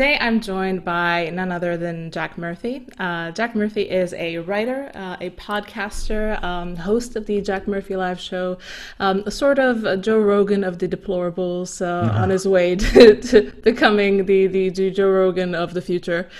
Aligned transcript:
Today, 0.00 0.16
I'm 0.18 0.40
joined 0.40 0.82
by 0.82 1.28
none 1.30 1.52
other 1.52 1.76
than 1.76 2.10
Jack 2.10 2.38
Murphy. 2.38 2.86
Uh, 2.98 3.32
Jack 3.32 3.54
Murphy 3.54 3.82
is 3.82 4.14
a 4.14 4.38
writer, 4.38 4.90
uh, 4.94 5.18
a 5.20 5.28
podcaster, 5.28 6.42
um, 6.42 6.74
host 6.74 7.16
of 7.16 7.26
the 7.26 7.42
Jack 7.42 7.68
Murphy 7.68 7.96
Live 7.96 8.18
Show, 8.18 8.56
um, 8.98 9.22
a 9.26 9.30
sort 9.30 9.58
of 9.58 10.00
Joe 10.00 10.18
Rogan 10.18 10.64
of 10.64 10.78
the 10.78 10.88
deplorables 10.88 11.82
uh, 11.82 12.10
on 12.18 12.30
his 12.30 12.48
way 12.48 12.76
to, 12.76 13.20
to, 13.20 13.52
becoming 13.62 14.24
the, 14.24 14.46
the, 14.46 14.70
the, 14.70 14.90
Joe 14.90 15.10
Rogan 15.10 15.54
of 15.54 15.74
the 15.74 15.82
future, 15.82 16.30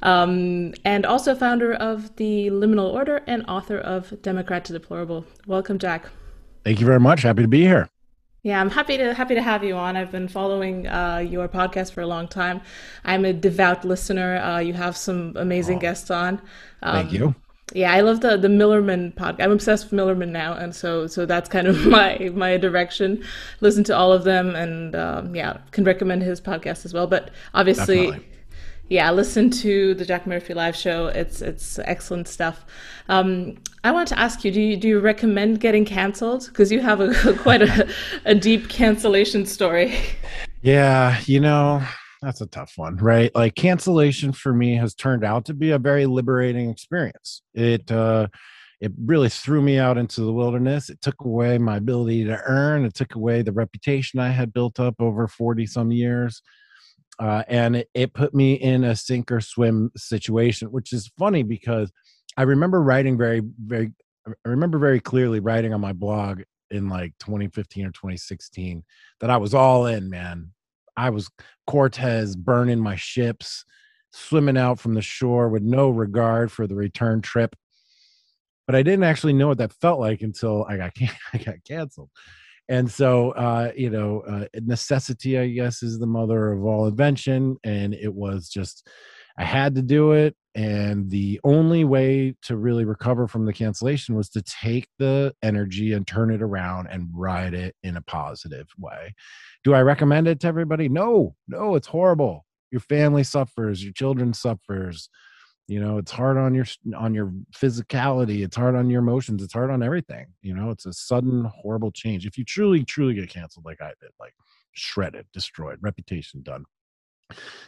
um, 0.00 0.72
and 0.86 1.04
also 1.04 1.34
founder 1.34 1.74
of 1.74 2.16
the 2.16 2.48
Liminal 2.48 2.90
Order 2.90 3.22
and 3.26 3.44
author 3.48 3.76
of 3.76 4.22
Democrat 4.22 4.64
to 4.64 4.72
Deplorable. 4.72 5.26
Welcome, 5.46 5.78
Jack. 5.78 6.06
Thank 6.64 6.80
you 6.80 6.86
very 6.86 7.00
much. 7.00 7.20
Happy 7.20 7.42
to 7.42 7.48
be 7.48 7.64
here. 7.64 7.90
Yeah, 8.42 8.60
I'm 8.60 8.70
happy 8.70 8.96
to 8.96 9.12
happy 9.12 9.34
to 9.34 9.42
have 9.42 9.62
you 9.62 9.76
on. 9.76 9.96
I've 9.96 10.10
been 10.10 10.28
following 10.28 10.86
uh, 10.86 11.18
your 11.18 11.46
podcast 11.46 11.92
for 11.92 12.00
a 12.00 12.06
long 12.06 12.26
time. 12.26 12.62
I'm 13.04 13.26
a 13.26 13.34
devout 13.34 13.84
listener. 13.84 14.38
Uh, 14.38 14.58
you 14.60 14.72
have 14.72 14.96
some 14.96 15.34
amazing 15.36 15.76
oh, 15.76 15.80
guests 15.80 16.10
on. 16.10 16.40
Um, 16.82 16.94
thank 16.94 17.12
you. 17.12 17.34
Yeah, 17.74 17.92
I 17.92 18.00
love 18.00 18.20
the 18.20 18.38
the 18.38 18.48
Millerman 18.48 19.14
podcast. 19.14 19.44
I'm 19.44 19.52
obsessed 19.52 19.90
with 19.90 20.00
Millerman 20.00 20.30
now, 20.30 20.54
and 20.54 20.74
so 20.74 21.06
so 21.06 21.26
that's 21.26 21.50
kind 21.50 21.66
of 21.66 21.86
my 21.86 22.30
my 22.34 22.56
direction. 22.56 23.22
Listen 23.60 23.84
to 23.84 23.96
all 23.96 24.10
of 24.10 24.24
them, 24.24 24.56
and 24.56 24.96
um, 24.96 25.34
yeah, 25.34 25.58
can 25.70 25.84
recommend 25.84 26.22
his 26.22 26.40
podcast 26.40 26.84
as 26.84 26.94
well. 26.94 27.06
But 27.06 27.30
obviously. 27.52 28.06
Definitely 28.06 28.29
yeah, 28.90 29.08
listen 29.12 29.50
to 29.50 29.94
the 29.94 30.04
Jack 30.04 30.26
Murphy 30.26 30.52
live 30.52 30.74
show. 30.74 31.06
It's 31.06 31.40
it's 31.40 31.78
excellent 31.78 32.26
stuff. 32.26 32.66
Um, 33.08 33.56
I 33.84 33.92
want 33.92 34.08
to 34.08 34.18
ask 34.18 34.44
you: 34.44 34.50
Do 34.50 34.60
you 34.60 34.76
do 34.76 34.88
you 34.88 34.98
recommend 34.98 35.60
getting 35.60 35.84
canceled? 35.84 36.46
Because 36.48 36.72
you 36.72 36.80
have 36.80 37.00
a 37.00 37.34
quite 37.38 37.62
a, 37.62 37.88
a 38.24 38.34
deep 38.34 38.68
cancellation 38.68 39.46
story. 39.46 39.94
Yeah, 40.62 41.20
you 41.24 41.38
know 41.38 41.82
that's 42.20 42.40
a 42.40 42.46
tough 42.46 42.72
one, 42.74 42.96
right? 42.96 43.32
Like 43.32 43.54
cancellation 43.54 44.32
for 44.32 44.52
me 44.52 44.74
has 44.74 44.94
turned 44.96 45.24
out 45.24 45.44
to 45.44 45.54
be 45.54 45.70
a 45.70 45.78
very 45.78 46.06
liberating 46.06 46.68
experience. 46.68 47.42
It 47.54 47.92
uh, 47.92 48.26
it 48.80 48.90
really 49.04 49.28
threw 49.28 49.62
me 49.62 49.78
out 49.78 49.98
into 49.98 50.22
the 50.22 50.32
wilderness. 50.32 50.90
It 50.90 51.00
took 51.00 51.20
away 51.20 51.58
my 51.58 51.76
ability 51.76 52.24
to 52.24 52.40
earn. 52.44 52.84
It 52.84 52.94
took 52.94 53.14
away 53.14 53.42
the 53.42 53.52
reputation 53.52 54.18
I 54.18 54.30
had 54.30 54.52
built 54.52 54.80
up 54.80 54.96
over 54.98 55.28
forty 55.28 55.64
some 55.64 55.92
years 55.92 56.42
uh, 57.20 57.44
and 57.48 57.76
it, 57.76 57.90
it 57.92 58.14
put 58.14 58.34
me 58.34 58.54
in 58.54 58.82
a 58.82 58.96
sink 58.96 59.30
or 59.30 59.42
swim 59.42 59.92
situation, 59.94 60.72
which 60.72 60.92
is 60.92 61.12
funny 61.18 61.42
because 61.42 61.92
I 62.36 62.42
remember 62.42 62.82
writing 62.82 63.18
very, 63.18 63.42
very, 63.62 63.92
I 64.26 64.48
remember 64.48 64.78
very 64.78 65.00
clearly 65.00 65.38
writing 65.38 65.74
on 65.74 65.82
my 65.82 65.92
blog 65.92 66.40
in 66.70 66.88
like 66.88 67.12
2015 67.20 67.84
or 67.84 67.90
2016 67.90 68.82
that 69.20 69.28
I 69.28 69.36
was 69.36 69.52
all 69.52 69.84
in, 69.84 70.08
man. 70.08 70.52
I 70.96 71.10
was 71.10 71.30
Cortez 71.66 72.36
burning 72.36 72.80
my 72.80 72.96
ships, 72.96 73.64
swimming 74.12 74.56
out 74.56 74.80
from 74.80 74.94
the 74.94 75.02
shore 75.02 75.50
with 75.50 75.62
no 75.62 75.90
regard 75.90 76.50
for 76.50 76.66
the 76.66 76.74
return 76.74 77.20
trip. 77.20 77.54
But 78.66 78.76
I 78.76 78.82
didn't 78.82 79.04
actually 79.04 79.34
know 79.34 79.48
what 79.48 79.58
that 79.58 79.74
felt 79.74 80.00
like 80.00 80.22
until 80.22 80.64
I 80.64 80.78
got 80.78 80.92
I 81.34 81.38
got 81.38 81.56
canceled 81.66 82.08
and 82.70 82.90
so 82.90 83.32
uh, 83.32 83.70
you 83.76 83.90
know 83.90 84.20
uh, 84.20 84.46
necessity 84.62 85.38
i 85.38 85.48
guess 85.48 85.82
is 85.82 85.98
the 85.98 86.06
mother 86.06 86.52
of 86.52 86.64
all 86.64 86.86
invention 86.86 87.56
and 87.64 87.92
it 87.92 88.14
was 88.14 88.48
just 88.48 88.88
i 89.36 89.44
had 89.44 89.74
to 89.74 89.82
do 89.82 90.12
it 90.12 90.34
and 90.54 91.10
the 91.10 91.40
only 91.44 91.84
way 91.84 92.34
to 92.42 92.56
really 92.56 92.84
recover 92.84 93.28
from 93.28 93.44
the 93.44 93.52
cancellation 93.52 94.16
was 94.16 94.28
to 94.30 94.42
take 94.42 94.88
the 94.98 95.32
energy 95.42 95.92
and 95.92 96.06
turn 96.06 96.32
it 96.32 96.42
around 96.42 96.88
and 96.88 97.08
ride 97.14 97.54
it 97.54 97.76
in 97.84 97.96
a 97.96 98.02
positive 98.02 98.66
way. 98.76 99.14
Do 99.62 99.74
i 99.74 99.82
recommend 99.82 100.26
it 100.26 100.40
to 100.40 100.48
everybody? 100.48 100.88
No 100.88 101.36
no 101.46 101.76
it's 101.76 101.86
horrible. 101.86 102.46
Your 102.72 102.80
family 102.80 103.22
suffers 103.22 103.84
your 103.84 103.92
children 103.92 104.34
suffers 104.34 105.08
you 105.70 105.78
know 105.80 105.98
it's 105.98 106.10
hard 106.10 106.36
on 106.36 106.52
your 106.52 106.66
on 106.96 107.14
your 107.14 107.32
physicality 107.54 108.44
it's 108.44 108.56
hard 108.56 108.74
on 108.74 108.90
your 108.90 109.00
emotions 109.00 109.40
it's 109.40 109.52
hard 109.52 109.70
on 109.70 109.84
everything 109.84 110.26
you 110.42 110.52
know 110.52 110.70
it's 110.70 110.84
a 110.84 110.92
sudden 110.92 111.44
horrible 111.44 111.92
change. 111.92 112.26
If 112.26 112.36
you 112.36 112.44
truly 112.44 112.84
truly 112.84 113.14
get 113.14 113.30
canceled 113.30 113.64
like 113.64 113.80
i 113.80 113.92
did 114.00 114.10
like 114.18 114.34
shredded 114.72 115.26
destroyed 115.32 115.78
reputation 115.80 116.42
done. 116.42 116.64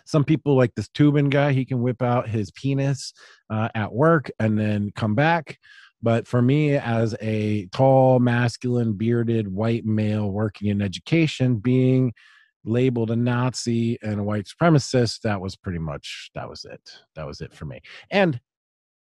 Some 0.04 0.24
people 0.24 0.56
like 0.56 0.74
this 0.74 0.88
Toobin 0.88 1.30
guy 1.30 1.52
he 1.52 1.64
can 1.64 1.80
whip 1.80 2.02
out 2.02 2.28
his 2.28 2.50
penis 2.50 3.12
uh, 3.48 3.68
at 3.74 3.92
work 3.92 4.30
and 4.40 4.58
then 4.58 4.90
come 4.96 5.14
back 5.14 5.58
but 6.02 6.26
for 6.26 6.42
me 6.42 6.74
as 6.74 7.14
a 7.20 7.66
tall 7.66 8.18
masculine 8.18 8.94
bearded 8.94 9.46
white 9.46 9.84
male 9.84 10.28
working 10.28 10.68
in 10.68 10.82
education 10.82 11.56
being 11.56 12.12
labeled 12.64 13.10
a 13.10 13.16
Nazi 13.16 13.98
and 14.02 14.20
a 14.20 14.22
white 14.22 14.46
supremacist, 14.46 15.20
that 15.22 15.40
was 15.40 15.56
pretty 15.56 15.78
much 15.78 16.30
that 16.34 16.48
was 16.48 16.64
it. 16.64 16.80
That 17.16 17.26
was 17.26 17.40
it 17.40 17.52
for 17.54 17.64
me. 17.64 17.80
And 18.10 18.40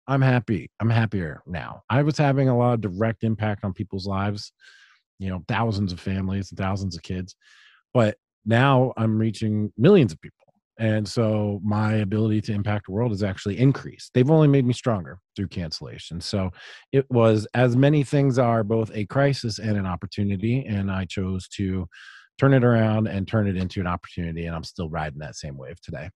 I'm 0.06 0.22
happy. 0.22 0.70
I'm 0.80 0.90
happier 0.90 1.42
now. 1.46 1.82
I 1.88 2.02
was 2.02 2.18
having 2.18 2.48
a 2.48 2.56
lot 2.56 2.74
of 2.74 2.80
direct 2.80 3.24
impact 3.24 3.64
on 3.64 3.72
people's 3.72 4.06
lives, 4.06 4.52
you 5.18 5.30
know, 5.30 5.42
thousands 5.48 5.92
of 5.92 6.00
families 6.00 6.50
and 6.50 6.58
thousands 6.58 6.96
of 6.96 7.02
kids. 7.02 7.36
But 7.92 8.16
now 8.44 8.92
I'm 8.96 9.18
reaching 9.18 9.72
millions 9.78 10.12
of 10.12 10.20
people. 10.20 10.38
And 10.78 11.06
so 11.06 11.60
my 11.62 11.94
ability 11.94 12.40
to 12.42 12.52
impact 12.52 12.86
the 12.86 12.92
world 12.92 13.12
has 13.12 13.22
actually 13.22 13.58
increased. 13.58 14.10
They've 14.12 14.30
only 14.30 14.48
made 14.48 14.66
me 14.66 14.72
stronger 14.72 15.20
through 15.36 15.48
cancellation. 15.48 16.20
So 16.20 16.50
it 16.92 17.08
was, 17.10 17.46
as 17.54 17.76
many 17.76 18.02
things 18.02 18.40
are, 18.40 18.64
both 18.64 18.90
a 18.92 19.06
crisis 19.06 19.60
and 19.60 19.76
an 19.76 19.86
opportunity. 19.86 20.64
And 20.66 20.90
I 20.90 21.04
chose 21.04 21.46
to 21.50 21.86
turn 22.38 22.54
it 22.54 22.64
around 22.64 23.06
and 23.06 23.26
turn 23.26 23.46
it 23.46 23.56
into 23.56 23.80
an 23.80 23.86
opportunity. 23.86 24.46
And 24.46 24.54
I'm 24.54 24.64
still 24.64 24.88
riding 24.88 25.18
that 25.20 25.36
same 25.36 25.56
wave 25.56 25.80
today. 25.80 26.10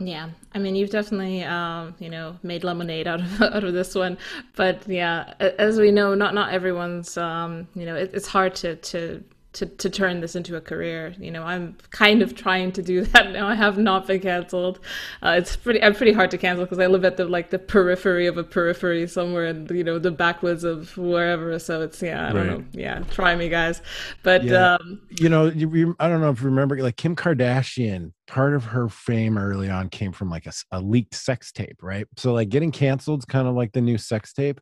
Yeah, 0.00 0.30
I 0.54 0.58
mean, 0.58 0.76
you've 0.76 0.90
definitely, 0.90 1.44
um, 1.44 1.94
you 1.98 2.08
know, 2.08 2.38
made 2.42 2.64
lemonade 2.64 3.06
out 3.06 3.20
of 3.20 3.42
out 3.54 3.64
of 3.64 3.74
this 3.74 3.94
one. 3.94 4.16
But 4.56 4.88
yeah, 4.88 5.34
as 5.40 5.78
we 5.78 5.90
know, 5.90 6.14
not 6.14 6.34
not 6.34 6.52
everyone's, 6.52 7.16
um, 7.16 7.68
you 7.74 7.84
know, 7.84 7.96
it, 7.96 8.10
it's 8.14 8.26
hard 8.26 8.54
to 8.56 8.76
to 8.76 9.22
to, 9.52 9.66
to 9.66 9.90
turn 9.90 10.20
this 10.20 10.36
into 10.36 10.56
a 10.56 10.60
career. 10.60 11.14
You 11.18 11.30
know, 11.30 11.42
I'm 11.42 11.76
kind 11.90 12.22
of 12.22 12.36
trying 12.36 12.72
to 12.72 12.82
do 12.82 13.04
that 13.06 13.32
now. 13.32 13.48
I 13.48 13.54
have 13.54 13.78
not 13.78 14.06
been 14.06 14.20
canceled. 14.20 14.80
Uh, 15.22 15.34
it's 15.38 15.56
pretty 15.56 15.82
I'm 15.82 15.94
pretty 15.94 16.12
hard 16.12 16.30
to 16.32 16.38
cancel 16.38 16.64
because 16.64 16.78
I 16.78 16.86
live 16.86 17.04
at 17.04 17.16
the 17.16 17.24
like 17.24 17.50
the 17.50 17.58
periphery 17.58 18.26
of 18.26 18.36
a 18.36 18.44
periphery 18.44 19.06
somewhere 19.08 19.46
in 19.46 19.66
you 19.70 19.84
know 19.84 19.98
the 19.98 20.10
backwoods 20.10 20.64
of 20.64 20.96
wherever. 20.96 21.58
So 21.58 21.82
it's 21.82 22.00
yeah, 22.00 22.28
I 22.28 22.32
don't 22.32 22.48
right. 22.48 22.58
know. 22.58 22.64
Yeah, 22.72 23.00
try 23.10 23.34
me 23.34 23.48
guys. 23.48 23.82
But 24.22 24.44
yeah. 24.44 24.74
um, 24.74 25.00
you 25.10 25.28
know, 25.28 25.46
you, 25.46 25.96
I 25.98 26.08
don't 26.08 26.20
know 26.20 26.30
if 26.30 26.40
you 26.40 26.46
remember 26.46 26.76
like 26.82 26.96
Kim 26.96 27.16
Kardashian. 27.16 28.12
Part 28.26 28.54
of 28.54 28.64
her 28.66 28.88
fame 28.88 29.36
early 29.36 29.68
on 29.68 29.88
came 29.88 30.12
from 30.12 30.30
like 30.30 30.46
a, 30.46 30.52
a 30.70 30.80
leaked 30.80 31.16
sex 31.16 31.50
tape, 31.50 31.82
right? 31.82 32.06
So 32.16 32.32
like 32.32 32.48
getting 32.48 32.70
canceled 32.70 33.22
is 33.22 33.24
kind 33.24 33.48
of 33.48 33.56
like 33.56 33.72
the 33.72 33.80
new 33.80 33.98
sex 33.98 34.32
tape 34.32 34.60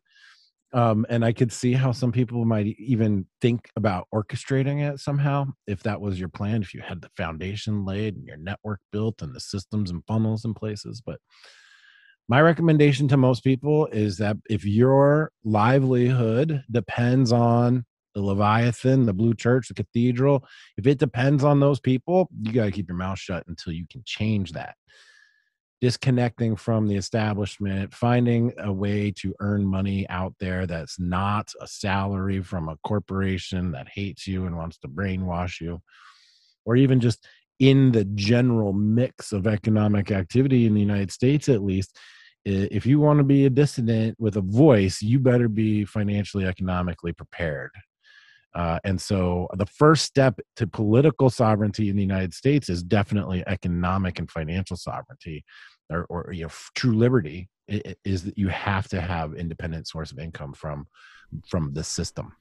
um, 0.71 1.05
and 1.09 1.25
I 1.25 1.33
could 1.33 1.51
see 1.51 1.73
how 1.73 1.91
some 1.91 2.11
people 2.11 2.45
might 2.45 2.67
even 2.77 3.25
think 3.41 3.69
about 3.75 4.07
orchestrating 4.13 4.87
it 4.87 4.99
somehow 4.99 5.47
if 5.65 5.81
that 5.83 5.99
was 5.99 6.19
your 6.19 6.29
plan, 6.29 6.61
if 6.61 6.73
you 6.73 6.81
had 6.81 7.01
the 7.01 7.09
foundation 7.17 7.85
laid 7.85 8.15
and 8.15 8.25
your 8.25 8.37
network 8.37 8.79
built 8.91 9.21
and 9.21 9.35
the 9.35 9.39
systems 9.39 9.89
and 9.89 10.03
funnels 10.07 10.45
in 10.45 10.53
places. 10.53 11.01
But 11.03 11.19
my 12.27 12.41
recommendation 12.41 13.07
to 13.07 13.17
most 13.17 13.43
people 13.43 13.87
is 13.87 14.17
that 14.17 14.37
if 14.49 14.63
your 14.63 15.31
livelihood 15.43 16.63
depends 16.69 17.31
on 17.31 17.85
the 18.13 18.21
Leviathan, 18.21 19.07
the 19.07 19.13
Blue 19.13 19.33
Church, 19.33 19.67
the 19.67 19.73
cathedral, 19.73 20.45
if 20.77 20.85
it 20.85 20.99
depends 20.99 21.43
on 21.43 21.59
those 21.59 21.79
people, 21.79 22.29
you 22.41 22.53
got 22.53 22.65
to 22.65 22.71
keep 22.71 22.87
your 22.87 22.97
mouth 22.97 23.17
shut 23.17 23.43
until 23.47 23.73
you 23.73 23.85
can 23.89 24.03
change 24.05 24.51
that 24.51 24.75
disconnecting 25.81 26.55
from 26.55 26.87
the 26.87 26.95
establishment, 26.95 27.93
finding 27.93 28.53
a 28.57 28.71
way 28.71 29.11
to 29.11 29.33
earn 29.39 29.65
money 29.65 30.07
out 30.09 30.33
there 30.39 30.67
that's 30.67 30.99
not 30.99 31.51
a 31.61 31.67
salary 31.67 32.41
from 32.41 32.67
a 32.67 32.77
corporation 32.83 33.71
that 33.71 33.87
hates 33.87 34.27
you 34.27 34.45
and 34.45 34.57
wants 34.57 34.77
to 34.77 34.87
brainwash 34.87 35.61
you, 35.61 35.81
or 36.65 36.75
even 36.75 36.99
just 36.99 37.25
in 37.59 37.91
the 37.91 38.05
general 38.15 38.73
mix 38.73 39.31
of 39.31 39.47
economic 39.47 40.11
activity 40.11 40.65
in 40.65 40.73
the 40.73 40.81
United 40.81 41.11
States, 41.11 41.49
at 41.49 41.63
least, 41.63 41.97
if 42.45 42.85
you 42.85 42.99
want 42.99 43.19
to 43.19 43.23
be 43.23 43.45
a 43.45 43.49
dissident 43.49 44.15
with 44.19 44.37
a 44.37 44.41
voice, 44.41 45.01
you 45.01 45.19
better 45.19 45.47
be 45.49 45.85
financially, 45.85 46.45
economically 46.45 47.13
prepared. 47.13 47.71
Uh, 48.55 48.79
and 48.83 48.99
so 48.99 49.47
the 49.53 49.65
first 49.65 50.05
step 50.05 50.39
to 50.55 50.65
political 50.65 51.29
sovereignty 51.29 51.89
in 51.89 51.95
the 51.95 52.01
United 52.01 52.33
States 52.33 52.69
is 52.69 52.81
definitely 52.81 53.43
economic 53.47 54.19
and 54.19 54.29
financial 54.29 54.75
sovereignty 54.75 55.43
or, 55.91 56.05
or 56.09 56.31
you 56.33 56.43
know, 56.43 56.51
true 56.75 56.93
liberty 56.93 57.49
is 57.67 58.23
that 58.23 58.37
you 58.37 58.47
have 58.47 58.87
to 58.87 58.99
have 58.99 59.33
independent 59.35 59.87
source 59.87 60.11
of 60.11 60.19
income 60.19 60.53
from 60.53 60.87
from 61.47 61.73
the 61.73 61.83
system. 61.83 62.35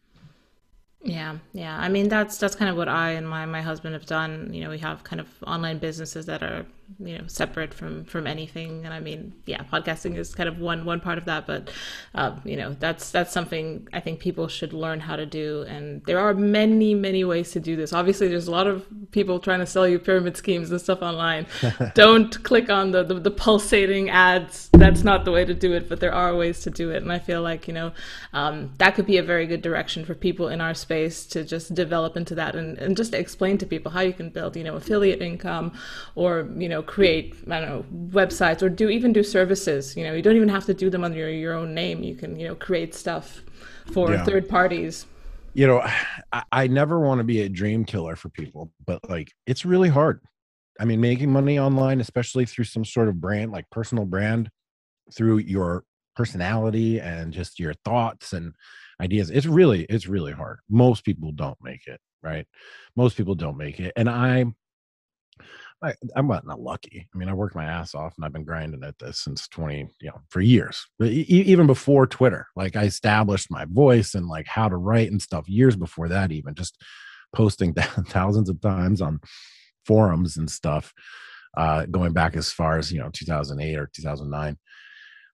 Yeah, 1.02 1.38
yeah. 1.52 1.78
I 1.78 1.88
mean, 1.88 2.08
that's 2.08 2.38
that's 2.38 2.56
kind 2.56 2.70
of 2.70 2.76
what 2.76 2.88
I 2.88 3.12
and 3.12 3.28
my 3.28 3.46
my 3.46 3.62
husband 3.62 3.94
have 3.94 4.06
done. 4.06 4.52
You 4.52 4.64
know, 4.64 4.70
we 4.70 4.78
have 4.78 5.04
kind 5.04 5.20
of 5.20 5.28
online 5.46 5.78
businesses 5.78 6.26
that 6.26 6.42
are 6.42 6.66
you 6.98 7.18
know 7.18 7.24
separate 7.26 7.74
from 7.74 8.04
from 8.04 8.26
anything. 8.26 8.84
And 8.84 8.94
i 8.94 9.00
mean 9.00 9.34
yeah 9.44 9.62
podcasting 9.64 10.16
is 10.16 10.34
kind 10.34 10.48
of 10.48 10.58
one 10.58 10.84
one 10.84 11.00
part 11.00 11.18
of 11.18 11.26
that. 11.26 11.46
But 11.46 11.70
uh, 12.14 12.36
you 12.44 12.56
know 12.56 12.74
that's 12.78 13.10
that's 13.10 13.32
something 13.32 13.86
i 13.92 14.00
think 14.00 14.20
people 14.20 14.48
should 14.48 14.72
learn 14.72 15.00
how 15.00 15.16
to 15.16 15.26
do. 15.26 15.64
And 15.68 16.02
there 16.06 16.18
are 16.18 16.34
many 16.34 16.94
many 16.94 17.24
ways 17.24 17.52
to 17.52 17.60
do 17.60 17.76
this. 17.76 17.92
Obviously 17.92 18.28
there's 18.28 18.48
a 18.48 18.50
lot 18.50 18.66
of 18.66 18.86
people 19.10 19.38
trying 19.38 19.60
to 19.60 19.66
sell 19.66 19.86
you 19.86 19.98
pyramid 19.98 20.36
schemes 20.36 20.70
and 20.70 20.80
stuff 20.80 21.02
online. 21.02 21.46
Don't 21.94 22.42
click 22.42 22.70
on 22.70 22.90
the, 22.90 23.02
the, 23.02 23.14
the 23.14 23.30
pulsating 23.30 24.10
ads. 24.10 24.70
That's 24.72 25.04
not 25.04 25.24
the 25.24 25.32
way 25.32 25.44
to 25.44 25.54
do 25.54 25.72
it 25.72 25.88
but 25.88 26.00
there 26.00 26.14
are 26.14 26.34
ways 26.34 26.60
to 26.62 26.70
do 26.70 26.90
it. 26.90 27.02
And 27.02 27.12
i 27.12 27.18
feel 27.18 27.42
like 27.42 27.68
you 27.68 27.74
know 27.74 27.92
um, 28.32 28.72
that 28.78 28.94
could 28.94 29.06
be 29.06 29.18
a 29.18 29.22
very 29.22 29.46
good 29.46 29.62
direction 29.62 30.04
for 30.04 30.14
people 30.14 30.48
in 30.48 30.60
our 30.60 30.74
space 30.74 30.87
to 30.88 31.44
just 31.44 31.74
develop 31.74 32.16
into 32.16 32.34
that 32.34 32.56
and, 32.56 32.78
and 32.78 32.96
just 32.96 33.12
explain 33.12 33.58
to 33.58 33.66
people 33.66 33.92
how 33.92 34.00
you 34.00 34.14
can 34.14 34.30
build 34.30 34.56
you 34.56 34.64
know 34.64 34.76
affiliate 34.76 35.20
income 35.20 35.70
or 36.14 36.48
you 36.56 36.68
know 36.68 36.78
know 36.78 36.82
create 36.82 37.34
I 37.50 37.60
don't 37.60 37.68
know 37.68 37.84
websites 38.10 38.62
or 38.62 38.68
do 38.68 38.88
even 38.88 39.12
do 39.12 39.22
services. 39.22 39.96
You 39.96 40.04
know, 40.04 40.14
you 40.14 40.22
don't 40.22 40.36
even 40.36 40.48
have 40.48 40.64
to 40.66 40.74
do 40.74 40.90
them 40.90 41.04
under 41.04 41.18
your, 41.18 41.30
your 41.30 41.54
own 41.54 41.74
name. 41.74 42.02
You 42.02 42.14
can 42.14 42.38
you 42.38 42.48
know 42.48 42.54
create 42.54 42.94
stuff 42.94 43.40
for 43.92 44.12
yeah. 44.12 44.24
third 44.24 44.48
parties. 44.48 45.06
You 45.54 45.66
know, 45.66 45.80
I, 46.32 46.42
I 46.52 46.66
never 46.66 47.00
want 47.00 47.18
to 47.18 47.24
be 47.24 47.42
a 47.42 47.48
dream 47.48 47.84
killer 47.84 48.16
for 48.16 48.28
people, 48.28 48.70
but 48.86 49.08
like 49.08 49.32
it's 49.46 49.64
really 49.64 49.88
hard. 49.88 50.20
I 50.80 50.84
mean, 50.84 51.00
making 51.00 51.32
money 51.32 51.58
online, 51.58 52.00
especially 52.00 52.46
through 52.46 52.66
some 52.66 52.84
sort 52.84 53.08
of 53.08 53.20
brand, 53.20 53.50
like 53.50 53.68
personal 53.70 54.04
brand, 54.04 54.48
through 55.12 55.38
your 55.38 55.84
personality 56.14 57.00
and 57.00 57.32
just 57.32 57.58
your 57.58 57.74
thoughts 57.84 58.32
and 58.32 58.52
ideas, 59.00 59.30
it's 59.30 59.46
really, 59.46 59.84
it's 59.84 60.06
really 60.06 60.32
hard. 60.32 60.58
Most 60.68 61.04
people 61.04 61.32
don't 61.32 61.58
make 61.62 61.86
it, 61.86 62.00
right? 62.22 62.46
Most 62.96 63.16
people 63.16 63.34
don't 63.34 63.56
make 63.56 63.80
it. 63.80 63.92
And 63.96 64.08
I 64.08 64.46
I, 65.82 65.94
I'm 66.16 66.26
not, 66.26 66.46
not 66.46 66.60
lucky. 66.60 67.08
I 67.14 67.18
mean, 67.18 67.28
I 67.28 67.34
worked 67.34 67.54
my 67.54 67.64
ass 67.64 67.94
off 67.94 68.14
and 68.16 68.24
I've 68.24 68.32
been 68.32 68.44
grinding 68.44 68.82
at 68.82 68.98
this 68.98 69.20
since 69.20 69.46
20, 69.48 69.88
you 70.00 70.08
know, 70.08 70.20
for 70.28 70.40
years, 70.40 70.84
but 70.98 71.08
e- 71.08 71.24
even 71.28 71.66
before 71.66 72.06
Twitter. 72.06 72.48
Like 72.56 72.74
I 72.74 72.84
established 72.84 73.50
my 73.50 73.64
voice 73.64 74.14
and 74.14 74.26
like 74.26 74.46
how 74.46 74.68
to 74.68 74.76
write 74.76 75.10
and 75.10 75.22
stuff 75.22 75.48
years 75.48 75.76
before 75.76 76.08
that, 76.08 76.32
even 76.32 76.54
just 76.54 76.76
posting 77.34 77.74
thousands 78.08 78.48
of 78.48 78.60
times 78.60 79.00
on 79.00 79.20
forums 79.86 80.36
and 80.36 80.50
stuff, 80.50 80.92
uh, 81.56 81.86
going 81.86 82.12
back 82.12 82.36
as 82.36 82.50
far 82.50 82.78
as, 82.78 82.90
you 82.90 82.98
know, 82.98 83.10
2008 83.12 83.76
or 83.76 83.90
2009 83.94 84.58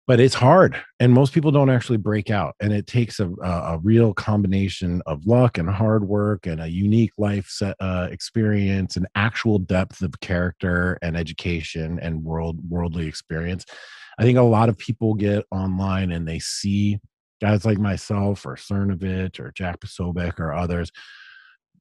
but 0.06 0.20
it's 0.20 0.34
hard 0.34 0.76
and 1.00 1.12
most 1.12 1.32
people 1.32 1.50
don't 1.50 1.70
actually 1.70 1.96
break 1.96 2.30
out 2.30 2.54
and 2.60 2.72
it 2.72 2.86
takes 2.86 3.20
a, 3.20 3.28
a, 3.42 3.78
real 3.82 4.12
combination 4.12 5.02
of 5.06 5.26
luck 5.26 5.58
and 5.58 5.68
hard 5.68 6.06
work 6.06 6.46
and 6.46 6.60
a 6.60 6.68
unique 6.68 7.12
life 7.18 7.46
set, 7.48 7.74
uh, 7.80 8.08
experience 8.10 8.96
and 8.96 9.06
actual 9.14 9.58
depth 9.58 10.02
of 10.02 10.18
character 10.20 10.98
and 11.02 11.16
education 11.16 11.98
and 12.00 12.22
world 12.22 12.58
worldly 12.68 13.06
experience 13.06 13.64
i 14.18 14.22
think 14.22 14.38
a 14.38 14.42
lot 14.42 14.68
of 14.68 14.78
people 14.78 15.14
get 15.14 15.44
online 15.50 16.12
and 16.12 16.26
they 16.28 16.38
see 16.38 16.98
guys 17.40 17.64
like 17.64 17.78
myself 17.78 18.44
or 18.46 18.56
cernovich 18.56 19.40
or 19.40 19.52
jack 19.54 19.80
posobiec 19.80 20.38
or 20.38 20.52
others 20.52 20.90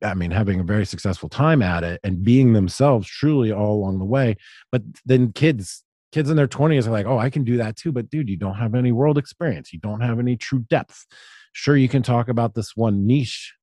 I 0.01 0.15
mean, 0.15 0.31
having 0.31 0.59
a 0.59 0.65
very 0.65 0.85
successful 0.85 1.29
time 1.29 1.61
at 1.61 1.85
it 1.85 2.01
and 2.03 2.23
being 2.23 2.51
themselves 2.51 3.07
truly 3.07 3.53
all 3.53 3.75
along 3.75 3.99
the 3.99 4.05
way. 4.05 4.35
But 4.69 4.81
then 5.05 5.31
kids 5.31 5.82
kids 6.13 6.29
in 6.29 6.37
their 6.37 6.47
20s 6.47 6.87
are 6.87 6.91
like, 6.91 7.07
oh, 7.07 7.17
I 7.17 7.29
can 7.29 7.43
do 7.43 7.57
that 7.57 7.75
too. 7.75 7.91
But 7.91 8.09
dude, 8.09 8.29
you 8.29 8.37
don't 8.37 8.55
have 8.55 8.75
any 8.75 8.91
world 8.91 9.17
experience. 9.17 9.73
You 9.73 9.79
don't 9.79 10.01
have 10.01 10.19
any 10.19 10.37
true 10.37 10.59
depth. 10.69 11.05
Sure, 11.53 11.75
you 11.75 11.89
can 11.89 12.03
talk 12.03 12.29
about 12.29 12.53
this 12.53 12.75
one 12.75 13.05
niche, 13.05 13.53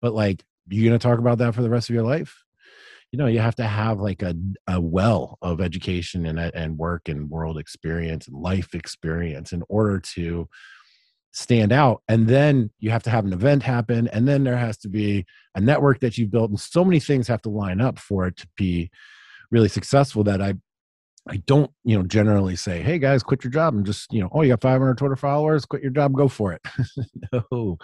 but 0.00 0.14
like, 0.14 0.44
you're 0.68 0.88
going 0.88 0.98
to 0.98 1.02
talk 1.02 1.18
about 1.18 1.38
that 1.38 1.54
for 1.54 1.62
the 1.62 1.70
rest 1.70 1.88
of 1.88 1.94
your 1.94 2.04
life? 2.04 2.36
You 3.10 3.18
know, 3.18 3.26
you 3.26 3.40
have 3.40 3.56
to 3.56 3.64
have 3.64 4.00
like 4.00 4.22
a, 4.22 4.34
a 4.66 4.80
well 4.80 5.38
of 5.42 5.60
education 5.60 6.26
and, 6.26 6.38
and 6.38 6.78
work 6.78 7.08
and 7.08 7.28
world 7.28 7.58
experience 7.58 8.28
and 8.28 8.36
life 8.36 8.74
experience 8.74 9.52
in 9.52 9.62
order 9.68 9.98
to 10.14 10.48
stand 11.32 11.72
out. 11.72 12.02
And 12.06 12.28
then 12.28 12.70
you 12.78 12.90
have 12.90 13.02
to 13.04 13.10
have 13.10 13.24
an 13.24 13.32
event 13.32 13.62
happen. 13.62 14.08
And 14.08 14.28
then 14.28 14.44
there 14.44 14.58
has 14.58 14.76
to 14.78 14.88
be 14.88 15.24
a 15.54 15.60
network 15.60 16.00
that 16.00 16.18
you've 16.18 16.30
built. 16.30 16.50
And 16.50 16.60
so 16.60 16.84
many 16.84 17.00
things 17.00 17.28
have 17.28 17.42
to 17.42 17.50
line 17.50 17.80
up 17.80 17.98
for 17.98 18.26
it 18.26 18.36
to 18.38 18.48
be 18.56 18.90
really 19.50 19.68
successful 19.68 20.22
that 20.24 20.42
I 20.42 20.54
I 21.28 21.36
don't, 21.46 21.70
you 21.84 21.96
know, 21.96 22.04
generally 22.04 22.56
say, 22.56 22.82
"Hey 22.82 22.98
guys, 22.98 23.22
quit 23.22 23.44
your 23.44 23.50
job 23.50 23.74
and 23.74 23.84
just, 23.84 24.12
you 24.12 24.20
know, 24.20 24.28
oh, 24.32 24.42
you 24.42 24.50
got 24.50 24.62
500 24.62 24.96
Twitter 24.96 25.16
followers, 25.16 25.66
quit 25.66 25.82
your 25.82 25.90
job, 25.90 26.12
go 26.14 26.28
for 26.28 26.52
it." 26.52 26.62
no, 27.32 27.76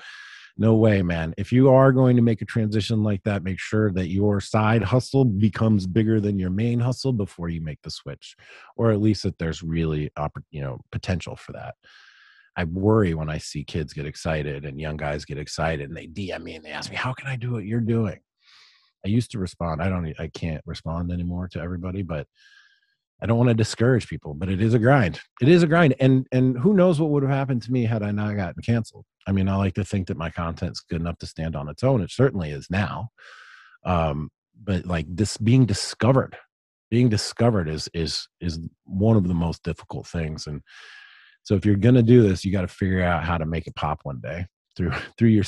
no 0.57 0.75
way, 0.77 1.03
man. 1.03 1.35
If 1.37 1.53
you 1.53 1.71
are 1.71 1.93
going 1.93 2.17
to 2.17 2.23
make 2.23 2.41
a 2.41 2.47
transition 2.47 3.03
like 3.03 3.23
that, 3.25 3.43
make 3.43 3.59
sure 3.59 3.91
that 3.93 4.09
your 4.09 4.41
side 4.41 4.83
hustle 4.83 5.25
becomes 5.25 5.87
bigger 5.87 6.21
than 6.21 6.39
your 6.39 6.51
main 6.51 6.81
hustle 6.81 7.13
before 7.13 7.49
you 7.49 7.61
make 7.61 7.83
the 7.83 7.91
switch, 7.91 8.37
or 8.77 8.91
at 8.93 9.01
least 9.01 9.25
that 9.25 9.39
there's 9.39 9.63
really, 9.63 10.11
you 10.51 10.61
know, 10.61 10.81
potential 10.93 11.37
for 11.37 11.53
that. 11.53 11.75
I 12.57 12.65
worry 12.65 13.15
when 13.15 13.29
I 13.29 13.39
see 13.39 13.65
kids 13.65 13.93
get 13.93 14.07
excited 14.07 14.65
and 14.65 14.81
young 14.81 14.97
guys 14.97 15.25
get 15.25 15.39
excited 15.39 15.89
and 15.89 15.97
they 15.97 16.07
DM 16.07 16.45
me 16.45 16.55
and 16.55 16.65
they 16.65 16.71
ask 16.71 16.89
me, 16.89 16.97
"How 16.97 17.13
can 17.13 17.27
I 17.27 17.37
do 17.37 17.53
what 17.53 17.65
you're 17.65 17.81
doing?" 17.81 18.21
I 19.05 19.09
used 19.09 19.33
to 19.33 19.39
respond. 19.39 19.83
I 19.83 19.89
don't. 19.89 20.15
I 20.19 20.29
can't 20.29 20.63
respond 20.65 21.13
anymore 21.13 21.49
to 21.49 21.61
everybody, 21.61 22.03
but 22.03 22.27
I 23.23 23.27
don't 23.27 23.39
want 23.39 23.49
to 23.49 23.55
discourage 23.55 24.09
people, 24.09 24.35
but 24.35 24.49
it 24.49 24.61
is 24.61 24.75
a 24.75 24.79
grind. 24.79 25.21
It 25.41 25.49
is 25.49 25.63
a 25.63 25.67
grind. 25.67 25.95
And 26.01 26.27
and 26.33 26.59
who 26.59 26.75
knows 26.75 27.01
what 27.01 27.11
would 27.11 27.23
have 27.23 27.33
happened 27.33 27.63
to 27.63 27.73
me 27.73 27.85
had 27.85 28.03
I 28.03 28.11
not 28.11 28.37
gotten 28.37 28.63
canceled. 28.63 29.07
I 29.27 29.33
mean, 29.33 29.49
I 29.49 29.57
like 29.57 29.75
to 29.75 29.85
think 29.85 30.09
that 30.09 30.17
my 30.17 30.31
content's 30.31 30.81
good 30.81 31.01
enough 31.01 31.19
to 31.19 31.27
stand 31.27 31.57
on 31.57 31.69
its 31.69 31.83
own. 31.83 32.03
It 32.03 32.11
certainly 32.11 32.51
is 32.51 32.69
now. 32.71 33.09
Um, 33.85 34.31
but 34.63 34.85
like 34.87 35.07
this 35.09 35.37
being 35.37 35.65
discovered, 35.65 36.37
being 36.91 37.09
discovered 37.09 37.69
is 37.69 37.89
is 37.95 38.29
is 38.41 38.59
one 38.85 39.17
of 39.17 39.29
the 39.29 39.35
most 39.35 39.63
difficult 39.63 40.07
things. 40.07 40.47
And 40.47 40.61
so 41.43 41.55
if 41.55 41.65
you're 41.65 41.77
gonna 41.77 42.03
do 42.03 42.23
this, 42.23 42.45
you 42.45 42.53
got 42.53 42.63
to 42.63 42.69
figure 42.69 43.03
out 43.03 43.25
how 43.25 43.39
to 43.39 43.47
make 43.47 43.67
it 43.67 43.77
pop 43.77 44.01
one 44.03 44.21
day 44.21 44.47
through 44.77 44.93
through 45.19 45.29
your 45.29 45.45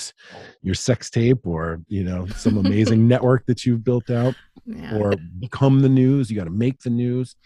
your 0.63 0.75
sex 0.75 1.11
tape 1.11 1.47
or 1.47 1.81
you 1.89 2.05
know 2.05 2.27
some 2.29 2.59
amazing 2.59 3.07
network 3.15 3.47
that 3.47 3.65
you've 3.65 3.85
built 3.85 4.11
out 4.11 4.35
yeah. 4.65 4.97
or 4.97 5.15
become 5.39 5.81
the 5.81 5.89
news 5.89 6.31
you 6.31 6.37
got 6.37 6.45
to 6.45 6.51
make 6.51 6.81
the 6.81 6.91
news 6.91 7.37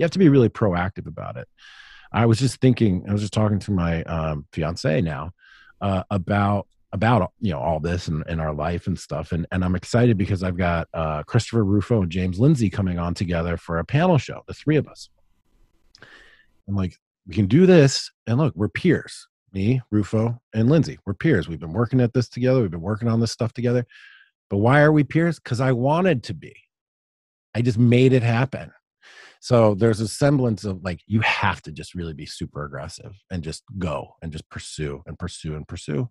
you 0.00 0.04
have 0.04 0.10
to 0.12 0.18
be 0.18 0.30
really 0.30 0.48
proactive 0.48 1.06
about 1.06 1.36
it. 1.36 1.46
I 2.10 2.24
was 2.24 2.38
just 2.38 2.60
thinking, 2.60 3.04
I 3.06 3.12
was 3.12 3.20
just 3.20 3.34
talking 3.34 3.58
to 3.60 3.70
my 3.70 4.02
um, 4.04 4.46
fiance 4.50 5.00
now 5.02 5.32
uh, 5.80 6.04
about 6.10 6.66
about 6.92 7.30
you 7.38 7.52
know 7.52 7.60
all 7.60 7.78
this 7.78 8.08
and, 8.08 8.24
in 8.28 8.40
our 8.40 8.52
life 8.52 8.88
and 8.88 8.98
stuff 8.98 9.30
and, 9.30 9.46
and 9.52 9.64
i'm 9.64 9.76
excited 9.76 10.18
because 10.18 10.42
i've 10.42 10.56
got 10.56 10.88
uh, 10.92 11.22
christopher 11.22 11.62
rufo 11.64 12.02
and 12.02 12.10
james 12.10 12.40
lindsay 12.40 12.68
coming 12.68 12.98
on 12.98 13.14
together 13.14 13.56
for 13.56 13.78
a 13.78 13.84
panel 13.84 14.18
show 14.18 14.42
the 14.48 14.54
three 14.54 14.74
of 14.74 14.88
us 14.88 15.08
i'm 16.66 16.74
like 16.74 16.96
we 17.28 17.34
can 17.36 17.46
do 17.46 17.64
this 17.64 18.10
and 18.26 18.38
look 18.38 18.52
we're 18.56 18.68
peers 18.68 19.28
me 19.52 19.80
rufo 19.90 20.40
and 20.54 20.68
lindsay. 20.70 20.98
We're 21.06 21.14
peers. 21.14 21.48
We've 21.48 21.60
been 21.60 21.72
working 21.72 22.00
at 22.00 22.12
this 22.12 22.28
together. 22.28 22.60
We've 22.60 22.70
been 22.70 22.80
working 22.80 23.08
on 23.08 23.20
this 23.20 23.32
stuff 23.32 23.52
together. 23.52 23.86
But 24.48 24.58
why 24.58 24.80
are 24.80 24.92
we 24.92 25.04
peers? 25.04 25.38
Because 25.38 25.60
i 25.60 25.72
wanted 25.72 26.22
to 26.24 26.34
be. 26.34 26.54
I 27.54 27.62
just 27.62 27.78
made 27.78 28.12
it 28.12 28.22
happen. 28.22 28.72
So 29.40 29.74
there's 29.74 30.00
a 30.00 30.08
semblance 30.08 30.64
of 30.64 30.82
like 30.84 31.00
you 31.06 31.20
have 31.20 31.62
to 31.62 31.72
just 31.72 31.94
really 31.94 32.12
be 32.12 32.26
super 32.26 32.64
aggressive 32.64 33.12
and 33.30 33.42
just 33.42 33.62
go 33.78 34.16
and 34.22 34.30
just 34.30 34.48
pursue 34.50 35.02
and 35.06 35.18
pursue 35.18 35.54
and 35.54 35.66
pursue. 35.66 36.10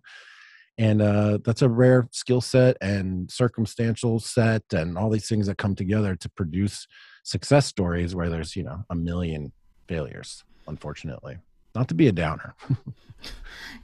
And 0.78 1.02
uh, 1.02 1.38
that's 1.44 1.62
a 1.62 1.68
rare 1.68 2.08
skill 2.10 2.40
set 2.40 2.76
and 2.80 3.30
circumstantial 3.30 4.18
set 4.18 4.62
and 4.72 4.96
all 4.96 5.10
these 5.10 5.28
things 5.28 5.46
that 5.46 5.58
come 5.58 5.74
together 5.74 6.16
to 6.16 6.28
produce 6.30 6.86
success 7.22 7.66
stories 7.66 8.14
where 8.14 8.30
there's, 8.30 8.56
you 8.56 8.64
know, 8.64 8.84
a 8.90 8.94
million 8.94 9.52
failures, 9.86 10.42
unfortunately. 10.66 11.38
Not 11.74 11.88
to 11.88 11.94
be 11.94 12.08
a 12.08 12.12
downer. 12.12 12.54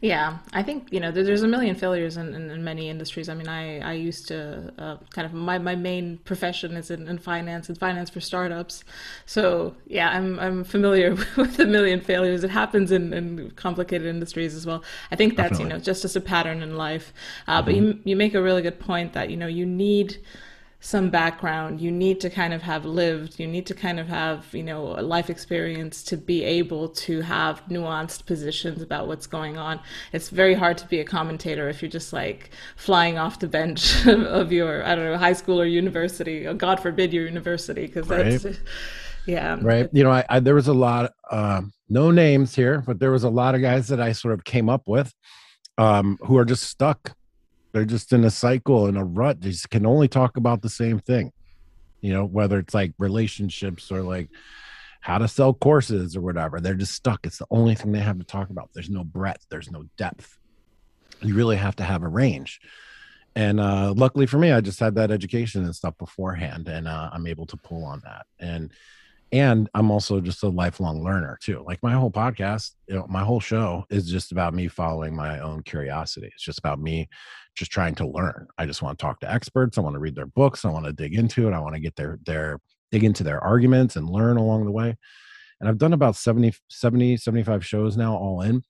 Yeah, 0.03 0.39
I 0.53 0.63
think 0.63 0.93
you 0.93 1.01
know 1.01 1.11
there's 1.11 1.43
a 1.43 1.49
million 1.49 1.75
failures 1.75 2.19
in, 2.19 2.35
in, 2.35 2.51
in 2.51 2.63
many 2.63 2.91
industries. 2.91 3.31
I 3.31 3.35
mean, 3.35 3.49
I 3.49 3.79
I 3.81 3.95
used 3.95 4.29
to 4.29 4.73
uh, 4.79 4.97
kind 5.11 5.25
of 5.25 5.33
my, 5.33 5.57
my 5.57 5.75
main 5.75 6.19
profession 6.19 6.77
is 6.77 6.91
in, 6.91 7.09
in 7.09 7.17
finance 7.17 7.71
and 7.71 7.79
finance 7.79 8.11
for 8.11 8.21
startups. 8.21 8.85
So 9.25 9.75
yeah, 9.87 10.11
I'm 10.11 10.39
I'm 10.39 10.65
familiar 10.65 11.15
with 11.37 11.59
a 11.59 11.65
million 11.65 12.03
failures. 12.03 12.45
It 12.45 12.51
happens 12.51 12.93
in, 12.93 13.15
in 13.15 13.53
complicated 13.53 14.07
industries 14.07 14.55
as 14.55 14.67
well. 14.67 14.85
I 15.11 15.17
think 15.17 15.37
that's 15.37 15.53
Definitely. 15.53 15.73
you 15.73 15.79
know 15.79 15.83
just 15.83 16.05
as 16.05 16.15
a 16.15 16.21
pattern 16.21 16.63
in 16.63 16.77
life. 16.77 17.15
Uh, 17.49 17.63
mm-hmm. 17.63 17.65
But 17.65 17.75
you 17.75 18.01
you 18.05 18.17
make 18.17 18.35
a 18.35 18.43
really 18.43 18.61
good 18.61 18.79
point 18.79 19.15
that 19.15 19.31
you 19.31 19.39
know 19.39 19.47
you 19.47 19.65
need 19.65 20.19
some 20.81 21.11
background. 21.11 21.81
You 21.81 21.91
need 21.91 22.21
to 22.21 22.31
kind 22.31 22.53
of 22.53 22.63
have 22.63 22.85
lived 22.85 23.41
you 23.41 23.47
need 23.47 23.67
to 23.67 23.75
kind 23.75 23.99
of 23.99 24.09
have 24.09 24.47
you 24.53 24.63
know 24.63 24.95
a 24.99 25.03
life 25.03 25.31
experience 25.31 26.03
to 26.05 26.17
be 26.17 26.45
able 26.45 26.89
to 26.89 27.23
have 27.23 27.65
nuanced 27.67 28.27
positions 28.27 28.83
about 28.83 29.09
what's 29.09 29.27
going 29.27 29.57
on. 29.57 29.81
It's 30.13 30.29
very 30.29 30.55
hard 30.55 30.79
to 30.79 30.87
be 30.87 31.01
a 31.01 31.05
commentator 31.05 31.69
if 31.69 31.83
you're 31.83 31.91
just 31.91 32.13
like 32.13 32.51
flying 32.77 33.19
off 33.19 33.39
the 33.39 33.49
bench 33.49 34.07
of 34.07 34.53
your 34.53 34.85
i 34.85 34.95
don't 34.95 35.05
know 35.05 35.19
high 35.19 35.33
school 35.33 35.61
or 35.61 35.67
university. 35.67 36.47
Or 36.47 36.55
god 36.55 36.81
forbid 36.81 37.13
your 37.13 37.25
university 37.25 37.87
because 37.87 38.07
that's 38.07 38.45
right. 38.45 38.61
yeah. 39.27 39.59
Right. 39.61 39.89
You 39.93 40.05
know 40.05 40.11
I, 40.11 40.25
I, 40.29 40.41
there 40.41 40.55
was 40.55 40.69
a 40.69 40.75
lot 40.75 41.13
um, 41.31 41.73
no 41.89 42.11
names 42.11 42.55
here 42.55 42.83
but 42.87 42.99
there 42.99 43.11
was 43.11 43.25
a 43.25 43.31
lot 43.31 43.55
of 43.55 43.61
guys 43.63 43.89
that 43.89 44.01
i 44.01 44.13
sort 44.13 44.35
of 44.35 44.45
came 44.45 44.69
up 44.69 44.83
with 44.87 45.13
um, 45.79 46.19
who 46.23 46.37
are 46.37 46.45
just 46.45 46.65
stuck 46.65 47.16
they're 47.77 47.85
just 47.85 48.13
in 48.13 48.25
a 48.25 48.31
cycle 48.31 48.87
in 48.87 48.97
a 48.97 49.05
rut. 49.05 49.41
They 49.41 49.53
can 49.71 49.85
only 49.85 50.09
talk 50.09 50.37
about 50.37 50.63
the 50.63 50.71
same 50.71 50.99
thing 50.99 51.33
you 52.01 52.13
know 52.13 52.25
whether 52.25 52.59
it's 52.59 52.73
like 52.75 52.93
relationships 52.99 53.91
or 53.91 54.01
like 54.01 54.29
how 55.01 55.19
to 55.19 55.29
sell 55.29 55.55
courses 55.55 56.17
or 56.17 56.21
whatever. 56.21 56.61
They're 56.61 56.75
just 56.75 56.95
stuck. 56.95 57.27
It's 57.27 57.39
the 57.39 57.47
only 57.51 57.75
thing 57.75 57.93
they 57.93 58.01
have 58.01 58.19
to 58.19 58.25
talk 58.25 58.51
about. 58.51 58.71
There's 58.75 58.91
no 58.91 59.05
breadth. 59.05 59.47
There's 59.49 59.71
no 59.71 59.85
depth. 59.97 60.37
You 61.21 61.35
really 61.35 61.57
have 61.57 61.77
to 61.77 61.85
have 61.85 62.03
a 62.03 62.09
range. 62.09 62.61
And 63.35 63.61
uh, 63.61 63.93
luckily 63.95 64.27
for 64.27 64.39
me 64.39 64.51
i 64.53 64.61
just 64.63 64.81
had 64.81 64.95
that 64.95 65.11
education 65.11 65.65
and 65.65 65.77
stuff 65.77 65.99
beforehand 65.99 66.69
and 66.69 66.89
uh, 66.89 67.11
i'm 67.13 67.27
able 67.27 67.47
to 67.47 67.57
pull 67.57 67.85
on 67.85 68.01
that. 68.05 68.27
And 68.39 68.73
and 69.33 69.69
i'm 69.75 69.91
also 69.91 70.21
just 70.21 70.43
a 70.43 70.49
lifelong 70.49 71.03
learner 71.03 71.39
too. 71.43 71.63
Like 71.67 71.83
my 71.83 71.93
whole 71.93 72.11
podcast 72.11 72.73
you 72.89 72.95
know 72.95 73.07
my 73.09 73.23
whole 73.23 73.41
show 73.41 73.85
is 73.91 74.11
just 74.11 74.33
about 74.33 74.55
me 74.55 74.69
following 74.69 75.15
my 75.15 75.41
own 75.41 75.63
curiosity. 75.63 76.31
It's 76.33 76.45
just 76.45 76.59
about 76.59 76.81
me 76.81 77.09
just 77.55 77.71
trying 77.71 77.95
to 77.97 78.07
learn. 78.07 78.47
I 78.59 78.67
just 78.67 78.83
want 78.83 78.99
to 78.99 79.03
talk 79.03 79.21
to 79.21 79.33
experts. 79.33 79.79
I 79.79 79.81
want 79.81 79.95
to 79.95 80.01
read 80.01 80.15
their 80.15 80.27
books. 80.27 80.65
I 80.65 80.71
want 80.71 80.87
to 80.87 80.93
dig 80.93 81.15
into 81.15 81.49
it. 81.49 81.55
I 81.55 81.59
want 81.59 81.75
to 81.75 81.81
get 81.81 81.97
their 81.97 82.19
their 82.25 82.61
dig 82.93 83.05
into 83.05 83.25
their 83.25 83.43
arguments 83.43 83.97
and 83.97 84.09
learn 84.09 84.37
along 84.37 84.65
the 84.65 84.71
way. 84.71 84.97
And 85.59 85.69
i've 85.69 85.79
done 85.79 85.93
about 85.93 86.17
70 86.17 86.55
70 86.69 87.17
75 87.17 87.65
shows 87.65 87.97
now 87.97 88.15
all 88.15 88.43
in. 88.43 88.63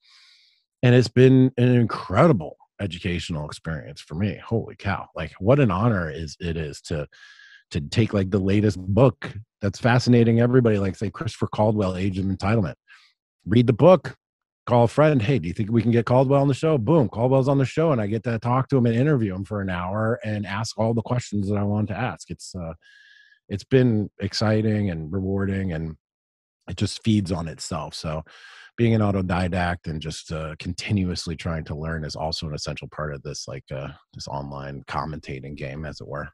And 0.83 0.95
it's 0.95 1.07
been 1.07 1.51
an 1.57 1.75
incredible 1.75 2.57
educational 2.79 3.45
experience 3.45 4.01
for 4.01 4.15
me. 4.15 4.39
Holy 4.43 4.75
cow. 4.75 5.07
Like 5.15 5.33
what 5.39 5.59
an 5.59 5.71
honor 5.71 6.09
is 6.09 6.37
it 6.39 6.57
is 6.57 6.81
to 6.81 7.07
to 7.71 7.81
take 7.81 8.13
like 8.13 8.29
the 8.29 8.39
latest 8.39 8.79
book 8.79 9.33
that's 9.61 9.79
fascinating 9.79 10.39
everybody, 10.39 10.77
like 10.77 10.95
say 10.95 11.09
Christopher 11.09 11.47
Caldwell, 11.47 11.95
Age 11.95 12.19
of 12.19 12.25
Entitlement. 12.25 12.75
Read 13.45 13.67
the 13.67 13.73
book, 13.73 14.15
call 14.65 14.83
a 14.83 14.87
friend. 14.87 15.21
Hey, 15.21 15.39
do 15.39 15.47
you 15.47 15.53
think 15.53 15.71
we 15.71 15.81
can 15.81 15.91
get 15.91 16.05
Caldwell 16.05 16.41
on 16.41 16.47
the 16.47 16.53
show? 16.53 16.77
Boom, 16.77 17.09
Caldwell's 17.09 17.47
on 17.47 17.57
the 17.57 17.65
show, 17.65 17.91
and 17.91 18.01
I 18.01 18.07
get 18.07 18.23
to 18.23 18.37
talk 18.39 18.69
to 18.69 18.77
him 18.77 18.85
and 18.85 18.95
interview 18.95 19.33
him 19.33 19.45
for 19.45 19.61
an 19.61 19.69
hour 19.69 20.19
and 20.23 20.45
ask 20.45 20.77
all 20.77 20.93
the 20.93 21.01
questions 21.01 21.49
that 21.49 21.57
I 21.57 21.63
want 21.63 21.87
to 21.89 21.97
ask. 21.97 22.29
It's 22.29 22.53
uh, 22.55 22.73
it's 23.49 23.63
been 23.63 24.09
exciting 24.19 24.89
and 24.89 25.11
rewarding, 25.11 25.73
and 25.73 25.95
it 26.69 26.77
just 26.77 27.03
feeds 27.03 27.31
on 27.31 27.47
itself. 27.47 27.93
So, 27.93 28.23
being 28.75 28.93
an 28.93 29.01
autodidact 29.01 29.87
and 29.87 30.01
just 30.01 30.31
uh, 30.31 30.55
continuously 30.59 31.35
trying 31.35 31.63
to 31.65 31.75
learn 31.75 32.03
is 32.03 32.15
also 32.15 32.47
an 32.47 32.53
essential 32.53 32.87
part 32.89 33.13
of 33.13 33.23
this, 33.23 33.47
like 33.47 33.63
uh, 33.73 33.87
this 34.13 34.27
online 34.27 34.83
commentating 34.87 35.55
game, 35.55 35.85
as 35.85 35.99
it 35.99 36.07
were. 36.07 36.29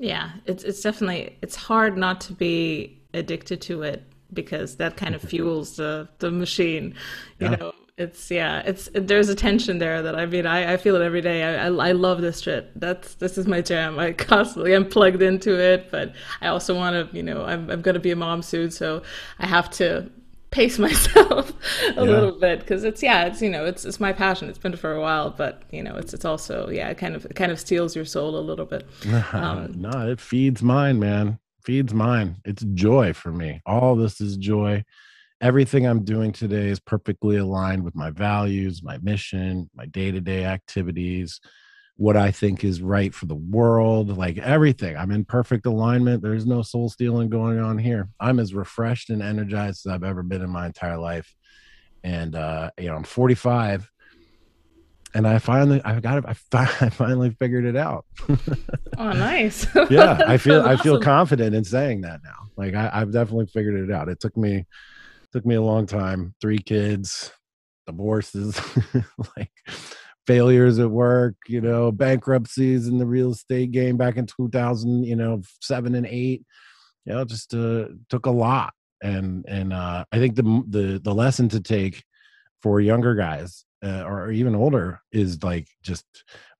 Yeah, 0.00 0.30
it's 0.46 0.64
it's 0.64 0.80
definitely 0.80 1.36
it's 1.42 1.54
hard 1.54 1.98
not 1.98 2.22
to 2.22 2.32
be 2.32 2.98
addicted 3.12 3.60
to 3.62 3.82
it 3.82 4.02
because 4.32 4.76
that 4.76 4.96
kind 4.96 5.14
of 5.14 5.20
fuels 5.20 5.76
the 5.76 6.08
the 6.20 6.30
machine. 6.30 6.94
You 7.38 7.50
yeah. 7.50 7.56
know, 7.56 7.72
it's 7.98 8.30
yeah, 8.30 8.60
it's 8.60 8.88
there's 8.94 9.28
a 9.28 9.34
tension 9.34 9.76
there 9.76 10.00
that 10.00 10.16
I 10.16 10.24
mean 10.24 10.46
I, 10.46 10.72
I 10.72 10.76
feel 10.78 10.96
it 10.96 11.02
every 11.02 11.20
day. 11.20 11.42
I, 11.42 11.66
I, 11.66 11.88
I 11.88 11.92
love 11.92 12.22
this 12.22 12.40
shit. 12.40 12.70
That's 12.80 13.16
this 13.16 13.36
is 13.36 13.46
my 13.46 13.60
jam. 13.60 13.98
I 13.98 14.12
constantly 14.30 14.74
am 14.74 14.88
plugged 14.88 15.20
into 15.20 15.60
it, 15.60 15.90
but 15.90 16.14
I 16.40 16.46
also 16.46 16.74
want 16.74 17.10
to 17.10 17.14
you 17.14 17.22
know 17.22 17.44
I'm 17.44 17.70
I'm 17.70 17.82
gonna 17.82 18.00
be 18.00 18.10
a 18.10 18.16
mom 18.16 18.40
soon, 18.40 18.70
so 18.70 19.02
I 19.38 19.46
have 19.46 19.68
to 19.72 20.10
pace 20.50 20.78
myself 20.78 21.52
a 21.90 21.94
yeah. 21.94 22.00
little 22.00 22.32
bit 22.38 22.60
because 22.60 22.82
it's 22.84 23.02
yeah 23.02 23.24
it's 23.24 23.40
you 23.40 23.50
know 23.50 23.64
it's 23.64 23.84
it's 23.84 24.00
my 24.00 24.12
passion. 24.12 24.48
It's 24.48 24.58
been 24.58 24.76
for 24.76 24.92
a 24.92 25.00
while 25.00 25.30
but 25.30 25.62
you 25.70 25.82
know 25.82 25.96
it's 25.96 26.12
it's 26.12 26.24
also 26.24 26.68
yeah 26.68 26.88
it 26.88 26.98
kind 26.98 27.14
of 27.14 27.24
it 27.24 27.34
kind 27.34 27.52
of 27.52 27.60
steals 27.60 27.94
your 27.94 28.04
soul 28.04 28.36
a 28.36 28.40
little 28.40 28.66
bit. 28.66 28.86
Um, 29.32 29.74
no 29.76 30.10
it 30.10 30.20
feeds 30.20 30.62
mine 30.62 30.98
man. 30.98 31.38
Feeds 31.62 31.94
mine. 31.94 32.36
It's 32.44 32.64
joy 32.74 33.12
for 33.12 33.30
me. 33.30 33.60
All 33.66 33.94
this 33.94 34.20
is 34.20 34.36
joy. 34.36 34.84
Everything 35.40 35.86
i'm 35.86 36.04
doing 36.04 36.32
today 36.32 36.68
is 36.68 36.78
perfectly 36.78 37.36
aligned 37.38 37.82
with 37.82 37.94
my 37.94 38.10
values 38.10 38.82
my 38.82 38.98
mission 38.98 39.70
my 39.74 39.86
day-to-day 39.86 40.44
activities 40.44 41.40
what 42.00 42.16
I 42.16 42.30
think 42.30 42.64
is 42.64 42.80
right 42.80 43.14
for 43.14 43.26
the 43.26 43.34
world, 43.34 44.16
like 44.16 44.38
everything. 44.38 44.96
I'm 44.96 45.10
in 45.10 45.22
perfect 45.22 45.66
alignment. 45.66 46.22
There's 46.22 46.46
no 46.46 46.62
soul 46.62 46.88
stealing 46.88 47.28
going 47.28 47.60
on 47.60 47.76
here. 47.76 48.08
I'm 48.18 48.38
as 48.38 48.54
refreshed 48.54 49.10
and 49.10 49.20
energized 49.20 49.84
as 49.84 49.92
I've 49.92 50.02
ever 50.02 50.22
been 50.22 50.40
in 50.40 50.48
my 50.48 50.64
entire 50.64 50.96
life. 50.96 51.36
And 52.02 52.34
uh, 52.34 52.70
you 52.78 52.86
know, 52.86 52.96
I'm 52.96 53.04
45 53.04 53.90
and 55.12 55.28
I 55.28 55.38
finally 55.40 55.82
I 55.84 56.00
got 56.00 56.16
it 56.16 56.24
I, 56.26 56.32
fi- 56.32 56.62
I 56.80 56.88
finally 56.88 57.36
figured 57.38 57.66
it 57.66 57.76
out. 57.76 58.06
oh, 58.96 59.12
nice. 59.12 59.66
yeah, 59.90 60.22
I 60.26 60.38
feel 60.38 60.62
I 60.62 60.76
feel 60.76 60.98
confident 61.02 61.54
in 61.54 61.64
saying 61.64 62.00
that 62.00 62.20
now. 62.24 62.48
Like 62.56 62.72
I, 62.72 62.88
I've 62.94 63.12
definitely 63.12 63.48
figured 63.48 63.78
it 63.78 63.92
out. 63.94 64.08
It 64.08 64.20
took 64.20 64.38
me 64.38 64.64
took 65.34 65.44
me 65.44 65.56
a 65.56 65.62
long 65.62 65.84
time, 65.84 66.34
three 66.40 66.60
kids, 66.60 67.30
divorces, 67.86 68.58
like 69.36 69.52
failures 70.30 70.78
at 70.78 70.88
work, 70.88 71.34
you 71.48 71.60
know, 71.60 71.90
bankruptcies 71.90 72.86
in 72.86 72.98
the 72.98 73.06
real 73.06 73.32
estate 73.32 73.72
game 73.72 73.96
back 73.96 74.16
in 74.16 74.26
2000, 74.26 75.02
you 75.02 75.16
know, 75.16 75.42
seven 75.60 75.96
and 75.96 76.06
eight, 76.06 76.44
you 77.04 77.12
know, 77.12 77.24
just 77.24 77.52
uh, 77.52 77.86
took 78.08 78.26
a 78.26 78.30
lot. 78.30 78.72
And, 79.02 79.44
and 79.48 79.72
uh, 79.72 80.04
I 80.12 80.18
think 80.18 80.36
the, 80.36 80.62
the, 80.68 81.00
the 81.02 81.12
lesson 81.12 81.48
to 81.48 81.60
take 81.60 82.04
for 82.62 82.80
younger 82.80 83.16
guys 83.16 83.64
uh, 83.84 84.04
or 84.04 84.30
even 84.30 84.54
older 84.54 85.00
is 85.10 85.42
like 85.42 85.66
just 85.82 86.04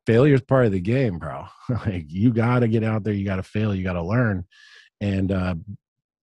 failure 0.04 0.34
is 0.34 0.42
part 0.42 0.66
of 0.66 0.72
the 0.72 0.80
game, 0.80 1.20
bro. 1.20 1.44
like 1.86 2.06
you 2.08 2.32
got 2.32 2.60
to 2.60 2.68
get 2.68 2.82
out 2.82 3.04
there, 3.04 3.14
you 3.14 3.24
got 3.24 3.36
to 3.36 3.44
fail, 3.44 3.72
you 3.72 3.84
got 3.84 3.92
to 3.92 4.02
learn. 4.02 4.46
And 5.00 5.30
uh, 5.30 5.54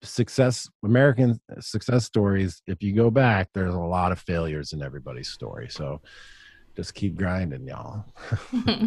success, 0.04 0.70
American 0.84 1.39
success 1.62 2.04
stories, 2.04 2.62
if 2.68 2.84
you 2.84 2.94
go 2.94 3.10
back, 3.10 3.48
there's 3.54 3.74
a 3.74 3.80
lot 3.80 4.12
of 4.12 4.20
failures 4.20 4.74
in 4.74 4.84
everybody's 4.84 5.30
story. 5.30 5.70
So, 5.70 6.01
just 6.77 6.93
keep 6.93 7.17
grinding 7.17 7.65
y'all. 7.65 8.05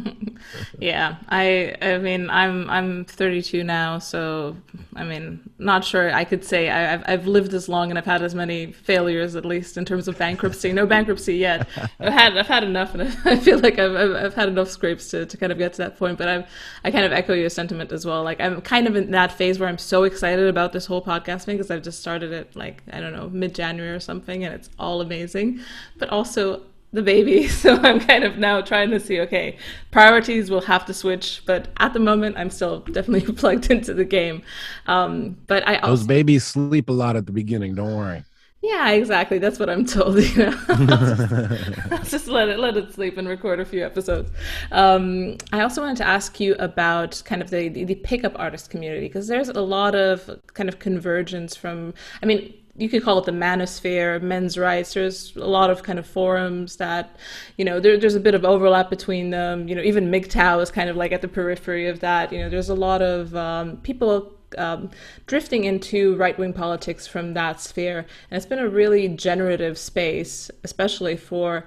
Yeah 0.78 1.16
i 1.28 1.76
i 1.82 1.98
mean 1.98 2.30
i'm 2.30 2.70
i'm 2.70 3.04
32 3.04 3.62
now 3.62 3.98
so 3.98 4.56
i 4.96 5.04
mean 5.04 5.40
not 5.58 5.84
sure 5.84 6.10
i 6.14 6.24
could 6.24 6.44
say 6.44 6.70
I, 6.70 6.78
have 6.78 7.04
I've 7.06 7.26
lived 7.26 7.50
this 7.50 7.68
long 7.68 7.90
and 7.90 7.98
i've 7.98 8.06
had 8.06 8.22
as 8.22 8.34
many 8.34 8.72
failures 8.72 9.36
at 9.36 9.44
least 9.44 9.76
in 9.76 9.84
terms 9.84 10.08
of 10.08 10.16
bankruptcy. 10.16 10.72
No 10.72 10.86
bankruptcy 10.86 11.36
yet. 11.36 11.68
I've 11.98 12.12
had 12.12 12.36
i've 12.38 12.46
had 12.46 12.64
enough 12.64 12.94
and 12.94 13.02
i 13.24 13.36
feel 13.36 13.58
like 13.58 13.78
I've, 13.78 13.94
I've, 13.94 14.34
had 14.34 14.48
enough 14.48 14.70
scrapes 14.70 15.10
to, 15.10 15.26
to 15.26 15.36
kind 15.36 15.52
of 15.52 15.58
get 15.58 15.72
to 15.74 15.78
that 15.78 15.98
point 15.98 16.16
but 16.16 16.28
i've 16.28 16.46
i 16.84 16.90
kind 16.90 17.04
of 17.04 17.12
echo 17.12 17.34
your 17.34 17.50
sentiment 17.50 17.92
as 17.92 18.06
well. 18.06 18.22
Like 18.22 18.40
i'm 18.40 18.62
kind 18.62 18.86
of 18.86 18.96
in 18.96 19.10
that 19.10 19.32
phase 19.32 19.58
where 19.58 19.68
i'm 19.68 19.78
so 19.78 20.04
excited 20.04 20.46
about 20.48 20.72
this 20.72 20.86
whole 20.86 21.04
podcast 21.04 21.44
thing 21.44 21.56
because 21.56 21.70
i've 21.70 21.82
just 21.82 22.00
started 22.00 22.32
it 22.32 22.54
like 22.54 22.82
i 22.92 23.00
don't 23.00 23.12
know 23.12 23.28
mid-january 23.30 23.92
or 23.92 24.00
something 24.00 24.44
and 24.44 24.54
it's 24.54 24.70
all 24.78 25.00
amazing. 25.00 25.60
But 25.98 26.08
also 26.08 26.62
the 26.92 27.02
baby. 27.02 27.48
So 27.60 27.76
I'm 27.76 28.00
kind 28.00 28.24
of 28.24 28.38
now 28.38 28.62
trying 28.62 28.90
to 28.90 29.00
see, 29.00 29.20
okay, 29.20 29.58
priorities 29.90 30.50
will 30.50 30.62
have 30.62 30.86
to 30.86 30.94
switch, 30.94 31.42
but 31.44 31.68
at 31.78 31.92
the 31.92 31.98
moment 31.98 32.38
I'm 32.38 32.48
still 32.48 32.80
definitely 32.80 33.32
plugged 33.34 33.70
into 33.70 33.92
the 33.92 34.04
game. 34.04 34.42
Um, 34.86 35.36
but 35.46 35.66
I 35.68 35.76
also, 35.76 35.88
those 35.88 36.06
babies 36.06 36.44
sleep 36.44 36.88
a 36.88 36.92
lot 36.92 37.16
at 37.16 37.26
the 37.26 37.32
beginning. 37.32 37.74
Don't 37.74 37.94
worry. 37.94 38.24
Yeah, 38.62 38.90
exactly. 38.90 39.38
That's 39.38 39.58
what 39.58 39.70
I'm 39.70 39.86
told. 39.86 40.18
You 40.20 40.46
know, 40.46 40.60
I'll 40.68 40.86
just, 40.86 41.92
I'll 41.92 42.04
just, 42.04 42.28
let 42.28 42.48
it 42.48 42.58
let 42.58 42.76
it 42.76 42.92
sleep 42.92 43.16
and 43.16 43.26
record 43.26 43.58
a 43.58 43.64
few 43.64 43.84
episodes. 43.84 44.30
Um, 44.70 45.38
I 45.52 45.62
also 45.62 45.80
wanted 45.80 45.96
to 45.98 46.06
ask 46.06 46.38
you 46.38 46.54
about 46.58 47.22
kind 47.24 47.40
of 47.40 47.48
the 47.48 47.68
the, 47.68 47.84
the 47.84 47.94
pickup 47.94 48.38
artist 48.38 48.68
community 48.68 49.06
because 49.06 49.28
there's 49.28 49.48
a 49.48 49.62
lot 49.62 49.94
of 49.94 50.28
kind 50.52 50.68
of 50.68 50.78
convergence 50.78 51.56
from. 51.56 51.94
I 52.22 52.26
mean, 52.26 52.52
you 52.76 52.88
could 52.88 53.02
call 53.02 53.18
it 53.18 53.24
the 53.24 53.32
manosphere, 53.32 54.20
men's 54.22 54.56
rights. 54.56 54.94
There's 54.94 55.34
a 55.36 55.46
lot 55.46 55.70
of 55.70 55.82
kind 55.82 55.98
of 55.98 56.06
forums 56.06 56.76
that, 56.76 57.16
you 57.56 57.64
know, 57.64 57.80
there, 57.80 57.98
there's 57.98 58.14
a 58.14 58.20
bit 58.20 58.34
of 58.34 58.44
overlap 58.44 58.90
between 58.90 59.30
them. 59.30 59.68
You 59.68 59.74
know, 59.74 59.82
even 59.82 60.10
MGTOW 60.10 60.62
is 60.62 60.70
kind 60.70 60.88
of 60.88 60.96
like 60.96 61.12
at 61.12 61.20
the 61.20 61.28
periphery 61.28 61.88
of 61.88 62.00
that. 62.00 62.32
You 62.32 62.40
know, 62.40 62.48
there's 62.48 62.68
a 62.70 62.74
lot 62.74 63.02
of 63.02 63.34
um, 63.34 63.78
people 63.78 64.32
um, 64.58 64.90
drifting 65.26 65.64
into 65.64 66.16
right 66.16 66.38
wing 66.38 66.52
politics 66.52 67.06
from 67.06 67.34
that 67.34 67.60
sphere. 67.60 67.98
And 68.30 68.36
it's 68.36 68.46
been 68.46 68.58
a 68.58 68.68
really 68.68 69.08
generative 69.08 69.78
space, 69.78 70.50
especially 70.64 71.16
for 71.16 71.66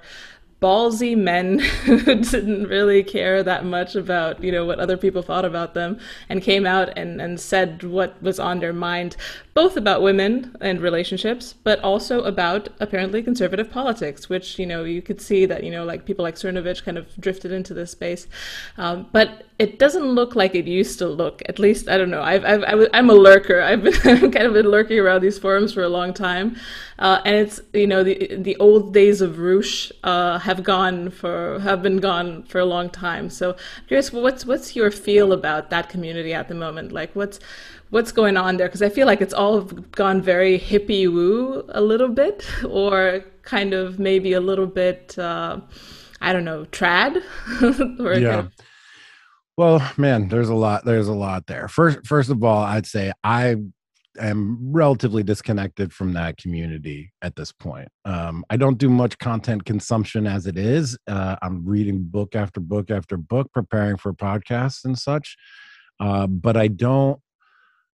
ballsy 0.64 1.14
men 1.14 1.58
who 1.84 2.14
didn't 2.14 2.64
really 2.68 3.02
care 3.02 3.42
that 3.42 3.66
much 3.66 3.94
about 3.94 4.42
you 4.42 4.50
know 4.50 4.64
what 4.64 4.80
other 4.80 4.96
people 4.96 5.20
thought 5.20 5.44
about 5.44 5.74
them 5.74 5.98
and 6.30 6.40
came 6.40 6.64
out 6.64 6.88
and, 6.96 7.20
and 7.20 7.38
said 7.38 7.82
what 7.82 8.10
was 8.22 8.40
on 8.40 8.60
their 8.60 8.72
mind 8.72 9.14
both 9.52 9.76
about 9.76 10.00
women 10.00 10.56
and 10.62 10.80
relationships 10.80 11.54
but 11.64 11.78
also 11.80 12.22
about 12.22 12.70
apparently 12.80 13.22
conservative 13.22 13.70
politics 13.70 14.30
which 14.30 14.58
you 14.58 14.64
know 14.64 14.84
you 14.84 15.02
could 15.02 15.20
see 15.20 15.44
that 15.44 15.64
you 15.64 15.70
know 15.70 15.84
like 15.84 16.06
people 16.06 16.22
like 16.22 16.36
cernovich 16.36 16.82
kind 16.82 16.96
of 16.96 17.06
drifted 17.20 17.52
into 17.52 17.74
this 17.74 17.90
space. 17.90 18.26
Um, 18.78 19.06
but 19.12 19.44
it 19.58 19.78
doesn't 19.78 20.04
look 20.04 20.34
like 20.34 20.54
it 20.56 20.66
used 20.66 20.98
to 20.98 21.06
look. 21.06 21.40
At 21.48 21.60
least 21.60 21.88
I 21.88 21.96
don't 21.96 22.10
know. 22.10 22.22
I've, 22.22 22.44
I've 22.44 22.64
I 22.64 22.98
am 22.98 23.08
a 23.08 23.14
lurker. 23.14 23.60
I've 23.60 23.84
been 23.84 23.92
kind 24.32 24.36
of 24.36 24.52
been 24.52 24.68
lurking 24.68 24.98
around 24.98 25.22
these 25.22 25.38
forums 25.38 25.72
for 25.72 25.82
a 25.82 25.88
long 25.88 26.12
time, 26.12 26.56
uh, 26.98 27.20
and 27.24 27.36
it's 27.36 27.60
you 27.72 27.86
know 27.86 28.02
the 28.02 28.34
the 28.36 28.56
old 28.56 28.92
days 28.92 29.20
of 29.20 29.38
Roosh 29.38 29.92
uh, 30.02 30.38
have 30.40 30.64
gone 30.64 31.10
for 31.10 31.60
have 31.60 31.82
been 31.82 31.98
gone 31.98 32.42
for 32.44 32.58
a 32.58 32.64
long 32.64 32.90
time. 32.90 33.30
So 33.30 33.52
I'm 33.52 33.86
curious, 33.86 34.12
what's 34.12 34.44
what's 34.44 34.74
your 34.74 34.90
feel 34.90 35.32
about 35.32 35.70
that 35.70 35.88
community 35.88 36.34
at 36.34 36.48
the 36.48 36.54
moment? 36.54 36.90
Like 36.90 37.14
what's 37.14 37.38
what's 37.90 38.10
going 38.10 38.36
on 38.36 38.56
there? 38.56 38.66
Because 38.66 38.82
I 38.82 38.88
feel 38.88 39.06
like 39.06 39.20
it's 39.20 39.34
all 39.34 39.60
gone 39.60 40.20
very 40.20 40.58
hippie 40.58 41.06
woo 41.06 41.64
a 41.68 41.80
little 41.80 42.08
bit, 42.08 42.44
or 42.68 43.24
kind 43.42 43.72
of 43.72 44.00
maybe 44.00 44.32
a 44.32 44.40
little 44.40 44.66
bit. 44.66 45.16
Uh, 45.16 45.60
I 46.20 46.32
don't 46.32 46.44
know, 46.44 46.64
trad. 46.72 47.22
yeah. 47.60 48.30
Kind 48.30 48.48
of... 48.48 48.52
Well, 49.56 49.88
man, 49.96 50.28
there's 50.28 50.48
a 50.48 50.54
lot. 50.54 50.84
There's 50.84 51.08
a 51.08 51.14
lot 51.14 51.46
there. 51.46 51.68
First, 51.68 52.06
first 52.06 52.30
of 52.30 52.42
all, 52.42 52.62
I'd 52.62 52.86
say 52.86 53.12
I 53.22 53.56
am 54.18 54.58
relatively 54.72 55.22
disconnected 55.22 55.92
from 55.92 56.12
that 56.14 56.36
community 56.38 57.12
at 57.22 57.36
this 57.36 57.52
point. 57.52 57.88
Um, 58.04 58.44
I 58.50 58.56
don't 58.56 58.78
do 58.78 58.88
much 58.88 59.18
content 59.18 59.64
consumption 59.64 60.26
as 60.26 60.46
it 60.46 60.58
is. 60.58 60.98
Uh, 61.06 61.36
I'm 61.40 61.64
reading 61.64 62.02
book 62.02 62.34
after 62.34 62.60
book 62.60 62.90
after 62.90 63.16
book, 63.16 63.52
preparing 63.52 63.96
for 63.96 64.12
podcasts 64.12 64.84
and 64.84 64.98
such. 64.98 65.36
Uh, 66.00 66.26
but 66.26 66.56
I 66.56 66.66
don't 66.66 67.20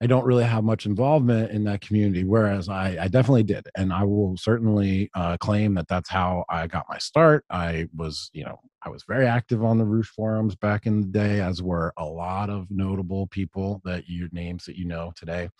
I 0.00 0.06
don't 0.06 0.24
really 0.24 0.44
have 0.44 0.62
much 0.62 0.86
involvement 0.86 1.50
in 1.50 1.64
that 1.64 1.80
community, 1.80 2.22
whereas 2.22 2.68
I, 2.68 2.96
I 3.00 3.08
definitely 3.08 3.42
did. 3.42 3.66
And 3.76 3.92
I 3.92 4.04
will 4.04 4.36
certainly 4.36 5.10
uh, 5.14 5.36
claim 5.38 5.74
that 5.74 5.88
that's 5.88 6.08
how 6.08 6.44
I 6.48 6.68
got 6.68 6.86
my 6.88 6.98
start. 6.98 7.44
I 7.50 7.88
was, 7.96 8.30
you 8.32 8.44
know, 8.44 8.60
I 8.88 8.90
was 8.90 9.04
very 9.04 9.26
active 9.26 9.62
on 9.62 9.76
the 9.76 9.84
Roosh 9.84 10.08
forums 10.08 10.56
back 10.56 10.86
in 10.86 11.02
the 11.02 11.06
day, 11.08 11.42
as 11.42 11.62
were 11.62 11.92
a 11.98 12.06
lot 12.06 12.48
of 12.48 12.70
notable 12.70 13.26
people 13.26 13.82
that 13.84 14.08
you 14.08 14.30
names 14.32 14.64
that 14.64 14.78
you 14.78 14.86
know 14.86 15.12
today. 15.14 15.50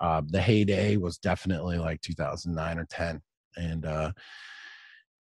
Uh, 0.00 0.22
the 0.26 0.40
heyday 0.40 0.96
was 0.96 1.18
definitely 1.18 1.78
like 1.78 2.00
2009 2.00 2.78
or 2.78 2.86
10. 2.86 3.22
And, 3.56 3.86
uh, 3.86 4.10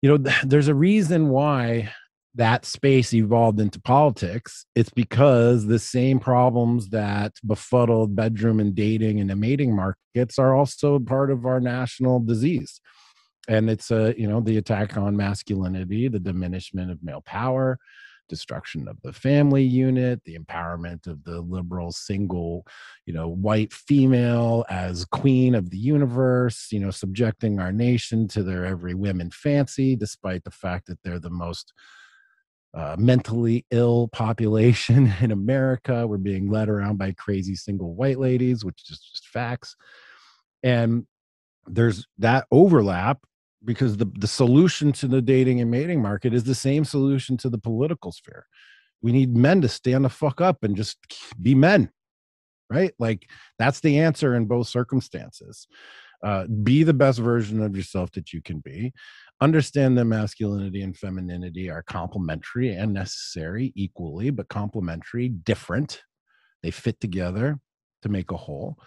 you 0.02 0.10
know, 0.10 0.18
th- 0.18 0.44
there's 0.44 0.70
a 0.70 0.76
reason 0.76 1.28
why 1.28 1.92
that 2.36 2.64
space 2.64 3.14
evolved 3.14 3.60
into 3.60 3.82
politics, 3.82 4.66
it's 4.74 4.92
because 4.92 5.66
the 5.66 5.80
same 5.80 6.20
problems 6.20 6.90
that 6.90 7.34
befuddled 7.46 8.16
bedroom 8.16 8.62
and 8.62 8.74
dating 8.74 9.20
and 9.20 9.30
the 9.30 9.36
mating 9.36 9.76
markets 9.76 10.40
are 10.40 10.56
also 10.56 10.98
part 10.98 11.30
of 11.30 11.46
our 11.46 11.60
national 11.60 12.22
disease. 12.22 12.80
And 13.48 13.70
it's 13.70 13.92
a, 13.92 14.14
you 14.18 14.28
know, 14.28 14.42
the 14.42 14.58
attack 14.58 14.98
on 14.98 15.16
masculinity, 15.16 16.08
the 16.08 16.20
diminishment 16.20 16.92
of 16.92 17.04
male 17.04 17.22
power, 17.22 17.80
destruction 18.28 18.88
of 18.88 19.02
the 19.02 19.14
family 19.14 19.64
unit, 19.64 20.22
the 20.26 20.38
empowerment 20.38 21.08
of 21.08 21.24
the 21.24 21.42
liberal 21.42 21.92
single, 21.92 22.66
you 23.06 23.14
know, 23.14 23.28
white 23.28 23.74
female 23.74 24.66
as 24.70 25.06
queen 25.06 25.56
of 25.56 25.70
the 25.70 25.78
universe, 25.78 26.68
you 26.72 26.80
know, 26.80 26.92
subjecting 26.92 27.60
our 27.60 27.72
nation 27.72 28.28
to 28.28 28.44
their 28.44 28.66
every 28.66 28.94
women 28.94 29.32
fancy, 29.32 29.96
despite 29.96 30.44
the 30.44 30.52
fact 30.52 30.88
that 30.88 31.02
they're 31.04 31.20
the 31.20 31.30
most 31.30 31.74
uh, 32.74 32.96
mentally 33.00 33.66
ill 33.72 34.08
population 34.12 35.14
in 35.22 35.32
America. 35.32 36.06
We're 36.06 36.18
being 36.18 36.50
led 36.50 36.70
around 36.70 36.98
by 36.98 37.14
crazy 37.14 37.56
single 37.56 37.96
white 37.96 38.20
ladies, 38.20 38.64
which 38.64 38.84
is 38.90 39.00
just 39.00 39.28
facts. 39.28 39.76
And 40.64 41.06
there's 41.66 42.06
that 42.18 42.46
overlap 42.52 43.20
because 43.66 43.98
the, 43.98 44.06
the 44.18 44.28
solution 44.28 44.92
to 44.94 45.08
the 45.08 45.22
dating 45.22 45.62
and 45.62 45.72
mating 45.72 46.02
market 46.02 46.34
is 46.34 46.44
the 46.44 46.56
same 46.56 46.86
solution 46.86 47.38
to 47.38 47.50
the 47.50 47.58
political 47.58 48.12
sphere. 48.12 48.46
We 49.02 49.12
need 49.12 49.36
men 49.36 49.62
to 49.62 49.70
stand 49.70 50.06
the 50.06 50.10
fuck 50.10 50.42
up 50.42 50.64
and 50.64 50.76
just 50.76 50.98
be 51.42 51.56
men, 51.56 51.92
right? 52.70 52.94
Like 53.00 53.30
that's 53.60 53.80
the 53.80 54.00
answer 54.00 54.36
in 54.36 54.46
both 54.46 54.68
circumstances. 54.68 55.68
Uh, 56.24 56.48
be 56.64 56.82
the 56.82 56.96
best 56.96 57.20
version 57.20 57.62
of 57.62 57.76
yourself 57.78 58.12
that 58.14 58.34
you 58.34 58.42
can 58.42 58.58
be 58.60 58.92
understand 59.42 59.98
that 59.98 60.06
masculinity 60.06 60.82
and 60.82 60.98
femininity 60.98 61.70
are 61.70 61.84
complementary 61.84 62.74
and 62.74 62.94
necessary 62.94 63.72
equally, 63.76 64.30
but 64.30 64.48
complementary, 64.48 65.30
different. 65.30 66.02
They 66.64 66.72
fit 66.72 67.00
together 67.00 67.60
to 68.02 68.10
make 68.10 68.32
a 68.32 68.38
whole. 68.38 68.78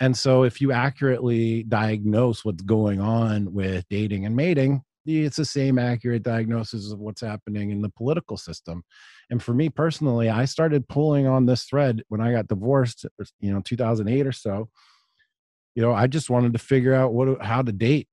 And 0.00 0.16
so, 0.16 0.42
if 0.42 0.60
you 0.60 0.72
accurately 0.72 1.62
diagnose 1.62 2.44
what's 2.44 2.62
going 2.62 3.00
on 3.00 3.52
with 3.52 3.84
dating 3.88 4.26
and 4.26 4.36
mating, 4.36 4.82
it's 5.06 5.36
the 5.36 5.44
same 5.44 5.78
accurate 5.78 6.22
diagnosis 6.22 6.92
of 6.92 6.98
what's 6.98 7.20
happening 7.20 7.70
in 7.70 7.80
the 7.80 7.88
political 7.90 8.36
system. 8.36 8.82
And 9.30 9.42
for 9.42 9.54
me 9.54 9.68
personally, 9.68 10.28
I 10.28 10.44
started 10.44 10.88
pulling 10.88 11.26
on 11.26 11.46
this 11.46 11.64
thread 11.64 12.02
when 12.08 12.20
I 12.20 12.32
got 12.32 12.48
divorced, 12.48 13.06
uh, 13.20 13.24
you 13.40 13.52
know, 13.52 13.60
2008 13.60 14.26
or 14.26 14.32
so. 14.32 14.68
You 15.74 15.82
know, 15.82 15.92
I 15.92 16.06
just 16.06 16.30
wanted 16.30 16.52
to 16.54 16.58
figure 16.58 16.94
out 16.94 17.12
what 17.12 17.28
uh, 17.28 17.36
how 17.40 17.62
to 17.62 17.72
date 17.72 18.08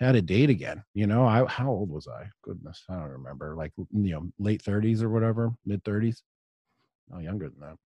how 0.00 0.12
to 0.12 0.22
date 0.22 0.50
again. 0.50 0.82
You 0.94 1.06
know, 1.06 1.24
I 1.24 1.46
how 1.46 1.70
old 1.70 1.90
was 1.90 2.08
I? 2.08 2.28
Goodness, 2.42 2.82
I 2.88 2.94
don't 2.94 3.10
remember. 3.10 3.54
Like 3.56 3.72
you 3.76 3.88
know, 4.12 4.30
late 4.38 4.62
thirties 4.62 5.02
or 5.02 5.08
whatever, 5.08 5.52
mid 5.64 5.84
thirties. 5.84 6.22
No, 7.10 7.18
younger 7.18 7.48
than 7.48 7.60
that. 7.60 7.76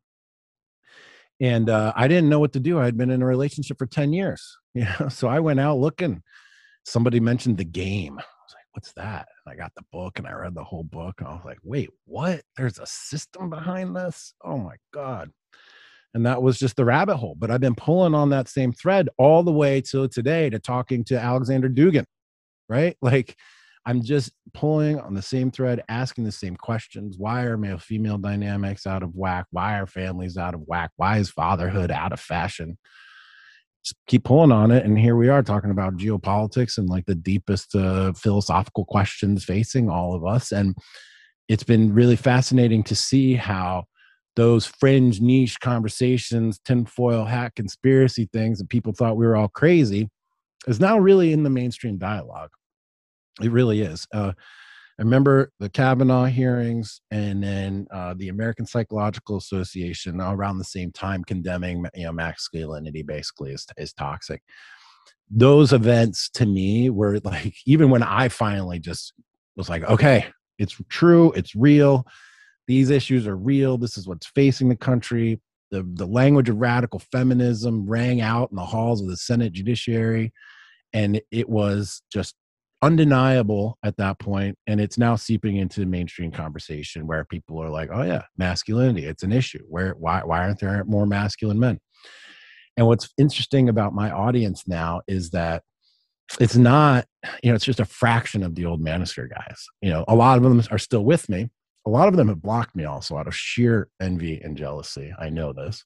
And 1.41 1.71
uh, 1.71 1.93
I 1.95 2.09
didn't 2.09 2.29
know 2.29 2.41
what 2.41 2.53
to 2.55 2.61
do. 2.61 2.79
I 2.79 2.85
had 2.85 2.97
been 2.97 3.11
in 3.11 3.23
a 3.23 3.27
relationship 3.27 3.79
for 3.79 3.87
ten 3.87 4.13
years. 4.13 4.57
So 5.09 5.27
I 5.27 5.41
went 5.41 5.59
out 5.59 5.79
looking. 5.79 6.23
Somebody 6.85 7.19
mentioned 7.19 7.59
the 7.59 7.65
game. 7.65 8.13
I 8.19 8.23
was 8.23 8.55
like, 8.55 8.67
"What's 8.73 8.93
that?" 8.93 9.27
And 9.45 9.53
I 9.53 9.57
got 9.57 9.73
the 9.75 9.83
book 9.91 10.19
and 10.19 10.27
I 10.27 10.33
read 10.33 10.55
the 10.55 10.63
whole 10.63 10.85
book. 10.85 11.17
And 11.19 11.29
I 11.29 11.33
was 11.33 11.45
like, 11.45 11.59
"Wait, 11.65 11.91
what? 12.05 12.43
There's 12.57 12.79
a 12.79 12.87
system 12.87 13.51
behind 13.51 13.97
this? 13.97 14.35
Oh 14.45 14.59
my 14.59 14.77
god!" 14.93 15.33
and 16.15 16.25
that 16.27 16.43
was 16.43 16.59
just 16.59 16.77
the 16.77 16.85
rabbit 16.85 17.17
hole. 17.17 17.37
But 17.39 17.51
I've 17.51 17.61
been 17.61 17.75
pulling 17.75 18.15
on 18.15 18.31
that 18.31 18.49
same 18.49 18.73
thread 18.73 19.09
all 19.19 19.43
the 19.43 19.53
way 19.53 19.81
till 19.81 20.09
today 20.09 20.51
to 20.51 20.59
talking 20.59 21.05
to 21.05 21.21
Alexander 21.21 21.69
Dugin, 21.69 22.05
right? 22.69 22.97
Like 23.03 23.37
I'm 23.89 24.03
just 24.03 24.33
pulling 24.53 25.01
on 25.01 25.15
the 25.15 25.23
same 25.23 25.51
thread, 25.51 25.83
asking 25.89 26.25
the 26.25 26.31
same 26.31 26.57
questions. 26.57 27.17
Why 27.17 27.45
are 27.45 27.57
male 27.57 27.79
female 27.79 28.19
dynamics 28.19 28.87
out 28.87 29.03
of 29.03 29.15
whack? 29.15 29.47
Why 29.51 29.79
are 29.79 29.87
families 29.87 30.37
out 30.37 30.53
of 30.53 30.61
whack? 30.67 30.91
Why 30.97 31.17
is 31.17 31.31
fatherhood 31.31 31.91
out 31.91 32.13
of 32.13 32.21
fashion? 32.21 32.77
Just 33.83 33.97
keep 34.07 34.25
pulling 34.25 34.53
on 34.53 34.71
it. 34.73 34.85
And 34.85 34.99
here 34.99 35.17
we 35.17 35.31
are 35.31 35.43
talking 35.43 35.71
about 35.71 35.97
geopolitics 35.97 36.77
and 36.77 36.87
like 36.87 37.07
the 37.07 37.15
deepest 37.15 37.75
uh, 37.75 38.13
philosophical 38.13 38.85
questions 38.85 39.43
facing 39.43 39.89
all 39.89 40.15
of 40.15 40.23
us. 40.23 40.53
And 40.53 40.77
it's 41.49 41.65
been 41.65 41.95
really 41.95 42.17
fascinating 42.17 42.83
to 42.85 42.95
see 42.95 43.37
how 43.37 43.85
those 44.37 44.67
fringe 44.67 45.23
niche 45.23 45.61
conversations, 45.61 46.61
tinfoil 46.63 47.25
hat 47.25 47.55
conspiracy 47.55 48.29
things 48.35 48.59
that 48.59 48.69
people 48.69 48.93
thought 48.93 49.17
we 49.17 49.25
were 49.25 49.37
all 49.37 49.49
crazy, 49.49 50.11
is 50.67 50.79
now 50.79 50.99
really 50.99 51.33
in 51.33 51.43
the 51.43 51.49
mainstream 51.49 51.97
dialogue. 51.97 52.51
It 53.41 53.53
really 53.53 53.83
is. 53.83 54.07
Uh, 54.13 54.33
I 54.99 55.03
remember 55.03 55.53
the 55.61 55.69
Kavanaugh 55.69 56.25
hearings 56.25 57.01
and 57.11 57.43
then 57.43 57.87
uh, 57.93 58.15
the 58.17 58.29
American 58.29 58.67
Psychological 58.67 59.37
Association 59.37 60.21
around 60.21 60.59
the 60.59 60.65
same 60.65 60.91
time 60.91 61.23
condemning 61.23 61.85
you 61.95 62.05
know 62.05 62.13
masculinity 62.13 63.03
basically 63.03 63.53
is, 63.53 63.67
is 63.77 63.93
toxic. 63.93 64.43
Those 65.31 65.73
events 65.73 66.31
to 66.31 66.47
me 66.47 66.91
were 66.91 67.21
like 67.21 67.55
even 67.67 67.91
when 67.91 68.03
I 68.03 68.29
finally 68.29 68.81
just 68.81 69.13
was 69.57 69.69
like, 69.69 69.85
okay, 69.85 70.27
it's 70.59 70.81
true, 70.89 71.33
it's 71.33 71.55
real 71.55 72.05
these 72.69 72.91
issues 72.91 73.27
are 73.27 73.37
real. 73.37 73.79
This 73.79 73.99
is 73.99 74.07
what's 74.07 74.27
facing 74.27 74.69
the 74.69 74.77
country. 74.77 75.41
The, 75.71 75.89
the 75.95 76.07
language 76.07 76.51
of 76.51 76.59
radical 76.59 77.01
feminism 77.01 77.89
rang 77.89 78.21
out 78.21 78.51
in 78.51 78.57
the 78.57 78.65
halls 78.65 79.01
of 79.03 79.09
the 79.09 79.17
Senate 79.17 79.55
Judiciary. 79.55 80.33
And 80.93 81.21
it 81.31 81.49
was 81.49 82.03
just 82.13 82.37
undeniable 82.83 83.77
at 83.83 83.97
that 83.97 84.19
point 84.21 84.57
and 84.69 84.81
it's 84.81 84.99
now 84.99 85.17
seeping 85.17 85.57
into 85.57 85.81
the 85.81 85.87
mainstream 85.87 86.31
conversation 86.31 87.07
where 87.07 87.25
people 87.25 87.61
are 87.61 87.71
like 87.71 87.91
oh 87.93 88.03
yeah 88.03 88.23
masculinity 88.37 89.05
it's 89.05 89.25
an 89.25 89.33
issue 89.33 89.63
where 89.69 89.95
why 89.99 90.21
why 90.25 90.41
aren't 90.41 90.61
there 90.61 90.85
more 90.85 91.07
masculine 91.07 91.59
men 91.59 91.79
and 92.77 92.87
what's 92.87 93.09
interesting 93.19 93.69
about 93.69 93.95
my 93.95 94.13
audience 94.13 94.69
now 94.69 95.01
is 95.09 95.31
that 95.31 95.65
it's 96.39 96.57
not 96.57 97.05
you 97.43 97.51
know 97.51 97.57
it's 97.57 97.65
just 97.65 97.81
a 97.81 97.85
fraction 97.85 98.45
of 98.45 98.55
the 98.55 98.65
old 98.65 98.81
manosphere 98.81 99.29
guys 99.29 99.65
you 99.83 99.91
know 99.91 100.05
a 100.07 100.15
lot 100.15 100.37
of 100.37 100.45
them 100.45 100.63
are 100.71 100.79
still 100.79 101.05
with 101.05 101.29
me 101.29 101.49
a 101.89 101.91
lot 101.91 102.09
of 102.09 102.17
them 102.17 102.29
have 102.29 102.43
blocked 102.43 102.77
me 102.77 102.85
also 102.85 103.17
out 103.17 103.27
of 103.27 103.35
sheer 103.35 103.89
envy 103.99 104.39
and 104.43 104.59
jealousy. 104.59 105.13
I 105.19 105.31
know 105.31 105.55
this. 105.55 105.85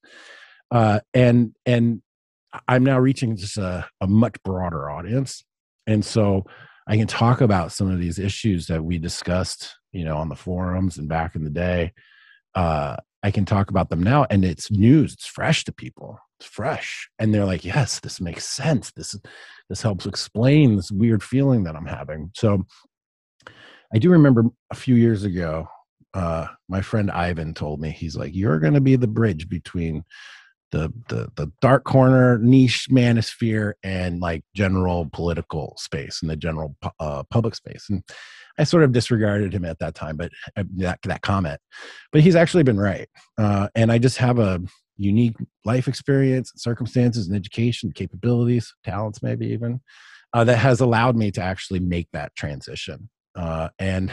Uh, 0.69 0.99
and 1.15 1.55
and 1.65 2.03
I'm 2.67 2.83
now 2.83 2.99
reaching 2.99 3.37
just 3.37 3.57
a, 3.57 3.87
a 4.01 4.09
much 4.09 4.35
broader 4.43 4.91
audience. 4.91 5.45
And 5.87 6.05
so 6.05 6.45
I 6.87 6.97
can 6.97 7.07
talk 7.07 7.41
about 7.41 7.73
some 7.73 7.91
of 7.91 7.99
these 7.99 8.19
issues 8.19 8.67
that 8.67 8.85
we 8.85 8.99
discussed, 8.99 9.77
you 9.93 10.05
know, 10.05 10.17
on 10.17 10.29
the 10.29 10.37
forums 10.37 10.99
and 10.99 11.09
back 11.09 11.35
in 11.35 11.45
the 11.45 11.51
day. 11.51 11.93
Uh, 12.55 12.97
I 13.23 13.31
can 13.31 13.45
talk 13.45 13.71
about 13.71 13.89
them 13.89 14.03
now, 14.03 14.27
and 14.31 14.45
it's 14.45 14.71
news. 14.71 15.13
It's 15.13 15.27
fresh 15.27 15.65
to 15.65 15.73
people. 15.73 16.19
It's 16.41 16.49
fresh, 16.49 17.09
and 17.19 17.33
they're 17.33 17.45
like, 17.45 17.65
"Yes, 17.65 18.01
this 18.01 18.21
makes 18.21 18.45
sense. 18.45 18.91
This 18.93 19.17
this 19.69 19.83
helps 19.83 20.07
explain 20.07 20.77
this 20.77 20.91
weird 20.91 21.23
feeling 21.23 21.65
that 21.65 21.77
I'm 21.77 21.87
having." 21.87 22.31
So, 22.35 22.67
I 23.95 23.99
do 23.99 24.11
remember 24.11 24.45
a 24.71 24.75
few 24.75 24.97
years 24.97 25.23
ago 25.25 25.69
uh, 26.15 26.47
my 26.69 26.81
friend 26.81 27.11
Ivan 27.11 27.55
told 27.55 27.81
me 27.81 27.91
he's 27.91 28.17
like, 28.17 28.35
"You're 28.35 28.59
going 28.59 28.75
to 28.75 28.81
be 28.81 28.97
the 28.97 29.07
bridge 29.07 29.49
between 29.49 30.05
the 30.73 30.93
the 31.09 31.31
the 31.37 31.53
dark 31.61 31.85
corner 31.85 32.39
niche 32.39 32.89
manosphere 32.91 33.75
and 33.83 34.21
like 34.21 34.43
general 34.55 35.09
political 35.13 35.75
space 35.79 36.21
and 36.21 36.31
the 36.31 36.37
general 36.37 36.77
uh, 36.99 37.23
public 37.31 37.55
space." 37.55 37.87
And 37.89 38.03
I 38.59 38.65
sort 38.65 38.83
of 38.83 38.93
disregarded 38.93 39.55
him 39.55 39.65
at 39.65 39.79
that 39.79 39.95
time, 39.95 40.17
but 40.17 40.33
uh, 40.57 40.65
that 40.79 40.99
that 41.05 41.23
comment. 41.23 41.61
But 42.11 42.23
he's 42.23 42.37
actually 42.37 42.65
been 42.65 42.81
right, 42.81 43.09
uh, 43.39 43.69
and 43.75 43.93
I 43.93 43.99
just 43.99 44.19
have 44.19 44.39
a 44.39 44.61
unique 44.97 45.37
life 45.65 45.89
experience, 45.89 46.53
circumstances, 46.57 47.29
and 47.29 47.37
education 47.37 47.93
capabilities, 47.93 48.75
talents, 48.85 49.23
maybe 49.23 49.47
even 49.47 49.81
uh, 50.33 50.45
that 50.45 50.57
has 50.57 50.81
allowed 50.81 51.17
me 51.17 51.31
to 51.33 51.43
actually 51.43 51.81
make 51.81 52.09
that 52.13 52.35
transition. 52.37 53.09
Uh, 53.35 53.69
and 53.79 54.13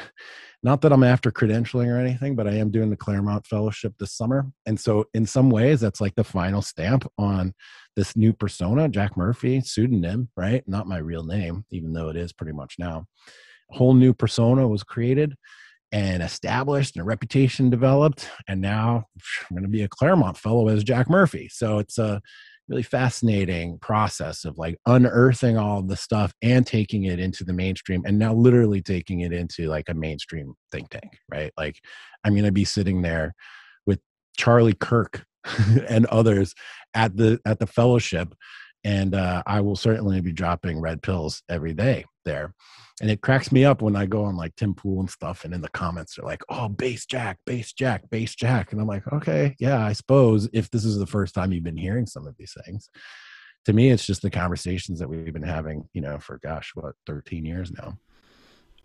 not 0.62 0.82
that 0.82 0.92
I'm 0.92 1.04
after 1.04 1.32
credentialing 1.32 1.88
or 1.88 1.98
anything, 1.98 2.36
but 2.36 2.48
I 2.48 2.56
am 2.56 2.72
doing 2.72 2.90
the 2.90 2.98
Claremont 2.98 3.46
Fellowship 3.46 3.94
this 3.98 4.14
summer. 4.14 4.46
And 4.66 4.80
so, 4.80 5.06
in 5.14 5.26
some 5.26 5.50
ways, 5.50 5.80
that's 5.80 6.02
like 6.02 6.16
the 6.16 6.24
final 6.24 6.62
stamp 6.62 7.10
on 7.18 7.54
this 7.96 8.16
new 8.16 8.34
persona, 8.34 8.90
Jack 8.90 9.16
Murphy, 9.16 9.62
pseudonym, 9.62 10.30
right? 10.36 10.64
Not 10.68 10.88
my 10.88 10.98
real 10.98 11.24
name, 11.24 11.66
even 11.72 11.94
though 11.94 12.10
it 12.10 12.18
is 12.18 12.34
pretty 12.34 12.54
much 12.54 12.76
now. 12.78 13.06
A 13.72 13.78
whole 13.78 13.94
new 13.94 14.14
persona 14.14 14.68
was 14.68 14.84
created 14.84 15.36
and 15.92 16.22
established 16.22 16.96
and 16.96 17.02
a 17.02 17.06
reputation 17.06 17.70
developed. 17.70 18.30
And 18.48 18.62
now 18.62 19.06
I'm 19.50 19.56
going 19.56 19.64
to 19.64 19.70
be 19.70 19.84
a 19.84 19.88
Claremont 19.88 20.38
Fellow 20.38 20.68
as 20.68 20.84
Jack 20.84 21.10
Murphy. 21.10 21.50
So, 21.52 21.80
it's 21.80 21.98
a 21.98 22.22
really 22.70 22.84
fascinating 22.84 23.80
process 23.80 24.46
of 24.46 24.58
like 24.58 24.78
unearthing 24.86 25.58
all 25.58 25.82
the 25.82 25.96
stuff 25.96 26.34
and 26.42 26.66
taking 26.68 27.06
it 27.06 27.20
into 27.20 27.44
the 27.44 27.54
mainstream 27.54 28.04
and 28.06 28.20
now 28.20 28.34
literally 28.34 28.82
taking 28.82 29.22
it 29.22 29.34
into 29.34 29.68
like 29.68 29.90
a 29.90 29.94
mainstream 29.94 30.54
think 30.72 30.90
tank 30.90 31.18
right? 31.32 31.52
Like 31.58 31.78
i'm 32.24 32.34
going 32.34 32.46
to 32.46 32.52
be 32.52 32.66
sitting 32.66 33.02
there 33.02 33.34
with 33.86 34.00
charlie 34.38 34.74
kirk 34.74 35.26
and 35.88 36.06
others 36.08 36.54
at 36.94 37.16
the 37.18 37.40
at 37.46 37.60
the 37.60 37.68
fellowship 37.68 38.34
and 38.84 39.16
uh, 39.16 39.44
i 39.46 39.60
will 39.60 39.76
certainly 39.76 40.22
be 40.22 40.32
dropping 40.32 40.80
red 40.80 41.02
pills 41.02 41.44
every 41.50 41.74
day 41.74 42.06
there 42.26 42.54
and 43.02 43.10
it 43.10 43.22
cracks 43.22 43.52
me 43.52 43.64
up 43.64 43.82
when 43.82 43.96
I 43.96 44.06
go 44.06 44.26
on 44.26 44.36
like 44.36 44.56
Tim 44.56 44.74
Pool 44.74 45.00
and 45.00 45.10
stuff, 45.10 45.46
and 45.46 45.54
in 45.54 45.62
the 45.62 45.70
comments 45.70 46.16
they're 46.16 46.26
like, 46.26 46.42
"Oh, 46.50 46.68
base 46.68 47.06
Jack, 47.06 47.38
base 47.46 47.72
Jack, 47.72 48.10
base 48.10 48.36
Jack," 48.36 48.72
and 48.72 48.82
I'm 48.82 48.88
like, 48.88 49.08
"Okay, 49.12 49.56
yeah, 49.60 49.86
I 49.86 49.94
suppose 49.94 50.50
if 50.54 50.70
this 50.70 50.86
is 50.86 50.98
the 50.98 51.08
first 51.08 51.34
time 51.34 51.52
you've 51.52 51.64
been 51.64 51.78
hearing 51.78 52.06
some 52.06 52.28
of 52.28 52.36
these 52.38 52.56
things." 52.66 52.90
To 53.66 53.74
me, 53.74 53.90
it's 53.90 54.06
just 54.06 54.22
the 54.22 54.30
conversations 54.30 55.00
that 55.00 55.10
we've 55.10 55.34
been 55.34 55.44
having, 55.44 55.88
you 55.94 56.02
know, 56.02 56.18
for 56.18 56.40
gosh, 56.40 56.72
what, 56.76 56.96
13 57.06 57.46
years 57.46 57.72
now. 57.72 57.98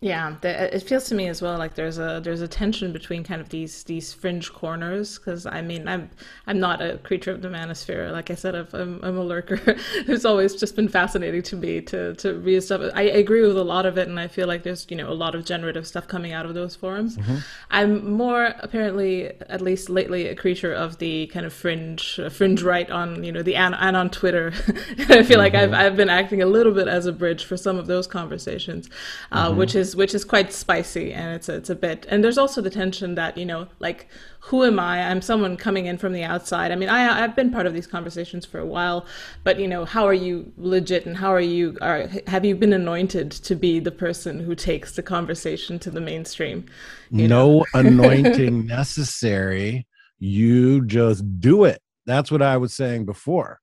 Yeah, 0.00 0.34
it 0.42 0.82
feels 0.82 1.04
to 1.04 1.14
me 1.14 1.28
as 1.28 1.40
well 1.40 1.58
like 1.58 1.74
there's 1.74 1.98
a 1.98 2.20
there's 2.22 2.42
a 2.42 2.48
tension 2.48 2.92
between 2.92 3.24
kind 3.24 3.40
of 3.40 3.48
these 3.48 3.84
these 3.84 4.12
fringe 4.12 4.52
corners 4.52 5.18
because 5.18 5.46
I 5.46 5.62
mean 5.62 5.88
I'm 5.88 6.10
I'm 6.46 6.60
not 6.60 6.82
a 6.82 6.98
creature 6.98 7.30
of 7.30 7.40
the 7.42 7.48
manosphere 7.48 8.12
like 8.12 8.30
I 8.30 8.34
said 8.34 8.54
I'm 8.54 9.00
I'm 9.02 9.16
a 9.16 9.24
lurker 9.24 9.56
who's 10.06 10.26
always 10.26 10.54
just 10.54 10.76
been 10.76 10.88
fascinating 10.88 11.42
to 11.42 11.56
me 11.56 11.80
to 11.82 12.14
to 12.16 12.34
read 12.34 12.62
stuff 12.62 12.92
I, 12.94 13.02
agree 13.24 13.46
with 13.46 13.56
a 13.56 13.64
lot 13.64 13.86
of 13.86 13.96
it 13.96 14.08
and 14.08 14.18
I 14.20 14.28
feel 14.28 14.46
like 14.46 14.62
there's 14.62 14.86
you 14.90 14.96
know 14.96 15.08
a 15.08 15.14
lot 15.14 15.34
of 15.34 15.44
generative 15.44 15.86
stuff 15.86 16.06
coming 16.06 16.32
out 16.32 16.46
of 16.46 16.54
those 16.54 16.76
forums 16.76 17.16
mm-hmm. 17.16 17.36
I'm 17.70 18.12
more 18.12 18.54
apparently 18.60 19.32
at 19.48 19.60
least 19.60 19.88
lately 19.88 20.26
a 20.26 20.34
creature 20.34 20.72
of 20.72 20.98
the 20.98 21.28
kind 21.28 21.46
of 21.46 21.52
fringe 21.52 22.20
uh, 22.22 22.28
fringe 22.28 22.62
right 22.62 22.90
on 22.90 23.24
you 23.24 23.32
know 23.32 23.42
the 23.42 23.56
and, 23.56 23.74
and 23.78 23.96
on 23.96 24.10
Twitter 24.10 24.52
I 24.58 24.62
feel 24.64 24.74
mm-hmm. 24.74 25.38
like 25.38 25.54
I've 25.54 25.70
mm-hmm. 25.70 25.80
I've 25.80 25.96
been 25.96 26.10
acting 26.10 26.42
a 26.42 26.46
little 26.46 26.72
bit 26.72 26.88
as 26.88 27.06
a 27.06 27.12
bridge 27.12 27.44
for 27.44 27.56
some 27.56 27.78
of 27.78 27.86
those 27.86 28.06
conversations 28.06 28.90
uh, 29.32 29.48
mm-hmm. 29.48 29.58
which 29.58 29.74
is 29.74 29.83
which 29.96 30.14
is 30.14 30.24
quite 30.24 30.52
spicy 30.52 31.12
and 31.12 31.34
it's 31.34 31.48
a, 31.48 31.54
it's 31.54 31.70
a 31.70 31.74
bit 31.74 32.06
and 32.08 32.22
there's 32.22 32.38
also 32.38 32.60
the 32.60 32.70
tension 32.70 33.14
that 33.14 33.36
you 33.36 33.44
know 33.44 33.66
like 33.80 34.08
who 34.40 34.62
am 34.62 34.78
I? 34.78 35.08
I'm 35.08 35.22
someone 35.22 35.56
coming 35.56 35.86
in 35.86 35.96
from 35.96 36.12
the 36.12 36.22
outside. 36.22 36.70
I 36.70 36.76
mean 36.76 36.88
I 36.88 37.24
I've 37.24 37.34
been 37.34 37.50
part 37.50 37.66
of 37.66 37.74
these 37.74 37.86
conversations 37.86 38.46
for 38.46 38.58
a 38.58 38.66
while 38.66 39.06
but 39.42 39.58
you 39.58 39.66
know 39.66 39.84
how 39.84 40.06
are 40.06 40.14
you 40.14 40.52
legit 40.56 41.06
and 41.06 41.16
how 41.16 41.32
are 41.32 41.40
you 41.40 41.76
are 41.80 42.08
have 42.26 42.44
you 42.44 42.54
been 42.54 42.72
anointed 42.72 43.30
to 43.32 43.54
be 43.54 43.80
the 43.80 43.90
person 43.90 44.40
who 44.40 44.54
takes 44.54 44.92
the 44.96 45.02
conversation 45.02 45.78
to 45.80 45.90
the 45.90 46.00
mainstream? 46.00 46.66
No 47.10 47.26
know? 47.26 47.66
anointing 47.74 48.66
necessary. 48.66 49.86
You 50.18 50.84
just 50.86 51.40
do 51.40 51.64
it. 51.64 51.82
That's 52.06 52.30
what 52.30 52.42
I 52.42 52.56
was 52.56 52.74
saying 52.74 53.06
before 53.06 53.60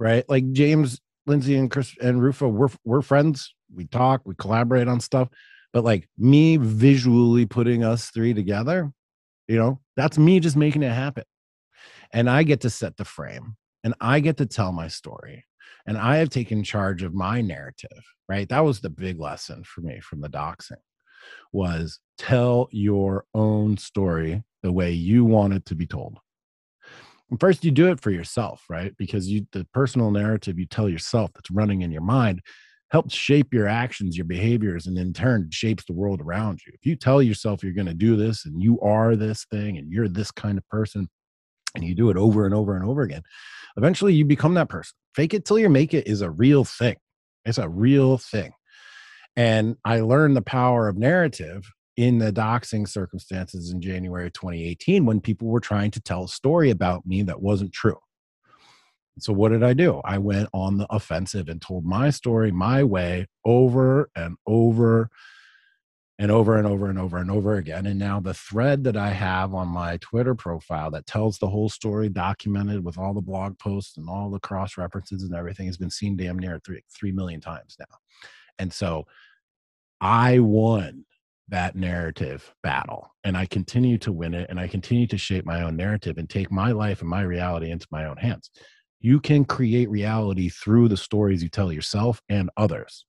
right? 0.00 0.24
Like 0.28 0.50
James 0.50 0.98
Lindsay 1.26 1.56
and 1.56 1.70
Chris 1.70 1.94
and 2.02 2.20
Rufo, 2.20 2.48
we're 2.48 2.70
we're 2.84 3.02
friends. 3.02 3.54
We 3.72 3.84
talk, 3.84 4.22
we 4.24 4.34
collaborate 4.34 4.88
on 4.88 4.98
stuff 4.98 5.28
but 5.72 5.84
like 5.84 6.08
me 6.18 6.56
visually 6.56 7.46
putting 7.46 7.84
us 7.84 8.10
three 8.10 8.34
together 8.34 8.92
you 9.48 9.58
know 9.58 9.80
that's 9.96 10.18
me 10.18 10.40
just 10.40 10.56
making 10.56 10.82
it 10.82 10.92
happen. 10.92 11.24
And 12.12 12.28
i 12.28 12.42
get 12.42 12.60
to 12.62 12.70
set 12.70 12.96
the 12.96 13.04
frame 13.04 13.56
and 13.84 13.94
i 14.00 14.20
get 14.20 14.36
to 14.38 14.46
tell 14.46 14.72
my 14.72 14.88
story 14.88 15.44
and 15.86 15.96
i 15.96 16.16
have 16.16 16.30
taken 16.30 16.64
charge 16.64 17.02
of 17.02 17.14
my 17.14 17.40
narrative 17.40 18.02
right? 18.30 18.48
That 18.48 18.60
was 18.60 18.80
the 18.80 18.90
big 18.90 19.18
lesson 19.18 19.64
for 19.64 19.80
me 19.80 19.98
from 19.98 20.20
the 20.20 20.28
doxing 20.28 20.78
was 21.52 21.98
tell 22.16 22.68
your 22.70 23.24
own 23.34 23.76
story 23.76 24.44
the 24.62 24.70
way 24.70 24.92
you 24.92 25.24
want 25.24 25.52
it 25.52 25.64
to 25.66 25.74
be 25.74 25.84
told. 25.84 26.18
And 27.28 27.40
first 27.40 27.64
you 27.64 27.72
do 27.72 27.90
it 27.90 28.00
for 28.00 28.12
yourself 28.12 28.64
right? 28.70 28.94
Because 28.96 29.28
you 29.28 29.46
the 29.50 29.66
personal 29.74 30.12
narrative 30.12 30.60
you 30.60 30.66
tell 30.66 30.88
yourself 30.88 31.32
that's 31.34 31.50
running 31.50 31.82
in 31.82 31.90
your 31.90 32.02
mind 32.02 32.40
helps 32.90 33.14
shape 33.14 33.54
your 33.54 33.68
actions, 33.68 34.16
your 34.16 34.26
behaviors, 34.26 34.86
and 34.86 34.98
in 34.98 35.12
turn 35.12 35.48
shapes 35.50 35.84
the 35.84 35.92
world 35.92 36.20
around 36.20 36.60
you. 36.66 36.72
If 36.74 36.84
you 36.84 36.96
tell 36.96 37.22
yourself 37.22 37.62
you're 37.62 37.72
going 37.72 37.86
to 37.86 37.94
do 37.94 38.16
this 38.16 38.44
and 38.44 38.60
you 38.60 38.80
are 38.80 39.16
this 39.16 39.44
thing 39.50 39.78
and 39.78 39.90
you're 39.90 40.08
this 40.08 40.30
kind 40.30 40.58
of 40.58 40.68
person, 40.68 41.08
and 41.76 41.84
you 41.84 41.94
do 41.94 42.10
it 42.10 42.16
over 42.16 42.44
and 42.44 42.54
over 42.54 42.74
and 42.74 42.84
over 42.84 43.02
again, 43.02 43.22
eventually 43.76 44.12
you 44.12 44.24
become 44.24 44.54
that 44.54 44.68
person. 44.68 44.92
Fake 45.14 45.34
it 45.34 45.44
till 45.44 45.58
you 45.58 45.68
make 45.68 45.94
it 45.94 46.06
is 46.06 46.20
a 46.20 46.30
real 46.30 46.64
thing. 46.64 46.96
It's 47.44 47.58
a 47.58 47.68
real 47.68 48.18
thing. 48.18 48.52
And 49.36 49.76
I 49.84 50.00
learned 50.00 50.36
the 50.36 50.42
power 50.42 50.88
of 50.88 50.96
narrative 50.96 51.70
in 51.96 52.18
the 52.18 52.32
doxing 52.32 52.88
circumstances 52.88 53.70
in 53.70 53.80
January 53.80 54.30
2018 54.30 55.06
when 55.06 55.20
people 55.20 55.48
were 55.48 55.60
trying 55.60 55.90
to 55.92 56.00
tell 56.00 56.24
a 56.24 56.28
story 56.28 56.70
about 56.70 57.06
me 57.06 57.22
that 57.22 57.40
wasn't 57.40 57.72
true. 57.72 57.98
So 59.18 59.32
what 59.32 59.50
did 59.50 59.62
I 59.62 59.74
do? 59.74 60.00
I 60.04 60.18
went 60.18 60.48
on 60.52 60.78
the 60.78 60.86
offensive 60.90 61.48
and 61.48 61.60
told 61.60 61.84
my 61.84 62.10
story 62.10 62.50
my 62.50 62.84
way 62.84 63.26
over 63.44 64.10
and 64.14 64.36
over 64.46 65.10
and 66.18 66.30
over 66.30 66.56
and 66.58 66.66
over 66.66 66.88
and 66.88 66.98
over 66.98 67.16
and 67.18 67.30
over 67.30 67.54
again. 67.56 67.86
And 67.86 67.98
now 67.98 68.20
the 68.20 68.34
thread 68.34 68.84
that 68.84 68.96
I 68.96 69.08
have 69.10 69.54
on 69.54 69.68
my 69.68 69.96
Twitter 69.98 70.34
profile 70.34 70.90
that 70.90 71.06
tells 71.06 71.38
the 71.38 71.48
whole 71.48 71.70
story, 71.70 72.10
documented 72.10 72.84
with 72.84 72.98
all 72.98 73.14
the 73.14 73.22
blog 73.22 73.58
posts 73.58 73.96
and 73.96 74.08
all 74.08 74.30
the 74.30 74.38
cross 74.38 74.76
references 74.76 75.22
and 75.22 75.34
everything, 75.34 75.66
has 75.66 75.78
been 75.78 75.90
seen 75.90 76.16
damn 76.16 76.38
near 76.38 76.60
three 76.64 76.82
three 76.94 77.12
million 77.12 77.40
times 77.40 77.76
now. 77.78 77.96
And 78.58 78.72
so 78.72 79.06
I 80.00 80.40
won 80.40 81.06
that 81.48 81.74
narrative 81.74 82.54
battle 82.62 83.14
and 83.24 83.36
I 83.36 83.46
continue 83.46 83.98
to 83.98 84.12
win 84.12 84.34
it 84.34 84.48
and 84.50 84.60
I 84.60 84.68
continue 84.68 85.06
to 85.08 85.18
shape 85.18 85.44
my 85.44 85.62
own 85.62 85.74
narrative 85.76 86.16
and 86.18 86.28
take 86.28 86.52
my 86.52 86.70
life 86.70 87.00
and 87.00 87.10
my 87.10 87.22
reality 87.22 87.70
into 87.70 87.88
my 87.90 88.04
own 88.04 88.18
hands 88.18 88.50
you 89.00 89.20
can 89.20 89.44
create 89.44 89.88
reality 89.88 90.48
through 90.48 90.88
the 90.88 90.96
stories 90.96 91.42
you 91.42 91.48
tell 91.48 91.72
yourself 91.72 92.20
and 92.28 92.50
others. 92.56 93.06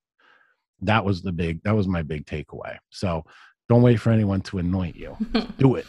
That 0.81 1.03
was 1.03 1.21
the 1.21 1.31
big 1.31 1.61
that 1.63 1.75
was 1.75 1.87
my 1.87 2.01
big 2.01 2.25
takeaway. 2.25 2.77
So 2.89 3.25
don't 3.69 3.81
wait 3.81 3.99
for 3.99 4.11
anyone 4.11 4.41
to 4.41 4.57
anoint 4.57 4.95
you. 4.95 5.17
Do 5.57 5.75
it. 5.75 5.85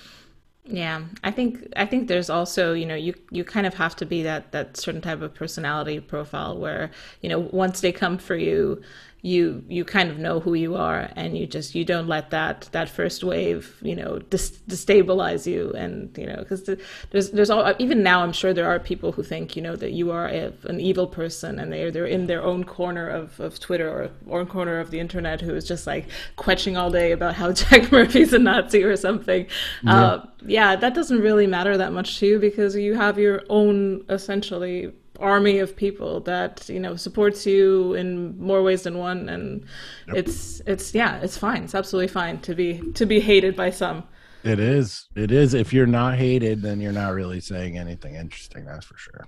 Yeah 0.64 1.02
i 1.24 1.32
think 1.32 1.66
i 1.74 1.84
think 1.84 2.06
there's 2.06 2.30
also 2.30 2.72
you 2.72 2.86
know 2.86 2.94
you 2.94 3.14
you 3.32 3.42
kind 3.42 3.66
of 3.66 3.74
have 3.74 3.96
to 3.96 4.06
be 4.06 4.22
that 4.22 4.52
that 4.52 4.76
certain 4.76 5.00
type 5.00 5.20
of 5.20 5.34
personality 5.34 5.98
profile 5.98 6.56
where 6.56 6.92
you 7.20 7.28
know 7.28 7.40
once 7.40 7.80
they 7.80 7.90
come 7.90 8.16
for 8.16 8.36
you 8.36 8.80
you 9.24 9.64
you 9.68 9.84
kind 9.84 10.10
of 10.10 10.18
know 10.18 10.40
who 10.40 10.54
you 10.54 10.74
are 10.74 11.08
and 11.14 11.38
you 11.38 11.46
just 11.46 11.76
you 11.76 11.84
don't 11.84 12.08
let 12.08 12.30
that 12.30 12.68
that 12.72 12.88
first 12.88 13.22
wave 13.22 13.76
you 13.80 13.94
know 13.94 14.18
dis- 14.18 14.60
destabilize 14.68 15.46
you 15.46 15.70
and 15.74 16.16
you 16.18 16.26
know 16.26 16.36
because 16.38 16.68
there's 17.10 17.30
there's 17.30 17.48
all 17.48 17.72
even 17.78 18.02
now 18.02 18.24
i'm 18.24 18.32
sure 18.32 18.52
there 18.52 18.68
are 18.68 18.80
people 18.80 19.12
who 19.12 19.22
think 19.22 19.54
you 19.54 19.62
know 19.62 19.76
that 19.76 19.92
you 19.92 20.10
are 20.10 20.26
a, 20.26 20.52
an 20.64 20.80
evil 20.80 21.06
person 21.06 21.60
and 21.60 21.72
they're 21.72 21.92
they're 21.92 22.04
in 22.04 22.26
their 22.26 22.42
own 22.42 22.64
corner 22.64 23.08
of, 23.08 23.38
of 23.38 23.60
twitter 23.60 23.88
or 23.88 24.10
or 24.26 24.44
corner 24.44 24.80
of 24.80 24.90
the 24.90 24.98
internet 24.98 25.40
who 25.40 25.54
is 25.54 25.64
just 25.64 25.86
like 25.86 26.08
quetching 26.34 26.76
all 26.76 26.90
day 26.90 27.12
about 27.12 27.34
how 27.34 27.52
jack 27.62 27.92
murphy's 27.92 28.32
a 28.32 28.38
nazi 28.40 28.82
or 28.82 28.96
something 28.96 29.46
yeah. 29.84 30.04
Uh, 30.04 30.26
yeah 30.44 30.74
that 30.74 30.94
doesn't 30.94 31.20
really 31.20 31.46
matter 31.46 31.76
that 31.76 31.92
much 31.92 32.18
to 32.18 32.26
you 32.26 32.38
because 32.40 32.74
you 32.74 32.96
have 32.96 33.20
your 33.20 33.42
own 33.48 34.04
essentially 34.08 34.92
army 35.20 35.58
of 35.58 35.76
people 35.76 36.20
that 36.20 36.68
you 36.68 36.80
know 36.80 36.96
supports 36.96 37.46
you 37.46 37.94
in 37.94 38.38
more 38.40 38.62
ways 38.62 38.82
than 38.82 38.98
one 38.98 39.28
and 39.28 39.64
yep. 40.08 40.16
it's 40.16 40.60
it's 40.66 40.94
yeah 40.94 41.20
it's 41.20 41.36
fine. 41.36 41.64
It's 41.64 41.74
absolutely 41.74 42.08
fine 42.08 42.38
to 42.40 42.54
be 42.54 42.92
to 42.92 43.06
be 43.06 43.20
hated 43.20 43.56
by 43.56 43.70
some. 43.70 44.04
It 44.44 44.58
is. 44.58 45.08
It 45.14 45.30
is. 45.30 45.54
If 45.54 45.72
you're 45.72 45.86
not 45.86 46.16
hated 46.16 46.62
then 46.62 46.80
you're 46.80 46.92
not 46.92 47.14
really 47.14 47.40
saying 47.40 47.78
anything 47.78 48.14
interesting 48.16 48.64
that's 48.64 48.86
for 48.86 48.96
sure. 48.96 49.26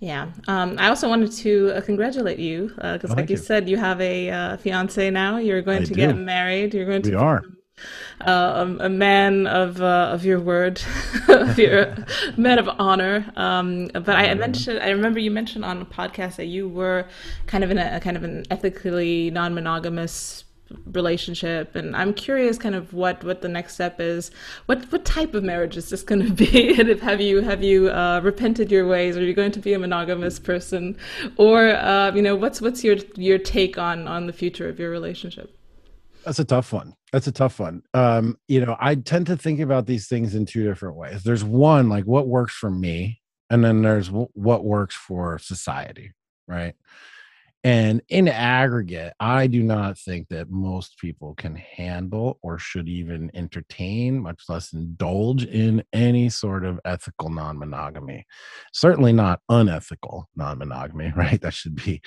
Yeah. 0.00 0.32
Um, 0.48 0.76
i 0.78 0.88
also 0.88 1.08
wanted 1.08 1.32
to 1.32 1.72
uh, 1.74 1.80
congratulate 1.80 2.38
you 2.38 2.68
because 2.76 3.10
uh, 3.10 3.14
oh, 3.14 3.16
like 3.16 3.30
you, 3.30 3.36
you, 3.36 3.42
said 3.42 3.68
you 3.68 3.76
have 3.78 4.00
a 4.00 4.30
uh, 4.30 4.56
fiance 4.58 5.10
now. 5.10 5.38
You're 5.38 5.62
going 5.62 5.82
I 5.82 5.86
to 5.86 5.94
do. 5.94 5.94
get 5.94 6.16
married. 6.16 6.74
You're 6.74 6.86
going 6.86 7.02
to 7.02 7.10
we 7.10 7.16
are 7.16 7.42
uh, 8.20 8.76
a 8.80 8.88
man 8.88 9.46
of 9.46 9.80
uh, 9.80 10.10
of 10.12 10.24
your 10.24 10.40
word, 10.40 10.80
of 11.28 11.58
your 11.58 11.94
man 12.36 12.58
of 12.58 12.68
honor. 12.78 13.30
Um, 13.36 13.88
but 13.92 14.10
I, 14.10 14.30
I, 14.30 14.34
mentioned, 14.34 14.80
I 14.80 14.90
remember 14.90 15.18
you 15.18 15.30
mentioned 15.30 15.64
on 15.64 15.82
a 15.82 15.84
podcast 15.84 16.36
that 16.36 16.46
you 16.46 16.68
were 16.68 17.06
kind 17.46 17.64
of 17.64 17.70
in 17.70 17.78
a, 17.78 17.96
a 17.96 18.00
kind 18.00 18.16
of 18.16 18.24
an 18.24 18.44
ethically 18.50 19.30
non-monogamous 19.30 20.44
relationship. 20.86 21.76
And 21.76 21.94
i'm 21.94 22.14
curious 22.14 22.56
kind 22.56 22.74
of 22.74 22.94
what 22.94 23.22
what 23.22 23.42
the 23.42 23.48
next 23.48 23.74
step 23.74 24.00
is. 24.00 24.30
What 24.66 24.90
what 24.90 25.04
type 25.04 25.34
of 25.34 25.44
marriage 25.44 25.76
is 25.76 25.90
this 25.90 26.02
going 26.10 26.24
to 26.24 26.32
be? 26.32 26.78
And 26.78 26.88
if 26.88 27.00
have 27.00 27.20
you 27.20 27.42
have 27.42 27.62
you 27.62 27.90
uh, 27.90 28.20
repented 28.22 28.70
your 28.70 28.86
ways? 28.86 29.16
Are 29.16 29.24
you 29.24 29.34
going 29.34 29.52
to 29.52 29.60
be 29.60 29.74
a 29.74 29.78
monogamous 29.78 30.38
person? 30.38 30.96
Or 31.36 31.70
uh, 31.70 32.12
you 32.14 32.22
know 32.22 32.36
what's 32.36 32.60
what's 32.60 32.82
your 32.84 32.96
your 33.16 33.38
take 33.38 33.76
on 33.76 34.08
on 34.08 34.26
the 34.26 34.32
future 34.32 34.68
of 34.68 34.78
your 34.78 34.90
relationship 34.90 35.58
that's 36.24 36.38
a 36.38 36.44
tough 36.44 36.72
one. 36.72 36.94
That's 37.12 37.26
a 37.26 37.32
tough 37.32 37.60
one. 37.60 37.82
Um 37.92 38.38
you 38.48 38.64
know 38.64 38.76
i 38.80 38.94
tend 38.94 39.26
to 39.26 39.36
think 39.36 39.60
about 39.60 39.86
these 39.86 40.06
things 40.08 40.34
in 40.34 40.46
two 40.46 40.64
different 40.64 40.96
ways. 40.96 41.22
There's 41.22 41.44
one 41.44 41.88
like 41.88 42.04
what 42.04 42.28
works 42.28 42.54
for 42.54 42.70
me 42.70 43.20
and 43.50 43.64
then 43.64 43.82
there's 43.82 44.08
w- 44.08 44.28
what 44.34 44.64
works 44.64 44.94
for 44.94 45.38
society 45.38 46.12
right 46.48 46.74
and 47.64 48.02
in 48.10 48.28
aggregate, 48.28 49.14
I 49.18 49.46
do 49.46 49.62
not 49.62 49.98
think 49.98 50.28
that 50.28 50.50
most 50.50 50.98
people 50.98 51.34
can 51.34 51.56
handle 51.56 52.38
or 52.42 52.58
should 52.58 52.90
even 52.90 53.30
entertain, 53.32 54.20
much 54.20 54.42
less 54.50 54.74
indulge 54.74 55.46
in 55.46 55.82
any 55.94 56.28
sort 56.28 56.66
of 56.66 56.78
ethical 56.84 57.30
non 57.30 57.58
monogamy. 57.58 58.26
Certainly 58.74 59.14
not 59.14 59.40
unethical 59.48 60.28
non 60.36 60.58
monogamy, 60.58 61.12
right? 61.16 61.40
That 61.40 61.54
should 61.54 61.76
be 61.76 62.02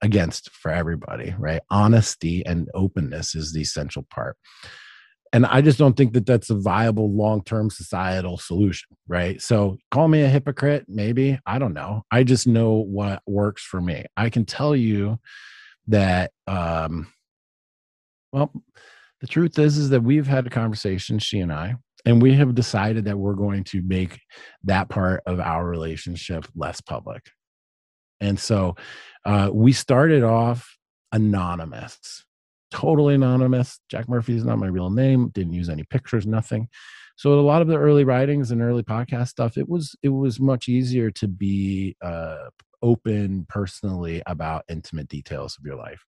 against 0.00 0.50
for 0.50 0.70
everybody, 0.70 1.34
right? 1.38 1.60
Honesty 1.70 2.44
and 2.46 2.70
openness 2.72 3.34
is 3.34 3.52
the 3.52 3.60
essential 3.60 4.06
part 4.08 4.38
and 5.32 5.46
i 5.46 5.60
just 5.60 5.78
don't 5.78 5.96
think 5.96 6.12
that 6.12 6.26
that's 6.26 6.50
a 6.50 6.54
viable 6.54 7.10
long-term 7.12 7.70
societal 7.70 8.38
solution 8.38 8.88
right? 9.08 9.42
So 9.42 9.78
call 9.90 10.08
me 10.08 10.22
a 10.22 10.28
hypocrite 10.28 10.86
maybe 10.88 11.38
i 11.46 11.58
don't 11.58 11.74
know. 11.74 12.04
I 12.10 12.24
just 12.24 12.46
know 12.46 12.72
what 12.72 13.22
works 13.26 13.62
for 13.62 13.80
me. 13.80 14.04
I 14.16 14.30
can 14.30 14.44
tell 14.44 14.74
you 14.76 15.18
that 15.88 16.30
um 16.46 17.12
well 18.32 18.52
the 19.20 19.26
truth 19.26 19.58
is 19.58 19.78
is 19.78 19.90
that 19.90 20.02
we've 20.02 20.26
had 20.26 20.46
a 20.46 20.50
conversation 20.50 21.18
she 21.18 21.40
and 21.40 21.52
i 21.52 21.74
and 22.04 22.20
we 22.20 22.34
have 22.34 22.54
decided 22.54 23.04
that 23.04 23.18
we're 23.18 23.34
going 23.34 23.64
to 23.64 23.82
make 23.82 24.20
that 24.64 24.88
part 24.88 25.22
of 25.26 25.40
our 25.40 25.64
relationship 25.64 26.46
less 26.56 26.80
public. 26.80 27.30
And 28.20 28.38
so 28.38 28.76
uh, 29.24 29.50
we 29.52 29.72
started 29.72 30.22
off 30.22 30.76
anonymous 31.12 32.24
totally 32.72 33.14
anonymous. 33.14 33.78
Jack 33.88 34.08
Murphy 34.08 34.34
is 34.34 34.44
not 34.44 34.58
my 34.58 34.66
real 34.66 34.90
name. 34.90 35.28
Didn't 35.28 35.52
use 35.52 35.68
any 35.68 35.84
pictures, 35.84 36.26
nothing. 36.26 36.68
So 37.16 37.38
a 37.38 37.40
lot 37.40 37.62
of 37.62 37.68
the 37.68 37.76
early 37.76 38.04
writings 38.04 38.50
and 38.50 38.62
early 38.62 38.82
podcast 38.82 39.28
stuff, 39.28 39.56
it 39.56 39.68
was 39.68 39.94
it 40.02 40.08
was 40.08 40.40
much 40.40 40.68
easier 40.68 41.10
to 41.12 41.28
be 41.28 41.96
uh, 42.02 42.48
open 42.82 43.46
personally 43.48 44.22
about 44.26 44.64
intimate 44.68 45.08
details 45.08 45.56
of 45.58 45.64
your 45.64 45.76
life, 45.76 46.04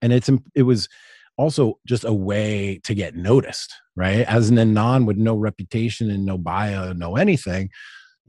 and 0.00 0.12
it's 0.12 0.30
it 0.54 0.62
was 0.62 0.88
also 1.36 1.78
just 1.86 2.04
a 2.04 2.12
way 2.12 2.80
to 2.84 2.94
get 2.94 3.16
noticed, 3.16 3.74
right? 3.96 4.20
As 4.20 4.50
an 4.50 4.58
anon 4.58 5.06
with 5.06 5.16
no 5.16 5.34
reputation 5.34 6.10
and 6.10 6.24
no 6.24 6.38
bio, 6.38 6.92
no 6.92 7.16
anything, 7.16 7.70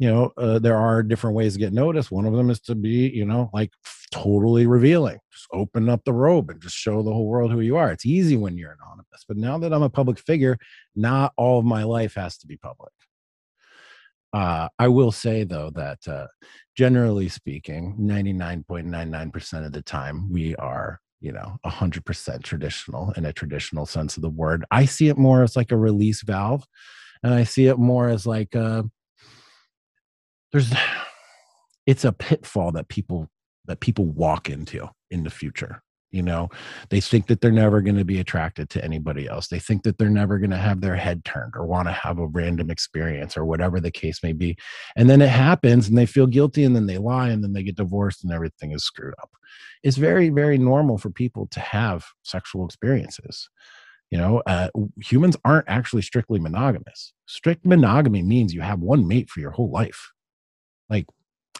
you 0.02 0.12
know, 0.12 0.34
uh, 0.36 0.58
there 0.58 0.78
are 0.78 1.04
different 1.04 1.36
ways 1.36 1.54
to 1.54 1.60
get 1.60 1.74
noticed. 1.74 2.10
One 2.10 2.26
of 2.26 2.34
them 2.34 2.50
is 2.50 2.60
to 2.62 2.74
be, 2.74 3.12
you 3.14 3.24
know, 3.24 3.52
like 3.54 3.70
totally 4.12 4.66
revealing. 4.66 5.20
Just 5.32 5.48
open 5.54 5.90
up 5.90 6.04
the 6.06 6.12
robe 6.12 6.50
and 6.50 6.60
just 6.60 6.76
show 6.76 7.04
the 7.04 7.14
whole 7.14 7.28
world 7.28 7.52
who 7.52 7.60
you 7.60 7.78
are. 7.78 7.92
It's 7.92 8.08
easy 8.08 8.36
when 8.36 8.58
you're 8.58 8.76
anonymous. 8.82 9.24
But 9.28 9.38
now 9.38 9.60
that 9.60 9.72
I'm 9.72 9.84
a 9.84 9.92
public 9.92 10.18
figure, 10.18 10.58
not 10.96 11.34
all 11.38 11.60
of 11.60 11.66
my 11.66 11.84
life 11.84 12.16
has 12.16 12.36
to 12.40 12.48
be 12.48 12.58
public. 12.58 12.92
Uh, 14.34 14.70
I 14.80 14.88
will 14.88 15.12
say 15.12 15.44
though 15.44 15.70
that 15.76 16.00
uh, 16.08 16.26
generally 16.76 17.30
speaking, 17.30 17.96
99.99% 18.02 19.66
of 19.68 19.72
the 19.72 19.84
time 19.84 20.34
we 20.34 20.56
are, 20.56 21.00
you 21.20 21.32
know, 21.32 21.60
100% 21.64 22.42
traditional 22.42 23.12
in 23.18 23.26
a 23.26 23.34
traditional 23.34 23.86
sense 23.86 24.16
of 24.16 24.24
the 24.24 24.30
word. 24.30 24.66
I 24.72 24.86
see 24.86 25.10
it 25.10 25.18
more 25.20 25.44
as 25.44 25.56
like 25.56 25.72
a 25.72 25.78
release 25.78 26.24
valve, 26.24 26.66
and 27.22 27.36
I 27.36 27.44
see 27.44 27.68
it 27.68 27.78
more 27.78 28.10
as 28.10 28.26
like 28.26 28.56
a, 28.56 28.66
uh, 28.66 28.84
there's 30.52 30.74
it's 31.86 32.06
a 32.06 32.12
pitfall 32.12 32.72
that 32.74 32.88
people 32.88 33.30
that 33.66 33.80
people 33.80 34.06
walk 34.06 34.50
into 34.50 34.90
in 35.10 35.24
the 35.24 35.30
future 35.30 35.82
you 36.12 36.22
know? 36.22 36.50
They 36.90 37.00
think 37.00 37.28
that 37.28 37.42
they're 37.42 37.52
never 37.52 37.82
going 37.82 37.98
to 37.98 38.06
be 38.06 38.20
attracted 38.20 38.70
to 38.72 38.84
anybody 38.84 39.28
else. 39.28 39.48
They 39.48 39.60
think 39.60 39.84
that 39.84 39.98
they're 39.98 40.10
never 40.10 40.38
going 40.38 40.52
to 40.52 40.58
have 40.58 40.82
their 40.82 40.96
head 40.96 41.26
turned 41.26 41.54
or 41.56 41.66
want 41.66 41.88
to 41.88 41.94
have 41.94 42.20
a 42.20 42.28
random 42.28 42.70
experience 42.70 43.38
or 43.38 43.46
whatever 43.46 43.80
the 43.80 43.92
case 43.92 44.22
may 44.22 44.34
be. 44.34 44.58
And 44.96 45.10
then 45.10 45.22
it 45.22 45.30
happens 45.30 45.88
and 45.88 45.98
they 45.98 46.06
feel 46.06 46.28
guilty 46.28 46.64
and 46.64 46.76
then 46.76 46.86
they 46.86 46.98
lie 46.98 47.30
and 47.30 47.44
then 47.44 47.54
they 47.54 47.64
get 47.64 47.78
divorced 47.78 48.24
and 48.24 48.34
everything 48.34 48.72
is 48.72 48.84
screwed 48.84 49.16
up. 49.22 49.32
It's 49.84 49.98
very 49.98 50.30
very 50.30 50.58
normal 50.58 50.98
for 50.98 51.10
people 51.10 51.48
to 51.48 51.60
have 51.60 52.06
sexual 52.24 52.66
experiences 52.66 53.50
you 54.10 54.18
know? 54.18 54.44
Uh, 54.46 54.68
humans 55.02 55.38
aren't 55.46 55.70
actually 55.70 56.02
strictly 56.02 56.38
monogamous. 56.38 57.14
Strict 57.28 57.66
monogamy 57.66 58.22
means 58.22 58.54
you 58.54 58.60
have 58.60 58.82
one 58.82 59.08
mate 59.08 59.30
for 59.30 59.40
your 59.40 59.52
whole 59.52 59.72
life 59.72 60.12
like 60.92 61.08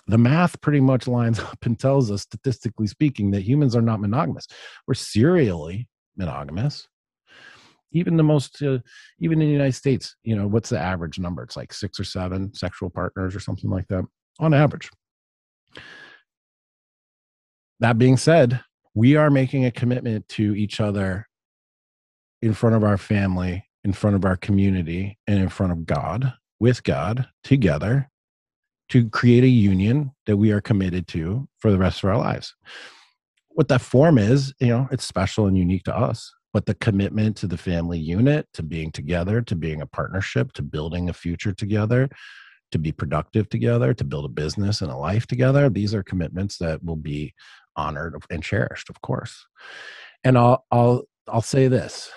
the 0.08 0.18
math 0.18 0.60
pretty 0.62 0.82
much 0.82 1.08
lines 1.08 1.40
up 1.40 1.66
and 1.66 1.80
tells 1.80 2.12
us, 2.12 2.22
statistically 2.22 2.88
speaking, 2.88 3.32
that 3.32 3.42
humans 3.42 3.76
are 3.76 3.82
not 3.82 4.02
monogamous. 4.02 4.46
We're 4.88 4.94
serially 4.94 5.88
monogamous. 6.18 6.88
Even 7.94 8.16
the 8.16 8.24
most, 8.24 8.62
uh, 8.62 8.80
even 9.20 9.42
in 9.42 9.48
the 9.48 9.54
United 9.54 9.74
States, 9.74 10.16
you 10.24 10.36
know, 10.36 10.48
what's 10.48 10.70
the 10.70 10.80
average 10.80 11.20
number? 11.20 11.44
It's 11.44 11.58
like 11.58 11.74
six 11.74 12.00
or 12.00 12.04
seven 12.04 12.54
sexual 12.54 12.90
partners 12.90 13.36
or 13.36 13.40
something 13.40 13.70
like 13.70 13.88
that 13.88 14.06
on 14.40 14.54
average. 14.54 14.90
That 17.82 17.98
being 17.98 18.16
said, 18.16 18.62
we 18.94 19.16
are 19.16 19.30
making 19.30 19.66
a 19.66 19.72
commitment 19.72 20.28
to 20.30 20.56
each 20.56 20.80
other 20.80 21.28
in 22.42 22.54
front 22.54 22.76
of 22.76 22.84
our 22.84 22.98
family, 22.98 23.66
in 23.84 23.92
front 23.92 24.16
of 24.16 24.24
our 24.24 24.38
community, 24.38 25.18
and 25.28 25.40
in 25.40 25.50
front 25.50 25.72
of 25.72 25.86
God, 25.86 26.34
with 26.60 26.84
God, 26.84 27.28
together 27.44 28.10
to 28.92 29.10
create 29.10 29.46
a 29.46 29.48
union 29.48 30.12
that 30.26 30.36
we 30.36 30.52
are 30.52 30.60
committed 30.60 31.08
to 31.08 31.48
for 31.60 31.72
the 31.72 31.78
rest 31.78 32.04
of 32.04 32.10
our 32.10 32.18
lives. 32.18 32.54
What 33.52 33.70
that 33.70 33.80
form 33.80 34.18
is, 34.18 34.54
you 34.60 34.68
know, 34.68 34.90
it's 34.92 35.06
special 35.06 35.48
and 35.48 35.58
unique 35.58 35.84
to 35.84 35.98
us. 35.98 36.32
But 36.54 36.66
the 36.66 36.76
commitment 36.76 37.38
to 37.38 37.48
the 37.48 37.58
family 37.58 37.98
unit, 37.98 38.48
to 38.54 38.64
being 38.64 38.92
together, 38.92 39.42
to 39.44 39.56
being 39.56 39.82
a 39.82 39.86
partnership, 39.86 40.52
to 40.54 40.62
building 40.62 41.08
a 41.08 41.14
future 41.14 41.54
together, 41.54 42.10
to 42.74 42.78
be 42.78 42.92
productive 42.92 43.48
together, 43.48 43.94
to 43.94 44.04
build 44.04 44.26
a 44.26 44.30
business 44.30 44.82
and 44.82 44.92
a 44.92 44.98
life 44.98 45.26
together, 45.26 45.70
these 45.70 45.96
are 45.96 46.04
commitments 46.04 46.58
that 46.58 46.84
will 46.84 46.98
be 46.98 47.34
honored 47.78 48.22
and 48.30 48.44
cherished, 48.44 48.90
of 48.90 49.00
course. 49.02 49.46
And 50.26 50.38
I'll 50.38 50.66
I'll 50.70 51.04
I'll 51.30 51.42
say 51.42 51.70
this. 51.70 52.12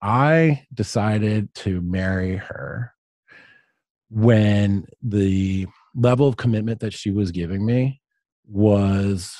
I 0.00 0.64
decided 0.72 1.54
to 1.56 1.82
marry 1.82 2.36
her 2.36 2.94
when 4.08 4.86
the 5.02 5.66
level 5.94 6.28
of 6.28 6.36
commitment 6.36 6.80
that 6.80 6.92
she 6.92 7.10
was 7.10 7.30
giving 7.30 7.64
me 7.64 8.00
was 8.46 9.34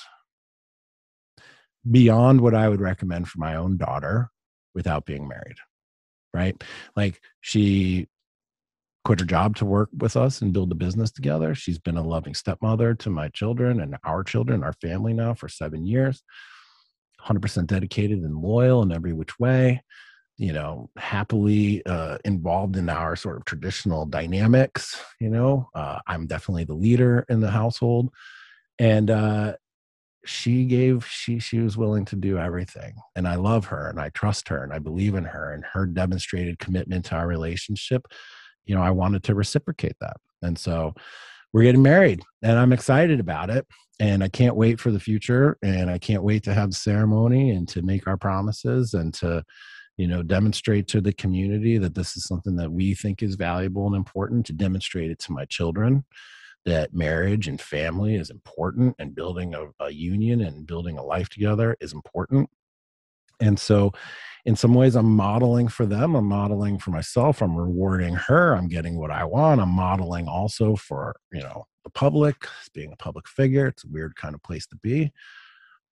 beyond 1.90 2.40
what 2.40 2.54
I 2.54 2.68
would 2.68 2.80
recommend 2.80 3.28
for 3.28 3.38
my 3.38 3.56
own 3.56 3.76
daughter 3.76 4.30
without 4.74 5.04
being 5.04 5.28
married. 5.28 5.56
Right? 6.32 6.60
Like 6.96 7.20
she 7.40 8.08
quit 9.04 9.20
her 9.20 9.26
job 9.26 9.54
to 9.56 9.64
work 9.64 9.90
with 9.96 10.16
us 10.16 10.40
and 10.40 10.52
build 10.52 10.72
a 10.72 10.74
business 10.74 11.10
together. 11.10 11.54
She's 11.54 11.78
been 11.78 11.98
a 11.98 12.02
loving 12.02 12.34
stepmother 12.34 12.94
to 12.94 13.10
my 13.10 13.28
children 13.28 13.80
and 13.80 13.96
our 14.04 14.24
children, 14.24 14.64
our 14.64 14.72
family 14.72 15.12
now 15.12 15.34
for 15.34 15.48
seven 15.48 15.86
years, 15.86 16.22
100% 17.24 17.66
dedicated 17.66 18.20
and 18.20 18.38
loyal 18.38 18.82
in 18.82 18.92
every 18.92 19.12
which 19.12 19.38
way 19.38 19.82
you 20.36 20.52
know 20.52 20.90
happily 20.96 21.84
uh, 21.86 22.18
involved 22.24 22.76
in 22.76 22.88
our 22.88 23.14
sort 23.16 23.36
of 23.36 23.44
traditional 23.44 24.04
dynamics 24.04 25.00
you 25.20 25.30
know 25.30 25.68
uh, 25.74 25.98
i'm 26.06 26.26
definitely 26.26 26.64
the 26.64 26.74
leader 26.74 27.24
in 27.28 27.40
the 27.40 27.50
household. 27.50 28.10
And 28.80 29.08
uh, 29.08 29.54
she 30.24 30.64
gave 30.64 31.06
she 31.06 31.38
she 31.38 31.60
was 31.60 31.76
willing 31.76 32.04
to 32.06 32.16
do 32.16 32.38
everything 32.38 32.94
and 33.14 33.28
i 33.28 33.34
love 33.34 33.66
her 33.66 33.88
and 33.88 34.00
i 34.00 34.08
trust 34.10 34.48
her 34.48 34.62
and 34.62 34.72
i 34.72 34.78
believe 34.78 35.14
in 35.14 35.24
her 35.24 35.52
and 35.52 35.64
her 35.72 35.86
demonstrated 35.86 36.58
commitment 36.58 37.04
to 37.04 37.14
our 37.14 37.26
relationship 37.26 38.06
you 38.64 38.74
know 38.74 38.82
i 38.82 38.90
wanted 38.90 39.22
to 39.22 39.34
reciprocate 39.34 39.96
that. 40.00 40.16
And 40.42 40.58
so 40.58 40.94
we're 41.52 41.62
getting 41.62 41.82
married 41.82 42.22
and 42.42 42.58
i'm 42.58 42.72
excited 42.72 43.20
about 43.20 43.50
it 43.50 43.66
and 44.00 44.24
i 44.24 44.28
can't 44.28 44.56
wait 44.56 44.80
for 44.80 44.90
the 44.90 45.00
future 45.00 45.58
and 45.62 45.90
i 45.90 45.98
can't 45.98 46.22
wait 46.22 46.42
to 46.44 46.54
have 46.54 46.70
the 46.70 46.76
ceremony 46.76 47.50
and 47.50 47.68
to 47.68 47.82
make 47.82 48.06
our 48.06 48.16
promises 48.16 48.94
and 48.94 49.12
to 49.14 49.44
you 49.96 50.08
know 50.08 50.22
demonstrate 50.22 50.88
to 50.88 51.00
the 51.00 51.12
community 51.12 51.78
that 51.78 51.94
this 51.94 52.16
is 52.16 52.24
something 52.24 52.56
that 52.56 52.72
we 52.72 52.94
think 52.94 53.22
is 53.22 53.36
valuable 53.36 53.86
and 53.86 53.96
important 53.96 54.44
to 54.46 54.52
demonstrate 54.52 55.10
it 55.10 55.18
to 55.20 55.32
my 55.32 55.44
children 55.44 56.04
that 56.64 56.94
marriage 56.94 57.46
and 57.46 57.60
family 57.60 58.14
is 58.14 58.30
important 58.30 58.96
and 58.98 59.14
building 59.14 59.54
a, 59.54 59.66
a 59.84 59.90
union 59.90 60.40
and 60.40 60.66
building 60.66 60.98
a 60.98 61.02
life 61.02 61.28
together 61.28 61.76
is 61.80 61.92
important. 61.92 62.48
And 63.40 63.58
so 63.58 63.92
in 64.46 64.56
some 64.56 64.74
ways 64.74 64.94
i'm 64.94 65.10
modeling 65.10 65.68
for 65.68 65.86
them 65.86 66.14
i'm 66.14 66.26
modeling 66.26 66.78
for 66.78 66.90
myself 66.90 67.40
i'm 67.40 67.56
rewarding 67.56 68.14
her 68.14 68.54
i'm 68.54 68.68
getting 68.68 68.98
what 68.98 69.10
i 69.10 69.24
want 69.24 69.58
i'm 69.58 69.70
modeling 69.70 70.28
also 70.28 70.76
for 70.76 71.16
you 71.32 71.40
know 71.40 71.66
the 71.82 71.88
public 71.90 72.36
it's 72.60 72.68
being 72.68 72.92
a 72.92 72.96
public 72.96 73.26
figure 73.26 73.66
it's 73.66 73.84
a 73.84 73.88
weird 73.88 74.14
kind 74.16 74.34
of 74.34 74.42
place 74.42 74.66
to 74.66 74.76
be. 74.76 75.10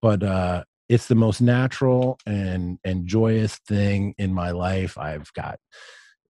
But 0.03 0.23
uh 0.23 0.65
it's 0.89 1.09
the 1.09 1.15
most 1.15 1.41
natural 1.41 2.19
and 2.27 2.79
and 2.85 3.07
joyous 3.07 3.57
thing 3.69 4.15
in 4.19 4.33
my 4.35 4.51
life. 4.51 4.99
I've 4.99 5.33
got 5.35 5.59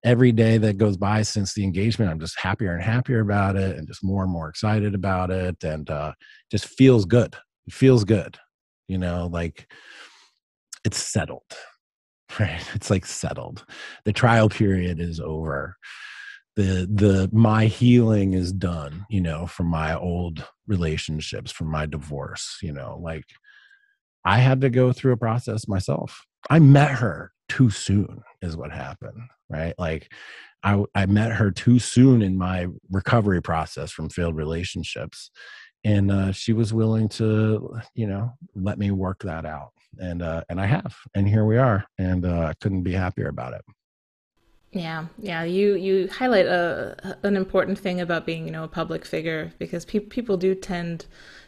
every 0.04 0.32
day 0.32 0.58
that 0.58 0.78
goes 0.78 0.96
by 0.96 1.22
since 1.22 1.54
the 1.54 1.62
engagement 1.62 2.10
i'm 2.10 2.18
just 2.18 2.36
happier 2.36 2.72
and 2.72 2.82
happier 2.82 3.20
about 3.20 3.54
it 3.54 3.76
and 3.76 3.86
just 3.86 4.02
more 4.02 4.24
and 4.24 4.32
more 4.32 4.48
excited 4.48 4.96
about 4.96 5.30
it 5.30 5.62
and 5.62 5.88
uh 5.90 6.12
just 6.50 6.66
feels 6.66 7.04
good. 7.04 7.36
It 7.66 7.72
feels 7.72 8.04
good 8.04 8.38
you 8.88 8.98
know 8.98 9.28
like 9.30 9.70
it's 10.84 10.98
settled 10.98 11.42
right? 12.40 12.66
It's 12.74 12.90
like 12.90 13.04
settled. 13.04 13.64
The 14.04 14.12
trial 14.12 14.48
period 14.48 15.00
is 15.00 15.20
over. 15.20 15.76
The 16.56 16.88
the 16.92 17.30
my 17.32 17.66
healing 17.66 18.34
is 18.34 18.52
done 18.52 19.06
you 19.08 19.22
know 19.22 19.46
from 19.46 19.66
my 19.68 19.96
old 19.96 20.44
relationships 20.66 21.50
from 21.50 21.68
my 21.68 21.86
divorce 21.86 22.58
you 22.62 22.72
know 22.72 22.98
like 23.02 23.24
i 24.24 24.38
had 24.38 24.60
to 24.60 24.70
go 24.70 24.92
through 24.92 25.12
a 25.12 25.16
process 25.16 25.68
myself. 25.68 26.24
I 26.50 26.58
met 26.58 26.90
her 26.92 27.32
too 27.48 27.70
soon 27.70 28.22
is 28.40 28.56
what 28.56 28.72
happened 28.72 29.22
right? 29.52 29.74
Like 29.78 30.12
i 30.64 30.82
i 30.94 31.06
met 31.06 31.32
her 31.32 31.50
too 31.50 31.78
soon 31.78 32.22
in 32.22 32.36
my 32.36 32.66
recovery 32.90 33.42
process 33.42 33.92
from 33.92 34.08
failed 34.08 34.36
relationships. 34.36 35.30
And 35.84 36.12
uh, 36.12 36.30
she 36.32 36.52
was 36.52 36.72
willing 36.72 37.08
to 37.10 37.80
you 37.94 38.06
know 38.06 38.32
let 38.54 38.78
me 38.78 38.90
work 38.90 39.22
that 39.24 39.44
out. 39.44 39.72
And 39.98 40.22
uh, 40.22 40.42
and 40.48 40.60
i 40.60 40.66
have 40.66 40.96
and 41.14 41.28
here 41.28 41.44
we 41.44 41.58
are. 41.58 41.84
And 41.98 42.24
uh, 42.24 42.46
i 42.50 42.54
couldn't 42.60 42.82
be 42.82 42.92
happier 42.92 43.28
about 43.28 43.52
it. 43.52 43.62
Yeah, 44.72 45.06
yeah. 45.18 45.42
You 45.42 45.74
you 45.74 46.08
highlight 46.08 46.46
a 46.46 47.18
an 47.22 47.36
important 47.36 47.78
thing 47.78 48.00
about 48.00 48.24
being 48.24 48.46
you 48.46 48.52
know 48.52 48.64
a 48.64 48.68
public 48.68 49.04
figure 49.04 49.52
because 49.58 49.84
pe- 49.84 50.00
people 50.00 50.38
do 50.38 50.54
tend 50.54 51.06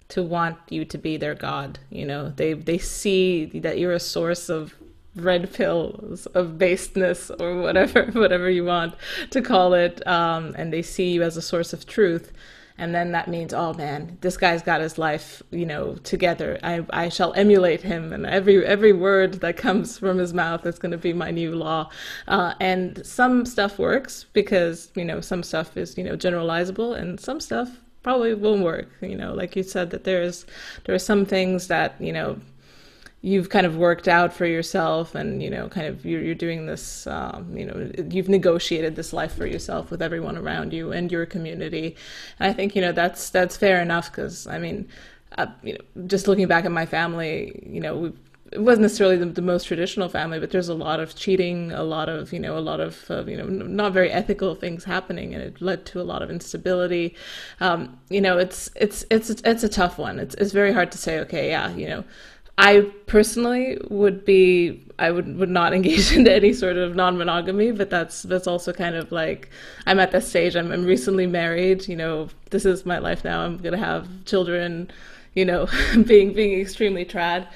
to 0.08 0.22
want 0.22 0.58
you 0.68 0.84
to 0.84 0.98
be 0.98 1.16
their 1.16 1.34
god. 1.34 1.78
You 1.90 2.06
know, 2.06 2.30
they 2.30 2.52
they 2.54 2.78
see 2.78 3.46
that 3.60 3.78
you're 3.78 3.92
a 3.92 4.00
source 4.00 4.48
of 4.48 4.74
red 5.16 5.52
pills 5.52 6.26
of 6.26 6.58
baseness 6.58 7.30
or 7.38 7.60
whatever 7.60 8.06
whatever 8.12 8.50
you 8.50 8.64
want 8.64 8.94
to 9.30 9.40
call 9.40 9.74
it, 9.74 10.06
um, 10.06 10.54
and 10.56 10.72
they 10.72 10.82
see 10.82 11.12
you 11.12 11.22
as 11.22 11.36
a 11.36 11.42
source 11.42 11.72
of 11.72 11.86
truth 11.86 12.32
and 12.76 12.94
then 12.94 13.12
that 13.12 13.28
means 13.28 13.54
oh 13.54 13.72
man 13.74 14.18
this 14.20 14.36
guy's 14.36 14.62
got 14.62 14.80
his 14.80 14.98
life 14.98 15.42
you 15.50 15.64
know 15.64 15.94
together 15.96 16.58
i 16.62 16.84
i 16.90 17.08
shall 17.08 17.32
emulate 17.34 17.82
him 17.82 18.12
and 18.12 18.26
every 18.26 18.64
every 18.66 18.92
word 18.92 19.34
that 19.34 19.56
comes 19.56 19.98
from 19.98 20.18
his 20.18 20.34
mouth 20.34 20.66
is 20.66 20.78
going 20.78 20.92
to 20.92 20.98
be 20.98 21.12
my 21.12 21.30
new 21.30 21.54
law 21.54 21.88
uh, 22.28 22.54
and 22.60 23.04
some 23.06 23.46
stuff 23.46 23.78
works 23.78 24.26
because 24.32 24.90
you 24.94 25.04
know 25.04 25.20
some 25.20 25.42
stuff 25.42 25.76
is 25.76 25.96
you 25.96 26.04
know 26.04 26.16
generalizable 26.16 26.96
and 26.96 27.20
some 27.20 27.40
stuff 27.40 27.80
probably 28.04 28.34
won't 28.34 28.62
work 28.62 28.88
you 29.00 29.16
know 29.16 29.34
like 29.34 29.56
you 29.56 29.64
said 29.64 29.90
that 29.90 30.04
there's 30.04 30.46
there 30.84 30.94
are 30.94 31.00
some 31.00 31.24
things 31.24 31.66
that 31.66 32.00
you 32.00 32.12
know 32.12 32.38
you've 33.22 33.48
kind 33.48 33.64
of 33.64 33.78
worked 33.78 34.06
out 34.06 34.34
for 34.34 34.44
yourself 34.44 35.14
and 35.14 35.42
you 35.42 35.48
know 35.48 35.66
kind 35.66 35.86
of 35.86 36.04
you're, 36.04 36.20
you're 36.20 36.34
doing 36.34 36.66
this 36.66 37.06
um, 37.06 37.56
you 37.56 37.64
know 37.64 37.90
you've 38.10 38.28
negotiated 38.28 38.94
this 38.94 39.14
life 39.14 39.34
for 39.34 39.46
yourself 39.46 39.90
with 39.90 40.02
everyone 40.02 40.36
around 40.36 40.74
you 40.74 40.92
and 40.92 41.10
your 41.10 41.24
community. 41.24 41.96
And 42.38 42.50
i 42.50 42.52
think 42.52 42.76
you 42.76 42.82
know 42.82 42.92
that's 42.92 43.30
that's 43.30 43.56
fair 43.56 43.80
enough 43.80 44.10
because 44.10 44.46
i 44.46 44.58
mean 44.58 44.86
uh, 45.38 45.46
you 45.62 45.72
know 45.72 46.06
just 46.06 46.28
looking 46.28 46.46
back 46.46 46.66
at 46.66 46.72
my 46.72 46.84
family 46.84 47.66
you 47.66 47.80
know 47.80 48.12
it 48.52 48.60
wasn't 48.60 48.82
necessarily 48.82 49.16
the, 49.16 49.26
the, 49.26 49.42
most 49.42 49.64
traditional 49.64 50.08
family, 50.08 50.38
but 50.38 50.50
there's 50.50 50.68
a 50.68 50.74
lot 50.74 51.00
of 51.00 51.16
cheating, 51.16 51.72
a 51.72 51.82
lot 51.82 52.08
of 52.08 52.32
you 52.32 52.38
know, 52.38 52.56
a 52.56 52.60
lot 52.60 52.78
of 52.78 53.04
uh, 53.10 53.24
you 53.24 53.36
know, 53.36 53.46
not 53.46 53.92
very 53.92 54.10
ethical 54.10 54.54
things 54.54 54.84
happening, 54.84 55.34
and 55.34 55.42
it 55.42 55.60
led 55.60 55.84
to 55.86 56.00
a 56.00 56.04
lot 56.04 56.22
of 56.22 56.30
instability. 56.30 57.14
Um, 57.60 57.98
you 58.10 58.20
know, 58.20 58.38
it's 58.38 58.70
it's 58.76 59.04
it's 59.10 59.30
it's 59.30 59.64
a 59.64 59.68
tough 59.68 59.98
one. 59.98 60.18
It's 60.18 60.34
it's 60.36 60.52
very 60.52 60.72
hard 60.72 60.92
to 60.92 60.98
say, 60.98 61.18
okay, 61.20 61.48
yeah, 61.48 61.74
you 61.74 61.88
know, 61.88 62.04
I 62.56 62.82
personally 63.06 63.78
would 63.90 64.24
be 64.24 64.86
I 64.98 65.10
would 65.10 65.38
would 65.38 65.48
not 65.48 65.74
engage 65.78 66.12
into 66.12 66.32
any 66.32 66.52
sort 66.52 66.76
of 66.76 66.94
non-monogamy, 66.94 67.72
but 67.72 67.90
that's 67.90 68.22
that's 68.22 68.46
also 68.46 68.72
kind 68.72 68.94
of 68.94 69.10
like 69.10 69.50
I'm 69.86 69.98
at 69.98 70.12
this 70.12 70.28
stage. 70.28 70.54
I'm, 70.54 70.70
I'm 70.70 70.84
recently 70.84 71.26
married. 71.26 71.88
You 71.88 71.96
know, 71.96 72.28
this 72.50 72.64
is 72.64 72.86
my 72.86 72.98
life 72.98 73.24
now. 73.24 73.40
I'm 73.44 73.58
gonna 73.58 73.78
have 73.78 74.08
children. 74.24 74.90
You 75.34 75.44
know, 75.44 75.66
being 76.06 76.32
being 76.32 76.60
extremely 76.60 77.04
trad, 77.04 77.48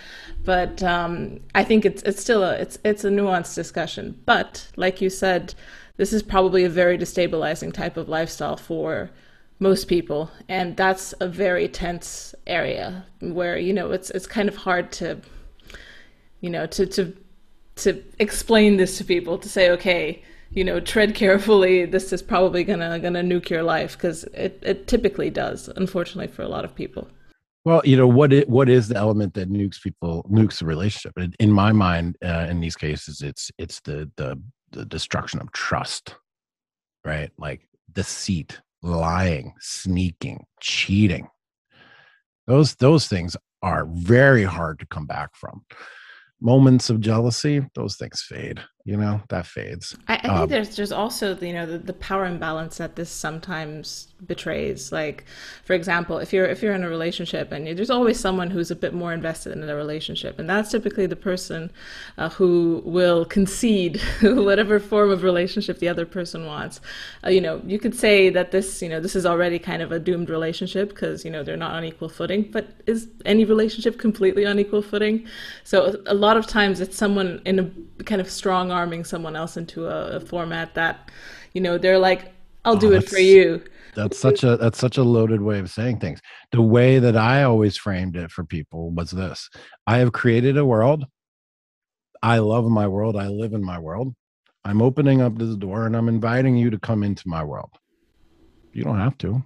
but 0.49 0.83
um, 0.83 1.41
I 1.55 1.63
think 1.63 1.85
it's 1.85 2.03
it's 2.05 2.23
still 2.23 2.43
a 2.43 2.55
it's 2.55 2.79
it's 2.83 3.05
a 3.05 3.11
nuanced 3.11 3.55
discussion. 3.55 4.19
But 4.25 4.67
like 4.77 5.03
you 5.03 5.11
said, 5.11 5.55
this 5.99 6.11
is 6.11 6.23
probably 6.23 6.65
a 6.65 6.71
very 6.71 6.97
destabilizing 6.97 7.71
type 7.71 7.99
of 7.99 8.09
lifestyle 8.09 8.57
for 8.57 9.11
most 9.59 9.89
people. 9.89 10.31
And 10.49 10.75
that's 10.75 11.13
a 11.21 11.29
very 11.29 11.69
tense 11.69 12.35
area 12.47 13.05
where 13.21 13.59
you 13.59 13.75
know 13.75 13.91
it's 13.91 14.09
it's 14.09 14.27
kind 14.27 14.49
of 14.49 14.57
hard 14.57 14.91
to 14.93 15.21
you 16.41 16.49
know 16.49 16.65
to 16.69 16.87
to 16.87 17.15
to 17.83 18.03
explain 18.19 18.79
this 18.79 18.97
to 18.97 19.05
people 19.05 19.37
to 19.37 19.51
say 19.51 19.69
okay 19.73 20.23
you 20.49 20.65
know 20.65 20.81
tread 20.81 21.15
carefully. 21.15 21.85
This 21.85 22.11
is 22.11 22.23
probably 22.23 22.65
gonna 22.65 22.99
gonna 23.01 23.23
nuke 23.23 23.51
your 23.51 23.65
life 23.65 23.99
because 23.99 24.25
it, 24.33 24.59
it 24.63 24.87
typically 24.87 25.29
does 25.29 25.69
unfortunately 25.77 26.33
for 26.33 26.41
a 26.41 26.49
lot 26.49 26.65
of 26.65 26.75
people 26.75 27.07
well 27.69 27.83
you 27.85 27.97
know 27.97 28.07
what 28.07 28.33
it 28.33 28.49
what 28.49 28.69
is 28.69 28.89
the 28.89 28.97
element 28.97 29.35
that 29.35 29.51
nukes 29.51 29.81
people 29.81 30.27
nukes 30.31 30.59
the 30.59 30.65
relationship 30.65 31.13
in 31.39 31.51
my 31.51 31.73
mind 31.73 32.17
uh, 32.25 32.47
in 32.51 32.61
these 32.61 32.77
cases 32.77 33.23
it's 33.23 33.51
it's 33.59 33.81
the 33.81 34.11
the 34.17 34.41
the 34.73 34.85
destruction 34.85 35.41
of 35.41 35.51
trust 35.53 36.17
right 37.05 37.31
like 37.39 37.69
deceit 37.93 38.61
lying, 38.83 39.55
sneaking, 39.61 40.45
cheating. 40.61 41.29
Those 42.47 42.75
those 42.77 43.09
things 43.09 43.37
are 43.63 43.87
very 43.91 44.45
hard 44.45 44.79
to 44.79 44.87
come 44.87 45.07
back 45.07 45.35
from. 45.35 45.65
Moments 46.41 46.89
of 46.89 47.01
jealousy, 47.01 47.67
those 47.75 47.97
things 47.97 48.23
fade 48.23 48.61
you 48.89 48.97
know 48.97 49.21
that 49.29 49.45
fades 49.45 49.95
i, 50.09 50.15
I 50.15 50.19
think 50.19 50.33
um, 50.33 50.49
there's 50.49 50.75
there's 50.75 50.93
also 50.93 51.37
you 51.37 51.53
know 51.53 51.67
the, 51.67 51.77
the 51.77 51.93
power 51.93 52.25
imbalance 52.25 52.79
that 52.79 52.97
this 52.97 53.11
sometimes 53.11 54.08
betrays. 54.27 54.93
Like 54.93 55.25
for 55.65 55.75
example 55.75 56.19
if 56.19 56.33
you're 56.33 56.47
if 56.47 56.63
you're 56.63 56.75
in 56.75 56.85
a 56.85 56.89
relationship 56.89 57.53
and 57.53 57.67
there's 57.67 57.91
always 57.91 58.19
someone 58.19 58.51
who's 58.51 58.71
a 58.71 58.77
bit 58.77 58.95
more 58.95 59.13
invested 59.13 59.53
in 59.53 59.61
the 59.61 59.75
relationship 59.75 60.39
and 60.39 60.49
that's 60.49 60.71
typically 60.71 61.07
the 61.07 61.17
person 61.17 61.71
uh, 62.17 62.29
who 62.31 62.83
will 62.85 63.25
concede 63.25 64.01
whatever 64.23 64.81
form 64.81 65.11
of 65.11 65.23
relationship 65.23 65.79
the 65.79 65.89
other 65.89 66.07
person 66.07 66.47
wants. 66.47 66.81
Uh, 67.25 67.31
you 67.31 67.41
know 67.41 67.61
you 67.65 67.79
could 67.79 67.95
say 67.95 68.29
that 68.31 68.51
this 68.51 68.83
you 68.83 68.89
know 68.89 69.01
this 69.01 69.15
is 69.15 69.25
already 69.25 69.59
kind 69.59 69.83
of 69.83 69.93
a 69.93 69.99
doomed 69.99 70.31
relationship 70.31 70.89
because 70.91 71.25
you 71.25 71.31
know 71.31 71.43
they're 71.43 71.57
not 71.57 71.73
on 71.73 71.85
equal 71.85 72.09
footing 72.09 72.43
but 72.51 72.69
is 72.87 73.09
any 73.25 73.45
relationship 73.45 73.99
completely 73.99 74.47
on 74.47 74.59
equal 74.59 74.83
footing? 74.83 75.27
So 75.65 75.97
a 76.07 76.15
lot 76.15 76.37
of 76.37 76.47
times 76.47 76.81
it's 76.81 76.97
someone 76.97 77.41
in 77.45 77.59
a 77.59 78.05
kind 78.05 78.21
of 78.21 78.31
strong 78.31 78.71
arming 78.71 79.05
someone 79.05 79.37
else 79.37 79.57
into 79.57 79.87
a, 79.87 80.17
a 80.17 80.21
format 80.21 80.75
that 80.75 81.11
you 81.53 81.61
know 81.61 81.79
they're 81.79 81.99
like 81.99 82.33
i'll 82.65 82.77
oh, 82.77 82.81
do 82.81 82.93
it 82.93 83.09
for 83.09 83.19
you 83.19 83.63
that's 83.95 84.19
such 84.19 84.45
a 84.45 84.57
that's 84.57 84.79
such 84.79 84.99
a 84.99 85.03
loaded 85.03 85.41
way 85.41 85.59
of 85.59 85.71
saying 85.71 85.99
things. 85.99 86.21
The 86.53 86.63
way 86.63 86.99
that 86.99 87.17
i 87.17 87.43
always 87.43 87.77
framed 87.77 88.17
it 88.17 88.31
for 88.31 88.45
people 88.45 88.91
was 88.91 89.11
this. 89.11 89.49
I 89.87 89.99
have 89.99 90.13
created 90.13 90.57
a 90.57 90.65
world. 90.65 91.05
I 92.23 92.39
love 92.39 92.67
my 92.67 92.87
world. 92.87 93.17
I 93.17 93.29
live 93.29 93.53
in 93.53 93.65
my 93.65 93.79
world. 93.79 94.15
I'm 94.65 94.83
opening 94.83 95.21
up 95.21 95.39
this 95.39 95.57
door 95.57 95.87
and 95.87 95.97
i'm 95.97 96.09
inviting 96.09 96.57
you 96.57 96.71
to 96.71 96.79
come 96.79 97.03
into 97.03 97.29
my 97.29 97.45
world. 97.45 97.71
You 98.73 98.85
don't 98.85 98.99
have 98.99 99.19
to 99.19 99.43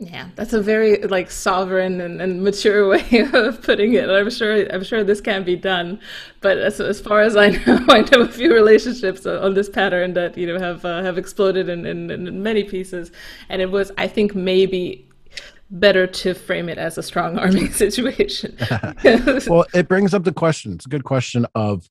yeah, 0.00 0.28
that's 0.36 0.52
a 0.52 0.62
very 0.62 1.02
like 1.02 1.28
sovereign 1.28 2.00
and, 2.00 2.22
and 2.22 2.42
mature 2.42 2.88
way 2.90 3.28
of 3.32 3.60
putting 3.62 3.94
it. 3.94 4.08
I'm 4.08 4.30
sure 4.30 4.72
I'm 4.72 4.84
sure 4.84 5.02
this 5.02 5.20
can 5.20 5.42
be 5.42 5.56
done, 5.56 6.00
but 6.40 6.56
as, 6.58 6.80
as 6.80 7.00
far 7.00 7.20
as 7.20 7.36
I 7.36 7.48
know, 7.66 7.84
I 7.88 8.02
know 8.12 8.20
a 8.22 8.28
few 8.28 8.54
relationships 8.54 9.26
on 9.26 9.54
this 9.54 9.68
pattern 9.68 10.14
that 10.14 10.38
you 10.38 10.46
know 10.46 10.58
have 10.60 10.84
uh, 10.84 11.02
have 11.02 11.18
exploded 11.18 11.68
in, 11.68 11.84
in, 11.84 12.10
in 12.10 12.42
many 12.42 12.62
pieces, 12.62 13.10
and 13.48 13.60
it 13.60 13.72
was 13.72 13.90
I 13.98 14.06
think 14.06 14.36
maybe 14.36 15.08
better 15.70 16.06
to 16.06 16.32
frame 16.32 16.68
it 16.68 16.78
as 16.78 16.96
a 16.96 17.02
strong 17.02 17.36
arming 17.40 17.72
situation. 17.72 18.56
well, 19.48 19.66
it 19.74 19.88
brings 19.88 20.14
up 20.14 20.22
the 20.22 20.32
question. 20.32 20.72
It's 20.74 20.86
a 20.86 20.90
good 20.90 21.04
question 21.04 21.44
of 21.56 21.90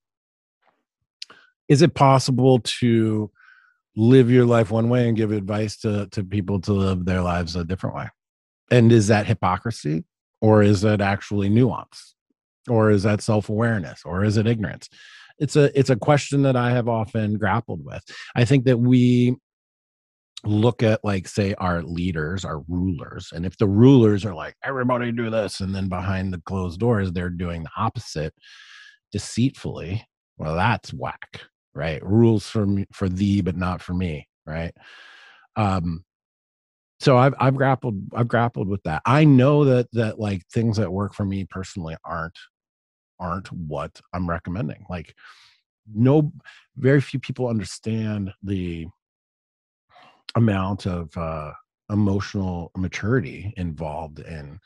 is 1.67 1.81
it 1.81 1.93
possible 1.93 2.59
to 2.59 3.29
live 3.97 4.29
your 4.29 4.45
life 4.45 4.71
one 4.71 4.89
way 4.89 5.07
and 5.07 5.17
give 5.17 5.31
advice 5.31 5.77
to 5.77 6.07
to 6.11 6.23
people 6.23 6.61
to 6.61 6.71
live 6.71 7.03
their 7.03 7.21
lives 7.21 7.55
a 7.55 7.63
different 7.63 7.95
way. 7.95 8.07
And 8.71 8.91
is 8.91 9.07
that 9.07 9.25
hypocrisy 9.25 10.05
or 10.39 10.61
is 10.63 10.81
that 10.81 11.01
actually 11.01 11.49
nuance? 11.49 12.15
Or 12.69 12.91
is 12.91 13.03
that 13.03 13.21
self-awareness 13.21 14.01
or 14.05 14.23
is 14.23 14.37
it 14.37 14.45
ignorance? 14.45 14.89
It's 15.39 15.55
a 15.55 15.77
it's 15.77 15.89
a 15.89 15.95
question 15.95 16.41
that 16.43 16.55
i 16.55 16.71
have 16.71 16.87
often 16.87 17.37
grappled 17.37 17.83
with. 17.83 18.03
I 18.35 18.45
think 18.45 18.65
that 18.65 18.77
we 18.77 19.35
look 20.43 20.83
at 20.83 21.03
like 21.03 21.27
say 21.27 21.55
our 21.55 21.81
leaders 21.81 22.45
our 22.45 22.59
rulers 22.67 23.31
and 23.33 23.43
if 23.43 23.57
the 23.57 23.67
rulers 23.67 24.23
are 24.23 24.35
like 24.35 24.55
everybody 24.63 25.11
do 25.11 25.31
this 25.31 25.61
and 25.61 25.73
then 25.73 25.89
behind 25.89 26.31
the 26.31 26.41
closed 26.45 26.79
doors 26.79 27.11
they're 27.11 27.31
doing 27.31 27.63
the 27.63 27.69
opposite 27.75 28.33
deceitfully 29.11 30.05
Well, 30.37 30.55
that's 30.55 30.93
whack, 30.93 31.41
right? 31.77 32.03
Rules 32.03 32.49
for 32.49 32.65
me, 32.65 32.85
for 32.91 33.07
thee, 33.07 33.41
but 33.41 33.55
not 33.55 33.81
for 33.81 33.93
me, 33.93 34.27
right? 34.45 34.73
Um, 35.55 36.03
so 36.99 37.15
I've 37.15 37.35
I've 37.39 37.55
grappled 37.55 38.01
I've 38.13 38.27
grappled 38.27 38.67
with 38.67 38.81
that. 38.83 39.03
I 39.05 39.23
know 39.23 39.63
that 39.65 39.87
that 39.93 40.19
like 40.19 40.45
things 40.47 40.77
that 40.77 40.91
work 40.91 41.13
for 41.13 41.25
me 41.25 41.45
personally 41.45 41.95
aren't 42.03 42.37
aren't 43.19 43.51
what 43.51 44.01
I'm 44.13 44.29
recommending. 44.29 44.85
Like 44.89 45.13
no 45.93 46.31
very 46.75 47.01
few 47.01 47.19
people 47.19 47.47
understand 47.47 48.33
the 48.43 48.87
amount 50.35 50.85
of 50.85 51.15
uh 51.17 51.51
emotional 51.89 52.71
maturity 52.75 53.53
involved 53.57 54.19
in 54.19 54.59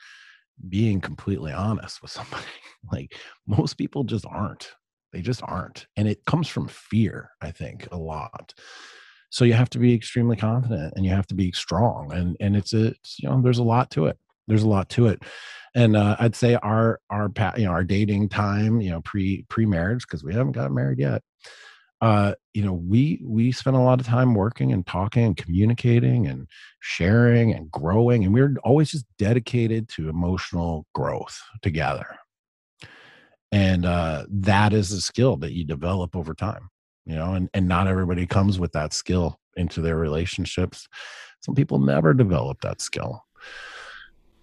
being 0.68 1.00
completely 1.00 1.52
honest 1.52 2.02
with 2.02 2.10
somebody. 2.10 2.44
like 2.92 3.14
most 3.46 3.74
people 3.74 4.04
just 4.04 4.24
aren't. 4.26 4.72
They 5.12 5.20
just 5.20 5.42
aren't. 5.44 5.86
And 5.96 6.08
it 6.08 6.24
comes 6.24 6.48
from 6.48 6.68
fear, 6.68 7.30
I 7.40 7.50
think, 7.50 7.88
a 7.92 7.96
lot. 7.96 8.54
So 9.30 9.44
you 9.44 9.54
have 9.54 9.70
to 9.70 9.78
be 9.78 9.94
extremely 9.94 10.36
confident 10.36 10.92
and 10.94 11.04
you 11.04 11.10
have 11.12 11.26
to 11.28 11.34
be 11.34 11.52
strong 11.52 12.12
and 12.12 12.36
and 12.38 12.54
it's 12.54 12.74
a 12.74 12.88
it's, 12.88 13.18
you 13.18 13.28
know 13.28 13.40
there's 13.40 13.58
a 13.58 13.62
lot 13.62 13.90
to 13.92 14.06
it. 14.06 14.18
There's 14.46 14.62
a 14.62 14.68
lot 14.68 14.88
to 14.90 15.06
it. 15.06 15.22
And 15.74 15.96
uh, 15.96 16.16
i'd 16.20 16.36
say 16.36 16.56
our 16.56 17.00
our 17.08 17.30
you 17.56 17.64
know 17.64 17.70
our 17.70 17.82
dating 17.82 18.28
time 18.28 18.82
you 18.82 18.90
know 18.90 19.00
pre 19.00 19.44
pre 19.48 19.64
marriage 19.64 20.02
because 20.02 20.22
we 20.22 20.34
haven't 20.34 20.52
got 20.52 20.70
married 20.70 20.98
yet 20.98 21.22
uh 22.02 22.34
you 22.52 22.62
know 22.62 22.74
we 22.74 23.22
we 23.24 23.52
spent 23.52 23.76
a 23.76 23.80
lot 23.80 23.98
of 24.00 24.06
time 24.06 24.34
working 24.34 24.72
and 24.72 24.86
talking 24.86 25.24
and 25.24 25.36
communicating 25.38 26.26
and 26.26 26.46
sharing 26.80 27.54
and 27.54 27.70
growing 27.70 28.24
and 28.24 28.34
we 28.34 28.42
are 28.42 28.54
always 28.64 28.90
just 28.90 29.06
dedicated 29.16 29.88
to 29.88 30.10
emotional 30.10 30.84
growth 30.94 31.40
together 31.62 32.18
and 33.52 33.84
uh 33.84 34.24
that 34.28 34.72
is 34.72 34.90
a 34.92 35.00
skill 35.00 35.36
that 35.36 35.52
you 35.52 35.64
develop 35.64 36.16
over 36.16 36.34
time 36.34 36.70
you 37.06 37.14
know 37.14 37.34
and 37.34 37.48
and 37.54 37.68
not 37.68 37.86
everybody 37.86 38.26
comes 38.26 38.58
with 38.58 38.72
that 38.72 38.92
skill 38.92 39.38
into 39.56 39.80
their 39.80 39.96
relationships. 39.96 40.86
Some 41.40 41.54
people 41.54 41.78
never 41.78 42.14
develop 42.14 42.60
that 42.62 42.80
skill. 42.80 43.24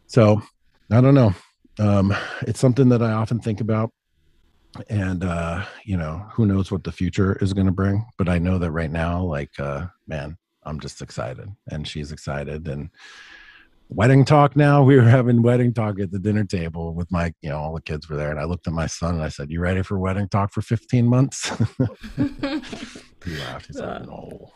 So 0.07 0.41
i 0.91 1.01
don't 1.01 1.15
know. 1.15 1.33
Um 1.79 2.13
it's 2.41 2.59
something 2.59 2.89
that 2.89 3.01
i 3.01 3.11
often 3.11 3.39
think 3.39 3.61
about 3.61 3.91
and 4.89 5.23
uh 5.23 5.65
you 5.83 5.97
know 5.97 6.25
who 6.33 6.45
knows 6.45 6.71
what 6.71 6.83
the 6.83 6.91
future 6.91 7.37
is 7.41 7.53
going 7.53 7.65
to 7.65 7.71
bring 7.71 8.05
but 8.19 8.29
i 8.29 8.37
know 8.37 8.59
that 8.59 8.71
right 8.71 8.91
now 8.91 9.23
like 9.23 9.49
uh 9.59 9.87
man 10.05 10.37
i'm 10.63 10.79
just 10.79 11.01
excited 11.01 11.49
and 11.71 11.87
she's 11.87 12.11
excited 12.11 12.67
and 12.67 12.91
wedding 13.89 14.23
talk 14.23 14.55
now. 14.55 14.83
We 14.83 14.95
were 14.95 15.01
having 15.01 15.41
wedding 15.41 15.73
talk 15.73 15.99
at 15.99 16.11
the 16.11 16.19
dinner 16.19 16.45
table 16.45 16.93
with 16.93 17.11
my, 17.11 17.33
you 17.41 17.49
know, 17.49 17.57
all 17.57 17.73
the 17.73 17.81
kids 17.81 18.07
were 18.07 18.15
there. 18.15 18.31
And 18.31 18.39
I 18.39 18.45
looked 18.45 18.67
at 18.67 18.73
my 18.73 18.87
son 18.87 19.15
and 19.15 19.23
I 19.23 19.29
said, 19.29 19.51
You 19.51 19.59
ready 19.59 19.81
for 19.81 19.97
wedding 19.99 20.29
talk 20.29 20.53
for 20.53 20.61
15 20.61 21.07
months? 21.07 21.49
he 22.15 23.37
laughed. 23.37 23.67
He's 23.67 23.79
like, 23.79 24.05
No. 24.05 24.51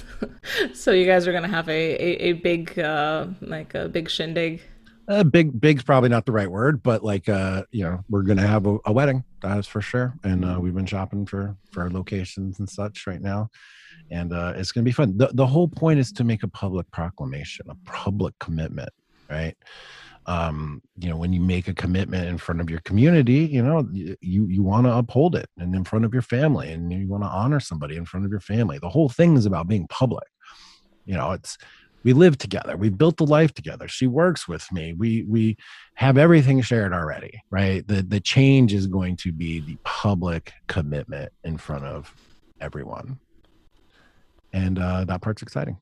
so 0.74 0.92
you 0.92 1.06
guys 1.06 1.26
are 1.26 1.32
going 1.32 1.42
to 1.42 1.48
have 1.48 1.68
a, 1.68 1.72
a, 1.72 2.28
a 2.28 2.32
big, 2.34 2.78
uh, 2.78 3.26
like 3.40 3.74
a 3.74 3.88
big 3.88 4.10
shindig. 4.10 4.62
Uh, 5.08 5.22
big, 5.22 5.60
big's 5.60 5.84
probably 5.84 6.08
not 6.08 6.26
the 6.26 6.32
right 6.32 6.50
word, 6.50 6.82
but 6.82 7.04
like, 7.04 7.28
uh, 7.28 7.62
you 7.70 7.84
know, 7.84 8.00
we're 8.08 8.24
going 8.24 8.38
to 8.38 8.46
have 8.46 8.66
a, 8.66 8.76
a, 8.86 8.92
wedding. 8.92 9.22
That 9.40 9.56
is 9.56 9.66
for 9.66 9.80
sure. 9.80 10.14
And 10.24 10.44
uh, 10.44 10.58
we've 10.60 10.74
been 10.74 10.84
shopping 10.84 11.26
for, 11.26 11.56
for 11.70 11.88
locations 11.88 12.58
and 12.58 12.68
such 12.68 13.06
right 13.06 13.22
now 13.22 13.50
and 14.10 14.32
uh, 14.32 14.54
it's 14.56 14.72
going 14.72 14.84
to 14.84 14.88
be 14.88 14.92
fun. 14.92 15.16
The, 15.16 15.30
the 15.32 15.46
whole 15.46 15.68
point 15.68 15.98
is 15.98 16.12
to 16.12 16.24
make 16.24 16.42
a 16.42 16.48
public 16.48 16.90
proclamation, 16.90 17.66
a 17.68 17.74
public 17.84 18.34
commitment, 18.38 18.90
right? 19.30 19.56
Um, 20.26 20.82
you 20.98 21.08
know, 21.08 21.16
when 21.16 21.32
you 21.32 21.40
make 21.40 21.68
a 21.68 21.74
commitment 21.74 22.28
in 22.28 22.38
front 22.38 22.60
of 22.60 22.68
your 22.68 22.80
community, 22.80 23.46
you 23.46 23.62
know, 23.62 23.88
you 23.92 24.16
you 24.20 24.62
want 24.62 24.86
to 24.86 24.92
uphold 24.92 25.36
it, 25.36 25.48
and 25.58 25.74
in 25.74 25.84
front 25.84 26.04
of 26.04 26.12
your 26.12 26.22
family, 26.22 26.72
and 26.72 26.92
you 26.92 27.06
want 27.06 27.22
to 27.22 27.28
honor 27.28 27.60
somebody 27.60 27.96
in 27.96 28.04
front 28.04 28.26
of 28.26 28.32
your 28.32 28.40
family. 28.40 28.78
The 28.78 28.88
whole 28.88 29.08
thing 29.08 29.36
is 29.36 29.46
about 29.46 29.68
being 29.68 29.86
public. 29.86 30.26
You 31.04 31.14
know, 31.14 31.30
it's 31.30 31.56
we 32.06 32.12
live 32.12 32.38
together 32.38 32.76
we 32.76 32.88
built 32.88 33.16
the 33.16 33.26
life 33.26 33.52
together 33.52 33.88
she 33.88 34.06
works 34.06 34.46
with 34.46 34.70
me 34.70 34.92
we 34.92 35.24
we 35.24 35.56
have 35.94 36.16
everything 36.16 36.62
shared 36.62 36.92
already 36.92 37.42
right 37.50 37.86
the 37.88 38.00
the 38.00 38.20
change 38.20 38.72
is 38.72 38.86
going 38.86 39.16
to 39.16 39.32
be 39.32 39.58
the 39.58 39.76
public 39.82 40.52
commitment 40.68 41.32
in 41.42 41.58
front 41.58 41.84
of 41.84 42.14
everyone 42.60 43.18
and 44.56 44.78
uh, 44.78 45.04
that 45.04 45.20
part's 45.20 45.42
exciting. 45.42 45.76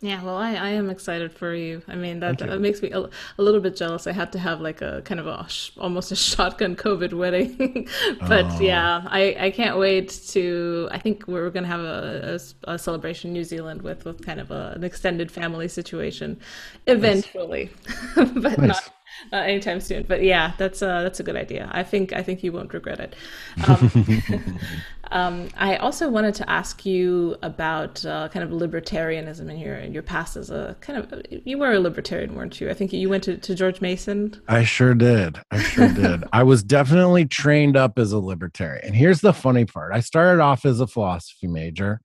Yeah, 0.00 0.22
well, 0.22 0.36
I, 0.36 0.54
I 0.54 0.68
am 0.70 0.90
excited 0.90 1.32
for 1.32 1.54
you. 1.54 1.80
I 1.88 1.94
mean, 1.94 2.20
that, 2.20 2.38
that 2.38 2.60
makes 2.60 2.82
me 2.82 2.90
a, 2.90 2.98
a, 2.98 3.42
little 3.42 3.60
bit 3.60 3.74
jealous. 3.74 4.06
I 4.06 4.12
had 4.12 4.32
to 4.32 4.38
have 4.38 4.60
like 4.60 4.82
a 4.82 5.00
kind 5.02 5.18
of 5.18 5.26
a 5.26 5.46
almost 5.78 6.12
a 6.12 6.16
shotgun 6.30 6.76
COVID 6.76 7.14
wedding, 7.14 7.88
but 8.20 8.44
oh. 8.44 8.60
yeah, 8.60 9.02
I, 9.06 9.36
I 9.38 9.50
can't 9.50 9.78
wait 9.78 10.10
to. 10.28 10.88
I 10.90 10.98
think 10.98 11.26
we're 11.26 11.48
gonna 11.48 11.68
have 11.68 11.80
a, 11.80 12.38
a, 12.66 12.72
a 12.72 12.78
celebration 12.78 13.28
in 13.28 13.34
New 13.34 13.44
Zealand 13.44 13.80
with 13.80 14.04
with 14.04 14.24
kind 14.24 14.40
of 14.40 14.50
an 14.50 14.84
extended 14.84 15.30
family 15.30 15.68
situation, 15.68 16.38
eventually, 16.86 17.70
nice. 18.16 18.30
but 18.34 18.58
nice. 18.58 18.68
not 18.68 18.90
uh, 19.32 19.36
anytime 19.36 19.80
soon. 19.80 20.04
But 20.08 20.22
yeah, 20.22 20.52
that's 20.58 20.82
a 20.82 21.00
that's 21.02 21.20
a 21.20 21.22
good 21.22 21.36
idea. 21.36 21.70
I 21.72 21.82
think 21.82 22.12
I 22.12 22.22
think 22.22 22.42
you 22.42 22.52
won't 22.52 22.72
regret 22.72 23.00
it. 23.00 23.16
Um, 23.66 24.58
um, 25.10 25.48
I 25.56 25.76
also 25.76 26.08
wanted 26.08 26.34
to 26.36 26.50
ask 26.50 26.84
you 26.84 27.36
about 27.42 28.04
uh, 28.04 28.28
kind 28.28 28.44
of 28.44 28.50
libertarianism 28.50 29.50
in 29.50 29.58
your 29.58 29.76
in 29.76 29.92
your 29.92 30.02
past 30.02 30.36
as 30.36 30.50
a 30.50 30.76
kind 30.80 30.98
of 30.98 31.22
you 31.44 31.58
were 31.58 31.72
a 31.72 31.80
libertarian, 31.80 32.34
weren't 32.34 32.60
you? 32.60 32.68
I 32.68 32.74
think 32.74 32.92
you 32.92 33.08
went 33.08 33.24
to, 33.24 33.36
to 33.36 33.54
George 33.54 33.80
Mason. 33.80 34.40
I 34.48 34.64
sure 34.64 34.94
did. 34.94 35.40
I 35.50 35.58
sure 35.62 35.88
did. 35.92 36.24
I 36.32 36.42
was 36.42 36.62
definitely 36.62 37.26
trained 37.26 37.76
up 37.76 37.98
as 37.98 38.12
a 38.12 38.18
libertarian. 38.18 38.84
And 38.84 38.94
here's 38.94 39.20
the 39.20 39.32
funny 39.32 39.64
part: 39.64 39.92
I 39.92 40.00
started 40.00 40.42
off 40.42 40.64
as 40.64 40.80
a 40.80 40.86
philosophy 40.86 41.46
major 41.46 42.00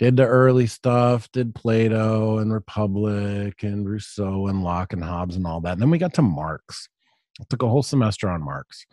did 0.00 0.16
the 0.16 0.26
early 0.26 0.66
stuff, 0.66 1.30
did 1.30 1.54
Plato 1.54 2.38
and 2.38 2.50
Republic 2.50 3.62
and 3.62 3.86
Rousseau 3.86 4.46
and 4.46 4.64
Locke 4.64 4.94
and 4.94 5.04
Hobbes 5.04 5.36
and 5.36 5.46
all 5.46 5.60
that. 5.60 5.74
And 5.74 5.82
then 5.82 5.90
we 5.90 5.98
got 5.98 6.14
to 6.14 6.22
Marx. 6.22 6.88
I 7.38 7.44
took 7.50 7.62
a 7.62 7.68
whole 7.68 7.82
semester 7.82 8.30
on 8.30 8.42
Marx. 8.42 8.86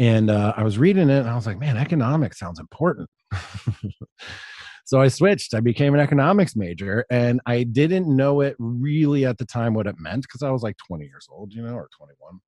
And 0.00 0.30
uh, 0.30 0.52
I 0.56 0.64
was 0.64 0.78
reading 0.78 1.10
it 1.10 1.20
and 1.20 1.28
I 1.28 1.36
was 1.36 1.46
like, 1.46 1.60
man, 1.60 1.76
economics 1.76 2.40
sounds 2.40 2.58
important. 2.58 3.08
so 4.84 5.00
I 5.00 5.06
switched. 5.06 5.54
I 5.54 5.60
became 5.60 5.94
an 5.94 6.00
economics 6.00 6.56
major 6.56 7.06
and 7.08 7.40
I 7.46 7.62
didn't 7.62 8.08
know 8.08 8.40
it 8.40 8.56
really 8.58 9.24
at 9.24 9.38
the 9.38 9.46
time 9.46 9.74
what 9.74 9.86
it 9.86 10.00
meant 10.00 10.22
because 10.22 10.42
I 10.42 10.50
was 10.50 10.64
like 10.64 10.76
20 10.88 11.04
years 11.04 11.28
old, 11.30 11.54
you 11.54 11.62
know, 11.62 11.74
or 11.74 11.88
21. 11.96 12.40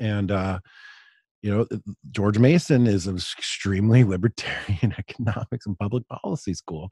And 0.00 0.32
uh, 0.32 0.58
you 1.42 1.50
know 1.50 1.66
george 2.10 2.38
mason 2.38 2.86
is 2.86 3.06
an 3.06 3.16
extremely 3.16 4.04
libertarian 4.14 4.94
economics 4.98 5.66
and 5.66 5.78
public 5.78 6.06
policy 6.08 6.54
school 6.54 6.90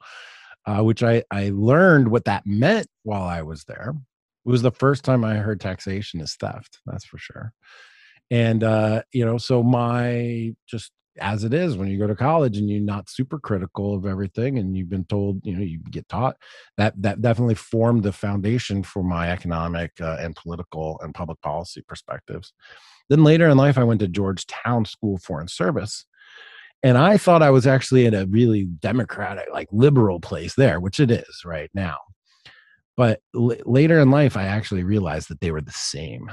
uh, 0.67 0.81
which 0.81 1.03
I, 1.03 1.23
I 1.29 1.51
learned 1.53 2.07
what 2.07 2.25
that 2.25 2.45
meant 2.45 2.87
while 3.03 3.23
i 3.23 3.41
was 3.41 3.65
there. 3.65 3.93
It 4.45 4.49
was 4.49 4.61
the 4.61 4.71
first 4.71 5.03
time 5.03 5.23
i 5.23 5.35
heard 5.35 5.59
taxation 5.59 6.21
is 6.21 6.35
theft 6.35 6.79
that's 6.85 7.05
for 7.05 7.17
sure. 7.17 7.53
And 8.31 8.63
uh, 8.63 9.03
you 9.11 9.25
know 9.25 9.37
so 9.37 9.63
my 9.63 10.53
just 10.67 10.91
as 11.19 11.45
it 11.45 11.53
is 11.53 11.77
when 11.77 11.87
you 11.87 11.97
go 11.97 12.07
to 12.07 12.15
college 12.15 12.57
and 12.57 12.69
you're 12.69 12.81
not 12.81 13.09
super 13.09 13.39
critical 13.39 13.95
of 13.95 14.05
everything 14.05 14.57
and 14.57 14.75
you've 14.75 14.89
been 14.89 15.05
told 15.05 15.39
you 15.45 15.55
know 15.55 15.63
you 15.63 15.79
get 15.89 16.07
taught 16.09 16.35
that 16.77 16.93
that 17.01 17.21
definitely 17.21 17.55
formed 17.55 18.03
the 18.03 18.11
foundation 18.11 18.83
for 18.83 19.01
my 19.01 19.31
economic 19.31 19.91
uh, 20.01 20.17
and 20.19 20.35
political 20.35 20.99
and 21.01 21.13
public 21.13 21.39
policy 21.41 21.81
perspectives 21.87 22.51
then 23.09 23.23
later 23.23 23.47
in 23.47 23.57
life, 23.57 23.77
I 23.77 23.83
went 23.83 23.99
to 24.01 24.07
Georgetown 24.07 24.85
School 24.85 25.17
Foreign 25.17 25.47
Service. 25.47 26.05
And 26.83 26.97
I 26.97 27.17
thought 27.17 27.41
I 27.41 27.49
was 27.49 27.65
actually 27.65 28.05
in 28.05 28.13
a 28.13 28.27
really 28.27 28.65
democratic, 28.65 29.45
like 29.51 29.67
liberal 29.71 30.19
place 30.19 30.53
there, 30.55 30.79
which 30.79 30.99
it 30.99 31.09
is 31.09 31.41
right 31.43 31.69
now. 31.73 31.97
But 32.97 33.21
l- 33.35 33.55
later 33.65 33.99
in 33.99 34.11
life, 34.11 34.37
I 34.37 34.43
actually 34.43 34.83
realized 34.83 35.29
that 35.29 35.39
they 35.41 35.51
were 35.51 35.61
the 35.61 35.71
same. 35.71 36.31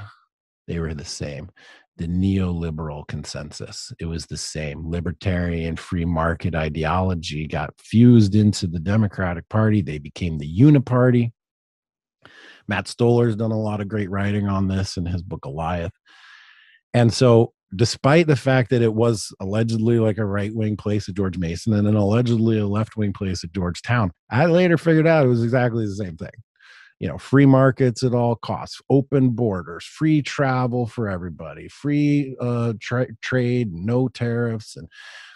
They 0.67 0.79
were 0.79 0.93
the 0.93 1.05
same. 1.05 1.49
The 1.97 2.07
neoliberal 2.07 3.07
consensus, 3.07 3.91
it 3.99 4.05
was 4.05 4.25
the 4.25 4.37
same. 4.37 4.89
Libertarian 4.89 5.75
free 5.75 6.05
market 6.05 6.55
ideology 6.55 7.47
got 7.47 7.73
fused 7.79 8.33
into 8.33 8.65
the 8.65 8.79
Democratic 8.79 9.47
Party. 9.49 9.81
They 9.81 9.99
became 9.99 10.37
the 10.37 10.59
Uniparty. 10.59 11.31
Matt 12.67 12.85
Stoller's 12.85 13.35
done 13.35 13.51
a 13.51 13.59
lot 13.59 13.81
of 13.81 13.87
great 13.87 14.09
writing 14.09 14.47
on 14.47 14.67
this 14.67 14.97
in 14.97 15.05
his 15.05 15.21
book 15.21 15.41
Goliath. 15.41 15.93
And 16.93 17.13
so, 17.13 17.53
despite 17.75 18.27
the 18.27 18.35
fact 18.35 18.69
that 18.69 18.83
it 18.83 18.93
was 18.93 19.33
allegedly 19.39 19.99
like 19.99 20.19
a 20.19 20.25
right 20.25 20.53
wing 20.53 20.77
place 20.77 21.09
at 21.09 21.15
George 21.15 21.37
Mason 21.37 21.73
and 21.73 21.87
then 21.87 21.95
allegedly 21.95 22.59
a 22.59 22.67
left 22.67 22.95
wing 22.97 23.13
place 23.13 23.43
at 23.43 23.51
Georgetown, 23.51 24.11
I 24.29 24.45
later 24.45 24.77
figured 24.77 25.07
out 25.07 25.25
it 25.25 25.29
was 25.29 25.43
exactly 25.43 25.85
the 25.85 25.95
same 25.95 26.17
thing. 26.17 26.29
You 26.99 27.09
know, 27.09 27.17
free 27.17 27.47
markets 27.47 28.03
at 28.03 28.13
all 28.13 28.35
costs, 28.35 28.79
open 28.89 29.31
borders, 29.31 29.83
free 29.83 30.21
travel 30.21 30.85
for 30.85 31.09
everybody, 31.09 31.67
free 31.67 32.35
uh, 32.39 32.73
tra- 32.79 33.13
trade, 33.21 33.73
no 33.73 34.07
tariffs, 34.07 34.77
and 34.77 34.87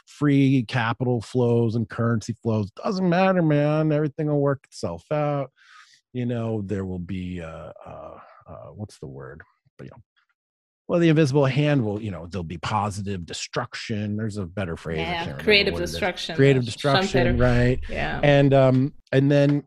free 0.05 0.64
capital 0.68 1.22
flows 1.22 1.76
and 1.76 1.89
currency 1.89 2.34
flows. 2.41 2.72
Doesn't 2.72 3.10
matter, 3.10 3.41
man. 3.41 3.91
Everything 3.91 4.28
will 4.28 4.39
work 4.39 4.64
itself 4.66 5.03
out. 5.12 5.51
You 6.14 6.26
know, 6.26 6.62
there 6.62 6.86
will 6.86 6.99
be 6.99 7.41
uh, 7.41 7.74
uh, 7.86 8.18
uh, 8.47 8.68
what's 8.74 8.99
the 8.99 9.08
word? 9.08 9.41
But, 9.78 9.86
you 9.86 9.91
know, 9.91 10.03
well, 10.88 10.99
the 10.99 11.09
invisible 11.09 11.45
hand 11.45 11.83
will, 11.83 12.01
you 12.01 12.11
know, 12.11 12.27
there'll 12.27 12.43
be 12.43 12.57
positive 12.57 13.25
destruction. 13.25 14.15
There's 14.15 14.38
a 14.38 14.45
better 14.45 14.77
phrase. 14.77 14.99
Yeah, 14.99 15.33
creative 15.33 15.75
destruction. 15.75 16.35
Creative 16.35 16.63
destruction, 16.63 17.38
right? 17.38 17.79
Yeah. 17.89 18.21
And 18.23 18.53
um, 18.53 18.93
and 19.11 19.29
then 19.29 19.63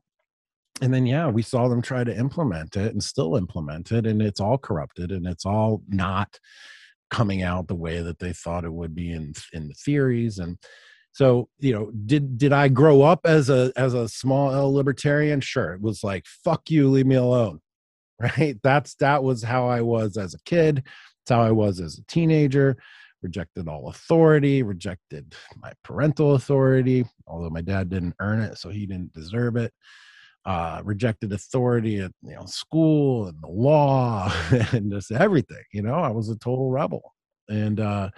and 0.81 0.95
then 0.95 1.07
yeah, 1.07 1.29
we 1.29 1.43
saw 1.43 1.69
them 1.69 1.83
try 1.83 2.05
to 2.05 2.17
implement 2.17 2.77
it 2.77 2.93
and 2.93 3.05
still 3.05 3.37
implement 3.37 3.93
it, 3.93 4.07
and 4.07 4.23
it's 4.23 4.41
all 4.41 4.57
corrupted 4.57 5.13
and 5.13 5.27
it's 5.27 5.45
all 5.45 5.83
not 5.89 6.39
coming 7.11 7.43
out 7.43 7.69
the 7.69 7.75
way 7.75 8.01
that 8.01 8.19
they 8.19 8.33
thought 8.33 8.65
it 8.65 8.73
would 8.73 8.95
be 8.95 9.13
in 9.13 9.33
in 9.53 9.69
the 9.69 9.75
theories 9.75 10.39
and 10.39 10.57
so 11.13 11.49
you 11.59 11.73
know 11.73 11.91
did 12.07 12.39
did 12.39 12.53
i 12.53 12.69
grow 12.69 13.03
up 13.03 13.21
as 13.25 13.51
a 13.51 13.73
as 13.77 13.95
a 13.95 14.09
small 14.09 14.53
l 14.53 14.73
libertarian 14.73 15.41
sure 15.41 15.75
it 15.75 15.83
was 15.83 16.05
like 16.05 16.25
fuck 16.27 16.71
you 16.71 16.89
leave 16.89 17.07
me 17.07 17.17
alone 17.17 17.61
right 18.21 18.59
that's 18.63 18.95
that 18.97 19.25
was 19.25 19.43
how 19.43 19.69
i 19.69 19.81
was 19.81 20.17
as 20.17 20.35
a 20.35 20.43
kid 20.45 20.85
how 21.31 21.43
I 21.43 21.51
was 21.51 21.81
as 21.81 21.99
a 21.99 22.05
teenager. 22.05 22.77
Rejected 23.23 23.69
all 23.69 23.89
authority, 23.89 24.63
rejected 24.63 25.35
my 25.57 25.73
parental 25.85 26.35
authority, 26.37 27.05
although 27.27 27.51
my 27.51 27.61
dad 27.61 27.91
didn't 27.91 28.15
earn 28.19 28.41
it, 28.41 28.57
so 28.57 28.71
he 28.71 28.87
didn't 28.87 29.13
deserve 29.13 29.57
it. 29.57 29.75
Uh, 30.47 30.81
rejected 30.85 31.31
authority 31.35 31.99
at 31.99 32.13
you 32.23 32.35
know 32.35 32.47
school 32.47 33.27
and 33.27 33.37
the 33.43 33.49
law 33.49 34.33
and 34.73 34.91
just 34.91 35.13
everything. 35.13 35.63
You 35.73 35.83
know, 35.83 35.97
I 35.97 36.09
was 36.09 36.31
a 36.31 36.39
total 36.39 36.71
rebel, 36.71 37.15
and 37.49 37.79
uh, 37.79 38.09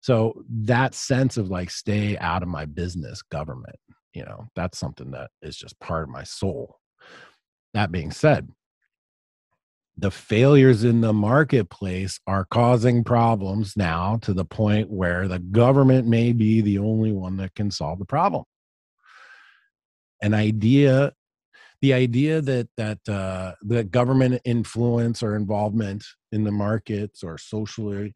so 0.00 0.42
that 0.64 0.94
sense 0.94 1.36
of 1.36 1.48
like 1.50 1.70
stay 1.70 2.16
out 2.18 2.42
of 2.42 2.48
my 2.48 2.66
business, 2.66 3.22
government. 3.22 3.76
You 4.14 4.24
know, 4.24 4.46
that's 4.56 4.78
something 4.78 5.10
that 5.12 5.30
is 5.42 5.56
just 5.56 5.78
part 5.80 6.02
of 6.04 6.10
my 6.10 6.24
soul. 6.24 6.76
That 7.74 7.92
being 7.92 8.10
said, 8.10 8.48
the 9.98 10.10
failures 10.12 10.84
in 10.84 11.00
the 11.00 11.12
marketplace 11.12 12.20
are 12.26 12.44
causing 12.44 13.02
problems 13.02 13.76
now 13.76 14.16
to 14.22 14.32
the 14.32 14.44
point 14.44 14.88
where 14.88 15.26
the 15.26 15.40
government 15.40 16.06
may 16.06 16.32
be 16.32 16.60
the 16.60 16.78
only 16.78 17.10
one 17.10 17.36
that 17.38 17.54
can 17.56 17.70
solve 17.70 17.98
the 17.98 18.04
problem. 18.04 18.44
An 20.22 20.34
idea 20.34 21.12
the 21.80 21.92
idea 21.92 22.40
that 22.40 22.68
that 22.76 23.08
uh, 23.08 23.54
that 23.62 23.90
government 23.90 24.40
influence 24.44 25.22
or 25.22 25.36
involvement 25.36 26.04
in 26.32 26.42
the 26.42 26.50
markets 26.50 27.22
or 27.22 27.38
socially 27.38 28.12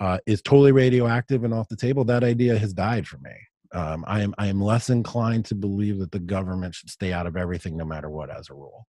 uh, 0.00 0.18
is 0.26 0.40
totally 0.40 0.72
radioactive 0.72 1.44
and 1.44 1.52
off 1.52 1.68
the 1.68 1.76
table 1.76 2.04
that 2.04 2.24
idea 2.24 2.58
has 2.58 2.72
died 2.72 3.06
for 3.06 3.18
me. 3.18 3.32
Um, 3.74 4.04
i 4.06 4.20
am 4.20 4.34
i 4.36 4.48
am 4.48 4.60
less 4.60 4.90
inclined 4.90 5.46
to 5.46 5.54
believe 5.54 5.98
that 5.98 6.12
the 6.12 6.18
government 6.18 6.74
should 6.74 6.90
stay 6.90 7.10
out 7.10 7.26
of 7.26 7.38
everything 7.38 7.74
no 7.74 7.86
matter 7.86 8.10
what 8.10 8.28
as 8.28 8.50
a 8.50 8.54
rule 8.54 8.86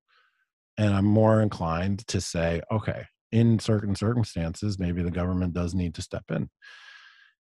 and 0.77 0.93
i'm 0.93 1.05
more 1.05 1.41
inclined 1.41 2.05
to 2.07 2.19
say 2.21 2.61
okay 2.71 3.03
in 3.33 3.57
certain 3.57 3.95
circumstances 3.95 4.79
maybe 4.79 5.01
the 5.01 5.11
government 5.11 5.53
does 5.53 5.73
need 5.73 5.95
to 5.95 6.03
step 6.03 6.23
in. 6.29 6.47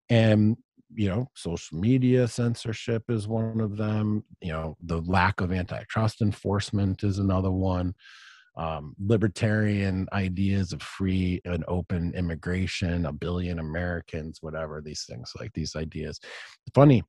And 0.09 0.57
you 0.93 1.09
know 1.09 1.27
social 1.35 1.77
media 1.77 2.27
censorship 2.27 3.03
is 3.09 3.27
one 3.27 3.61
of 3.61 3.77
them 3.77 4.23
you 4.41 4.51
know 4.51 4.75
the 4.83 5.01
lack 5.01 5.39
of 5.39 5.53
antitrust 5.53 6.21
enforcement 6.21 7.03
is 7.03 7.17
another 7.17 7.51
one 7.51 7.93
um, 8.57 8.93
libertarian 8.99 10.05
ideas 10.11 10.73
of 10.73 10.81
free 10.81 11.39
and 11.45 11.63
open 11.69 12.13
immigration 12.13 13.05
a 13.05 13.13
billion 13.13 13.59
americans 13.59 14.39
whatever 14.41 14.81
these 14.81 15.05
things 15.09 15.31
like 15.39 15.53
these 15.53 15.77
ideas. 15.77 16.19
Funny 16.75 17.03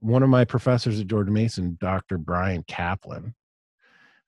one 0.00 0.22
of 0.22 0.30
my 0.30 0.46
professors 0.46 0.98
at 0.98 1.06
george 1.06 1.28
mason 1.28 1.76
dr 1.82 2.16
Bryan 2.18 2.62
Caplan 2.62 3.34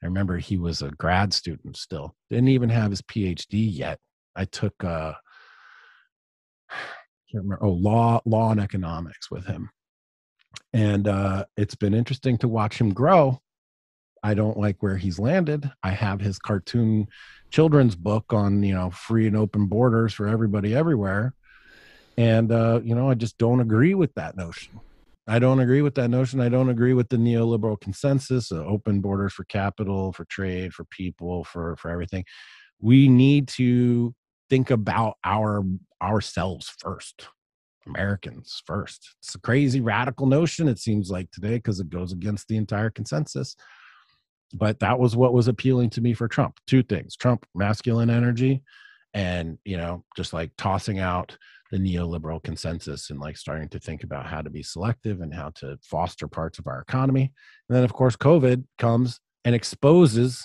I 0.03 0.07
remember 0.07 0.39
he 0.39 0.57
was 0.57 0.83
a 0.83 0.91
grad 0.91 1.33
student 1.33 1.77
still. 1.77 2.15
Didn't 2.31 2.49
even 2.49 2.71
have 2.71 2.91
his 2.91 3.03
PhD 3.03 3.69
yet. 3.71 3.99
I 4.35 4.45
took 4.45 4.83
uh 4.83 5.13
can't 7.31 7.45
remember 7.45 7.65
oh 7.65 7.71
law 7.71 8.21
law 8.25 8.51
and 8.51 8.61
economics 8.61 9.31
with 9.31 9.47
him. 9.47 9.71
And 10.73 11.07
uh 11.07 11.45
it's 11.57 11.75
been 11.75 11.95
interesting 11.95 12.39
to 12.39 12.49
watch 12.49 12.81
him 12.81 12.93
grow. 12.93 13.41
I 14.23 14.35
don't 14.35 14.59
like 14.59 14.83
where 14.83 14.97
he's 14.97 15.19
landed. 15.19 15.71
I 15.83 15.91
have 15.91 16.21
his 16.21 16.39
cartoon 16.39 17.09
children's 17.51 17.97
book 17.97 18.33
on, 18.33 18.63
you 18.63 18.75
know, 18.75 18.91
free 18.91 19.27
and 19.27 19.37
open 19.37 19.67
borders 19.67 20.13
for 20.13 20.29
everybody 20.29 20.75
everywhere. 20.75 21.35
And 22.17 22.53
uh, 22.53 22.81
you 22.85 22.95
know, 22.95 23.11
I 23.11 23.15
just 23.15 23.39
don't 23.39 23.61
agree 23.61 23.95
with 23.95 24.15
that 24.15 24.37
notion. 24.37 24.81
I 25.29 25.39
don't 25.39 25.61
agree 25.61 25.83
with 25.83 25.95
that 25.97 26.09
notion. 26.09 26.41
I 26.41 26.49
don't 26.49 26.71
agree 26.71 26.95
with 26.95 27.09
the 27.09 27.17
neoliberal 27.17 27.81
consensus, 27.81 28.51
uh, 28.51 28.65
open 28.65 29.01
borders 29.01 29.33
for 29.33 29.45
capital, 29.45 30.13
for 30.13 30.25
trade, 30.25 30.73
for 30.73 30.85
people, 30.85 31.45
for 31.45 31.77
for 31.77 31.91
everything. 31.91 32.25
We 32.81 33.09
need 33.09 33.49
to 33.49 34.15
think 34.49 34.71
about 34.71 35.17
our 35.25 35.63
ourselves 36.03 36.73
first. 36.79 37.29
Americans 37.87 38.63
first. 38.67 39.17
It's 39.23 39.35
a 39.35 39.41
crazy 39.41 39.81
radical 39.81 40.27
notion 40.27 40.69
it 40.69 40.79
seems 40.79 41.11
like 41.11 41.31
today 41.31 41.55
because 41.55 41.81
it 41.81 41.91
goes 41.91 42.13
against 42.13 42.49
the 42.49 42.57
entire 42.57 42.91
consensus. 42.91 43.57
But 44.53 44.81
that 44.81 44.99
was 44.99 45.17
what 45.17 45.33
was 45.33 45.49
appealing 45.49 45.91
to 45.91 46.01
me 46.01 46.13
for 46.13 46.29
Trump. 46.29 46.59
Two 46.67 46.83
things. 46.83 47.17
Trump 47.17 47.47
masculine 47.55 48.11
energy 48.11 48.63
and, 49.15 49.59
you 49.65 49.77
know, 49.77 50.05
just 50.17 50.33
like 50.33 50.51
tossing 50.57 50.99
out 50.99 51.37
the 51.71 51.79
neoliberal 51.79 52.43
consensus 52.43 53.11
and 53.11 53.21
like 53.21 53.37
starting 53.37 53.69
to 53.69 53.79
think 53.79 54.03
about 54.03 54.27
how 54.27 54.43
to 54.43 54.51
be 54.51 54.63
selective 54.63 55.21
and 55.21 55.33
how 55.33 55.51
to 55.55 55.79
foster 55.83 56.27
parts 56.27 56.59
of 56.59 56.67
our 56.67 56.81
economy. 56.81 57.33
And 57.69 57.77
then, 57.77 57.85
of 57.85 57.93
course, 57.93 58.17
COVID 58.17 58.65
comes 58.79 59.21
and 59.45 59.55
exposes 59.55 60.45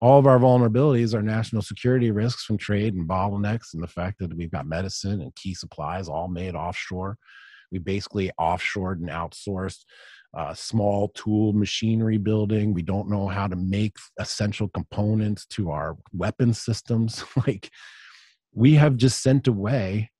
all 0.00 0.18
of 0.18 0.26
our 0.26 0.38
vulnerabilities, 0.38 1.14
our 1.14 1.22
national 1.22 1.62
security 1.62 2.10
risks 2.10 2.44
from 2.44 2.58
trade 2.58 2.94
and 2.94 3.08
bottlenecks, 3.08 3.72
and 3.72 3.82
the 3.82 3.88
fact 3.88 4.18
that 4.18 4.36
we've 4.36 4.50
got 4.50 4.66
medicine 4.66 5.22
and 5.22 5.34
key 5.34 5.54
supplies 5.54 6.08
all 6.08 6.28
made 6.28 6.54
offshore. 6.54 7.16
We 7.72 7.78
basically 7.78 8.30
offshored 8.38 8.96
and 8.96 9.08
outsourced 9.08 9.84
uh, 10.36 10.52
small 10.52 11.08
tool 11.08 11.54
machinery 11.54 12.18
building. 12.18 12.74
We 12.74 12.82
don't 12.82 13.08
know 13.08 13.26
how 13.26 13.46
to 13.46 13.56
make 13.56 13.96
essential 14.20 14.68
components 14.68 15.46
to 15.46 15.70
our 15.70 15.96
weapon 16.12 16.52
systems. 16.52 17.24
like, 17.46 17.70
we 18.52 18.74
have 18.74 18.96
just 18.96 19.22
sent 19.22 19.48
away 19.48 20.10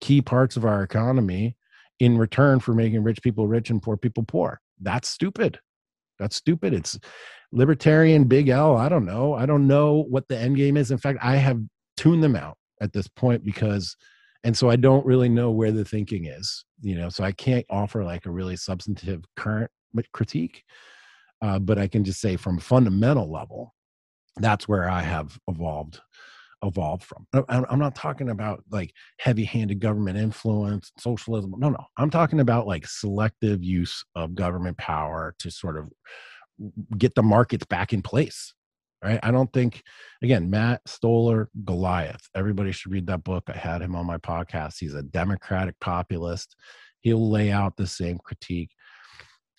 key 0.00 0.20
parts 0.22 0.56
of 0.56 0.64
our 0.64 0.82
economy 0.82 1.56
in 2.00 2.18
return 2.18 2.60
for 2.60 2.74
making 2.74 3.02
rich 3.02 3.22
people 3.22 3.48
rich 3.48 3.70
and 3.70 3.82
poor 3.82 3.96
people 3.96 4.22
poor. 4.22 4.60
That's 4.80 5.08
stupid. 5.08 5.58
That's 6.18 6.36
stupid. 6.36 6.74
It's 6.74 6.98
libertarian 7.52 8.24
big 8.24 8.48
L. 8.48 8.76
I 8.76 8.88
don't 8.88 9.04
know. 9.04 9.34
I 9.34 9.46
don't 9.46 9.66
know 9.66 10.04
what 10.08 10.28
the 10.28 10.38
end 10.38 10.56
game 10.56 10.76
is. 10.76 10.90
In 10.90 10.98
fact, 10.98 11.18
I 11.22 11.36
have 11.36 11.60
tuned 11.96 12.22
them 12.22 12.36
out 12.36 12.56
at 12.80 12.92
this 12.92 13.08
point 13.08 13.44
because 13.44 13.96
and 14.44 14.56
so 14.56 14.70
I 14.70 14.76
don't 14.76 15.04
really 15.04 15.28
know 15.28 15.50
where 15.50 15.72
the 15.72 15.84
thinking 15.84 16.26
is, 16.26 16.64
you 16.80 16.96
know. 16.96 17.08
So 17.08 17.24
I 17.24 17.32
can't 17.32 17.66
offer 17.68 18.04
like 18.04 18.26
a 18.26 18.30
really 18.30 18.54
substantive 18.54 19.24
current 19.36 19.70
critique, 20.12 20.62
uh, 21.42 21.58
but 21.58 21.78
I 21.78 21.88
can 21.88 22.04
just 22.04 22.20
say 22.20 22.36
from 22.36 22.58
a 22.58 22.60
fundamental 22.60 23.28
level, 23.28 23.74
that's 24.36 24.68
where 24.68 24.88
I 24.88 25.02
have 25.02 25.36
evolved 25.48 26.00
evolved 26.62 27.04
from. 27.04 27.26
I'm 27.48 27.78
not 27.78 27.94
talking 27.94 28.30
about 28.30 28.64
like 28.70 28.92
heavy-handed 29.18 29.80
government 29.80 30.18
influence, 30.18 30.90
socialism. 30.98 31.54
No, 31.58 31.68
no. 31.68 31.84
I'm 31.96 32.10
talking 32.10 32.40
about 32.40 32.66
like 32.66 32.86
selective 32.86 33.62
use 33.62 34.04
of 34.14 34.34
government 34.34 34.78
power 34.78 35.34
to 35.40 35.50
sort 35.50 35.76
of 35.76 35.90
get 36.96 37.14
the 37.14 37.22
markets 37.22 37.66
back 37.66 37.92
in 37.92 38.02
place. 38.02 38.54
Right? 39.04 39.20
I 39.22 39.30
don't 39.30 39.52
think 39.52 39.82
again, 40.22 40.48
Matt 40.50 40.80
Stoller, 40.86 41.50
Goliath. 41.64 42.28
Everybody 42.34 42.72
should 42.72 42.90
read 42.90 43.06
that 43.08 43.24
book. 43.24 43.44
I 43.48 43.56
had 43.56 43.82
him 43.82 43.94
on 43.94 44.06
my 44.06 44.16
podcast. 44.16 44.76
He's 44.80 44.94
a 44.94 45.02
democratic 45.02 45.78
populist. 45.80 46.56
He'll 47.00 47.30
lay 47.30 47.52
out 47.52 47.76
the 47.76 47.86
same 47.86 48.18
critique. 48.24 48.70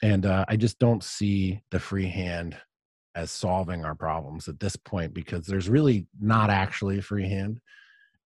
And 0.01 0.25
uh, 0.25 0.45
I 0.47 0.57
just 0.57 0.79
don't 0.79 1.03
see 1.03 1.61
the 1.71 1.79
free 1.79 2.09
hand 2.09 2.57
as 3.17 3.31
solving 3.31 3.83
our 3.83 3.95
problems 3.95 4.47
at 4.47 4.59
this 4.59 4.75
point 4.75 5.11
because 5.11 5.47
there's 5.47 5.67
really 5.67 6.05
not 6.21 6.51
actually 6.51 6.99
a 6.99 7.01
free 7.01 7.27
hand 7.27 7.59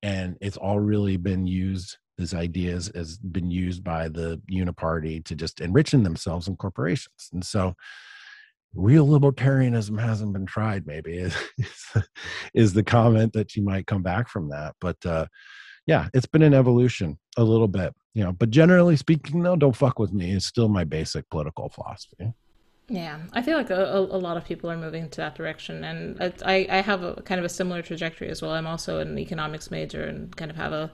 and 0.03 0.37
it's 0.41 0.57
all 0.57 0.79
really 0.79 1.15
been 1.15 1.47
used 1.47 1.97
these 2.17 2.33
ideas 2.33 2.91
has 2.93 3.17
been 3.17 3.49
used 3.49 3.85
by 3.85 4.09
the 4.09 4.39
uniparty 4.51 5.23
to 5.23 5.33
just 5.33 5.61
enriching 5.61 6.03
themselves 6.03 6.49
and 6.49 6.57
corporations 6.57 7.29
and 7.31 7.45
so 7.45 7.73
real 8.75 9.07
libertarianism 9.07 9.97
hasn't 9.97 10.33
been 10.33 10.45
tried 10.45 10.85
maybe 10.85 11.17
is, 11.17 11.35
is 12.53 12.73
the 12.73 12.83
comment 12.83 13.31
that 13.31 13.55
you 13.55 13.63
might 13.63 13.87
come 13.87 14.03
back 14.03 14.27
from 14.27 14.49
that 14.49 14.75
but 14.81 14.97
uh 15.05 15.25
yeah 15.87 16.09
it's 16.13 16.27
been 16.27 16.43
an 16.43 16.53
evolution 16.53 17.17
a 17.37 17.43
little 17.43 17.69
bit 17.69 17.93
you 18.13 18.25
know 18.25 18.33
but 18.33 18.49
generally 18.49 18.97
speaking 18.97 19.41
no 19.41 19.55
don't 19.55 19.75
fuck 19.75 19.99
with 19.99 20.11
me 20.11 20.33
it's 20.33 20.45
still 20.45 20.67
my 20.67 20.83
basic 20.83 21.29
political 21.29 21.69
philosophy 21.69 22.33
yeah, 22.91 23.19
I 23.31 23.41
feel 23.41 23.55
like 23.55 23.69
a, 23.69 23.85
a, 23.95 24.19
lot 24.19 24.35
of 24.35 24.43
people 24.43 24.69
are 24.69 24.75
moving 24.75 25.07
to 25.11 25.17
that 25.17 25.33
direction, 25.35 25.85
and 25.85 26.21
I, 26.45 26.67
I 26.69 26.81
have 26.81 27.03
a 27.03 27.21
kind 27.21 27.39
of 27.39 27.45
a 27.45 27.49
similar 27.49 27.81
trajectory 27.81 28.27
as 28.27 28.41
well. 28.41 28.51
I'm 28.51 28.67
also 28.67 28.99
an 28.99 29.17
economics 29.17 29.71
major 29.71 30.03
and 30.03 30.35
kind 30.35 30.51
of 30.51 30.57
have 30.57 30.73
a, 30.73 30.91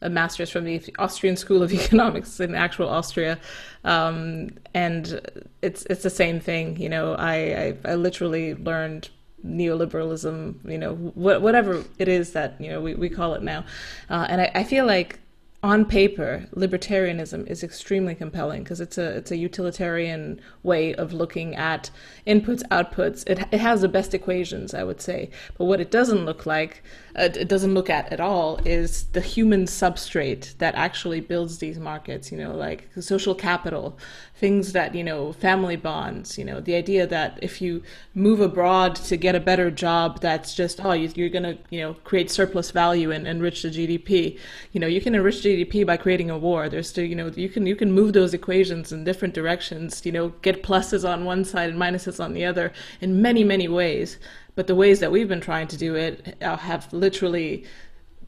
a 0.00 0.08
master's 0.08 0.48
from 0.48 0.62
the 0.62 0.80
Austrian 1.00 1.36
School 1.36 1.60
of 1.60 1.72
Economics 1.80 2.38
in 2.38 2.54
actual 2.54 2.88
Austria, 2.88 3.36
um, 3.82 4.50
and 4.74 5.20
it's 5.60 5.84
it's 5.86 6.04
the 6.04 6.10
same 6.10 6.38
thing. 6.38 6.80
You 6.80 6.88
know, 6.88 7.14
I, 7.14 7.34
I, 7.34 7.76
I 7.84 7.94
literally 7.96 8.54
learned 8.54 9.08
neoliberalism, 9.44 10.70
you 10.70 10.78
know, 10.78 10.94
wh- 10.94 11.42
whatever 11.42 11.82
it 11.98 12.08
is 12.08 12.32
that, 12.32 12.60
you 12.60 12.68
know, 12.68 12.80
we, 12.80 12.94
we 12.94 13.08
call 13.08 13.34
it 13.34 13.42
now. 13.42 13.64
Uh, 14.08 14.26
and 14.28 14.42
I, 14.42 14.50
I 14.54 14.64
feel 14.64 14.86
like 14.86 15.19
on 15.62 15.84
paper, 15.84 16.46
libertarianism 16.54 17.46
is 17.46 17.62
extremely 17.62 18.14
compelling 18.14 18.62
because 18.62 18.80
it's 18.80 18.96
a 18.96 19.16
it's 19.16 19.30
a 19.30 19.36
utilitarian 19.36 20.40
way 20.62 20.94
of 20.94 21.12
looking 21.12 21.54
at 21.54 21.90
inputs, 22.26 22.62
outputs. 22.70 23.28
It 23.28 23.40
it 23.52 23.60
has 23.60 23.82
the 23.82 23.88
best 23.88 24.14
equations, 24.14 24.72
I 24.72 24.84
would 24.84 25.02
say. 25.02 25.30
But 25.58 25.66
what 25.66 25.78
it 25.78 25.90
doesn't 25.90 26.24
look 26.24 26.46
like, 26.46 26.82
uh, 27.14 27.28
it 27.34 27.48
doesn't 27.48 27.74
look 27.74 27.90
at 27.90 28.10
at 28.10 28.20
all, 28.20 28.58
is 28.64 29.04
the 29.08 29.20
human 29.20 29.66
substrate 29.66 30.56
that 30.58 30.74
actually 30.76 31.20
builds 31.20 31.58
these 31.58 31.78
markets. 31.78 32.32
You 32.32 32.38
know, 32.38 32.54
like 32.54 32.88
social 32.98 33.34
capital, 33.34 33.98
things 34.40 34.72
that 34.72 34.94
you 34.94 35.04
know 35.04 35.32
family 35.34 35.76
bonds 35.76 36.38
you 36.38 36.44
know 36.44 36.60
the 36.60 36.74
idea 36.74 37.06
that 37.06 37.38
if 37.42 37.60
you 37.60 37.82
move 38.14 38.40
abroad 38.40 38.96
to 38.96 39.16
get 39.16 39.34
a 39.34 39.40
better 39.40 39.70
job 39.70 40.20
that's 40.20 40.54
just 40.54 40.84
oh 40.84 40.92
you, 40.92 41.08
are 41.26 41.28
going 41.28 41.42
to 41.42 41.56
you 41.68 41.80
know 41.80 41.92
create 42.04 42.30
surplus 42.30 42.70
value 42.70 43.10
and 43.10 43.28
enrich 43.28 43.62
the 43.62 43.68
gdp 43.68 44.38
you 44.72 44.80
know 44.80 44.86
you 44.86 45.00
can 45.00 45.14
enrich 45.14 45.36
gdp 45.36 45.84
by 45.86 45.96
creating 45.96 46.30
a 46.30 46.38
war. 46.38 46.68
There's 46.68 46.88
still 46.88 47.04
you 47.04 47.14
know 47.14 47.28
you 47.28 47.48
can 47.48 47.66
you 47.66 47.76
can 47.76 47.92
move 47.92 48.12
those 48.12 48.34
equations 48.34 48.92
in 48.92 49.04
different 49.04 49.34
directions 49.34 50.04
you 50.04 50.12
know 50.12 50.30
get 50.42 50.62
pluses 50.62 51.08
on 51.08 51.24
one 51.24 51.44
side 51.44 51.70
and 51.70 51.78
minuses 51.78 52.22
on 52.22 52.32
the 52.32 52.44
other 52.44 52.72
in 53.00 53.20
many 53.22 53.44
many 53.44 53.68
ways. 53.68 54.18
But 54.56 54.66
the 54.66 54.74
ways 54.74 55.00
that 55.00 55.12
we've 55.12 55.28
been 55.28 55.40
trying 55.40 55.68
to 55.68 55.76
do 55.76 55.94
it 55.94 56.36
uh, 56.42 56.56
have 56.56 56.92
literally 56.92 57.64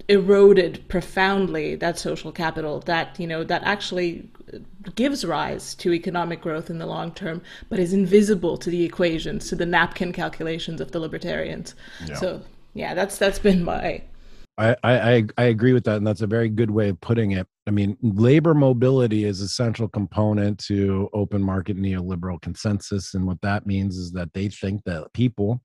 eroded 0.08 0.86
profoundly 0.88 1.74
that 1.74 1.98
social 1.98 2.32
capital 2.32 2.80
that 2.80 3.18
you 3.18 3.26
know 3.26 3.44
that 3.44 3.62
actually 3.62 4.28
gives 4.94 5.24
rise 5.24 5.74
to 5.74 5.92
economic 5.92 6.40
growth 6.40 6.70
in 6.70 6.78
the 6.78 6.86
long 6.86 7.12
term 7.12 7.40
but 7.68 7.78
is 7.78 7.92
invisible 7.92 8.56
to 8.56 8.70
the 8.70 8.84
equations 8.84 9.48
to 9.48 9.56
the 9.56 9.66
napkin 9.66 10.12
calculations 10.12 10.80
of 10.80 10.92
the 10.92 10.98
libertarians 10.98 11.74
yeah. 12.06 12.14
so 12.14 12.40
yeah 12.74 12.94
that's 12.94 13.18
that's 13.18 13.38
been 13.38 13.64
my 13.64 14.02
I, 14.58 14.76
I 14.84 15.26
I 15.38 15.44
agree 15.44 15.72
with 15.72 15.84
that, 15.84 15.96
and 15.96 16.06
that's 16.06 16.20
a 16.20 16.26
very 16.26 16.50
good 16.50 16.70
way 16.70 16.90
of 16.90 17.00
putting 17.00 17.30
it. 17.30 17.46
I 17.66 17.70
mean, 17.70 17.96
labor 18.02 18.52
mobility 18.52 19.24
is 19.24 19.40
a 19.40 19.48
central 19.48 19.88
component 19.88 20.58
to 20.66 21.08
open 21.14 21.42
market 21.42 21.78
neoliberal 21.78 22.40
consensus, 22.42 23.14
and 23.14 23.26
what 23.26 23.40
that 23.40 23.66
means 23.66 23.96
is 23.96 24.12
that 24.12 24.34
they 24.34 24.48
think 24.48 24.84
that 24.84 25.10
people 25.14 25.62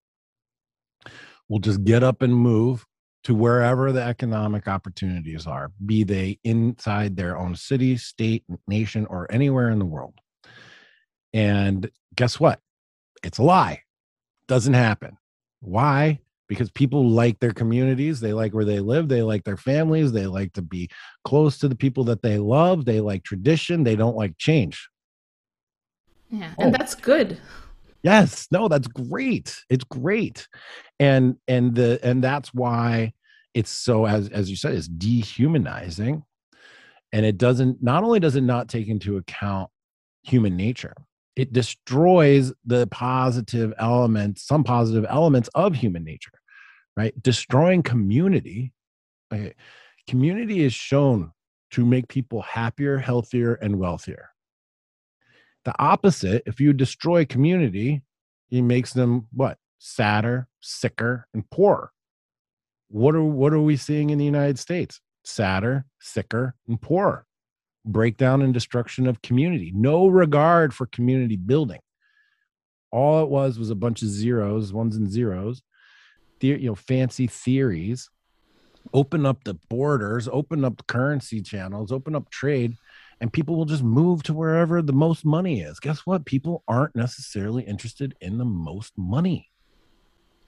will 1.50 1.60
just 1.60 1.84
get 1.84 2.02
up 2.02 2.22
and 2.22 2.34
move 2.34 2.86
to 3.28 3.36
wherever 3.36 3.92
the 3.92 4.02
economic 4.02 4.70
opportunities 4.70 5.46
are, 5.46 5.70
be 5.86 6.06
they 6.06 6.40
inside 6.46 7.18
their 7.18 7.38
own 7.38 7.54
city, 7.58 7.98
state, 7.98 8.46
nation, 8.70 9.06
or 9.08 9.30
anywhere 9.30 9.70
in 9.70 9.80
the 9.80 9.86
world. 9.86 10.14
And 11.34 11.92
guess 12.16 12.40
what? 12.40 12.62
It's 13.26 13.38
a 13.38 13.44
lie. 13.44 13.82
Doesn't 14.48 14.76
happen. 14.76 15.18
Why? 15.60 16.22
Because 16.48 16.72
people 16.72 17.10
like 17.10 17.38
their 17.42 17.52
communities, 17.52 18.22
they 18.22 18.32
like 18.32 18.54
where 18.54 18.64
they 18.64 18.80
live, 18.80 19.10
they 19.10 19.24
like 19.24 19.44
their 19.44 19.58
families, 19.58 20.14
they 20.14 20.26
like 20.26 20.54
to 20.54 20.62
be 20.62 20.90
close 21.26 21.58
to 21.58 21.68
the 21.68 21.76
people 21.76 22.06
that 22.06 22.22
they 22.22 22.38
love, 22.38 22.86
they 22.86 23.02
like 23.02 23.26
tradition, 23.26 23.84
they 23.84 23.98
don't 23.98 24.16
like 24.16 24.38
change. 24.38 24.88
Yeah, 26.30 26.54
and 26.58 26.74
oh. 26.74 26.78
that's 26.78 26.96
good 26.96 27.42
yes 28.04 28.48
no 28.52 28.68
that's 28.68 28.88
great 28.88 29.64
it's 29.70 29.84
great 29.84 30.48
and 31.00 31.36
and 31.48 31.76
the 31.76 32.00
and 32.04 32.24
that's 32.24 32.54
why 32.54 33.14
it's 33.58 33.72
so 33.72 34.06
as 34.06 34.30
as 34.30 34.50
you 34.50 34.56
said 34.56 34.74
it's 34.74 34.88
dehumanizing 34.88 36.24
and 37.12 37.26
it 37.26 37.38
doesn't 37.38 37.82
not 37.82 38.04
only 38.04 38.20
does 38.20 38.36
it 38.36 38.42
not 38.42 38.68
take 38.68 38.88
into 38.88 39.18
account 39.18 39.70
human 40.24 40.56
nature 40.56 40.94
it 41.36 41.54
destroys 41.54 42.54
the 42.66 42.88
positive 42.88 43.74
elements 43.78 44.46
some 44.46 44.64
positive 44.64 45.06
elements 45.10 45.50
of 45.56 45.76
human 45.76 46.04
nature 46.04 46.40
right 46.96 47.14
destroying 47.22 47.82
community 47.82 48.74
okay, 49.34 49.54
community 50.08 50.64
is 50.64 50.74
shown 50.74 51.32
to 51.72 51.86
make 51.86 52.08
people 52.08 52.42
happier 52.42 52.98
healthier 52.98 53.56
and 53.56 53.78
wealthier 53.78 54.30
the 55.68 55.76
opposite, 55.80 56.44
if 56.46 56.62
you 56.62 56.72
destroy 56.72 57.26
community, 57.26 58.02
it 58.50 58.62
makes 58.62 58.94
them 58.94 59.28
what? 59.34 59.58
Sadder, 59.80 60.48
sicker, 60.62 61.28
and 61.34 61.44
poorer. 61.50 61.92
What 62.90 63.16
are 63.16 63.24
what 63.24 63.54
are 63.54 63.62
we 63.62 63.78
seeing 63.78 64.10
in 64.10 64.18
the 64.18 64.26
United 64.26 64.60
States? 64.60 65.02
Sadder, 65.24 65.86
sicker, 66.00 66.56
and 66.68 66.82
poorer. 66.82 67.26
Breakdown 67.86 68.42
and 68.42 68.54
destruction 68.54 69.08
of 69.08 69.22
community. 69.22 69.72
No 69.74 70.08
regard 70.08 70.74
for 70.74 70.86
community 70.88 71.38
building. 71.38 71.80
All 72.92 73.24
it 73.24 73.30
was 73.30 73.60
was 73.60 73.70
a 73.70 73.76
bunch 73.76 74.02
of 74.02 74.08
zeros, 74.08 74.74
ones 74.74 74.96
and 74.96 75.10
zeros. 75.10 75.62
The, 76.40 76.48
you 76.48 76.70
know, 76.70 76.76
fancy 76.76 77.28
theories. 77.28 78.10
Open 78.94 79.26
up 79.26 79.44
the 79.44 79.56
borders, 79.70 80.30
open 80.32 80.64
up 80.64 80.88
currency 80.88 81.42
channels, 81.42 81.92
open 81.92 82.16
up 82.16 82.30
trade 82.30 82.78
and 83.20 83.34
people 83.34 83.56
will 83.56 83.66
just 83.66 83.84
move 83.84 84.24
to 84.24 84.34
wherever 84.34 84.82
the 84.82 84.94
most 84.94 85.26
money 85.26 85.62
is. 85.62 85.80
Guess 85.80 86.02
what? 86.06 86.26
People 86.26 86.64
aren't 86.68 86.96
necessarily 86.96 87.64
interested 87.64 88.16
in 88.22 88.38
the 88.38 88.46
most 88.46 88.94
money. 88.98 89.50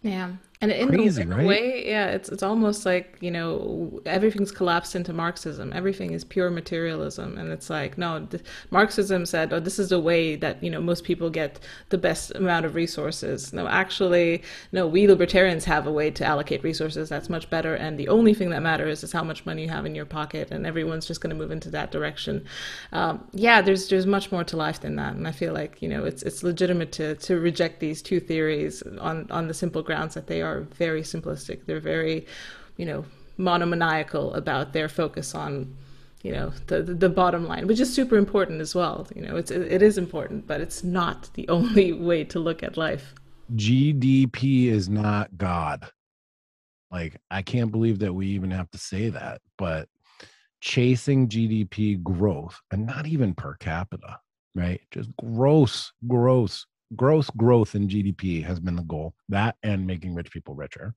Yeah. 0.01 0.33
And 0.61 0.73
in, 0.73 0.89
Crazy, 0.89 1.21
in 1.21 1.29
right? 1.29 1.45
a 1.45 1.47
way, 1.47 1.87
yeah, 1.87 2.07
it's 2.07 2.27
it's 2.27 2.43
almost 2.43 2.85
like 2.85 3.15
you 3.21 3.31
know 3.31 4.01
everything's 4.05 4.51
collapsed 4.51 4.93
into 4.93 5.13
Marxism. 5.13 5.71
Everything 5.71 6.11
is 6.11 6.25
pure 6.25 6.49
materialism, 6.49 7.37
and 7.37 7.49
it's 7.49 7.69
like 7.69 7.97
no, 7.97 8.25
th- 8.25 8.43
Marxism 8.69 9.25
said, 9.25 9.53
oh, 9.53 9.61
this 9.61 9.79
is 9.79 9.87
the 9.87 10.01
way 10.01 10.35
that 10.35 10.61
you 10.61 10.69
know 10.69 10.81
most 10.81 11.05
people 11.05 11.29
get 11.29 11.61
the 11.87 11.97
best 11.97 12.35
amount 12.35 12.65
of 12.65 12.75
resources. 12.75 13.53
No, 13.53 13.69
actually, 13.69 14.43
no, 14.73 14.85
we 14.85 15.07
libertarians 15.07 15.63
have 15.63 15.87
a 15.87 15.93
way 15.93 16.11
to 16.11 16.25
allocate 16.25 16.61
resources 16.61 17.07
that's 17.07 17.29
much 17.29 17.49
better, 17.49 17.75
and 17.75 17.97
the 17.97 18.09
only 18.09 18.33
thing 18.33 18.49
that 18.49 18.61
matters 18.61 19.01
is 19.01 19.13
how 19.13 19.23
much 19.23 19.45
money 19.45 19.61
you 19.61 19.69
have 19.69 19.85
in 19.85 19.95
your 19.95 20.03
pocket, 20.03 20.51
and 20.51 20.65
everyone's 20.65 21.07
just 21.07 21.21
going 21.21 21.29
to 21.29 21.37
move 21.37 21.51
into 21.51 21.69
that 21.69 21.89
direction. 21.89 22.43
Um, 22.91 23.23
yeah, 23.31 23.61
there's 23.61 23.87
there's 23.87 24.05
much 24.05 24.29
more 24.29 24.43
to 24.43 24.57
life 24.57 24.81
than 24.81 24.97
that, 24.97 25.13
and 25.13 25.25
I 25.25 25.31
feel 25.31 25.53
like 25.53 25.81
you 25.81 25.87
know 25.87 26.03
it's 26.03 26.21
it's 26.23 26.43
legitimate 26.43 26.91
to 26.93 27.15
to 27.15 27.39
reject 27.39 27.79
these 27.79 28.01
two 28.01 28.19
theories 28.19 28.83
on 28.99 29.25
on 29.31 29.47
the 29.47 29.53
simple 29.53 29.81
grounds 29.81 30.15
that 30.15 30.27
they 30.27 30.41
are 30.41 30.48
are 30.49 30.61
very 30.61 31.01
simplistic. 31.01 31.65
They're 31.65 31.79
very, 31.79 32.25
you 32.77 32.85
know, 32.85 33.05
monomaniacal 33.37 34.33
about 34.33 34.73
their 34.73 34.89
focus 34.89 35.33
on, 35.33 35.75
you 36.23 36.31
know, 36.31 36.51
the 36.67 36.81
the 36.81 37.09
bottom 37.09 37.47
line, 37.47 37.67
which 37.67 37.79
is 37.79 37.93
super 37.93 38.17
important 38.17 38.61
as 38.61 38.75
well. 38.75 39.07
You 39.15 39.21
know, 39.21 39.35
it's 39.37 39.51
it 39.51 39.81
is 39.81 39.97
important, 39.97 40.47
but 40.47 40.61
it's 40.61 40.83
not 40.83 41.29
the 41.33 41.47
only 41.57 41.93
way 41.93 42.23
to 42.25 42.39
look 42.39 42.63
at 42.63 42.77
life. 42.77 43.13
GDP 43.55 44.67
is 44.67 44.89
not 44.89 45.37
God. 45.37 45.89
Like 46.91 47.19
I 47.29 47.41
can't 47.41 47.71
believe 47.71 47.99
that 47.99 48.13
we 48.13 48.27
even 48.27 48.51
have 48.51 48.69
to 48.71 48.77
say 48.77 49.09
that, 49.09 49.41
but 49.57 49.87
chasing 50.61 51.29
GDP 51.29 52.01
growth 52.01 52.59
and 52.71 52.85
not 52.85 53.07
even 53.07 53.33
per 53.33 53.55
capita, 53.55 54.19
right? 54.55 54.81
Just 54.91 55.09
gross, 55.17 55.91
gross 56.07 56.65
gross 56.95 57.29
growth 57.31 57.75
in 57.75 57.87
GDP 57.87 58.43
has 58.43 58.59
been 58.59 58.75
the 58.75 58.83
goal. 58.83 59.13
That 59.29 59.55
and 59.63 59.85
making 59.85 60.15
rich 60.15 60.31
people 60.31 60.55
richer 60.55 60.93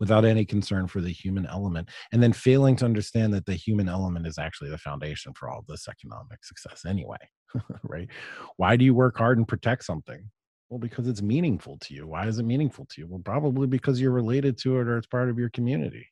without 0.00 0.24
any 0.24 0.44
concern 0.44 0.86
for 0.86 1.00
the 1.00 1.10
human 1.10 1.46
element. 1.46 1.88
And 2.12 2.22
then 2.22 2.32
failing 2.32 2.76
to 2.76 2.84
understand 2.84 3.32
that 3.34 3.46
the 3.46 3.54
human 3.54 3.88
element 3.88 4.26
is 4.26 4.38
actually 4.38 4.70
the 4.70 4.78
foundation 4.78 5.32
for 5.34 5.48
all 5.48 5.64
this 5.68 5.88
economic 5.88 6.44
success 6.44 6.84
anyway. 6.86 7.18
right? 7.82 8.08
Why 8.56 8.76
do 8.76 8.84
you 8.84 8.94
work 8.94 9.16
hard 9.16 9.38
and 9.38 9.46
protect 9.46 9.84
something? 9.84 10.30
Well, 10.68 10.78
because 10.78 11.06
it's 11.06 11.22
meaningful 11.22 11.78
to 11.82 11.94
you. 11.94 12.06
Why 12.06 12.26
is 12.26 12.38
it 12.38 12.44
meaningful 12.44 12.86
to 12.86 13.00
you? 13.00 13.06
Well, 13.06 13.20
probably 13.22 13.66
because 13.66 14.00
you're 14.00 14.10
related 14.10 14.56
to 14.58 14.80
it 14.80 14.88
or 14.88 14.96
it's 14.96 15.06
part 15.06 15.28
of 15.28 15.38
your 15.38 15.50
community. 15.50 16.06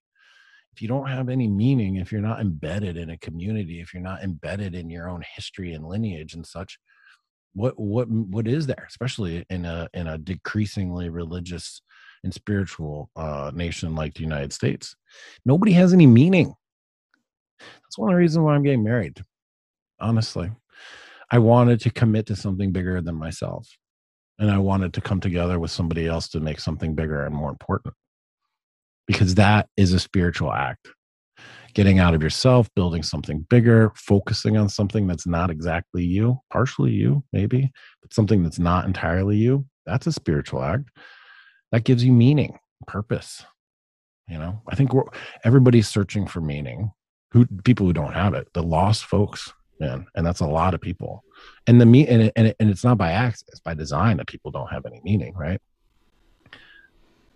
If 0.75 0.83
you 0.83 0.89
don't 0.89 1.09
have 1.09 1.29
any 1.29 1.49
meaning, 1.49 1.97
if 1.97 2.13
you're 2.13 2.21
not 2.21 2.41
embedded 2.41 2.97
in 2.97 3.11
a 3.11 3.19
community, 3.19 3.81
if 3.81 3.93
you're 3.93 4.03
not 4.03 4.23
embedded 4.23 4.75
in 4.75 4.91
your 4.91 5.09
own 5.09 5.23
history 5.35 5.73
and 5.73 5.85
lineage 5.85 6.35
and 6.35 6.47
such, 6.47 6.79
what 7.55 7.79
what 7.79 8.09
what 8.09 8.47
is 8.47 8.67
there 8.67 8.87
especially 8.89 9.45
in 9.51 9.65
a 9.65 9.89
in 9.93 10.07
a 10.07 10.19
decreasingly 10.19 11.09
religious 11.09 11.83
and 12.23 12.33
spiritual 12.33 13.11
uh 13.17 13.51
nation 13.55 13.95
like 13.95 14.15
the 14.15 14.23
united 14.23 14.53
states. 14.53 14.95
Nobody 15.45 15.73
has 15.73 15.93
any 15.93 16.07
meaning. 16.07 16.55
That's 17.59 17.99
one 17.99 18.11
of 18.11 18.15
the 18.15 18.19
reasons 18.19 18.45
why 18.45 18.55
i'm 18.55 18.63
getting 18.63 18.85
married 18.85 19.23
honestly. 20.01 20.51
I 21.33 21.39
wanted 21.39 21.81
to 21.83 21.91
commit 21.91 22.27
to 22.27 22.37
something 22.37 22.73
bigger 22.73 23.01
than 23.01 23.15
myself 23.15 23.69
and 24.41 24.51
i 24.51 24.59
wanted 24.59 24.95
to 24.95 25.01
come 25.01 25.21
together 25.21 25.61
with 25.61 25.71
somebody 25.71 26.07
else 26.07 26.29
to 26.31 26.41
make 26.41 26.59
something 26.59 26.95
bigger 26.95 27.25
and 27.25 27.35
more 27.35 27.51
important 27.51 27.95
because 29.07 29.37
that 29.37 29.69
is 29.77 29.93
a 29.93 30.01
spiritual 30.01 30.53
act 30.53 30.89
getting 31.75 31.99
out 31.99 32.15
of 32.15 32.23
yourself, 32.23 32.69
building 32.75 33.03
something 33.03 33.47
bigger, 33.49 33.93
focusing 33.95 34.57
on 34.57 34.69
something 34.69 35.07
that's 35.07 35.27
not 35.27 35.51
exactly 35.51 36.05
you, 36.05 36.41
partially 36.53 36.93
you, 36.93 37.25
maybe, 37.33 37.71
but 38.03 38.13
something 38.13 38.43
that's 38.43 38.59
not 38.59 38.85
entirely 38.85 39.37
you. 39.37 39.67
That's 39.87 40.07
a 40.07 40.13
spiritual 40.13 40.63
act. 40.63 40.91
That 41.73 41.85
gives 41.85 42.05
you 42.05 42.13
meaning, 42.13 42.59
purpose. 42.87 43.45
You 44.29 44.39
know, 44.39 44.63
I 44.69 44.77
think 44.77 44.93
we're 44.93 45.05
everybody's 45.45 45.89
searching 45.89 46.27
for 46.27 46.41
meaning. 46.41 46.93
Who 47.33 47.47
people 47.65 47.87
who 47.87 47.93
don't 47.93 48.13
have 48.13 48.35
it, 48.35 48.49
the 48.55 48.63
lost 48.63 49.05
folks, 49.05 49.53
man, 49.79 50.07
and 50.17 50.27
that's 50.27 50.41
a 50.41 50.47
lot 50.47 50.75
of 50.75 50.81
people. 50.81 51.23
And 51.67 51.81
the 51.81 51.87
me 51.87 52.07
and 52.09 52.23
it, 52.23 52.33
and, 52.35 52.49
it, 52.49 52.57
and 52.59 52.69
it's 52.71 52.83
not 52.83 52.99
by 52.99 53.13
accident; 53.13 53.53
it's 53.53 53.61
by 53.61 53.75
design 53.75 54.17
that 54.17 54.27
people 54.27 54.51
don't 54.51 54.71
have 54.71 54.85
any 54.85 55.01
meaning, 55.05 55.35
right? 55.37 55.61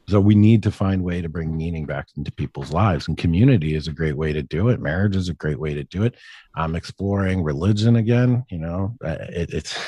So 0.06 0.20
we 0.20 0.34
need 0.34 0.62
to 0.64 0.70
find 0.70 1.02
way 1.02 1.22
to 1.22 1.28
bring 1.28 1.56
meaning 1.56 1.86
back 1.86 2.08
into 2.16 2.30
people's 2.30 2.72
lives, 2.72 3.08
and 3.08 3.16
community 3.16 3.74
is 3.74 3.88
a 3.88 3.92
great 3.92 4.16
way 4.16 4.32
to 4.32 4.42
do 4.42 4.68
it. 4.68 4.80
Marriage 4.80 5.16
is 5.16 5.30
a 5.30 5.34
great 5.34 5.58
way 5.58 5.72
to 5.72 5.84
do 5.84 6.02
it. 6.02 6.16
I'm 6.54 6.76
exploring 6.76 7.42
religion 7.42 7.96
again. 7.96 8.44
You 8.50 8.58
know, 8.58 8.96
uh, 9.02 9.16
it, 9.30 9.50
it's 9.52 9.78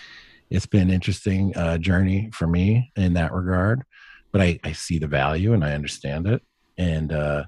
it's 0.50 0.66
been 0.66 0.82
an 0.82 0.90
interesting 0.90 1.56
uh, 1.56 1.78
journey 1.78 2.30
for 2.32 2.48
me 2.48 2.90
in 2.96 3.14
that 3.14 3.32
regard, 3.32 3.84
but 4.32 4.40
I, 4.40 4.58
I 4.64 4.72
see 4.72 4.98
the 4.98 5.06
value 5.06 5.52
and 5.52 5.64
I 5.64 5.74
understand 5.74 6.26
it, 6.26 6.42
and 6.76 7.12
uh, 7.12 7.44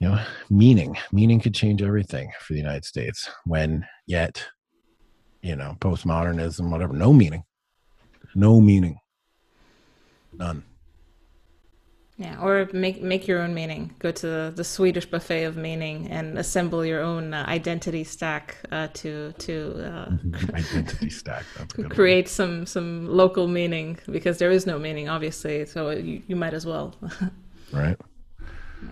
you 0.00 0.08
know, 0.08 0.22
meaning 0.50 0.98
meaning 1.12 1.40
could 1.40 1.54
change 1.54 1.82
everything 1.82 2.30
for 2.40 2.52
the 2.52 2.60
United 2.60 2.84
States. 2.84 3.30
When 3.46 3.86
yet, 4.06 4.44
you 5.40 5.56
know, 5.56 5.78
postmodernism, 5.80 6.70
whatever, 6.70 6.92
no 6.92 7.14
meaning, 7.14 7.44
no 8.34 8.60
meaning 8.60 8.98
None. 10.38 10.62
Yeah, 12.16 12.40
or 12.42 12.68
make 12.72 13.00
make 13.00 13.28
your 13.28 13.40
own 13.40 13.54
meaning. 13.54 13.94
Go 14.00 14.10
to 14.10 14.26
the, 14.26 14.52
the 14.54 14.64
Swedish 14.64 15.06
buffet 15.06 15.44
of 15.44 15.56
meaning 15.56 16.08
and 16.08 16.36
assemble 16.36 16.84
your 16.84 17.00
own 17.00 17.32
uh, 17.32 17.44
identity 17.46 18.02
stack 18.02 18.56
uh, 18.72 18.88
to 18.94 19.32
to 19.38 19.54
uh, 19.84 20.10
identity 20.54 21.10
stack. 21.10 21.44
create 21.90 22.24
one. 22.24 22.26
some 22.26 22.66
some 22.66 23.06
local 23.06 23.46
meaning 23.46 23.98
because 24.10 24.38
there 24.38 24.50
is 24.50 24.66
no 24.66 24.80
meaning, 24.80 25.08
obviously. 25.08 25.64
So 25.64 25.90
you, 25.90 26.20
you 26.26 26.34
might 26.34 26.54
as 26.54 26.66
well. 26.66 26.96
right. 27.72 27.96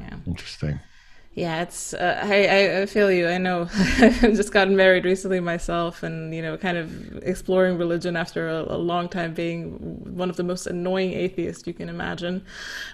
Yeah. 0.01 0.17
Interesting. 0.25 0.79
Yeah, 1.37 1.61
it's. 1.61 1.93
Uh, 1.93 2.19
I 2.25 2.81
I 2.81 2.87
feel 2.87 3.13
you. 3.13 3.29
I 3.29 3.37
know. 3.37 3.69
I've 3.75 4.35
just 4.35 4.53
gotten 4.53 4.75
married 4.75 5.05
recently 5.05 5.39
myself, 5.39 6.03
and 6.03 6.35
you 6.35 6.41
know, 6.41 6.57
kind 6.57 6.79
of 6.79 7.19
exploring 7.25 7.77
religion 7.77 8.17
after 8.17 8.49
a, 8.49 8.63
a 8.63 8.79
long 8.79 9.07
time 9.07 9.35
being 9.35 9.73
one 10.17 10.31
of 10.31 10.37
the 10.37 10.43
most 10.43 10.67
annoying 10.67 11.13
atheists 11.13 11.67
you 11.67 11.75
can 11.75 11.91
imagine. 11.91 12.43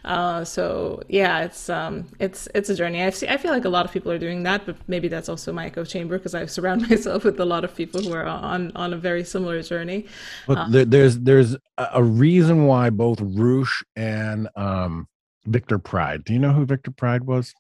Uh, 0.05 0.43
so 0.45 1.05
yeah, 1.09 1.45
it's 1.45 1.71
um, 1.71 2.09
it's 2.19 2.49
it's 2.53 2.69
a 2.69 2.75
journey. 2.75 3.05
I 3.05 3.11
see. 3.11 3.29
I 3.29 3.37
feel 3.37 3.53
like 3.53 3.65
a 3.65 3.69
lot 3.69 3.87
of 3.87 3.93
people 3.93 4.11
are 4.11 4.19
doing 4.19 4.43
that, 4.43 4.67
but 4.67 4.75
maybe 4.89 5.07
that's 5.07 5.29
also 5.29 5.53
my 5.53 5.67
echo 5.67 5.85
chamber 5.85 6.19
because 6.19 6.35
I 6.35 6.45
surround 6.47 6.89
myself 6.91 7.23
with 7.23 7.39
a 7.39 7.45
lot 7.45 7.63
of 7.63 7.77
people 7.77 8.03
who 8.03 8.13
are 8.13 8.27
on 8.27 8.73
on 8.75 8.93
a 8.93 8.97
very 8.97 9.23
similar 9.23 9.63
journey. 9.63 10.07
But 10.49 10.59
uh, 10.59 10.67
there, 10.69 10.85
there's 10.85 11.17
there's 11.21 11.57
a 11.79 12.03
reason 12.03 12.67
why 12.67 12.91
both 12.91 13.21
Roosh 13.21 13.85
and 13.95 14.49
um, 14.57 15.07
Victor 15.47 15.79
Pride. 15.79 16.25
Do 16.25 16.33
you 16.33 16.41
know 16.41 16.53
who 16.53 16.67
Victor 16.67 16.91
Pride 16.91 17.23
was? 17.23 17.55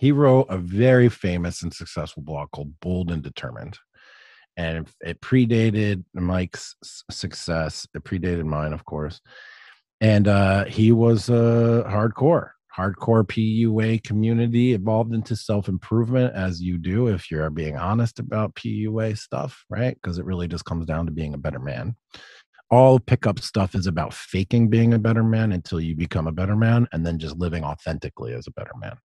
He 0.00 0.12
wrote 0.12 0.46
a 0.48 0.56
very 0.56 1.10
famous 1.10 1.62
and 1.62 1.74
successful 1.74 2.22
blog 2.22 2.50
called 2.52 2.72
Bold 2.80 3.10
and 3.10 3.22
Determined. 3.22 3.78
And 4.56 4.88
it 5.02 5.20
predated 5.20 6.04
Mike's 6.14 6.74
success. 7.10 7.86
It 7.94 8.02
predated 8.02 8.46
mine, 8.46 8.72
of 8.72 8.86
course. 8.86 9.20
And 10.00 10.26
uh, 10.26 10.64
he 10.64 10.90
was 10.90 11.28
a 11.28 11.84
uh, 11.84 11.90
hardcore, 11.90 12.52
hardcore 12.74 13.26
PUA 13.26 14.02
community 14.02 14.72
evolved 14.72 15.12
into 15.12 15.36
self 15.36 15.68
improvement, 15.68 16.34
as 16.34 16.62
you 16.62 16.78
do 16.78 17.08
if 17.08 17.30
you're 17.30 17.50
being 17.50 17.76
honest 17.76 18.20
about 18.20 18.54
PUA 18.54 19.18
stuff, 19.18 19.66
right? 19.68 19.98
Because 20.02 20.16
it 20.16 20.24
really 20.24 20.48
just 20.48 20.64
comes 20.64 20.86
down 20.86 21.04
to 21.04 21.12
being 21.12 21.34
a 21.34 21.38
better 21.38 21.60
man 21.60 21.94
all 22.72 23.00
pickup 23.00 23.40
stuff 23.40 23.74
is 23.74 23.88
about 23.88 24.14
faking 24.14 24.68
being 24.68 24.94
a 24.94 24.98
better 24.98 25.24
man 25.24 25.50
until 25.50 25.80
you 25.80 25.96
become 25.96 26.28
a 26.28 26.32
better 26.32 26.54
man 26.54 26.86
and 26.92 27.04
then 27.04 27.18
just 27.18 27.36
living 27.36 27.64
authentically 27.64 28.32
as 28.32 28.46
a 28.46 28.52
better 28.52 28.70
man. 28.80 28.96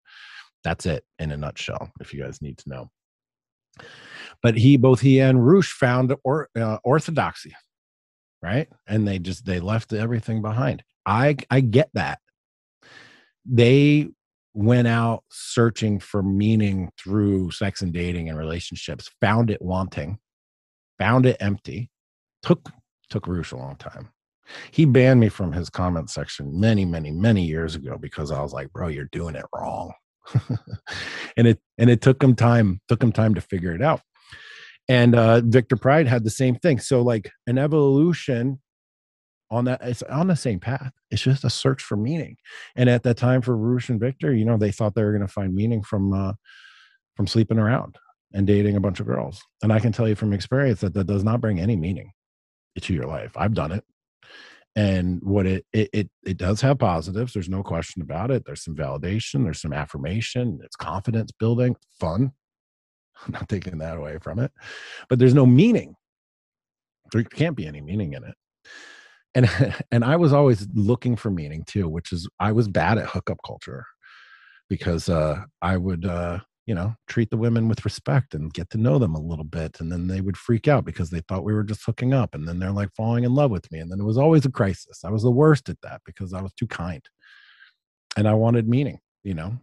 That's 0.65 0.87
it 0.87 1.05
in 1.19 1.31
a 1.31 1.37
nutshell, 1.37 1.91
if 2.01 2.13
you 2.13 2.23
guys 2.23 2.43
need 2.43 2.59
to 2.59 2.69
know. 2.69 2.91
But 4.43 4.57
he, 4.57 4.77
both 4.77 5.01
he 5.01 5.21
and 5.21 5.47
Roosh 5.47 5.71
found 5.73 6.15
or, 6.25 6.49
uh, 6.59 6.79
orthodoxy, 6.85 7.55
right? 8.43 8.69
And 8.87 9.07
they 9.07 9.19
just 9.19 9.45
they 9.45 9.61
left 9.61 9.93
everything 9.93 10.43
behind. 10.43 10.83
I 11.07 11.37
I 11.51 11.61
get 11.61 11.91
that. 11.95 12.19
They 13.45 14.09
went 14.55 14.87
out 14.89 15.25
searching 15.31 15.99
for 15.99 16.23
meaning 16.23 16.91
through 16.99 17.51
sex 17.51 17.83
and 17.83 17.93
dating 17.93 18.29
and 18.29 18.39
relationships, 18.39 19.11
found 19.21 19.51
it 19.51 19.61
wanting, 19.61 20.19
found 20.99 21.27
it 21.27 21.37
empty. 21.41 21.91
Took 22.43 22.71
took 23.11 23.27
Roosh 23.27 23.53
a 23.53 23.57
long 23.57 23.77
time. 23.77 24.11
He 24.71 24.85
banned 24.85 25.21
me 25.21 25.29
from 25.29 25.53
his 25.53 25.71
comment 25.71 26.11
section 26.11 26.59
many, 26.59 26.85
many, 26.85 27.11
many 27.11 27.45
years 27.45 27.75
ago 27.75 27.97
because 27.99 28.31
I 28.31 28.43
was 28.43 28.53
like, 28.53 28.71
bro, 28.73 28.89
you're 28.89 29.09
doing 29.11 29.37
it 29.37 29.45
wrong. 29.55 29.93
and 31.37 31.47
it 31.47 31.61
and 31.79 31.91
it 31.91 32.01
took 32.01 32.23
him 32.23 32.35
time 32.35 32.81
took 32.89 33.03
him 33.03 33.13
time 33.13 33.35
to 33.35 33.41
figure 33.41 33.73
it 33.73 33.83
out. 33.83 34.01
And 34.89 35.15
uh 35.15 35.41
victor 35.41 35.77
pride 35.77 36.07
had 36.07 36.25
the 36.25 36.31
same 36.31 36.57
thing. 36.57 36.79
So 36.79 37.03
like 37.03 37.31
an 37.47 37.59
evolution 37.59 38.61
on 39.51 39.67
that 39.67 39.81
it's 39.83 40.03
on 40.03 40.29
the 40.29 40.37
same 40.37 40.61
path. 40.61 40.93
It's 41.11 41.23
just 41.23 41.45
a 41.45 41.51
search 41.51 41.83
for 41.83 41.97
meaning. 41.97 42.37
And 42.77 42.89
at 42.89 43.03
that 43.05 43.17
time 43.17 43.43
for 43.43 43.57
Roosh 43.57 43.89
and 43.89 44.01
victor 44.01 44.35
you 44.35 44.45
know 44.45 44.57
they 44.57 44.73
thought 44.73 44.95
they 44.95 45.05
were 45.05 45.13
going 45.13 45.27
to 45.27 45.33
find 45.33 45.55
meaning 45.55 45.83
from 45.83 46.13
uh 46.13 46.33
from 47.17 47.27
sleeping 47.27 47.59
around 47.59 47.97
and 48.33 48.47
dating 48.47 48.77
a 48.77 48.81
bunch 48.81 49.01
of 49.01 49.07
girls. 49.07 49.43
And 49.63 49.73
i 49.73 49.81
can 49.81 49.93
tell 49.93 50.09
you 50.09 50.15
from 50.15 50.33
experience 50.33 50.81
that 50.81 50.95
that 50.95 51.07
does 51.07 51.25
not 51.25 51.41
bring 51.41 51.61
any 51.61 51.77
meaning 51.77 52.11
to 52.81 52.93
your 52.93 53.07
life. 53.07 53.33
I've 53.37 53.55
done 53.55 53.73
it 53.73 53.85
and 54.77 55.21
what 55.23 55.47
it, 55.47 55.65
it 55.73 55.89
it 55.93 56.11
it 56.25 56.37
does 56.37 56.61
have 56.61 56.79
positives 56.79 57.33
there's 57.33 57.49
no 57.49 57.63
question 57.63 58.03
about 58.03 58.31
it 58.31 58.45
there's 58.45 58.65
some 58.65 58.75
validation 58.75 59.45
there's 59.45 59.61
some 59.61 59.73
affirmation 59.73 60.61
it's 60.65 60.77
confidence 60.77 61.31
building 61.33 61.77
fun. 62.01 62.33
I'm 63.27 63.33
not 63.33 63.49
taking 63.49 63.79
that 63.79 63.97
away 63.97 64.19
from 64.21 64.39
it 64.39 64.53
but 65.09 65.19
there's 65.19 65.35
no 65.35 65.47
meaning. 65.47 65.95
There 67.13 67.23
can't 67.23 67.57
be 67.57 67.67
any 67.67 67.81
meaning 67.81 68.15
in 68.15 68.25
it. 68.25 68.35
And 69.35 69.49
and 69.91 70.05
i 70.05 70.17
was 70.17 70.33
always 70.33 70.67
looking 70.75 71.17
for 71.17 71.31
meaning 71.31 71.65
too 71.67 71.89
which 71.89 72.13
is 72.13 72.29
i 72.41 72.53
was 72.53 72.69
bad 72.69 72.99
at 72.99 73.09
hookup 73.09 73.39
culture 73.47 73.85
because 74.69 75.09
uh 75.09 75.43
i 75.63 75.77
would 75.77 76.05
uh 76.05 76.41
you 76.67 76.75
know, 76.75 76.95
treat 77.09 77.31
the 77.31 77.37
women 77.37 77.69
with 77.69 77.85
respect 77.85 78.35
and 78.35 78.53
get 78.53 78.71
to 78.71 78.79
know 78.79 78.99
them 78.99 79.15
a 79.15 79.21
little 79.21 79.45
bit. 79.45 79.81
And 79.81 79.93
then 79.93 80.07
they 80.07 80.21
would 80.21 80.37
freak 80.37 80.67
out 80.67 80.85
because 80.85 81.11
they 81.11 81.21
thought 81.21 81.45
we 81.45 81.53
were 81.53 81.63
just 81.63 81.85
hooking 81.85 82.15
up. 82.15 82.35
And 82.35 82.49
then 82.49 82.59
they're 82.59 82.71
like 82.71 82.89
falling 82.97 83.25
in 83.25 83.35
love 83.35 83.51
with 83.51 83.71
me. 83.71 83.81
And 83.81 83.91
then 83.91 84.01
it 84.01 84.05
was 84.05 84.17
always 84.17 84.47
a 84.47 84.51
crisis. 84.51 85.05
I 85.05 85.11
was 85.11 85.23
the 85.23 85.31
worst 85.31 85.69
at 85.69 85.81
that 85.83 86.01
because 86.07 86.33
I 86.33 86.41
was 86.41 86.55
too 86.55 86.67
kind. 86.67 87.03
And 88.17 88.27
I 88.27 88.35
wanted 88.35 88.69
meaning, 88.69 88.99
you 89.23 89.35
know. 89.35 89.59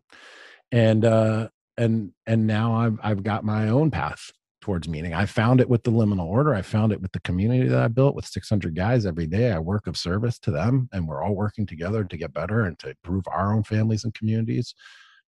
And 0.71 1.03
uh 1.03 1.49
and 1.77 2.11
and 2.27 2.45
now 2.45 2.75
I've 2.75 2.99
I've 3.01 3.23
got 3.23 3.43
my 3.43 3.69
own 3.69 3.89
path 3.89 4.31
towards 4.61 4.87
meaning. 4.87 5.15
I 5.15 5.25
found 5.25 5.59
it 5.59 5.69
with 5.69 5.83
the 5.83 5.91
liminal 5.91 6.27
order. 6.27 6.53
I 6.53 6.61
found 6.61 6.91
it 6.91 7.01
with 7.01 7.11
the 7.13 7.19
community 7.21 7.67
that 7.67 7.81
I 7.81 7.87
built 7.87 8.13
with 8.13 8.27
600 8.27 8.75
guys 8.75 9.07
every 9.07 9.25
day. 9.25 9.51
I 9.51 9.57
work 9.57 9.87
of 9.87 9.97
service 9.97 10.37
to 10.39 10.51
them 10.51 10.87
and 10.93 11.07
we're 11.07 11.23
all 11.23 11.33
working 11.33 11.65
together 11.65 12.03
to 12.03 12.17
get 12.17 12.33
better 12.33 12.61
and 12.61 12.77
to 12.79 12.89
improve 12.89 13.23
our 13.27 13.53
own 13.53 13.63
families 13.63 14.03
and 14.03 14.13
communities 14.13 14.75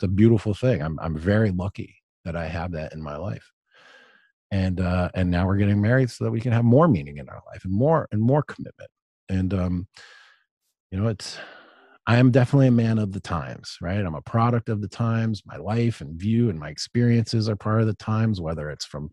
a 0.03 0.09
beautiful 0.09 0.55
thing. 0.55 0.82
I'm 0.82 0.98
I'm 1.00 1.16
very 1.16 1.50
lucky 1.50 1.96
that 2.24 2.36
I 2.36 2.46
have 2.46 2.72
that 2.72 2.92
in 2.92 3.03
my 3.03 3.16
life. 3.16 3.50
And 4.50 4.80
uh 4.80 5.11
and 5.14 5.30
now 5.30 5.46
we're 5.46 5.57
getting 5.57 5.80
married 5.80 6.11
so 6.11 6.24
that 6.24 6.30
we 6.30 6.40
can 6.40 6.53
have 6.53 6.64
more 6.64 6.88
meaning 6.88 7.18
in 7.18 7.28
our 7.28 7.42
life 7.46 7.64
and 7.64 7.72
more 7.72 8.09
and 8.12 8.20
more 8.20 8.42
commitment. 8.42 8.90
And 9.28 9.55
um 9.55 9.88
you 10.90 11.00
know, 11.00 11.09
it's 11.09 11.38
I 12.07 12.16
am 12.16 12.32
definitely 12.32 12.66
a 12.66 12.72
man 12.72 12.98
of 12.98 13.12
the 13.12 13.20
times, 13.20 13.76
right? 13.80 14.05
I'm 14.05 14.16
a 14.16 14.22
product 14.22 14.68
of 14.68 14.80
the 14.80 14.88
times. 14.88 15.42
My 15.46 15.57
life 15.57 16.00
and 16.00 16.18
view 16.18 16.50
and 16.50 16.59
my 16.59 16.68
experiences 16.68 17.48
are 17.48 17.55
part 17.55 17.80
of 17.80 17.86
the 17.86 17.94
times, 17.94 18.40
whether 18.40 18.70
it's 18.70 18.84
from 18.84 19.11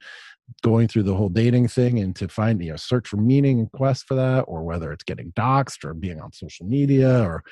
going 0.64 0.88
through 0.88 1.04
the 1.04 1.14
whole 1.14 1.30
dating 1.30 1.68
thing 1.68 2.00
and 2.00 2.16
to 2.16 2.28
find, 2.28 2.64
you 2.64 2.72
know, 2.72 2.76
search 2.76 3.08
for 3.08 3.18
meaning 3.18 3.60
and 3.60 3.72
quest 3.72 4.08
for 4.08 4.16
that, 4.16 4.42
or 4.42 4.64
whether 4.64 4.92
it's 4.92 5.04
getting 5.04 5.32
doxxed 5.34 5.86
or 5.86 5.94
being 5.94 6.20
on 6.20 6.32
social 6.32 6.66
media 6.66 7.22
or 7.22 7.44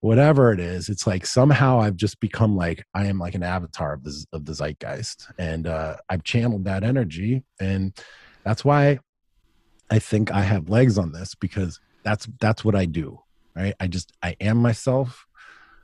whatever 0.00 0.52
it 0.52 0.58
is. 0.58 0.88
It's 0.88 1.06
like 1.06 1.24
somehow 1.24 1.80
I've 1.80 1.96
just 1.96 2.18
become 2.18 2.56
like 2.56 2.84
I 2.92 3.06
am 3.06 3.18
like 3.18 3.36
an 3.36 3.44
avatar 3.44 3.92
of 3.92 4.02
the 4.02 4.26
of 4.32 4.44
the 4.44 4.52
zeitgeist, 4.52 5.28
and 5.38 5.68
uh, 5.68 5.98
I've 6.08 6.24
channeled 6.24 6.64
that 6.64 6.82
energy, 6.82 7.44
and 7.60 7.96
that's 8.44 8.64
why 8.64 8.98
I 9.90 9.98
think 10.00 10.32
I 10.32 10.42
have 10.42 10.68
legs 10.68 10.98
on 10.98 11.12
this 11.12 11.34
because 11.34 11.78
that's 12.02 12.26
that's 12.40 12.64
what 12.64 12.74
I 12.74 12.86
do, 12.86 13.20
right? 13.54 13.74
I 13.80 13.86
just 13.86 14.12
I 14.22 14.36
am 14.40 14.58
myself 14.58 15.26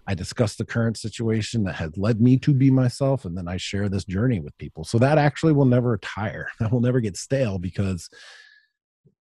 I 0.08 0.14
discuss 0.14 0.54
the 0.54 0.64
current 0.64 0.96
situation 0.96 1.64
that 1.64 1.74
has 1.74 1.96
led 1.96 2.20
me 2.20 2.36
to 2.38 2.54
be 2.54 2.70
myself, 2.70 3.24
and 3.24 3.36
then 3.36 3.48
I 3.48 3.56
share 3.56 3.88
this 3.88 4.04
journey 4.04 4.38
with 4.38 4.56
people. 4.56 4.84
So 4.84 4.98
that 4.98 5.18
actually 5.18 5.52
will 5.52 5.64
never 5.64 5.98
tire. 5.98 6.48
That 6.60 6.72
will 6.72 6.80
never 6.80 7.00
get 7.00 7.16
stale 7.16 7.58
because 7.58 8.08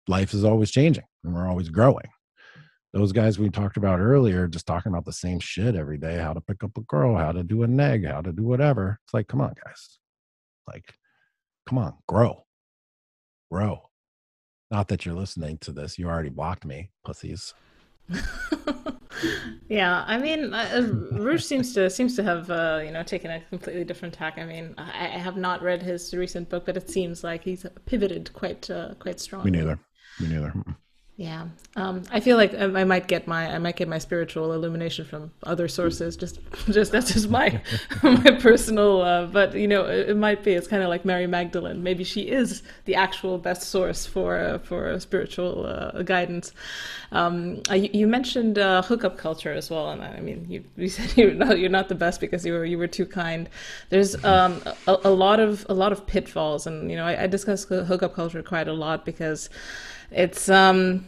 life 0.07 0.33
is 0.33 0.43
always 0.43 0.71
changing 0.71 1.05
and 1.23 1.33
we're 1.33 1.47
always 1.47 1.69
growing. 1.69 2.09
Those 2.93 3.11
guys 3.11 3.39
we 3.39 3.49
talked 3.49 3.77
about 3.77 3.99
earlier, 3.99 4.47
just 4.47 4.67
talking 4.67 4.91
about 4.91 5.05
the 5.05 5.13
same 5.13 5.39
shit 5.39 5.75
every 5.75 5.97
day 5.97 6.17
how 6.17 6.33
to 6.33 6.41
pick 6.41 6.63
up 6.63 6.77
a 6.77 6.81
girl, 6.81 7.15
how 7.17 7.31
to 7.31 7.43
do 7.43 7.63
a 7.63 7.67
neg, 7.67 8.05
how 8.05 8.21
to 8.21 8.31
do 8.31 8.43
whatever. 8.43 8.99
It's 9.05 9.13
like, 9.13 9.27
come 9.27 9.41
on, 9.41 9.53
guys. 9.65 9.97
Like, 10.67 10.93
come 11.67 11.77
on, 11.79 11.95
grow. 12.07 12.45
Grow. 13.51 13.89
Not 14.69 14.89
that 14.89 15.05
you're 15.05 15.15
listening 15.15 15.57
to 15.59 15.71
this. 15.71 15.97
You 15.97 16.07
already 16.07 16.29
blocked 16.29 16.65
me, 16.65 16.91
pussies. 17.05 17.53
yeah, 19.69 20.03
I 20.07 20.17
mean, 20.17 20.53
uh, 20.53 20.89
Roosh 21.11 21.43
seems 21.43 21.73
to 21.73 21.89
seems 21.89 22.15
to 22.15 22.23
have 22.23 22.49
uh, 22.49 22.81
you 22.83 22.91
know 22.91 23.03
taken 23.03 23.31
a 23.31 23.39
completely 23.41 23.83
different 23.83 24.13
tack. 24.13 24.37
I 24.37 24.45
mean, 24.45 24.75
I, 24.77 25.05
I, 25.05 25.17
have 25.17 25.37
not 25.37 25.61
read 25.61 25.81
his 25.81 26.13
recent 26.13 26.49
book, 26.49 26.65
but 26.65 26.77
it 26.77 26.89
seems 26.89 27.23
like 27.23 27.43
he's 27.43 27.65
pivoted 27.85 28.33
quite 28.33 28.69
uh, 28.69 28.95
quite 28.99 29.19
strongly. 29.19 29.51
Me 29.51 29.57
neither. 29.59 29.79
Me 30.19 30.27
neither. 30.27 30.53
Yeah, 31.15 31.49
um, 31.75 32.01
I 32.11 32.19
feel 32.21 32.37
like 32.37 32.55
I 32.55 32.83
might 32.85 33.07
get 33.07 33.27
my 33.27 33.53
I 33.53 33.59
might 33.59 33.75
get 33.75 33.87
my 33.87 33.99
spiritual 33.99 34.51
illumination 34.51 35.05
from 35.05 35.31
other 35.43 35.67
sources. 35.67 36.17
Just, 36.17 36.39
just 36.71 36.91
that's 36.91 37.13
just 37.13 37.29
my 37.29 37.61
my 38.03 38.31
personal. 38.41 39.03
Uh, 39.03 39.27
but 39.27 39.53
you 39.53 39.67
know, 39.67 39.85
it, 39.85 40.09
it 40.09 40.17
might 40.17 40.43
be. 40.43 40.53
It's 40.53 40.67
kind 40.67 40.81
of 40.81 40.89
like 40.89 41.05
Mary 41.05 41.27
Magdalene. 41.27 41.83
Maybe 41.83 42.03
she 42.03 42.21
is 42.21 42.63
the 42.85 42.95
actual 42.95 43.37
best 43.37 43.69
source 43.69 44.07
for 44.07 44.39
uh, 44.39 44.57
for 44.57 44.99
spiritual 44.99 45.67
uh, 45.67 46.01
guidance. 46.01 46.51
Um, 47.11 47.61
you, 47.69 47.89
you, 47.93 48.07
mentioned 48.07 48.57
uh, 48.57 48.81
hookup 48.81 49.19
culture 49.19 49.53
as 49.53 49.69
well, 49.69 49.91
and 49.91 50.01
I 50.01 50.19
mean, 50.19 50.47
you, 50.49 50.63
you 50.75 50.89
said 50.97 51.15
you're 51.15 51.35
not 51.35 51.59
you're 51.59 51.69
not 51.69 51.89
the 51.89 51.95
best 51.95 52.21
because 52.21 52.43
you 52.43 52.53
were 52.53 52.65
you 52.65 52.79
were 52.79 52.87
too 52.87 53.05
kind. 53.05 53.49
There's 53.89 54.15
um, 54.25 54.63
a, 54.87 54.97
a, 55.03 55.11
lot 55.11 55.39
of 55.39 55.63
a 55.69 55.75
lot 55.75 55.91
of 55.91 56.07
pitfalls, 56.07 56.65
and 56.65 56.89
you 56.89 56.97
know, 56.97 57.05
I, 57.05 57.25
I 57.25 57.27
discuss 57.27 57.65
hookup 57.65 58.15
culture 58.15 58.41
quite 58.41 58.67
a 58.67 58.73
lot 58.73 59.05
because 59.05 59.51
it's 60.13 60.49
um, 60.49 61.05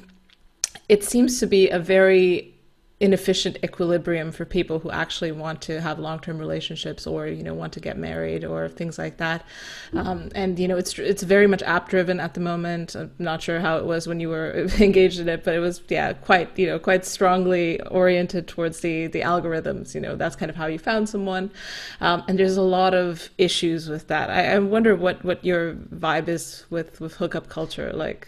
it 0.89 1.03
seems 1.03 1.39
to 1.39 1.47
be 1.47 1.69
a 1.69 1.79
very 1.79 2.55
inefficient 3.01 3.57
equilibrium 3.61 4.31
for 4.31 4.45
people 4.45 4.79
who 4.79 4.89
actually 4.89 5.31
want 5.31 5.61
to 5.61 5.81
have 5.81 5.99
long-term 5.99 6.37
relationships 6.37 7.05
or 7.05 7.27
you 7.27 7.43
know 7.43 7.53
want 7.53 7.73
to 7.73 7.81
get 7.81 7.97
married 7.97 8.45
or 8.45 8.69
things 8.69 8.97
like 8.97 9.17
that. 9.17 9.45
Um, 9.93 10.29
and 10.33 10.57
you 10.57 10.67
know 10.67 10.77
it's 10.77 10.97
it's 10.97 11.21
very 11.21 11.45
much 11.45 11.61
app 11.63 11.89
driven 11.89 12.21
at 12.21 12.35
the 12.35 12.39
moment. 12.39 12.95
I'm 12.95 13.11
not 13.19 13.41
sure 13.41 13.59
how 13.59 13.77
it 13.77 13.85
was 13.85 14.07
when 14.07 14.21
you 14.21 14.29
were 14.29 14.51
engaged 14.79 15.19
in 15.19 15.27
it 15.27 15.43
but 15.43 15.53
it 15.53 15.59
was 15.59 15.81
yeah 15.89 16.13
quite 16.13 16.57
you 16.57 16.67
know 16.67 16.79
quite 16.79 17.05
strongly 17.05 17.81
oriented 17.81 18.47
towards 18.47 18.79
the 18.79 19.07
the 19.07 19.21
algorithms. 19.21 19.93
You 19.93 19.99
know 19.99 20.15
that's 20.15 20.37
kind 20.37 20.49
of 20.49 20.55
how 20.55 20.67
you 20.67 20.79
found 20.79 21.09
someone. 21.09 21.51
Um, 21.99 22.23
and 22.29 22.39
there's 22.39 22.57
a 22.57 22.61
lot 22.61 22.93
of 22.93 23.29
issues 23.37 23.89
with 23.89 24.07
that. 24.07 24.29
I, 24.29 24.53
I 24.53 24.59
wonder 24.59 24.95
what 24.95 25.23
what 25.25 25.43
your 25.43 25.73
vibe 25.73 26.29
is 26.29 26.65
with 26.69 27.01
with 27.01 27.15
hookup 27.15 27.49
culture. 27.49 27.91
Like 27.91 28.25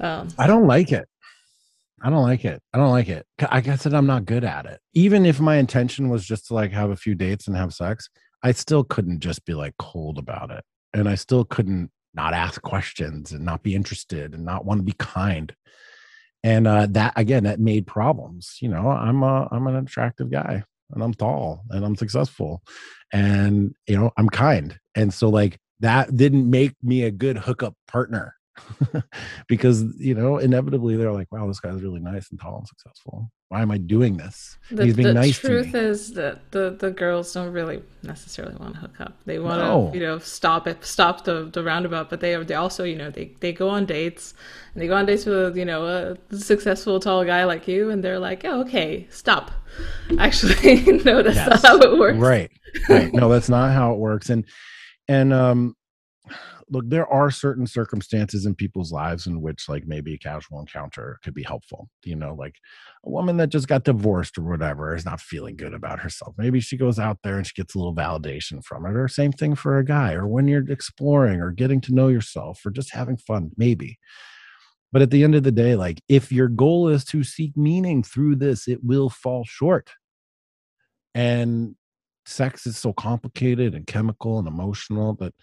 um, 0.00 0.28
I 0.38 0.46
don't 0.46 0.66
like 0.66 0.92
it. 0.92 1.08
I 2.02 2.10
don't 2.10 2.22
like 2.22 2.44
it. 2.44 2.62
I 2.72 2.78
don't 2.78 2.90
like 2.90 3.08
it. 3.08 3.26
I 3.48 3.60
guess 3.60 3.82
that 3.82 3.94
I'm 3.94 4.06
not 4.06 4.24
good 4.24 4.44
at 4.44 4.66
it. 4.66 4.80
Even 4.94 5.26
if 5.26 5.40
my 5.40 5.56
intention 5.56 6.08
was 6.08 6.24
just 6.24 6.46
to 6.46 6.54
like 6.54 6.70
have 6.72 6.90
a 6.90 6.96
few 6.96 7.14
dates 7.14 7.48
and 7.48 7.56
have 7.56 7.74
sex, 7.74 8.08
I 8.42 8.52
still 8.52 8.84
couldn't 8.84 9.20
just 9.20 9.44
be 9.44 9.54
like 9.54 9.74
cold 9.78 10.18
about 10.18 10.50
it. 10.50 10.64
And 10.94 11.08
I 11.08 11.16
still 11.16 11.44
couldn't 11.44 11.90
not 12.14 12.34
ask 12.34 12.62
questions 12.62 13.32
and 13.32 13.44
not 13.44 13.62
be 13.62 13.74
interested 13.74 14.32
and 14.32 14.44
not 14.44 14.64
want 14.64 14.78
to 14.78 14.84
be 14.84 14.94
kind. 14.98 15.54
And 16.44 16.68
uh, 16.68 16.86
that 16.90 17.14
again, 17.16 17.44
that 17.44 17.58
made 17.58 17.86
problems. 17.86 18.58
You 18.60 18.68
know, 18.68 18.88
I'm 18.88 19.22
a 19.22 19.48
I'm 19.50 19.66
an 19.66 19.76
attractive 19.76 20.30
guy 20.30 20.62
and 20.92 21.02
I'm 21.02 21.14
tall 21.14 21.64
and 21.70 21.84
I'm 21.84 21.96
successful 21.96 22.62
and 23.12 23.74
you 23.88 23.98
know 23.98 24.12
I'm 24.16 24.28
kind. 24.28 24.78
And 24.94 25.12
so 25.12 25.28
like 25.28 25.58
that 25.80 26.16
didn't 26.16 26.48
make 26.48 26.74
me 26.82 27.02
a 27.02 27.10
good 27.10 27.38
hookup 27.38 27.74
partner 27.88 28.34
because 29.48 29.82
you 29.98 30.14
know 30.14 30.38
inevitably 30.38 30.96
they're 30.96 31.12
like 31.12 31.30
wow 31.32 31.46
this 31.46 31.60
guy's 31.60 31.82
really 31.82 32.00
nice 32.00 32.30
and 32.30 32.40
tall 32.40 32.58
and 32.58 32.68
successful. 32.68 33.30
Why 33.48 33.62
am 33.62 33.70
i 33.70 33.78
doing 33.78 34.18
this? 34.18 34.58
The, 34.70 34.84
he's 34.84 34.96
being 34.96 35.14
nice. 35.14 35.40
the 35.40 35.48
nice 35.48 35.62
truth 35.62 35.74
is 35.74 36.12
that 36.14 36.50
the 36.52 36.76
the 36.78 36.90
girls 36.90 37.32
don't 37.32 37.52
really 37.52 37.82
necessarily 38.02 38.54
want 38.56 38.74
to 38.74 38.80
hook 38.80 39.00
up. 39.00 39.18
They 39.24 39.38
want 39.38 39.60
to 39.60 39.66
no. 39.66 39.92
you 39.94 40.00
know 40.00 40.18
stop 40.18 40.66
it 40.66 40.84
stop 40.84 41.24
the 41.24 41.44
the 41.44 41.62
roundabout 41.62 42.10
but 42.10 42.20
they 42.20 42.36
they 42.36 42.54
also 42.54 42.84
you 42.84 42.96
know 42.96 43.10
they 43.10 43.32
they 43.40 43.52
go 43.52 43.68
on 43.68 43.86
dates 43.86 44.34
and 44.74 44.82
they 44.82 44.86
go 44.86 44.94
on 44.94 45.06
dates 45.06 45.24
with 45.24 45.56
you 45.56 45.64
know 45.64 45.86
a 45.86 46.36
successful 46.36 47.00
tall 47.00 47.24
guy 47.24 47.44
like 47.44 47.66
you 47.66 47.90
and 47.90 48.04
they're 48.04 48.18
like 48.18 48.44
oh, 48.44 48.60
okay 48.60 49.06
stop. 49.10 49.50
Actually 50.18 50.82
no 51.04 51.22
that's 51.22 51.36
yes. 51.36 51.48
not 51.48 51.62
how 51.62 51.78
it 51.78 51.98
works. 51.98 52.18
Right 52.18 52.50
right. 52.88 53.12
No 53.12 53.28
that's 53.28 53.48
not 53.48 53.72
how 53.72 53.92
it 53.92 53.98
works. 53.98 54.30
And 54.30 54.44
and 55.08 55.32
um 55.32 55.74
look, 56.70 56.84
there 56.88 57.06
are 57.06 57.30
certain 57.30 57.66
circumstances 57.66 58.46
in 58.46 58.54
people's 58.54 58.92
lives 58.92 59.26
in 59.26 59.40
which, 59.40 59.68
like, 59.68 59.86
maybe 59.86 60.14
a 60.14 60.18
casual 60.18 60.60
encounter 60.60 61.18
could 61.22 61.34
be 61.34 61.42
helpful. 61.42 61.88
You 62.04 62.16
know, 62.16 62.34
like 62.34 62.56
a 63.04 63.10
woman 63.10 63.36
that 63.38 63.48
just 63.50 63.68
got 63.68 63.84
divorced 63.84 64.38
or 64.38 64.42
whatever 64.42 64.94
is 64.94 65.04
not 65.04 65.20
feeling 65.20 65.56
good 65.56 65.74
about 65.74 66.00
herself. 66.00 66.34
Maybe 66.38 66.60
she 66.60 66.76
goes 66.76 66.98
out 66.98 67.18
there 67.22 67.36
and 67.36 67.46
she 67.46 67.54
gets 67.54 67.74
a 67.74 67.78
little 67.78 67.94
validation 67.94 68.64
from 68.64 68.86
it, 68.86 68.96
or 68.96 69.08
same 69.08 69.32
thing 69.32 69.54
for 69.54 69.78
a 69.78 69.84
guy, 69.84 70.12
or 70.12 70.26
when 70.26 70.48
you're 70.48 70.70
exploring 70.70 71.40
or 71.40 71.50
getting 71.50 71.80
to 71.82 71.94
know 71.94 72.08
yourself 72.08 72.64
or 72.64 72.70
just 72.70 72.92
having 72.92 73.16
fun, 73.16 73.50
maybe. 73.56 73.98
But 74.90 75.02
at 75.02 75.10
the 75.10 75.22
end 75.22 75.34
of 75.34 75.42
the 75.42 75.52
day, 75.52 75.76
like, 75.76 76.00
if 76.08 76.32
your 76.32 76.48
goal 76.48 76.88
is 76.88 77.04
to 77.06 77.22
seek 77.22 77.56
meaning 77.56 78.02
through 78.02 78.36
this, 78.36 78.66
it 78.66 78.80
will 78.82 79.10
fall 79.10 79.44
short. 79.46 79.90
And 81.14 81.74
sex 82.24 82.66
is 82.66 82.76
so 82.76 82.92
complicated 82.92 83.74
and 83.74 83.86
chemical 83.86 84.38
and 84.38 84.46
emotional 84.46 85.14
that 85.14 85.34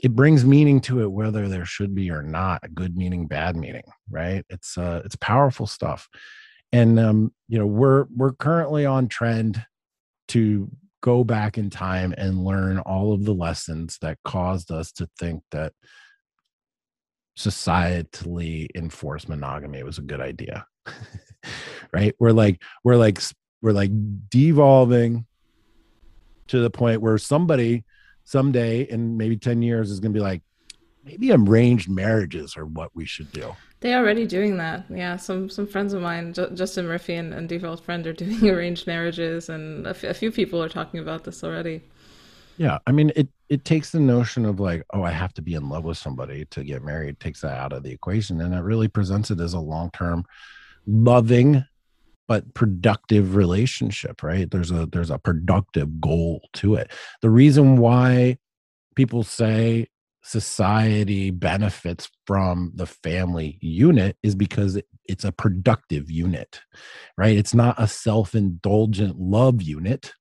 it 0.00 0.14
brings 0.14 0.44
meaning 0.44 0.80
to 0.80 1.02
it 1.02 1.10
whether 1.10 1.48
there 1.48 1.64
should 1.64 1.94
be 1.94 2.10
or 2.10 2.22
not 2.22 2.60
a 2.62 2.68
good 2.68 2.96
meaning 2.96 3.26
bad 3.26 3.56
meaning 3.56 3.84
right? 4.10 4.44
It's 4.48 4.78
uh 4.78 5.02
it's 5.04 5.16
powerful 5.16 5.66
stuff. 5.66 6.08
And 6.72 6.98
um 6.98 7.32
you 7.48 7.58
know 7.58 7.66
we're 7.66 8.06
we're 8.14 8.32
currently 8.32 8.86
on 8.86 9.08
trend 9.08 9.64
to 10.28 10.70
go 11.00 11.24
back 11.24 11.58
in 11.58 11.70
time 11.70 12.14
and 12.18 12.44
learn 12.44 12.78
all 12.80 13.12
of 13.12 13.24
the 13.24 13.34
lessons 13.34 13.98
that 14.02 14.18
caused 14.24 14.70
us 14.70 14.92
to 14.92 15.08
think 15.18 15.42
that 15.52 15.72
societally 17.38 18.66
enforced 18.74 19.28
monogamy 19.28 19.84
was 19.84 19.98
a 19.98 20.02
good 20.02 20.20
idea 20.20 20.66
right? 21.92 22.14
We're 22.18 22.32
like 22.32 22.62
we're 22.84 22.96
like 22.96 23.20
we're 23.62 23.72
like 23.72 23.90
devolving 24.28 25.26
to 26.48 26.60
the 26.60 26.70
point 26.70 27.02
where 27.02 27.18
somebody 27.18 27.84
someday 28.28 28.82
in 28.82 29.16
maybe 29.16 29.38
10 29.38 29.62
years 29.62 29.90
is 29.90 30.00
going 30.00 30.12
to 30.12 30.18
be 30.18 30.22
like 30.22 30.42
maybe 31.02 31.32
arranged 31.32 31.88
marriages 31.88 32.58
are 32.58 32.66
what 32.66 32.94
we 32.94 33.06
should 33.06 33.32
do. 33.32 33.56
They're 33.80 33.98
already 33.98 34.26
doing 34.26 34.58
that. 34.58 34.84
Yeah 34.90 35.16
some 35.16 35.48
some 35.48 35.66
friends 35.66 35.94
of 35.94 36.02
mine 36.02 36.34
J- 36.34 36.50
justin 36.52 36.86
murphy 36.86 37.14
and, 37.14 37.32
and 37.32 37.48
default 37.48 37.82
friend 37.82 38.06
are 38.06 38.12
doing 38.24 38.50
arranged 38.50 38.86
marriages 38.86 39.48
and 39.48 39.86
a, 39.86 39.90
f- 39.90 40.04
a 40.04 40.12
few 40.12 40.30
people 40.30 40.62
are 40.62 40.68
talking 40.68 41.00
about 41.00 41.24
this 41.24 41.42
already. 41.42 41.80
Yeah 42.58 42.78
i 42.86 42.92
mean 42.92 43.12
it 43.16 43.28
it 43.48 43.64
takes 43.64 43.92
the 43.92 44.00
notion 44.00 44.44
of 44.44 44.60
like 44.60 44.82
oh 44.92 45.02
i 45.02 45.10
have 45.10 45.32
to 45.34 45.42
be 45.42 45.54
in 45.54 45.70
love 45.70 45.84
with 45.84 45.96
somebody 45.96 46.44
to 46.46 46.64
get 46.64 46.84
married 46.84 47.18
takes 47.20 47.40
that 47.40 47.56
out 47.56 47.72
of 47.72 47.82
the 47.82 47.92
equation 47.92 48.42
and 48.42 48.52
it 48.52 48.60
really 48.60 48.88
presents 48.88 49.30
it 49.30 49.40
as 49.40 49.54
a 49.54 49.60
long-term 49.60 50.24
loving 50.86 51.64
but 52.28 52.54
productive 52.54 53.34
relationship 53.34 54.22
right? 54.22 54.48
There's 54.50 54.70
a 54.70 54.86
there's 54.86 55.10
a 55.10 55.18
productive 55.18 56.00
goal 56.00 56.42
to 56.54 56.74
it. 56.74 56.92
The 57.22 57.30
reason 57.30 57.78
why 57.78 58.38
people 58.94 59.24
say 59.24 59.88
society 60.22 61.30
benefits 61.30 62.10
from 62.26 62.70
the 62.74 62.86
family 62.86 63.58
unit 63.62 64.16
is 64.22 64.34
because 64.34 64.78
it's 65.06 65.24
a 65.24 65.32
productive 65.32 66.10
unit 66.10 66.60
right? 67.16 67.36
It's 67.36 67.54
not 67.54 67.74
a 67.78 67.88
self-indulgent 67.88 69.18
love 69.18 69.62
unit. 69.62 70.12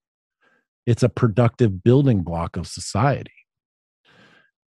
It's 0.86 1.04
a 1.04 1.10
productive 1.10 1.84
building 1.84 2.24
block 2.24 2.56
of 2.56 2.66
society. 2.68 3.32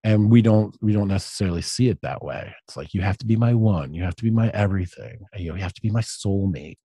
And 0.02 0.30
we 0.30 0.42
don't 0.42 0.74
we 0.80 0.92
don't 0.92 1.08
necessarily 1.08 1.62
see 1.62 1.88
it 1.88 2.00
that 2.02 2.24
way. 2.24 2.52
It's 2.66 2.76
like 2.76 2.94
you 2.94 3.02
have 3.02 3.18
to 3.18 3.26
be 3.26 3.36
my 3.36 3.54
one. 3.54 3.92
You 3.92 4.02
have 4.02 4.16
to 4.16 4.24
be 4.24 4.30
my 4.30 4.48
everything. 4.48 5.20
You 5.36 5.52
have 5.54 5.74
to 5.74 5.82
be 5.82 5.90
my 5.90 6.00
soulmate 6.00 6.78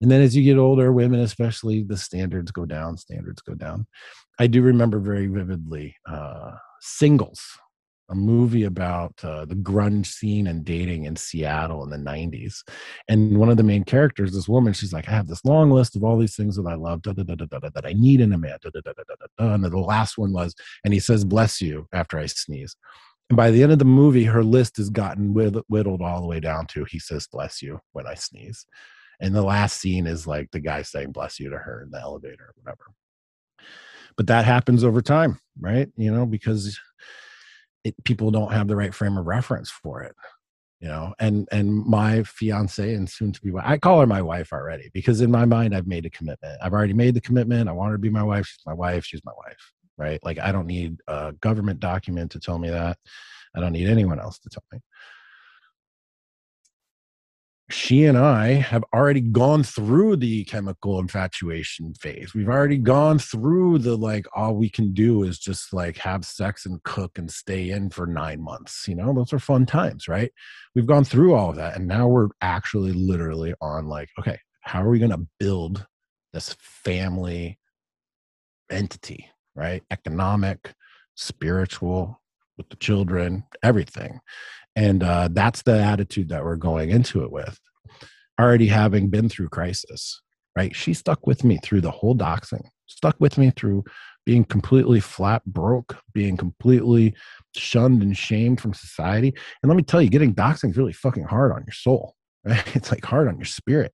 and 0.00 0.10
then 0.10 0.20
as 0.20 0.36
you 0.36 0.44
get 0.44 0.58
older, 0.58 0.92
women 0.92 1.20
especially, 1.20 1.82
the 1.82 1.96
standards 1.96 2.50
go 2.50 2.64
down, 2.64 2.96
standards 2.96 3.42
go 3.42 3.54
down. 3.54 3.86
I 4.38 4.46
do 4.46 4.62
remember 4.62 5.00
very 5.00 5.26
vividly 5.26 5.96
uh, 6.06 6.52
Singles, 6.80 7.40
a 8.08 8.14
movie 8.14 8.64
about 8.64 9.12
uh, 9.24 9.44
the 9.44 9.56
grunge 9.56 10.06
scene 10.06 10.46
and 10.46 10.64
dating 10.64 11.04
in 11.04 11.16
Seattle 11.16 11.82
in 11.82 11.90
the 11.90 11.96
90s. 11.96 12.62
And 13.08 13.38
one 13.38 13.50
of 13.50 13.56
the 13.56 13.64
main 13.64 13.84
characters, 13.84 14.32
this 14.32 14.48
woman, 14.48 14.72
she's 14.72 14.92
like, 14.92 15.08
I 15.08 15.12
have 15.12 15.26
this 15.26 15.44
long 15.44 15.70
list 15.70 15.96
of 15.96 16.04
all 16.04 16.16
these 16.16 16.36
things 16.36 16.54
that 16.56 16.66
I 16.66 16.74
love, 16.74 17.02
da, 17.02 17.12
da, 17.12 17.24
da, 17.24 17.34
da, 17.34 17.46
da, 17.46 17.70
that 17.74 17.86
I 17.86 17.92
need 17.92 18.20
in 18.20 18.32
a 18.32 18.38
man. 18.38 18.58
Da, 18.62 18.70
da, 18.72 18.80
da, 18.84 18.92
da, 18.92 19.02
da, 19.08 19.26
da. 19.36 19.54
And 19.54 19.64
the 19.64 19.78
last 19.78 20.16
one 20.16 20.32
was, 20.32 20.54
and 20.84 20.94
he 20.94 21.00
says, 21.00 21.24
bless 21.24 21.60
you 21.60 21.88
after 21.92 22.18
I 22.18 22.26
sneeze. 22.26 22.76
And 23.30 23.36
by 23.36 23.50
the 23.50 23.62
end 23.64 23.72
of 23.72 23.78
the 23.78 23.84
movie, 23.84 24.24
her 24.24 24.44
list 24.44 24.76
has 24.76 24.90
gotten 24.90 25.34
whittled 25.34 26.02
all 26.02 26.20
the 26.20 26.28
way 26.28 26.40
down 26.40 26.66
to, 26.68 26.84
he 26.84 27.00
says, 27.00 27.26
bless 27.26 27.60
you 27.60 27.80
when 27.92 28.06
I 28.06 28.14
sneeze. 28.14 28.64
And 29.20 29.34
the 29.34 29.42
last 29.42 29.80
scene 29.80 30.06
is 30.06 30.26
like 30.26 30.50
the 30.50 30.60
guy 30.60 30.82
saying 30.82 31.12
bless 31.12 31.40
you 31.40 31.50
to 31.50 31.58
her 31.58 31.82
in 31.82 31.90
the 31.90 32.00
elevator 32.00 32.44
or 32.44 32.54
whatever. 32.62 32.92
But 34.16 34.28
that 34.28 34.44
happens 34.44 34.84
over 34.84 35.02
time, 35.02 35.40
right? 35.60 35.88
You 35.96 36.12
know, 36.12 36.26
because 36.26 36.78
it, 37.84 37.94
people 38.04 38.30
don't 38.30 38.52
have 38.52 38.68
the 38.68 38.76
right 38.76 38.94
frame 38.94 39.16
of 39.16 39.26
reference 39.26 39.70
for 39.70 40.02
it 40.02 40.14
you 40.80 40.88
know? 40.88 41.14
And 41.18 41.48
and 41.50 41.84
my 41.84 42.22
fiance 42.22 42.94
and 42.94 43.08
soon 43.08 43.32
to 43.32 43.40
be 43.40 43.52
i 43.62 43.76
call 43.76 44.00
her 44.00 44.06
my 44.06 44.22
wife 44.22 44.52
already 44.52 44.90
because 44.92 45.20
in 45.20 45.30
my 45.30 45.44
mind 45.44 45.74
i've 45.74 45.86
made 45.86 46.06
a 46.06 46.10
commitment. 46.10 46.58
I've 46.62 46.72
already 46.72 46.92
made 46.92 47.14
the 47.14 47.20
commitment. 47.20 47.68
I 47.68 47.72
want 47.72 47.90
her 47.90 47.96
to 47.96 48.00
be 48.00 48.10
my 48.10 48.22
wife. 48.22 48.46
She's 48.46 48.66
my 48.66 48.74
wife. 48.74 49.04
She's 49.04 49.24
my 49.24 49.32
wife 49.36 49.72
right? 49.96 50.20
Like 50.22 50.38
i 50.38 50.52
don't 50.52 50.66
need 50.66 51.00
a 51.08 51.32
government 51.40 51.80
document 51.80 52.30
to 52.32 52.40
tell 52.40 52.58
me 52.58 52.70
that. 52.70 52.98
I 53.54 53.60
don't 53.60 53.72
need 53.72 53.88
anyone 53.88 54.20
else 54.20 54.38
to 54.40 54.48
tell 54.48 54.62
me 54.72 54.78
she 57.70 58.04
and 58.06 58.16
I 58.16 58.54
have 58.54 58.82
already 58.94 59.20
gone 59.20 59.62
through 59.62 60.16
the 60.16 60.44
chemical 60.44 60.98
infatuation 60.98 61.92
phase. 61.94 62.34
We've 62.34 62.48
already 62.48 62.78
gone 62.78 63.18
through 63.18 63.78
the 63.78 63.94
like, 63.94 64.26
all 64.34 64.54
we 64.54 64.70
can 64.70 64.94
do 64.94 65.22
is 65.22 65.38
just 65.38 65.74
like 65.74 65.98
have 65.98 66.24
sex 66.24 66.64
and 66.64 66.82
cook 66.82 67.18
and 67.18 67.30
stay 67.30 67.70
in 67.70 67.90
for 67.90 68.06
nine 68.06 68.40
months. 68.40 68.88
You 68.88 68.94
know, 68.94 69.12
those 69.12 69.34
are 69.34 69.38
fun 69.38 69.66
times, 69.66 70.08
right? 70.08 70.32
We've 70.74 70.86
gone 70.86 71.04
through 71.04 71.34
all 71.34 71.50
of 71.50 71.56
that. 71.56 71.76
And 71.76 71.86
now 71.86 72.08
we're 72.08 72.28
actually 72.40 72.92
literally 72.92 73.54
on 73.60 73.86
like, 73.86 74.08
okay, 74.18 74.38
how 74.62 74.82
are 74.82 74.88
we 74.88 74.98
going 74.98 75.10
to 75.10 75.26
build 75.38 75.86
this 76.32 76.56
family 76.60 77.58
entity, 78.70 79.28
right? 79.54 79.82
Economic, 79.90 80.72
spiritual, 81.16 82.18
with 82.58 82.68
the 82.68 82.76
children, 82.76 83.44
everything. 83.62 84.20
And 84.78 85.02
uh, 85.02 85.28
that's 85.32 85.62
the 85.62 85.76
attitude 85.76 86.28
that 86.28 86.44
we're 86.44 86.54
going 86.54 86.90
into 86.90 87.24
it 87.24 87.32
with. 87.32 87.58
Already 88.40 88.68
having 88.68 89.10
been 89.10 89.28
through 89.28 89.48
crisis, 89.48 90.22
right? 90.56 90.74
She 90.74 90.94
stuck 90.94 91.26
with 91.26 91.42
me 91.42 91.58
through 91.64 91.80
the 91.80 91.90
whole 91.90 92.14
doxing, 92.14 92.62
stuck 92.86 93.16
with 93.18 93.36
me 93.38 93.50
through 93.50 93.82
being 94.24 94.44
completely 94.44 95.00
flat 95.00 95.44
broke, 95.46 95.98
being 96.14 96.36
completely 96.36 97.12
shunned 97.56 98.02
and 98.02 98.16
shamed 98.16 98.60
from 98.60 98.72
society. 98.72 99.34
And 99.62 99.68
let 99.68 99.74
me 99.74 99.82
tell 99.82 100.00
you, 100.00 100.10
getting 100.10 100.32
doxing 100.32 100.70
is 100.70 100.76
really 100.76 100.92
fucking 100.92 101.24
hard 101.24 101.50
on 101.50 101.64
your 101.66 101.72
soul, 101.72 102.14
right? 102.44 102.76
It's 102.76 102.92
like 102.92 103.04
hard 103.04 103.26
on 103.26 103.36
your 103.36 103.46
spirit. 103.46 103.92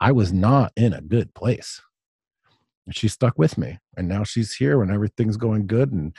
I 0.00 0.12
was 0.12 0.32
not 0.32 0.70
in 0.76 0.92
a 0.92 1.00
good 1.00 1.34
place. 1.34 1.82
And 2.86 2.96
she 2.96 3.08
stuck 3.08 3.36
with 3.36 3.58
me. 3.58 3.80
And 3.96 4.06
now 4.06 4.22
she's 4.22 4.54
here 4.54 4.78
when 4.78 4.92
everything's 4.92 5.36
going 5.36 5.66
good 5.66 5.90
and, 5.90 6.14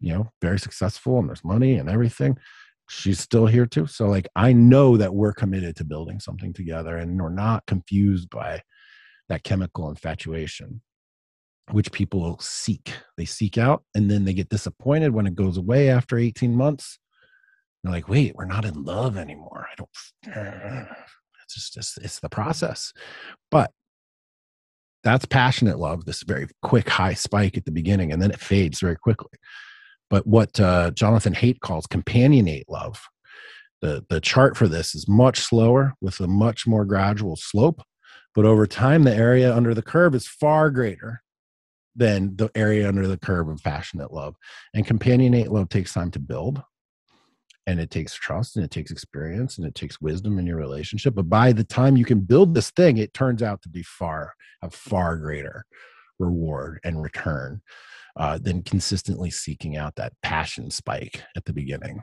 you 0.00 0.12
know, 0.12 0.32
very 0.42 0.58
successful 0.58 1.18
and 1.18 1.30
there's 1.30 1.42
money 1.42 1.76
and 1.76 1.88
everything. 1.88 2.36
She's 2.88 3.18
still 3.18 3.46
here 3.46 3.66
too. 3.66 3.86
So, 3.86 4.08
like, 4.08 4.28
I 4.36 4.52
know 4.52 4.96
that 4.96 5.14
we're 5.14 5.32
committed 5.32 5.76
to 5.76 5.84
building 5.84 6.20
something 6.20 6.52
together 6.52 6.96
and 6.96 7.20
we're 7.20 7.30
not 7.30 7.66
confused 7.66 8.28
by 8.30 8.62
that 9.28 9.42
chemical 9.42 9.88
infatuation, 9.88 10.82
which 11.70 11.92
people 11.92 12.38
seek. 12.40 12.92
They 13.16 13.24
seek 13.24 13.56
out 13.56 13.84
and 13.94 14.10
then 14.10 14.24
they 14.24 14.34
get 14.34 14.50
disappointed 14.50 15.14
when 15.14 15.26
it 15.26 15.34
goes 15.34 15.56
away 15.56 15.88
after 15.88 16.18
18 16.18 16.54
months. 16.54 16.98
They're 17.82 17.92
like, 17.92 18.08
wait, 18.08 18.34
we're 18.34 18.44
not 18.44 18.64
in 18.64 18.82
love 18.82 19.16
anymore. 19.16 19.66
I 19.70 19.74
don't, 19.76 19.90
it's 21.44 21.54
just, 21.54 21.76
it's, 21.76 21.98
it's 21.98 22.20
the 22.20 22.28
process. 22.28 22.92
But 23.50 23.70
that's 25.04 25.26
passionate 25.26 25.78
love, 25.78 26.06
this 26.06 26.22
very 26.22 26.48
quick 26.62 26.88
high 26.88 27.14
spike 27.14 27.56
at 27.56 27.66
the 27.66 27.70
beginning, 27.70 28.10
and 28.10 28.20
then 28.20 28.30
it 28.30 28.40
fades 28.40 28.80
very 28.80 28.96
quickly. 28.96 29.38
But 30.10 30.26
what 30.26 30.58
uh, 30.60 30.90
Jonathan 30.92 31.34
Haidt 31.34 31.60
calls 31.60 31.86
companionate 31.86 32.64
love, 32.68 33.00
the, 33.80 34.04
the 34.08 34.20
chart 34.20 34.56
for 34.56 34.68
this 34.68 34.94
is 34.94 35.08
much 35.08 35.40
slower 35.40 35.94
with 36.00 36.20
a 36.20 36.26
much 36.26 36.66
more 36.66 36.84
gradual 36.84 37.36
slope. 37.36 37.82
But 38.34 38.44
over 38.44 38.66
time, 38.66 39.04
the 39.04 39.14
area 39.14 39.54
under 39.54 39.74
the 39.74 39.82
curve 39.82 40.14
is 40.14 40.26
far 40.26 40.70
greater 40.70 41.22
than 41.96 42.36
the 42.36 42.50
area 42.54 42.88
under 42.88 43.06
the 43.06 43.18
curve 43.18 43.48
of 43.48 43.62
passionate 43.62 44.12
love. 44.12 44.34
And 44.74 44.86
companionate 44.86 45.48
love 45.48 45.68
takes 45.68 45.92
time 45.92 46.10
to 46.12 46.18
build 46.18 46.62
and 47.66 47.80
it 47.80 47.90
takes 47.90 48.14
trust 48.14 48.56
and 48.56 48.64
it 48.64 48.70
takes 48.70 48.90
experience 48.90 49.58
and 49.58 49.66
it 49.66 49.74
takes 49.74 50.00
wisdom 50.00 50.38
in 50.38 50.46
your 50.46 50.56
relationship 50.56 51.14
but 51.14 51.28
by 51.28 51.52
the 51.52 51.64
time 51.64 51.96
you 51.96 52.04
can 52.04 52.20
build 52.20 52.54
this 52.54 52.70
thing 52.70 52.98
it 52.98 53.14
turns 53.14 53.42
out 53.42 53.62
to 53.62 53.68
be 53.68 53.82
far 53.82 54.34
a 54.62 54.70
far 54.70 55.16
greater 55.16 55.64
reward 56.18 56.78
and 56.84 57.02
return 57.02 57.60
uh, 58.16 58.38
than 58.38 58.62
consistently 58.62 59.30
seeking 59.30 59.76
out 59.76 59.96
that 59.96 60.12
passion 60.22 60.70
spike 60.70 61.22
at 61.36 61.44
the 61.44 61.52
beginning. 61.52 62.02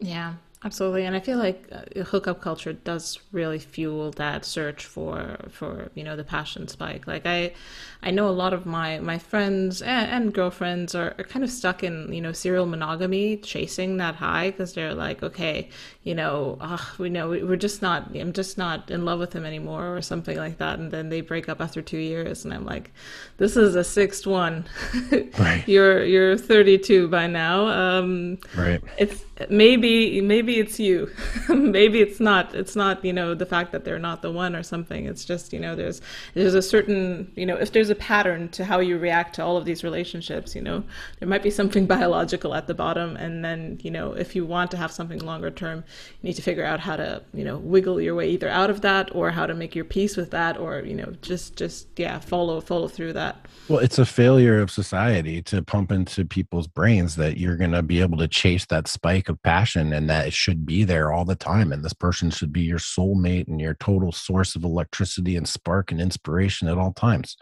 Yeah 0.00 0.34
Absolutely, 0.62 1.06
and 1.06 1.16
I 1.16 1.20
feel 1.20 1.38
like 1.38 1.66
uh, 1.72 2.04
hookup 2.04 2.42
culture 2.42 2.74
does 2.74 3.18
really 3.32 3.58
fuel 3.58 4.10
that 4.12 4.44
search 4.44 4.84
for 4.84 5.38
for 5.48 5.90
you 5.94 6.04
know 6.04 6.16
the 6.16 6.24
passion 6.24 6.68
spike. 6.68 7.06
Like 7.06 7.24
I, 7.24 7.54
I 8.02 8.10
know 8.10 8.28
a 8.28 8.30
lot 8.30 8.52
of 8.52 8.66
my 8.66 8.98
my 8.98 9.16
friends 9.16 9.80
and, 9.80 10.10
and 10.10 10.34
girlfriends 10.34 10.94
are, 10.94 11.14
are, 11.16 11.24
kind 11.24 11.42
of 11.42 11.50
stuck 11.50 11.82
in 11.82 12.12
you 12.12 12.20
know 12.20 12.32
serial 12.32 12.66
monogamy, 12.66 13.38
chasing 13.38 13.96
that 13.96 14.16
high 14.16 14.50
because 14.50 14.74
they're 14.74 14.92
like, 14.92 15.22
okay, 15.22 15.70
you 16.02 16.14
know, 16.14 16.58
we 16.98 17.08
know 17.08 17.30
we, 17.30 17.42
we're 17.42 17.56
just 17.56 17.80
not, 17.80 18.14
I'm 18.14 18.34
just 18.34 18.58
not 18.58 18.90
in 18.90 19.06
love 19.06 19.18
with 19.18 19.32
him 19.32 19.46
anymore 19.46 19.96
or 19.96 20.02
something 20.02 20.36
like 20.36 20.58
that, 20.58 20.78
and 20.78 20.90
then 20.90 21.08
they 21.08 21.22
break 21.22 21.48
up 21.48 21.62
after 21.62 21.80
two 21.80 21.96
years, 21.96 22.44
and 22.44 22.52
I'm 22.52 22.66
like, 22.66 22.92
this 23.38 23.56
is 23.56 23.76
a 23.76 23.84
sixth 23.84 24.26
one. 24.26 24.66
right. 25.38 25.64
You're 25.66 26.04
you're 26.04 26.36
32 26.36 27.08
by 27.08 27.28
now. 27.28 27.66
Um, 27.66 28.38
right. 28.54 28.82
It's 28.98 29.24
maybe 29.48 30.20
maybe 30.20 30.58
it's 30.58 30.78
you. 30.78 31.10
Maybe 31.48 32.00
it's 32.00 32.20
not. 32.20 32.54
It's 32.54 32.76
not 32.76 33.04
you 33.04 33.12
know 33.12 33.34
the 33.34 33.46
fact 33.46 33.72
that 33.72 33.84
they're 33.84 33.98
not 33.98 34.22
the 34.22 34.30
one 34.30 34.54
or 34.54 34.62
something. 34.62 35.06
It's 35.06 35.24
just 35.24 35.52
you 35.52 35.60
know 35.60 35.74
there's 35.74 36.00
there's 36.34 36.54
a 36.54 36.62
certain 36.62 37.30
you 37.36 37.46
know 37.46 37.56
if 37.56 37.72
there's 37.72 37.90
a 37.90 37.94
pattern 37.94 38.48
to 38.50 38.64
how 38.64 38.80
you 38.80 38.98
react 38.98 39.36
to 39.36 39.44
all 39.44 39.56
of 39.56 39.64
these 39.64 39.84
relationships 39.84 40.54
you 40.54 40.62
know 40.62 40.82
there 41.18 41.28
might 41.28 41.42
be 41.42 41.50
something 41.50 41.86
biological 41.96 42.54
at 42.54 42.66
the 42.66 42.74
bottom. 42.74 43.16
And 43.16 43.44
then 43.44 43.78
you 43.82 43.90
know 43.90 44.12
if 44.12 44.34
you 44.34 44.44
want 44.44 44.70
to 44.72 44.76
have 44.76 44.92
something 44.92 45.20
longer 45.20 45.50
term 45.50 45.84
you 46.20 46.28
need 46.28 46.34
to 46.34 46.42
figure 46.42 46.64
out 46.64 46.80
how 46.80 46.96
to 46.96 47.22
you 47.32 47.44
know 47.44 47.56
wiggle 47.56 48.00
your 48.00 48.14
way 48.14 48.28
either 48.30 48.48
out 48.48 48.70
of 48.70 48.80
that 48.82 49.14
or 49.14 49.30
how 49.30 49.46
to 49.46 49.54
make 49.54 49.74
your 49.74 49.84
peace 49.84 50.16
with 50.16 50.30
that 50.32 50.58
or 50.58 50.80
you 50.80 50.94
know 50.94 51.12
just 51.22 51.56
just 51.56 51.86
yeah 51.96 52.18
follow 52.18 52.60
follow 52.60 52.88
through 52.88 53.12
that. 53.14 53.46
Well 53.68 53.78
it's 53.78 53.98
a 53.98 54.06
failure 54.06 54.60
of 54.60 54.70
society 54.70 55.40
to 55.42 55.62
pump 55.62 55.92
into 55.92 56.24
people's 56.24 56.66
brains 56.66 57.16
that 57.16 57.38
you're 57.38 57.56
going 57.56 57.72
to 57.72 57.82
be 57.82 58.00
able 58.00 58.18
to 58.18 58.28
chase 58.28 58.66
that 58.66 58.88
spike 58.88 59.28
of 59.30 59.42
passion 59.42 59.94
and 59.94 60.10
that 60.10 60.26
it 60.26 60.34
should 60.34 60.66
be 60.66 60.84
there 60.84 61.10
all 61.12 61.24
the 61.24 61.34
time 61.34 61.72
and 61.72 61.82
this 61.82 61.94
person 61.94 62.30
should 62.30 62.52
be 62.52 62.60
your 62.60 62.78
soulmate 62.78 63.48
and 63.48 63.60
your 63.60 63.74
total 63.74 64.12
source 64.12 64.54
of 64.54 64.64
electricity 64.64 65.36
and 65.36 65.48
spark 65.48 65.90
and 65.90 66.00
inspiration 66.00 66.68
at 66.68 66.76
all 66.76 66.92
times. 66.92 67.38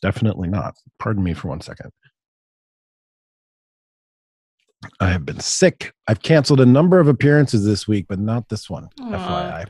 Definitely 0.00 0.48
not. 0.48 0.74
Pardon 0.98 1.22
me 1.22 1.34
for 1.34 1.48
one 1.48 1.60
second. 1.60 1.90
I 5.00 5.08
have 5.08 5.26
been 5.26 5.40
sick. 5.40 5.92
I've 6.06 6.22
canceled 6.22 6.60
a 6.60 6.66
number 6.66 7.00
of 7.00 7.08
appearances 7.08 7.64
this 7.64 7.86
week 7.86 8.06
but 8.08 8.18
not 8.18 8.48
this 8.48 8.70
one 8.70 8.88
Aww. 9.00 9.18
fyi 9.18 9.66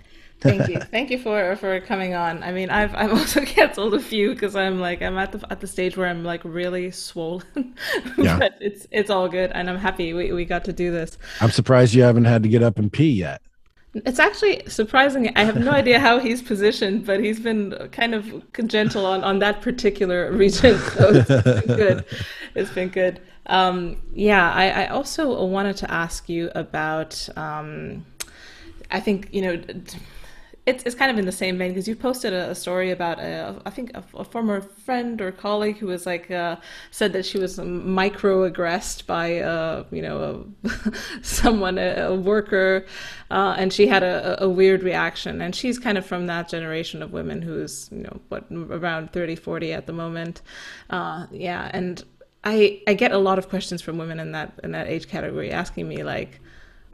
Thank 0.46 0.68
you. 0.68 0.80
Thank 0.80 1.10
you 1.10 1.18
for 1.18 1.56
for 1.56 1.80
coming 1.80 2.14
on. 2.14 2.42
I 2.42 2.52
mean, 2.52 2.70
I've 2.70 2.94
I've 2.94 3.12
also 3.12 3.40
canceled 3.44 3.94
a 3.94 4.00
few 4.00 4.32
because 4.32 4.56
I'm 4.56 4.80
like 4.80 5.02
I'm 5.02 5.18
at 5.18 5.32
the 5.32 5.44
at 5.50 5.60
the 5.60 5.66
stage 5.66 5.96
where 5.96 6.08
I'm 6.08 6.24
like 6.24 6.42
really 6.44 6.90
swollen. 6.90 7.44
Yeah. 8.18 8.38
but 8.38 8.54
it's 8.60 8.86
it's 8.90 9.10
all 9.10 9.28
good, 9.28 9.50
and 9.52 9.68
I'm 9.68 9.76
happy 9.76 10.12
we 10.14 10.32
we 10.32 10.44
got 10.44 10.64
to 10.64 10.72
do 10.72 10.90
this. 10.90 11.18
I'm 11.40 11.50
surprised 11.50 11.94
you 11.94 12.02
haven't 12.02 12.24
had 12.24 12.42
to 12.44 12.48
get 12.48 12.62
up 12.62 12.78
and 12.78 12.92
pee 12.92 13.10
yet. 13.10 13.42
It's 14.04 14.18
actually 14.18 14.62
surprising. 14.68 15.32
I 15.36 15.44
have 15.44 15.56
no 15.56 15.70
idea 15.70 15.98
how 15.98 16.18
he's 16.18 16.42
positioned, 16.42 17.06
but 17.06 17.20
he's 17.20 17.40
been 17.40 17.88
kind 17.92 18.14
of 18.14 18.44
gentle 18.66 19.06
on, 19.06 19.24
on 19.24 19.38
that 19.38 19.62
particular 19.62 20.30
region. 20.44 20.78
So 20.78 21.14
it's 21.14 21.66
been 21.66 21.76
good. 21.76 22.04
It's 22.54 22.70
been 22.70 22.88
good. 22.88 23.20
Um, 23.46 24.02
yeah, 24.12 24.52
I, 24.52 24.84
I 24.84 24.86
also 24.88 25.44
wanted 25.46 25.76
to 25.78 25.90
ask 25.90 26.28
you 26.28 26.50
about. 26.54 27.28
Um, 27.36 28.04
I 28.90 29.00
think 29.00 29.28
you 29.32 29.42
know 29.42 29.62
it's, 30.66 30.82
it's 30.82 30.96
kind 30.96 31.12
of 31.12 31.18
in 31.18 31.24
the 31.24 31.32
same 31.32 31.58
vein 31.58 31.70
because 31.70 31.86
you 31.86 31.94
posted 31.94 32.32
a, 32.32 32.50
a, 32.50 32.54
story 32.54 32.90
about 32.90 33.20
a, 33.20 33.62
I 33.64 33.70
think 33.70 33.92
a, 33.94 34.02
a, 34.14 34.24
former 34.24 34.60
friend 34.60 35.20
or 35.20 35.30
colleague 35.30 35.78
who 35.78 35.86
was 35.86 36.06
like 36.06 36.28
uh, 36.30 36.56
said 36.90 37.12
that 37.12 37.24
she 37.24 37.38
was 37.38 37.58
microaggressed 37.58 39.06
by 39.06 39.38
uh, 39.38 39.84
you 39.92 40.02
know 40.02 40.46
someone 41.22 41.78
a, 41.78 42.12
worker 42.14 42.84
uh, 43.30 43.54
and 43.56 43.72
she 43.72 43.86
had 43.86 44.02
a, 44.02 44.48
weird 44.48 44.82
reaction. 44.82 45.40
And 45.40 45.54
she's 45.54 45.78
kind 45.78 45.96
of 45.98 46.04
from 46.04 46.26
that 46.26 46.48
generation 46.48 47.02
of 47.02 47.12
women 47.12 47.42
who's 47.42 47.88
you 47.92 48.02
know 48.02 48.20
what 48.28 48.46
around 48.50 49.12
30 49.12 49.36
40 49.36 49.72
at 49.72 49.86
the 49.86 49.92
moment. 49.92 50.42
Uh, 50.90 51.26
yeah 51.30 51.70
and 51.72 52.04
I 52.42 52.82
I 52.88 52.94
get 52.94 53.12
a 53.12 53.18
lot 53.18 53.38
of 53.38 53.48
questions 53.48 53.82
from 53.82 53.98
women 53.98 54.18
in 54.18 54.32
that 54.32 54.58
in 54.64 54.72
that 54.72 54.88
age 54.88 55.08
category 55.08 55.50
asking 55.52 55.88
me 55.88 56.02
like 56.02 56.40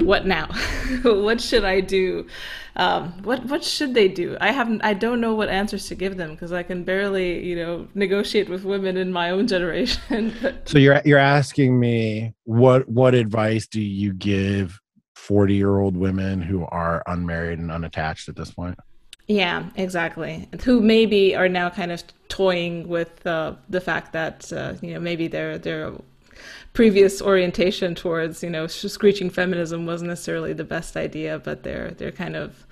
what 0.01 0.27
now? 0.27 0.47
what 1.03 1.41
should 1.41 1.65
I 1.65 1.81
do? 1.81 2.27
Um, 2.75 3.13
what 3.23 3.45
what 3.47 3.63
should 3.63 3.95
they 3.95 4.09
do? 4.09 4.37
I 4.41 4.51
haven't. 4.51 4.83
I 4.83 4.95
don't 4.95 5.21
know 5.21 5.35
what 5.35 5.49
answers 5.49 5.89
to 5.89 5.95
give 5.95 6.17
them 6.17 6.33
because 6.33 6.53
I 6.53 6.63
can 6.63 6.85
barely, 6.85 7.45
you 7.45 7.57
know, 7.57 7.87
negotiate 7.95 8.49
with 8.49 8.65
women 8.65 8.97
in 8.97 9.13
my 9.13 9.31
own 9.31 9.47
generation. 9.55 10.35
so 10.65 10.79
you're 10.79 11.01
you're 11.05 11.19
asking 11.19 11.79
me 11.79 12.35
what 12.45 12.89
what 12.89 13.15
advice 13.15 13.67
do 13.67 13.81
you 13.81 14.13
give 14.15 14.81
forty 15.15 15.55
year 15.55 15.79
old 15.79 15.97
women 15.97 16.41
who 16.41 16.65
are 16.67 17.03
unmarried 17.07 17.59
and 17.59 17.71
unattached 17.71 18.29
at 18.29 18.37
this 18.37 18.51
point? 18.51 18.79
Yeah, 19.29 19.71
exactly. 19.77 20.49
Who 20.65 20.81
maybe 20.81 21.37
are 21.37 21.49
now 21.49 21.71
kind 21.71 21.93
of 21.93 22.03
toying 22.29 22.89
with 22.89 23.27
uh, 23.27 23.55
the 23.69 23.81
fact 23.81 24.13
that 24.15 24.53
uh, 24.53 24.75
you 24.81 24.95
know 24.95 25.01
maybe 25.01 25.29
they're 25.29 25.59
they're 25.59 25.93
previous 26.73 27.21
orientation 27.21 27.95
towards 27.95 28.43
you 28.43 28.51
know 28.51 28.67
screeching 28.67 29.31
feminism 29.31 29.87
wasn't 29.87 30.09
necessarily 30.09 30.53
the 30.53 30.65
best 30.65 30.97
idea, 30.97 31.39
but 31.39 31.63
they're 31.63 31.93
they're 31.93 32.13
kind 32.13 32.37
of 32.37 32.67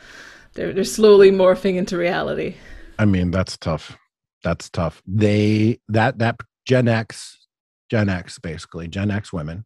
they're 0.55 0.73
they're 0.73 0.85
slowly 0.85 1.31
morphing 1.31 1.77
into 1.77 1.97
reality. 1.97 2.57
I 2.99 3.05
mean, 3.05 3.31
that's 3.31 3.57
tough. 3.57 3.97
That's 4.43 4.71
tough. 4.71 5.03
They 5.07 5.81
that 5.89 6.19
that 6.19 6.37
Gen 6.67 6.89
X, 6.89 7.47
Gen 7.91 8.09
X 8.09 8.39
basically, 8.39 8.89
Gen 8.89 9.11
X 9.11 9.33
women 9.33 9.65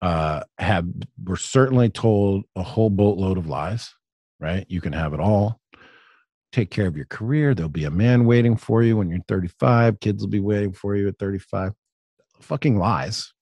uh 0.00 0.42
have 0.58 0.86
were 1.24 1.36
certainly 1.36 1.88
told 1.88 2.44
a 2.56 2.62
whole 2.62 2.90
boatload 2.90 3.38
of 3.38 3.46
lies 3.46 3.94
right? 4.42 4.66
You 4.68 4.80
can 4.80 4.92
have 4.92 5.14
it 5.14 5.20
all. 5.20 5.60
Take 6.50 6.70
care 6.70 6.86
of 6.86 6.96
your 6.96 7.06
career. 7.06 7.54
There'll 7.54 7.70
be 7.70 7.84
a 7.84 7.90
man 7.90 8.26
waiting 8.26 8.56
for 8.56 8.82
you 8.82 8.98
when 8.98 9.08
you're 9.08 9.20
35. 9.28 10.00
Kids 10.00 10.22
will 10.22 10.28
be 10.28 10.40
waiting 10.40 10.72
for 10.72 10.96
you 10.96 11.08
at 11.08 11.18
35. 11.18 11.72
Fucking 12.42 12.78
lies. 12.78 13.32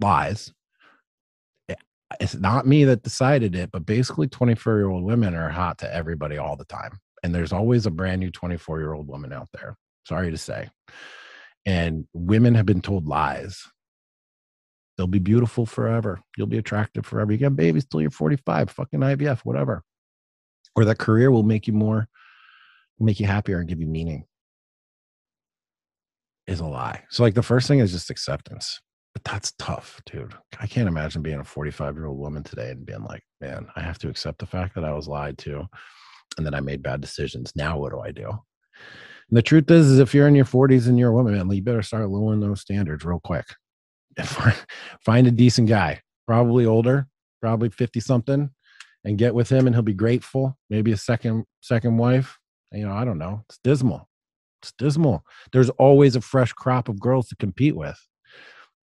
Lies. 0.00 0.52
It's 2.20 2.34
not 2.34 2.66
me 2.66 2.84
that 2.84 3.02
decided 3.02 3.56
it, 3.56 3.70
but 3.72 3.86
basically 3.86 4.28
24 4.28 4.76
year 4.76 4.88
old 4.88 5.04
women 5.04 5.34
are 5.34 5.48
hot 5.48 5.78
to 5.78 5.92
everybody 5.92 6.38
all 6.38 6.56
the 6.56 6.64
time. 6.66 6.98
And 7.22 7.34
there's 7.34 7.52
always 7.52 7.86
a 7.86 7.90
brand 7.90 8.20
new 8.20 8.30
24 8.30 8.80
year 8.80 8.92
old 8.92 9.08
woman 9.08 9.32
out 9.32 9.48
there. 9.52 9.76
Sorry 10.06 10.30
to 10.30 10.38
say. 10.38 10.68
And 11.66 12.06
women 12.12 12.54
have 12.54 12.66
been 12.66 12.82
told 12.82 13.06
lies 13.06 13.66
They'll 14.96 15.06
be 15.06 15.18
beautiful 15.18 15.66
forever. 15.66 16.20
You'll 16.36 16.46
be 16.46 16.58
attractive 16.58 17.04
forever. 17.04 17.32
You 17.32 17.38
get 17.38 17.56
babies 17.56 17.84
till 17.84 18.00
you're 18.00 18.10
45, 18.10 18.70
fucking 18.70 19.00
IVF, 19.00 19.40
whatever. 19.40 19.82
Or 20.76 20.84
that 20.84 20.98
career 20.98 21.30
will 21.30 21.42
make 21.42 21.66
you 21.66 21.72
more, 21.72 22.08
make 22.98 23.18
you 23.18 23.26
happier 23.26 23.58
and 23.58 23.68
give 23.68 23.80
you 23.80 23.86
meaning 23.86 24.24
is 26.46 26.60
a 26.60 26.66
lie. 26.66 27.02
So, 27.10 27.22
like, 27.22 27.34
the 27.34 27.42
first 27.42 27.68
thing 27.68 27.78
is 27.78 27.92
just 27.92 28.10
acceptance. 28.10 28.80
But 29.14 29.24
that's 29.24 29.52
tough, 29.58 30.02
dude. 30.06 30.34
I 30.58 30.66
can't 30.66 30.88
imagine 30.88 31.22
being 31.22 31.38
a 31.38 31.44
45 31.44 31.94
year 31.94 32.06
old 32.06 32.18
woman 32.18 32.42
today 32.42 32.70
and 32.70 32.84
being 32.84 33.04
like, 33.04 33.22
man, 33.40 33.68
I 33.76 33.80
have 33.80 33.98
to 33.98 34.08
accept 34.08 34.38
the 34.38 34.46
fact 34.46 34.74
that 34.74 34.84
I 34.84 34.92
was 34.92 35.06
lied 35.06 35.38
to 35.38 35.66
and 36.36 36.44
that 36.44 36.54
I 36.54 36.60
made 36.60 36.82
bad 36.82 37.00
decisions. 37.00 37.52
Now, 37.54 37.78
what 37.78 37.92
do 37.92 38.00
I 38.00 38.10
do? 38.10 38.28
And 38.28 39.38
the 39.38 39.42
truth 39.42 39.70
is, 39.70 39.88
is 39.88 39.98
if 40.00 40.14
you're 40.14 40.26
in 40.26 40.34
your 40.34 40.44
40s 40.44 40.88
and 40.88 40.98
you're 40.98 41.10
a 41.10 41.14
woman, 41.14 41.34
man, 41.34 41.50
you 41.50 41.62
better 41.62 41.82
start 41.82 42.08
lowering 42.08 42.40
those 42.40 42.60
standards 42.60 43.04
real 43.04 43.20
quick. 43.20 43.46
find 45.04 45.26
a 45.26 45.30
decent 45.30 45.68
guy, 45.68 46.00
probably 46.26 46.66
older, 46.66 47.06
probably 47.40 47.70
50 47.70 48.00
something, 48.00 48.50
and 49.04 49.18
get 49.18 49.34
with 49.34 49.48
him 49.48 49.66
and 49.66 49.74
he'll 49.74 49.82
be 49.82 49.94
grateful. 49.94 50.58
Maybe 50.70 50.92
a 50.92 50.96
second 50.96 51.44
second 51.60 51.96
wife. 51.98 52.38
You 52.72 52.86
know, 52.86 52.94
I 52.94 53.04
don't 53.04 53.18
know. 53.18 53.44
It's 53.48 53.58
dismal. 53.62 54.08
It's 54.64 54.72
dismal. 54.72 55.24
There's 55.52 55.70
always 55.70 56.16
a 56.16 56.20
fresh 56.20 56.52
crop 56.52 56.88
of 56.88 56.98
girls 56.98 57.28
to 57.28 57.36
compete 57.36 57.76
with. 57.76 58.00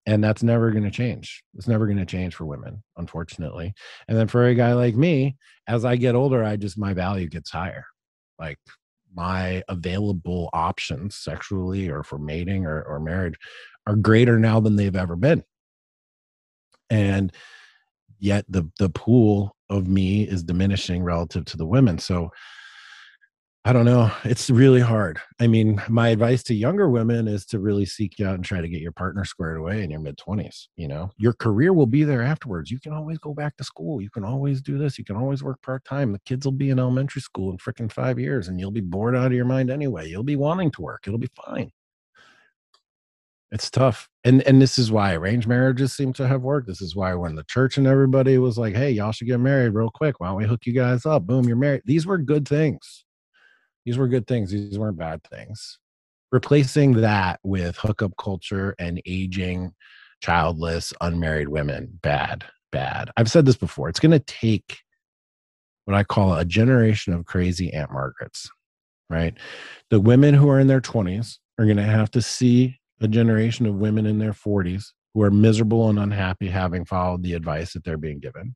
And 0.06 0.22
that's 0.22 0.42
never 0.42 0.70
going 0.70 0.84
to 0.84 0.90
change. 0.90 1.42
It's 1.54 1.68
never 1.68 1.86
going 1.86 1.98
to 1.98 2.06
change 2.06 2.34
for 2.34 2.44
women, 2.44 2.82
unfortunately. 2.96 3.74
And 4.08 4.16
then 4.16 4.28
for 4.28 4.46
a 4.46 4.54
guy 4.54 4.72
like 4.74 4.94
me, 4.94 5.36
as 5.66 5.84
I 5.84 5.96
get 5.96 6.14
older, 6.14 6.44
I 6.44 6.56
just 6.56 6.78
my 6.78 6.92
value 6.92 7.28
gets 7.28 7.50
higher. 7.50 7.86
Like 8.38 8.58
my 9.14 9.62
available 9.68 10.50
options 10.52 11.16
sexually 11.16 11.88
or 11.88 12.02
for 12.02 12.18
mating 12.18 12.66
or, 12.66 12.82
or 12.82 13.00
marriage 13.00 13.38
are 13.86 13.96
greater 13.96 14.38
now 14.38 14.60
than 14.60 14.76
they've 14.76 14.96
ever 14.96 15.16
been 15.16 15.42
and 16.90 17.32
yet 18.18 18.44
the 18.48 18.68
the 18.78 18.90
pool 18.90 19.56
of 19.70 19.86
me 19.86 20.22
is 20.24 20.42
diminishing 20.42 21.02
relative 21.02 21.44
to 21.44 21.56
the 21.56 21.66
women 21.66 21.98
so 21.98 22.30
i 23.64 23.72
don't 23.72 23.84
know 23.84 24.10
it's 24.24 24.48
really 24.48 24.80
hard. 24.80 25.18
I 25.38 25.46
mean 25.46 25.82
my 25.88 26.08
advice 26.08 26.42
to 26.44 26.54
younger 26.54 26.88
women 26.88 27.28
is 27.28 27.44
to 27.46 27.58
really 27.58 27.84
seek 27.84 28.20
out 28.20 28.34
and 28.34 28.44
try 28.44 28.60
to 28.60 28.68
get 28.68 28.80
your 28.80 28.92
partner 28.92 29.24
squared 29.24 29.58
away 29.58 29.82
in 29.82 29.90
your 29.90 30.00
mid 30.00 30.16
20s 30.18 30.68
you 30.76 30.88
know? 30.88 31.10
Your 31.18 31.32
career 31.32 31.72
will 31.72 31.86
be 31.86 32.04
there 32.04 32.22
afterwards. 32.22 32.70
You 32.70 32.80
can 32.80 32.92
always 32.92 33.18
go 33.18 33.34
back 33.34 33.56
to 33.56 33.64
school. 33.64 34.00
You 34.00 34.10
can 34.10 34.24
always 34.24 34.62
do 34.62 34.78
this. 34.78 34.98
You 34.98 35.04
can 35.04 35.16
always 35.16 35.42
work 35.42 35.60
part-time. 35.62 36.12
The 36.12 36.20
kids 36.20 36.44
will 36.46 36.52
be 36.52 36.70
in 36.70 36.78
elementary 36.78 37.22
school 37.22 37.50
in 37.50 37.58
freaking 37.58 37.92
five 37.92 38.18
years 38.18 38.48
and 38.48 38.58
you'll 38.58 38.70
be 38.70 38.80
bored 38.80 39.16
out 39.16 39.26
of 39.26 39.32
your 39.32 39.44
mind 39.44 39.70
anyway. 39.70 40.08
You'll 40.08 40.22
be 40.22 40.36
wanting 40.36 40.70
to 40.72 40.82
work. 40.82 41.04
It'll 41.06 41.18
be 41.18 41.30
fine. 41.46 41.70
It's 43.52 43.70
tough 43.70 44.08
and 44.22 44.42
and 44.42 44.62
this 44.62 44.78
is 44.78 44.92
why 44.92 45.14
arranged 45.14 45.48
marriages 45.48 45.92
seem 45.92 46.12
to 46.14 46.28
have 46.28 46.42
worked. 46.42 46.68
This 46.68 46.80
is 46.80 46.94
why 46.94 47.14
when 47.14 47.34
the 47.34 47.44
church 47.44 47.78
and 47.78 47.86
everybody 47.86 48.38
was 48.38 48.56
like 48.56 48.76
hey 48.76 48.92
y'all 48.92 49.12
should 49.12 49.26
get 49.26 49.40
married 49.40 49.74
real 49.74 49.90
quick. 49.92 50.20
Why 50.20 50.28
don't 50.28 50.36
we 50.36 50.46
hook 50.46 50.66
you 50.66 50.72
guys 50.72 51.04
up? 51.04 51.26
Boom 51.26 51.46
you're 51.46 51.56
married. 51.56 51.82
These 51.84 52.06
were 52.06 52.18
good 52.18 52.46
things 52.46 53.04
these 53.84 53.98
were 53.98 54.08
good 54.08 54.26
things 54.26 54.50
these 54.50 54.78
weren't 54.78 54.98
bad 54.98 55.22
things 55.24 55.78
replacing 56.32 56.92
that 56.92 57.40
with 57.42 57.76
hookup 57.76 58.12
culture 58.18 58.74
and 58.78 59.00
aging 59.06 59.72
childless 60.22 60.92
unmarried 61.00 61.48
women 61.48 61.98
bad 62.02 62.44
bad 62.72 63.10
i've 63.16 63.30
said 63.30 63.46
this 63.46 63.56
before 63.56 63.88
it's 63.88 64.00
going 64.00 64.10
to 64.10 64.20
take 64.20 64.78
what 65.84 65.96
i 65.96 66.04
call 66.04 66.34
a 66.34 66.44
generation 66.44 67.12
of 67.12 67.24
crazy 67.24 67.72
aunt 67.72 67.90
margarets 67.90 68.48
right 69.08 69.36
the 69.90 70.00
women 70.00 70.34
who 70.34 70.48
are 70.48 70.60
in 70.60 70.66
their 70.66 70.80
20s 70.80 71.38
are 71.58 71.64
going 71.64 71.76
to 71.76 71.82
have 71.82 72.10
to 72.10 72.22
see 72.22 72.80
a 73.00 73.08
generation 73.08 73.66
of 73.66 73.74
women 73.74 74.06
in 74.06 74.18
their 74.18 74.32
40s 74.32 74.92
who 75.14 75.22
are 75.22 75.30
miserable 75.30 75.88
and 75.88 75.98
unhappy 75.98 76.48
having 76.48 76.84
followed 76.84 77.22
the 77.22 77.34
advice 77.34 77.72
that 77.72 77.84
they're 77.84 77.96
being 77.96 78.20
given. 78.20 78.54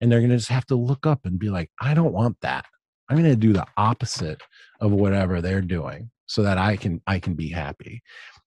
And 0.00 0.10
they're 0.10 0.20
going 0.20 0.30
to 0.30 0.36
just 0.36 0.50
have 0.50 0.66
to 0.66 0.76
look 0.76 1.06
up 1.06 1.20
and 1.24 1.38
be 1.38 1.50
like, 1.50 1.70
I 1.80 1.94
don't 1.94 2.12
want 2.12 2.36
that. 2.42 2.66
I'm 3.08 3.16
going 3.16 3.30
to 3.30 3.36
do 3.36 3.52
the 3.52 3.66
opposite 3.76 4.40
of 4.80 4.92
whatever 4.92 5.40
they're 5.40 5.60
doing 5.60 6.10
so 6.26 6.42
that 6.42 6.58
I 6.58 6.76
can 6.76 7.00
I 7.06 7.18
can 7.18 7.34
be 7.34 7.48
happy. 7.48 8.02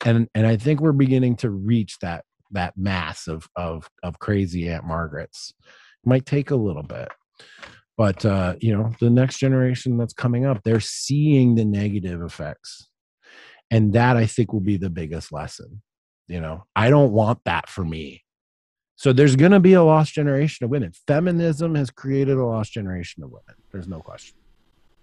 And 0.05 0.27
and 0.33 0.47
I 0.47 0.57
think 0.57 0.79
we're 0.79 0.91
beginning 0.91 1.35
to 1.37 1.49
reach 1.49 1.99
that 1.99 2.25
that 2.51 2.77
mass 2.77 3.27
of 3.27 3.47
of 3.55 3.89
of 4.03 4.19
crazy 4.19 4.67
Aunt 4.69 4.85
Margarets. 4.85 5.53
It 5.61 6.09
might 6.09 6.25
take 6.25 6.51
a 6.51 6.55
little 6.55 6.83
bit. 6.83 7.09
But 7.97 8.25
uh, 8.25 8.55
you 8.59 8.75
know, 8.75 8.91
the 8.99 9.09
next 9.09 9.39
generation 9.39 9.97
that's 9.97 10.13
coming 10.13 10.45
up, 10.45 10.61
they're 10.63 10.79
seeing 10.79 11.55
the 11.55 11.65
negative 11.65 12.21
effects 12.21 12.89
and 13.71 13.93
that 13.93 14.17
i 14.17 14.25
think 14.25 14.53
will 14.53 14.59
be 14.59 14.77
the 14.77 14.89
biggest 14.89 15.31
lesson 15.31 15.81
you 16.27 16.39
know 16.39 16.63
i 16.75 16.89
don't 16.89 17.11
want 17.11 17.39
that 17.45 17.69
for 17.69 17.83
me 17.83 18.23
so 18.95 19.13
there's 19.13 19.35
going 19.35 19.51
to 19.51 19.59
be 19.59 19.73
a 19.73 19.83
lost 19.83 20.13
generation 20.13 20.63
of 20.63 20.69
women 20.69 20.91
feminism 21.07 21.75
has 21.75 21.89
created 21.89 22.37
a 22.37 22.45
lost 22.45 22.71
generation 22.71 23.23
of 23.23 23.29
women 23.29 23.55
there's 23.71 23.87
no 23.87 23.99
question 23.99 24.35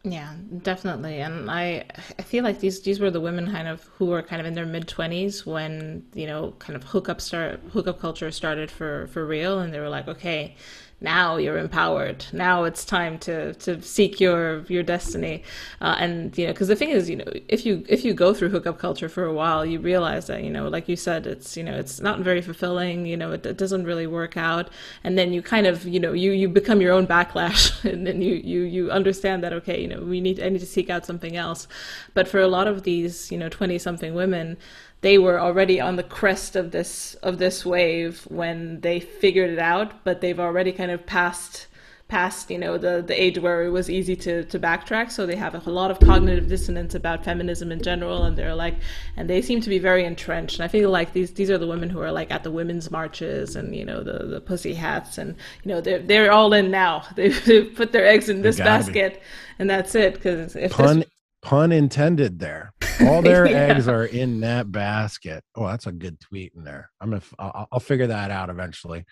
yeah, 0.07 0.35
definitely. 0.63 1.21
And 1.21 1.51
I 1.51 1.85
I 2.19 2.23
feel 2.23 2.45
like 2.45 2.61
these 2.61 2.83
these 2.83 3.01
were 3.01 3.11
the 3.11 3.21
women 3.21 3.51
kind 3.51 3.67
of 3.69 3.85
who 3.99 4.07
were 4.07 4.23
kind 4.23 4.39
of 4.41 4.47
in 4.47 4.55
their 4.55 4.67
mid 4.67 4.87
20s 4.87 5.47
when, 5.47 6.05
you 6.15 6.27
know, 6.27 6.53
kind 6.59 6.77
of 6.77 6.85
hookup 6.85 7.21
start 7.23 7.61
hookup 7.73 7.99
culture 8.01 8.31
started 8.31 8.71
for 8.71 9.07
for 9.09 9.25
real 9.27 9.61
and 9.61 9.73
they 9.73 9.81
were 9.81 9.89
like, 9.89 10.07
okay, 10.07 10.57
now 11.01 11.37
you're 11.37 11.59
empowered. 11.59 12.25
Now 12.33 12.65
it's 12.65 12.85
time 12.85 13.19
to 13.21 13.55
to 13.55 13.83
seek 13.83 14.21
your 14.21 14.65
your 14.69 14.83
destiny. 14.83 15.43
Uh, 15.81 15.97
and 15.99 16.37
you 16.39 16.47
know 16.47 16.53
because 16.53 16.69
the 16.69 16.77
thing 16.77 16.91
is 16.91 17.11
you 17.11 17.17
know 17.17 17.31
if 17.49 17.67
you 17.67 17.85
if 17.89 18.05
you 18.05 18.15
go 18.15 18.33
through 18.33 18.49
hookup 18.51 18.79
culture 18.79 19.09
for 19.09 19.25
a 19.25 19.33
while 19.33 19.67
you 19.67 19.79
realize 19.81 20.27
that 20.29 20.43
you 20.43 20.51
know 20.51 20.69
like 20.69 20.89
you 20.89 20.97
said 20.97 21.27
it's 21.27 21.57
you 21.57 21.63
know 21.63 21.75
it's 21.75 22.01
not 22.01 22.21
very 22.21 22.41
fulfilling 22.41 23.07
you 23.07 23.17
know 23.17 23.33
it, 23.33 23.45
it 23.45 23.59
doesn't 23.59 23.85
really 23.85 24.07
work 24.07 24.37
out. 24.37 24.71
And 25.03 25.19
then 25.19 25.33
you 25.33 25.43
kind 25.43 25.67
of 25.67 25.87
you 25.87 26.01
know 26.01 26.13
you 26.13 26.33
you 26.33 26.49
become 26.49 26.81
your 26.81 26.93
own 26.93 27.07
backlash 27.07 27.85
and 27.91 28.07
then 28.07 28.23
you 28.23 28.35
you 28.37 28.63
you 28.63 28.91
understand 28.91 29.43
that 29.45 29.53
okay 29.53 29.81
you 29.81 29.89
know 29.89 30.01
we 30.01 30.21
need 30.21 30.41
i 30.41 30.49
need 30.49 30.61
to 30.61 30.67
seek 30.67 30.91
out 30.91 31.05
something 31.05 31.37
else. 31.37 31.69
But 32.15 32.29
for 32.29 32.41
a 32.41 32.49
lot 32.49 32.67
of 32.67 32.85
these 32.85 33.31
you 33.31 33.39
know 33.39 33.49
20 33.49 33.79
something 33.79 34.15
women 34.15 34.57
they 35.05 35.19
were 35.19 35.39
already 35.39 35.79
on 35.79 35.97
the 35.97 36.03
crest 36.03 36.57
of 36.57 36.71
this 36.71 37.13
of 37.17 37.37
this 37.37 37.67
wave 37.67 38.23
when 38.31 38.81
they 38.81 38.99
figured 38.99 39.51
it 39.51 39.59
out, 39.59 40.03
but 40.03 40.23
they've 40.23 40.41
already 40.41 40.73
kind 40.73 40.91
of 40.91 41.05
passed 41.05 41.67
past 42.09 42.51
you 42.51 42.59
know 42.59 42.77
the 42.79 43.03
the 43.07 43.23
age 43.23 43.39
where 43.39 43.65
it 43.65 43.71
was 43.71 43.91
easy 43.91 44.17
to 44.17 44.45
to 44.45 44.59
backtrack. 44.59 45.11
So 45.11 45.27
they 45.27 45.37
have 45.37 45.55
a 45.55 45.71
lot 45.71 45.91
of 45.91 46.01
cognitive 46.01 46.49
dissonance 46.49 46.95
about 46.95 47.23
feminism 47.23 47.71
in 47.71 47.83
general 47.83 48.25
and 48.25 48.35
they're 48.35 48.55
like 48.55 48.77
and 49.15 49.29
they 49.29 49.43
seem 49.43 49.61
to 49.61 49.69
be 49.69 49.79
very 49.79 50.05
entrenched. 50.07 50.57
And 50.57 50.65
i 50.65 50.69
feel 50.69 50.89
like 50.89 51.13
these 51.13 51.33
these 51.33 51.51
are 51.51 51.59
the 51.59 51.67
women 51.67 51.91
who 51.91 52.01
are 52.01 52.13
like 52.13 52.31
at 52.31 52.43
the 52.43 52.51
women's 52.51 52.91
marches 52.91 53.57
and 53.57 53.77
you 53.77 53.85
know 53.85 54.03
the 54.03 54.25
the 54.25 54.41
pussy 54.41 54.73
hats 54.73 55.19
and 55.19 55.37
you 55.65 55.69
know 55.71 55.83
they're 55.83 56.01
they're 56.01 56.33
all 56.33 56.55
in 56.55 56.71
now. 56.71 57.05
They've, 57.15 57.45
they've 57.45 57.75
put 57.75 57.93
their 57.93 58.07
eggs 58.07 58.31
in 58.31 58.41
this 58.41 58.57
basket 58.57 59.15
be. 59.15 59.21
and 59.59 59.69
that's 59.69 59.95
it 59.95 60.15
because 60.15 60.57
if 60.57 60.73
pun 60.73 61.05
pun 61.45 61.71
intended 61.73 62.39
there. 62.39 62.73
All 63.03 63.23
their 63.23 63.47
yeah. 63.51 63.57
eggs 63.57 63.87
are 63.87 64.05
in 64.05 64.41
that 64.41 64.73
basket. 64.73 65.45
Oh 65.55 65.67
that's 65.67 65.87
a 65.87 65.93
good 65.93 66.19
tweet 66.21 66.53
in 66.57 66.65
there. 66.65 66.91
I'm 67.01 67.11
gonna 67.11 67.23
I'll, 67.39 67.69
I'll 67.73 67.81
figure 67.81 68.09
that 68.09 68.31
out 68.31 68.51
eventually. 68.51 69.05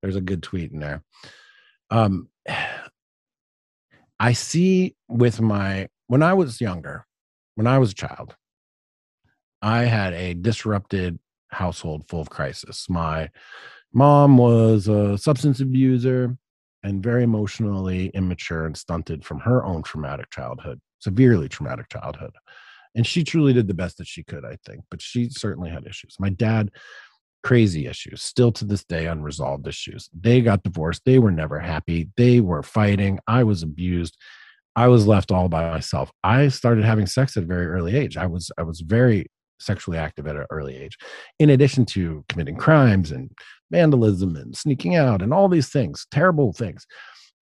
There's 0.00 0.16
a 0.16 0.20
good 0.20 0.42
tweet 0.42 0.72
in 0.72 0.80
there. 0.80 1.02
Um 1.90 2.28
i 4.20 4.32
see 4.32 4.94
with 5.08 5.40
my 5.40 5.88
when 6.06 6.22
i 6.22 6.32
was 6.32 6.60
younger 6.60 7.04
when 7.56 7.66
i 7.66 7.78
was 7.78 7.90
a 7.90 7.94
child 7.94 8.36
i 9.60 9.82
had 9.82 10.14
a 10.14 10.34
disrupted 10.34 11.18
household 11.54 12.06
full 12.08 12.20
of 12.20 12.28
crisis. 12.28 12.88
My 12.90 13.30
mom 13.92 14.36
was 14.36 14.88
a 14.88 15.16
substance 15.16 15.60
abuser 15.60 16.36
and 16.82 17.02
very 17.02 17.22
emotionally 17.22 18.08
immature 18.08 18.66
and 18.66 18.76
stunted 18.76 19.24
from 19.24 19.40
her 19.40 19.64
own 19.64 19.82
traumatic 19.82 20.30
childhood 20.30 20.80
severely 21.04 21.48
traumatic 21.48 21.88
childhood. 21.90 22.32
And 22.94 23.06
she 23.06 23.24
truly 23.24 23.52
did 23.52 23.68
the 23.68 23.74
best 23.74 23.98
that 23.98 24.06
she 24.06 24.22
could, 24.22 24.44
I 24.44 24.56
think, 24.66 24.84
but 24.90 25.02
she 25.02 25.28
certainly 25.28 25.70
had 25.70 25.86
issues. 25.86 26.16
My 26.18 26.30
dad, 26.30 26.70
crazy 27.42 27.86
issues, 27.86 28.22
still 28.22 28.52
to 28.52 28.64
this 28.64 28.84
day, 28.84 29.06
unresolved 29.06 29.66
issues. 29.66 30.08
They 30.18 30.40
got 30.40 30.62
divorced. 30.62 31.02
They 31.04 31.18
were 31.18 31.32
never 31.32 31.58
happy. 31.58 32.08
They 32.16 32.40
were 32.40 32.62
fighting. 32.62 33.18
I 33.26 33.44
was 33.44 33.62
abused. 33.62 34.16
I 34.76 34.88
was 34.88 35.06
left 35.06 35.30
all 35.30 35.48
by 35.48 35.70
myself. 35.70 36.10
I 36.22 36.48
started 36.48 36.84
having 36.84 37.06
sex 37.06 37.36
at 37.36 37.44
a 37.44 37.46
very 37.46 37.66
early 37.66 37.96
age. 37.96 38.16
I 38.16 38.26
was 38.26 38.50
I 38.58 38.62
was 38.62 38.80
very 38.80 39.26
sexually 39.60 39.98
active 39.98 40.26
at 40.26 40.36
an 40.36 40.46
early 40.50 40.76
age, 40.76 40.98
in 41.38 41.50
addition 41.50 41.84
to 41.86 42.24
committing 42.28 42.56
crimes 42.56 43.12
and 43.12 43.30
vandalism 43.70 44.36
and 44.36 44.56
sneaking 44.56 44.96
out 44.96 45.22
and 45.22 45.32
all 45.32 45.48
these 45.48 45.68
things, 45.68 46.06
terrible 46.10 46.52
things 46.52 46.86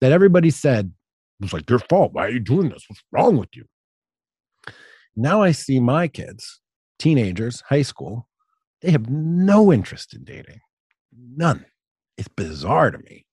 that 0.01 0.13
everybody 0.13 0.51
said 0.51 0.93
was 1.43 1.53
like 1.53 1.67
their 1.67 1.79
fault. 1.79 2.13
Why 2.13 2.27
are 2.27 2.31
you 2.31 2.41
doing 2.41 2.71
this? 2.71 2.85
What's 2.89 3.03
wrong 3.13 3.37
with 3.37 3.51
you? 3.55 3.65
Now 5.15 5.43
I 5.43 5.53
see 5.53 5.81
my 5.81 6.09
kids, 6.09 6.61
teenagers, 6.99 7.63
high 7.69 7.83
school, 7.83 8.29
they 8.81 8.91
have 8.91 9.11
no 9.11 9.73
interest 9.73 10.15
in 10.15 10.25
dating. 10.25 10.61
None. 11.37 11.67
It's 12.17 12.29
bizarre 12.29 12.91
to 12.91 12.99
me. 12.99 13.27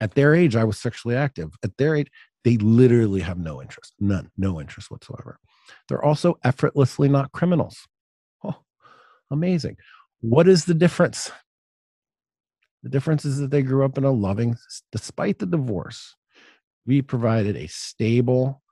At 0.00 0.14
their 0.14 0.34
age, 0.34 0.56
I 0.56 0.64
was 0.64 0.78
sexually 0.78 1.16
active. 1.16 1.50
At 1.62 1.76
their 1.76 1.96
age, 1.96 2.08
they 2.44 2.56
literally 2.56 3.20
have 3.20 3.38
no 3.38 3.60
interest. 3.62 3.94
None. 3.98 4.30
No 4.36 4.60
interest 4.60 4.90
whatsoever. 4.90 5.38
They're 5.88 6.04
also 6.04 6.38
effortlessly 6.44 7.08
not 7.08 7.32
criminals. 7.32 7.86
Oh, 8.44 8.56
amazing. 9.30 9.76
What 10.20 10.48
is 10.48 10.64
the 10.64 10.74
difference? 10.74 11.30
The 12.82 12.88
difference 12.88 13.24
is 13.24 13.38
that 13.38 13.50
they 13.50 13.62
grew 13.62 13.84
up 13.84 13.98
in 13.98 14.04
a 14.04 14.12
loving, 14.12 14.56
despite 14.92 15.38
the 15.38 15.46
divorce, 15.46 16.14
we 16.88 17.02
provided 17.02 17.54
a 17.54 17.66
stable, 17.68 18.62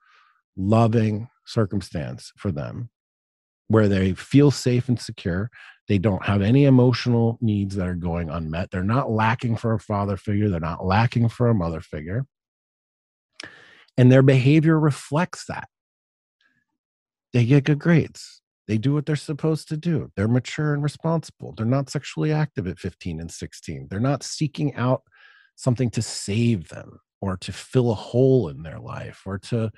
loving 0.57 1.29
circumstance 1.45 2.33
for 2.37 2.51
them 2.51 2.89
where 3.69 3.89
they 3.89 4.15
feel 4.15 4.51
safe 4.51 4.89
and 4.89 4.99
secure. 4.99 5.51
They 5.87 5.99
don't 5.99 6.25
have 6.25 6.41
any 6.41 6.65
emotional 6.65 7.37
needs 7.43 7.77
that 7.77 7.87
are 7.87 7.95
going 7.95 8.31
unmet. 8.31 8.71
They're 8.71 8.83
not 8.83 9.11
lacking 9.11 9.59
for 9.59 9.75
a 9.75 9.79
father 9.79 10.17
figure. 10.17 10.49
They're 10.49 10.61
not 10.61 10.85
lacking 10.85 11.29
for 11.29 11.49
a 11.49 11.55
mother 11.55 11.81
figure. 11.81 12.25
And 13.99 14.11
their 14.11 14.23
behavior 14.23 14.81
reflects 14.81 15.45
that. 15.47 15.69
They 17.35 17.45
get 17.45 17.65
good 17.65 17.79
grades. 17.79 18.41
They 18.67 18.79
do 18.79 18.95
what 18.95 19.05
they're 19.05 19.17
supposed 19.17 19.69
to 19.69 19.77
do. 19.77 20.11
They're 20.17 20.27
mature 20.27 20.73
and 20.73 20.83
responsible. 20.83 21.53
They're 21.55 21.67
not 21.67 21.91
sexually 21.91 22.33
active 22.33 22.67
at 22.67 22.79
15 22.79 23.21
and 23.21 23.31
16. 23.31 23.89
They're 23.91 24.01
not 24.01 24.23
seeking 24.23 24.75
out 24.75 25.03
something 25.55 25.91
to 25.91 26.03
save 26.03 26.69
them 26.69 27.01
or 27.21 27.37
to 27.39 27.53
fill 27.53 27.91
a 27.91 27.95
hole 27.95 28.49
in 28.49 28.63
their 28.63 28.79
life 28.79 29.23
or 29.27 29.39
to 29.39 29.71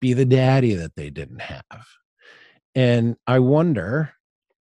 be 0.00 0.12
the 0.12 0.24
daddy 0.24 0.74
that 0.74 0.96
they 0.96 1.10
didn't 1.10 1.40
have. 1.40 1.86
And 2.74 3.16
I 3.26 3.38
wonder 3.38 4.12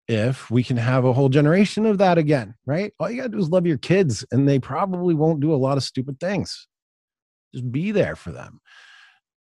if 0.09 0.51
we 0.51 0.62
can 0.62 0.76
have 0.76 1.05
a 1.05 1.12
whole 1.12 1.28
generation 1.28 1.86
of 1.86 1.98
that 1.98 2.18
again, 2.18 2.55
right? 2.66 2.93
All 2.98 3.10
you 3.10 3.16
got 3.16 3.24
to 3.24 3.28
do 3.30 3.39
is 3.39 3.48
love 3.48 3.66
your 3.66 3.78
kids, 3.78 4.24
and 4.30 4.48
they 4.48 4.59
probably 4.59 5.14
won't 5.14 5.40
do 5.40 5.55
a 5.55 5.56
lot 5.56 5.78
of 5.78 5.84
stupid 5.84 6.20
things. 6.20 6.68
Just 7.55 7.70
be 7.72 7.93
there 7.93 8.16
for 8.16 8.30
them 8.30 8.60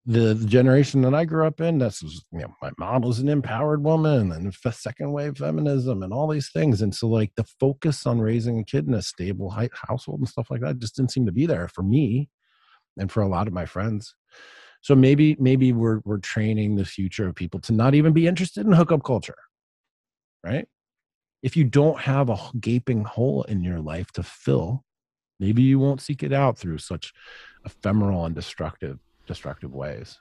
the, 0.06 0.36
the, 0.36 0.46
generation 0.46 1.02
that 1.02 1.16
I 1.16 1.26
grew 1.26 1.48
up 1.48 1.60
in, 1.60 1.80
that's 1.80 2.02
you 2.04 2.40
know, 2.40 2.54
my 2.62 2.72
mom 2.78 3.02
was 3.02 3.20
an 3.20 3.30
empowered 3.30 3.84
woman 3.84 4.32
and 4.32 4.54
second 4.54 5.12
wave 5.12 5.38
feminism 5.38 6.04
and 6.04 6.14
all 6.14 6.28
these 6.28 6.52
things. 6.52 6.82
And 6.82 6.94
so 6.94 7.08
like 7.08 7.32
the 7.36 7.46
focus 7.60 8.06
on 8.06 8.22
raising 8.22 8.60
a 8.60 8.64
kid 8.64 8.88
in 8.88 8.94
a 8.94 9.02
stable 9.02 9.50
household 9.74 10.20
and 10.20 10.30
stuff 10.30 10.52
like 10.52 10.62
that 10.62 10.80
just 10.80 10.96
didn't 10.96 11.12
seem 11.12 11.26
to 11.26 11.32
be 11.32 11.48
there 11.48 11.68
for 11.68 11.82
me 11.82 12.30
and 12.98 13.12
for 13.12 13.22
a 13.22 13.28
lot 13.28 13.48
of 13.48 13.54
my 13.54 13.66
friends. 13.66 14.16
So 14.82 14.96
maybe 14.96 15.36
maybe 15.40 15.74
we're 15.74 16.00
we're 16.06 16.20
training 16.20 16.76
the 16.76 16.86
future 16.86 17.28
of 17.28 17.36
people 17.36 17.60
to 17.62 17.74
not 17.74 17.96
even 17.96 18.14
be 18.14 18.28
interested 18.28 18.66
in 18.66 18.72
hookup 18.72 19.04
culture. 19.04 19.38
Right? 20.44 20.68
If 21.42 21.58
you 21.58 21.64
don't 21.64 22.00
have 22.02 22.30
a 22.30 22.38
gaping 22.60 23.04
hole 23.04 23.44
in 23.44 23.64
your 23.64 23.80
life 23.80 24.12
to 24.14 24.24
fill, 24.24 24.84
maybe 25.40 25.64
you 25.64 25.80
won't 25.80 26.02
seek 26.02 26.24
it 26.24 26.34
out 26.34 26.58
through 26.58 26.78
such 26.78 27.14
ephemeral 27.66 28.26
and 28.26 28.36
destructive 28.36 29.00
destructive 29.26 29.74
ways 29.74 30.20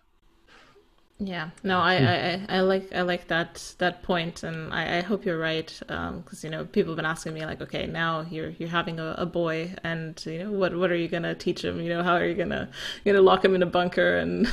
yeah. 1.18 1.50
No 1.62 1.78
I, 1.78 1.94
I 1.94 2.46
i 2.48 2.60
like 2.60 2.92
i 2.92 3.02
like 3.02 3.28
that 3.28 3.74
that 3.78 4.02
point 4.02 4.42
and 4.42 4.72
i, 4.74 4.98
I 4.98 5.00
hope 5.00 5.24
you're 5.24 5.38
right 5.38 5.72
because 5.78 5.88
um, 5.90 6.24
you 6.42 6.50
know 6.50 6.64
people 6.64 6.90
have 6.90 6.96
been 6.96 7.06
asking 7.06 7.34
me 7.34 7.46
like 7.46 7.62
okay 7.62 7.86
now 7.86 8.26
you're 8.30 8.50
you're 8.50 8.68
having 8.68 8.98
a, 8.98 9.14
a, 9.16 9.24
boy 9.24 9.72
and 9.84 10.20
you 10.26 10.40
know 10.40 10.50
what 10.50 10.76
what 10.76 10.90
are 10.90 10.96
you 10.96 11.06
gonna 11.06 11.34
teach 11.34 11.64
him? 11.64 11.80
You 11.80 11.90
know 11.90 12.02
how 12.02 12.14
are 12.14 12.26
you 12.26 12.34
gonna 12.34 12.68
you 13.04 13.12
gonna 13.12 13.24
lock 13.24 13.44
him 13.44 13.54
in 13.54 13.62
a 13.62 13.66
bunker 13.66 14.18
and 14.18 14.48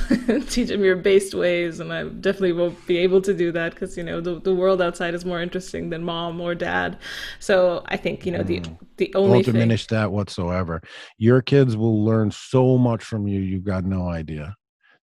teach 0.48 0.70
him 0.70 0.84
your 0.84 0.94
based 0.94 1.34
ways? 1.34 1.80
And 1.80 1.92
i 1.92 2.04
definitely 2.04 2.52
won't 2.52 2.86
be 2.86 2.98
able 2.98 3.20
to 3.22 3.34
do 3.34 3.50
that 3.52 3.72
because 3.72 3.96
you 3.96 4.04
know 4.04 4.20
the, 4.20 4.38
the 4.40 4.54
world 4.54 4.80
outside 4.80 5.14
is 5.14 5.24
more 5.24 5.42
interesting 5.42 5.90
than 5.90 6.04
mom 6.04 6.40
or 6.40 6.54
dad. 6.54 6.96
So 7.40 7.82
i 7.86 7.96
think 7.96 8.24
you 8.24 8.30
know 8.30 8.44
the 8.44 8.60
mm. 8.60 8.78
the 8.98 9.12
only 9.16 9.30
won't 9.30 9.46
diminish 9.46 9.88
thing... 9.88 9.98
that 9.98 10.12
whatsoever. 10.12 10.80
Your 11.18 11.42
kids 11.42 11.76
will 11.76 12.04
learn 12.04 12.30
so 12.30 12.78
much 12.78 13.02
from 13.02 13.26
you 13.26 13.40
you've 13.40 13.64
got 13.64 13.84
no 13.84 14.08
idea 14.08 14.54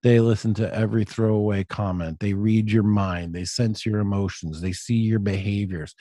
they 0.02 0.20
listen 0.20 0.54
to 0.54 0.74
every 0.74 1.04
throwaway 1.04 1.64
comment. 1.64 2.20
They 2.20 2.32
read 2.32 2.70
your 2.70 2.82
mind. 2.82 3.34
They 3.34 3.44
sense 3.44 3.84
your 3.84 4.00
emotions. 4.00 4.60
They 4.60 4.72
see 4.72 4.96
your 4.96 5.18
behaviors. 5.18 5.94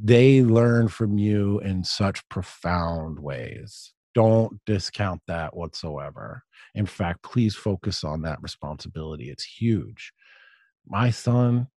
They 0.00 0.42
learn 0.42 0.88
from 0.88 1.18
you 1.18 1.60
in 1.60 1.84
such 1.84 2.28
profound 2.28 3.18
ways. 3.20 3.92
Don't 4.14 4.60
discount 4.66 5.22
that 5.28 5.56
whatsoever. 5.56 6.42
In 6.74 6.86
fact, 6.86 7.22
please 7.22 7.54
focus 7.54 8.02
on 8.02 8.22
that 8.22 8.42
responsibility. 8.42 9.30
It's 9.30 9.44
huge. 9.44 10.12
My 10.86 11.10
son, 11.10 11.68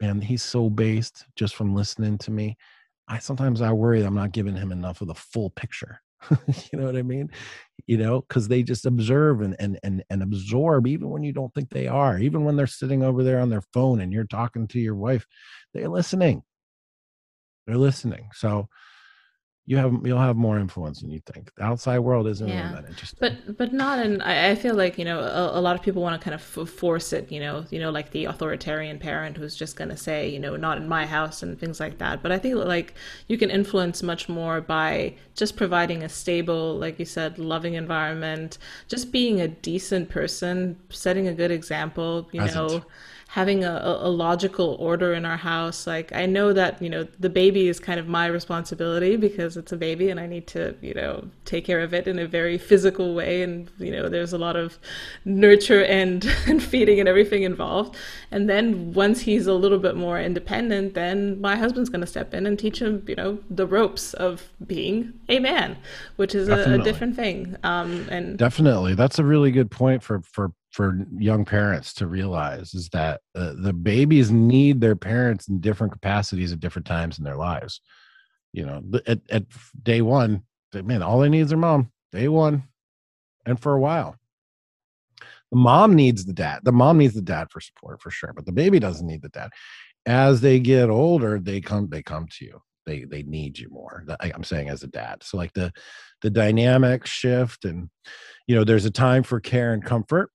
man, 0.00 0.20
he's 0.20 0.42
so 0.42 0.70
based 0.70 1.26
just 1.36 1.54
from 1.54 1.74
listening 1.74 2.18
to 2.18 2.30
me. 2.30 2.56
I 3.08 3.18
sometimes 3.18 3.60
I 3.60 3.72
worry 3.72 4.00
that 4.00 4.06
I'm 4.06 4.14
not 4.14 4.32
giving 4.32 4.56
him 4.56 4.72
enough 4.72 5.02
of 5.02 5.08
the 5.08 5.14
full 5.14 5.50
picture. 5.50 6.00
you 6.72 6.78
know 6.78 6.86
what 6.86 6.96
I 6.96 7.02
mean? 7.02 7.30
You 7.86 7.98
know, 7.98 8.20
because 8.20 8.48
they 8.48 8.62
just 8.62 8.86
observe 8.86 9.40
and, 9.40 9.56
and 9.58 9.78
and 9.82 10.04
and 10.08 10.22
absorb 10.22 10.86
even 10.86 11.10
when 11.10 11.22
you 11.22 11.32
don't 11.32 11.52
think 11.54 11.70
they 11.70 11.88
are, 11.88 12.18
even 12.18 12.44
when 12.44 12.56
they're 12.56 12.66
sitting 12.66 13.02
over 13.02 13.22
there 13.22 13.40
on 13.40 13.50
their 13.50 13.62
phone 13.72 14.00
and 14.00 14.12
you're 14.12 14.24
talking 14.24 14.68
to 14.68 14.78
your 14.80 14.94
wife, 14.94 15.26
they're 15.74 15.88
listening. 15.88 16.42
They're 17.66 17.76
listening. 17.76 18.28
So 18.34 18.68
you 19.64 19.76
have 19.76 19.94
you'll 20.04 20.18
have 20.18 20.36
more 20.36 20.58
influence 20.58 21.00
than 21.00 21.10
you 21.10 21.20
think. 21.20 21.54
The 21.54 21.62
outside 21.62 22.00
world 22.00 22.26
isn't 22.26 22.48
yeah. 22.48 22.70
really 22.70 22.82
that 22.82 22.88
interesting. 22.90 23.18
But 23.20 23.56
but 23.56 23.72
not 23.72 24.00
in. 24.04 24.20
I, 24.20 24.56
feel 24.56 24.74
like 24.74 24.98
you 24.98 25.04
know 25.04 25.20
a, 25.20 25.58
a 25.58 25.60
lot 25.60 25.76
of 25.76 25.82
people 25.82 26.02
want 26.02 26.20
to 26.20 26.24
kind 26.24 26.34
of 26.34 26.40
f- 26.40 26.68
force 26.68 27.12
it. 27.12 27.30
You 27.30 27.38
know 27.38 27.64
you 27.70 27.78
know 27.78 27.90
like 27.90 28.10
the 28.10 28.24
authoritarian 28.24 28.98
parent 28.98 29.36
who's 29.36 29.54
just 29.54 29.76
going 29.76 29.90
to 29.90 29.96
say 29.96 30.28
you 30.28 30.40
know 30.40 30.56
not 30.56 30.78
in 30.78 30.88
my 30.88 31.06
house 31.06 31.44
and 31.44 31.58
things 31.58 31.78
like 31.78 31.98
that. 31.98 32.22
But 32.22 32.32
I 32.32 32.38
think 32.38 32.56
like 32.56 32.94
you 33.28 33.38
can 33.38 33.50
influence 33.50 34.02
much 34.02 34.28
more 34.28 34.60
by 34.60 35.14
just 35.36 35.56
providing 35.56 36.02
a 36.02 36.08
stable, 36.08 36.76
like 36.76 36.98
you 36.98 37.04
said, 37.04 37.38
loving 37.38 37.74
environment, 37.74 38.58
just 38.88 39.12
being 39.12 39.40
a 39.40 39.46
decent 39.46 40.08
person, 40.08 40.76
setting 40.90 41.28
a 41.28 41.34
good 41.34 41.52
example. 41.52 42.28
You 42.32 42.40
Present. 42.40 42.72
know 42.72 42.84
having 43.32 43.64
a, 43.64 43.98
a, 44.02 44.10
logical 44.10 44.76
order 44.78 45.14
in 45.14 45.24
our 45.24 45.38
house. 45.38 45.86
Like 45.86 46.12
I 46.12 46.26
know 46.26 46.52
that, 46.52 46.82
you 46.82 46.90
know, 46.90 47.04
the 47.18 47.30
baby 47.30 47.66
is 47.66 47.80
kind 47.80 47.98
of 47.98 48.06
my 48.06 48.26
responsibility 48.26 49.16
because 49.16 49.56
it's 49.56 49.72
a 49.72 49.76
baby 49.78 50.10
and 50.10 50.20
I 50.20 50.26
need 50.26 50.46
to, 50.48 50.74
you 50.82 50.92
know, 50.92 51.24
take 51.46 51.64
care 51.64 51.80
of 51.80 51.94
it 51.94 52.06
in 52.06 52.18
a 52.18 52.26
very 52.26 52.58
physical 52.58 53.14
way. 53.14 53.40
And, 53.40 53.70
you 53.78 53.90
know, 53.90 54.10
there's 54.10 54.34
a 54.34 54.38
lot 54.38 54.54
of 54.54 54.78
nurture 55.24 55.82
and, 55.82 56.22
and 56.46 56.62
feeding 56.62 57.00
and 57.00 57.08
everything 57.08 57.42
involved. 57.42 57.96
And 58.30 58.50
then 58.50 58.92
once 58.92 59.22
he's 59.22 59.46
a 59.46 59.54
little 59.54 59.78
bit 59.78 59.96
more 59.96 60.20
independent, 60.20 60.92
then 60.92 61.40
my 61.40 61.56
husband's 61.56 61.88
going 61.88 62.02
to 62.02 62.06
step 62.06 62.34
in 62.34 62.44
and 62.44 62.58
teach 62.58 62.82
him, 62.82 63.02
you 63.08 63.14
know, 63.14 63.38
the 63.48 63.66
ropes 63.66 64.12
of 64.12 64.52
being 64.66 65.14
a 65.30 65.38
man, 65.38 65.78
which 66.16 66.34
is 66.34 66.50
a, 66.50 66.74
a, 66.74 66.78
different 66.82 67.16
thing. 67.16 67.56
Um, 67.62 68.08
and 68.10 68.36
definitely 68.36 68.94
that's 68.94 69.18
a 69.18 69.24
really 69.24 69.52
good 69.52 69.70
point 69.70 70.02
for, 70.02 70.20
for 70.20 70.52
for 70.72 70.98
young 71.18 71.44
parents 71.44 71.92
to 71.92 72.06
realize 72.06 72.72
is 72.74 72.88
that 72.88 73.20
uh, 73.34 73.52
the 73.56 73.74
babies 73.74 74.30
need 74.30 74.80
their 74.80 74.96
parents 74.96 75.48
in 75.48 75.60
different 75.60 75.92
capacities 75.92 76.50
at 76.50 76.60
different 76.60 76.86
times 76.86 77.18
in 77.18 77.24
their 77.24 77.36
lives. 77.36 77.80
You 78.52 78.66
know, 78.66 78.82
at, 79.06 79.20
at 79.30 79.44
day 79.82 80.00
one, 80.00 80.42
man, 80.74 81.02
all 81.02 81.20
they 81.20 81.28
need 81.28 81.40
is 81.40 81.50
their 81.50 81.58
mom. 81.58 81.92
Day 82.10 82.28
one, 82.28 82.64
and 83.46 83.60
for 83.60 83.74
a 83.74 83.80
while, 83.80 84.16
the 85.50 85.58
mom 85.58 85.94
needs 85.94 86.24
the 86.24 86.32
dad. 86.32 86.60
The 86.62 86.72
mom 86.72 86.98
needs 86.98 87.14
the 87.14 87.22
dad 87.22 87.48
for 87.50 87.60
support 87.60 88.02
for 88.02 88.10
sure, 88.10 88.32
but 88.34 88.46
the 88.46 88.52
baby 88.52 88.78
doesn't 88.78 89.06
need 89.06 89.22
the 89.22 89.28
dad. 89.30 89.50
As 90.04 90.40
they 90.40 90.58
get 90.58 90.90
older, 90.90 91.38
they 91.38 91.60
come 91.60 91.88
they 91.88 92.02
come 92.02 92.26
to 92.38 92.44
you. 92.44 92.60
They 92.84 93.04
they 93.04 93.22
need 93.22 93.58
you 93.58 93.68
more. 93.70 94.04
I'm 94.20 94.44
saying 94.44 94.68
as 94.68 94.82
a 94.82 94.88
dad. 94.88 95.22
So 95.22 95.36
like 95.36 95.52
the 95.52 95.72
the 96.22 96.30
dynamic 96.30 97.06
shift 97.06 97.64
and 97.64 97.88
you 98.46 98.54
know 98.54 98.64
there's 98.64 98.84
a 98.84 98.90
time 98.90 99.22
for 99.22 99.40
care 99.40 99.72
and 99.72 99.84
comfort 99.84 100.30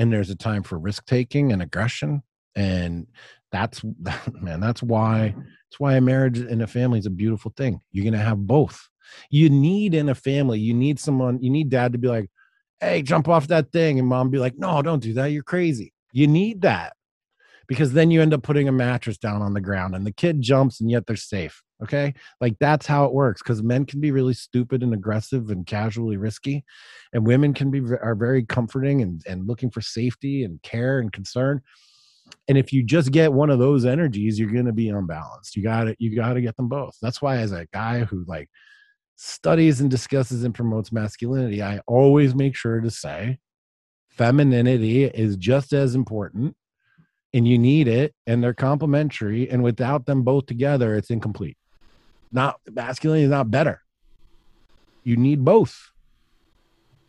and 0.00 0.10
there's 0.10 0.30
a 0.30 0.34
time 0.34 0.62
for 0.62 0.78
risk 0.78 1.04
taking 1.04 1.52
and 1.52 1.60
aggression 1.60 2.22
and 2.56 3.06
that's 3.52 3.82
man 4.40 4.58
that's 4.58 4.82
why 4.82 5.34
that's 5.36 5.78
why 5.78 5.94
a 5.94 6.00
marriage 6.00 6.38
and 6.38 6.62
a 6.62 6.66
family 6.66 6.98
is 6.98 7.06
a 7.06 7.10
beautiful 7.10 7.52
thing. 7.56 7.80
You're 7.92 8.04
gonna 8.04 8.24
have 8.24 8.38
both. 8.38 8.88
You 9.28 9.50
need 9.50 9.94
in 9.94 10.08
a 10.08 10.14
family 10.14 10.58
you 10.58 10.72
need 10.72 10.98
someone 10.98 11.42
you 11.42 11.50
need 11.50 11.68
dad 11.68 11.92
to 11.92 11.98
be 11.98 12.08
like 12.08 12.30
hey 12.80 13.02
jump 13.02 13.28
off 13.28 13.48
that 13.48 13.72
thing 13.72 13.98
and 13.98 14.08
mom 14.08 14.30
be 14.30 14.38
like 14.38 14.56
no 14.56 14.80
don't 14.80 15.02
do 15.02 15.12
that 15.14 15.26
you're 15.26 15.42
crazy. 15.42 15.92
You 16.12 16.26
need 16.26 16.62
that 16.62 16.94
because 17.70 17.92
then 17.92 18.10
you 18.10 18.20
end 18.20 18.34
up 18.34 18.42
putting 18.42 18.66
a 18.66 18.72
mattress 18.72 19.16
down 19.16 19.42
on 19.42 19.54
the 19.54 19.60
ground 19.60 19.94
and 19.94 20.04
the 20.04 20.10
kid 20.10 20.42
jumps 20.42 20.80
and 20.80 20.90
yet 20.90 21.06
they're 21.06 21.14
safe 21.14 21.62
okay? 21.82 22.12
Like 22.42 22.58
that's 22.58 22.84
how 22.84 23.06
it 23.06 23.14
works 23.14 23.42
because 23.42 23.62
men 23.62 23.86
can 23.86 24.02
be 24.02 24.10
really 24.10 24.34
stupid 24.34 24.82
and 24.82 24.92
aggressive 24.92 25.48
and 25.48 25.64
casually 25.64 26.18
risky 26.18 26.64
and 27.14 27.26
women 27.26 27.54
can 27.54 27.70
be 27.70 27.80
are 28.02 28.14
very 28.14 28.44
comforting 28.44 29.00
and, 29.00 29.22
and 29.26 29.46
looking 29.46 29.70
for 29.70 29.80
safety 29.80 30.44
and 30.44 30.60
care 30.62 30.98
and 30.98 31.12
concern 31.12 31.62
and 32.48 32.58
if 32.58 32.72
you 32.72 32.82
just 32.82 33.12
get 33.12 33.32
one 33.32 33.50
of 33.50 33.58
those 33.58 33.86
energies 33.86 34.38
you're 34.38 34.50
to 34.50 34.72
be 34.72 34.88
unbalanced. 34.88 35.56
You 35.56 35.62
got 35.62 35.84
to 35.84 35.96
you 35.98 36.14
got 36.14 36.34
to 36.34 36.42
get 36.42 36.56
them 36.56 36.68
both. 36.68 36.96
That's 37.00 37.22
why 37.22 37.38
as 37.38 37.52
a 37.52 37.66
guy 37.72 38.00
who 38.00 38.24
like 38.26 38.50
studies 39.22 39.82
and 39.82 39.90
discusses 39.90 40.44
and 40.44 40.54
promotes 40.54 40.90
masculinity 40.90 41.62
i 41.62 41.78
always 41.86 42.34
make 42.34 42.56
sure 42.56 42.80
to 42.80 42.90
say 42.90 43.38
femininity 44.08 45.04
is 45.04 45.36
just 45.36 45.74
as 45.74 45.94
important 45.94 46.56
and 47.32 47.46
you 47.46 47.58
need 47.58 47.88
it 47.88 48.14
and 48.26 48.42
they're 48.42 48.54
complementary 48.54 49.48
and 49.50 49.62
without 49.62 50.06
them 50.06 50.22
both 50.22 50.46
together 50.46 50.96
it's 50.96 51.10
incomplete. 51.10 51.56
Not 52.32 52.60
masculine 52.70 53.22
is 53.22 53.30
not 53.30 53.50
better. 53.50 53.82
You 55.04 55.16
need 55.16 55.44
both. 55.44 55.90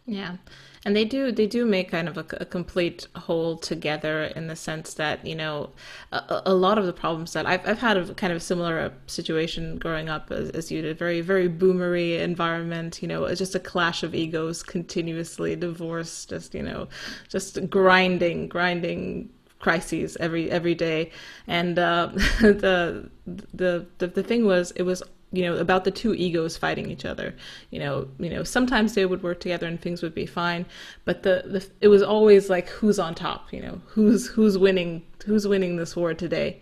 Yeah. 0.06 0.38
And 0.84 0.96
they 0.96 1.06
do 1.06 1.32
they 1.32 1.46
do 1.46 1.64
make 1.64 1.92
kind 1.92 2.10
of 2.10 2.18
a, 2.18 2.26
a, 2.40 2.46
complete 2.46 3.06
whole 3.16 3.56
together 3.56 4.24
in 4.24 4.48
the 4.48 4.56
sense 4.56 4.96
that 4.96 5.24
you 5.24 5.36
know 5.36 5.70
a, 6.12 6.42
a, 6.48 6.54
lot 6.56 6.80
of 6.80 6.88
the 6.88 6.94
problems 6.94 7.34
that 7.34 7.46
I've, 7.46 7.68
I've 7.68 7.78
had 7.78 7.98
a 7.98 8.14
kind 8.16 8.34
of 8.34 8.42
similar 8.42 8.80
uh, 8.80 8.90
situation 9.06 9.78
growing 9.78 10.10
up 10.10 10.32
as, 10.32 10.50
as 10.50 10.72
you 10.72 10.82
did. 10.82 10.98
Very 10.98 11.22
very 11.22 11.48
boomery 11.48 12.20
environment 12.20 13.00
you 13.04 13.08
know 13.08 13.26
it's 13.26 13.38
just 13.38 13.54
a 13.54 13.60
clash 13.60 14.02
of 14.02 14.16
egos 14.16 14.64
continuously 14.64 15.56
divorce 15.56 16.26
just 16.26 16.56
you 16.56 16.64
know 16.64 16.88
just 17.30 17.70
grinding 17.70 18.48
grinding 18.48 19.30
crises 19.62 20.18
every 20.20 20.52
every 20.52 20.76
day. 20.76 21.12
And 21.48 21.80
uh, 21.80 22.10
the, 22.42 23.10
the 23.26 23.86
the 24.00 24.08
the 24.08 24.24
thing 24.24 24.46
was 24.46 24.72
it 24.72 24.84
was 24.84 25.02
you 25.32 25.44
know 25.44 25.56
about 25.58 25.86
the 25.86 25.92
two 25.92 26.14
egos 26.14 26.58
fighting 26.58 26.92
each 26.92 27.06
other. 27.06 27.34
You 27.70 27.80
know 27.80 28.08
you 28.20 28.30
know 28.30 28.44
sometimes 28.44 28.94
they 28.96 29.06
would 29.06 29.24
work 29.24 29.40
together 29.40 29.68
and 29.68 29.80
things 29.80 30.02
would 30.02 30.16
be 30.16 30.26
fine 30.26 30.66
but 31.06 31.24
the, 31.24 31.44
the 31.46 31.68
it 31.80 31.88
was 31.88 32.04
always 32.04 32.50
like 32.50 32.68
who's 32.68 33.00
on 33.00 33.16
top 33.16 33.54
you 33.54 33.62
know? 33.62 33.82
Who's 33.88 34.28
who's 34.28 34.58
winning 34.58 35.04
who's 35.26 35.48
winning 35.48 35.78
this 35.78 35.96
war 35.96 36.14
today? 36.14 36.60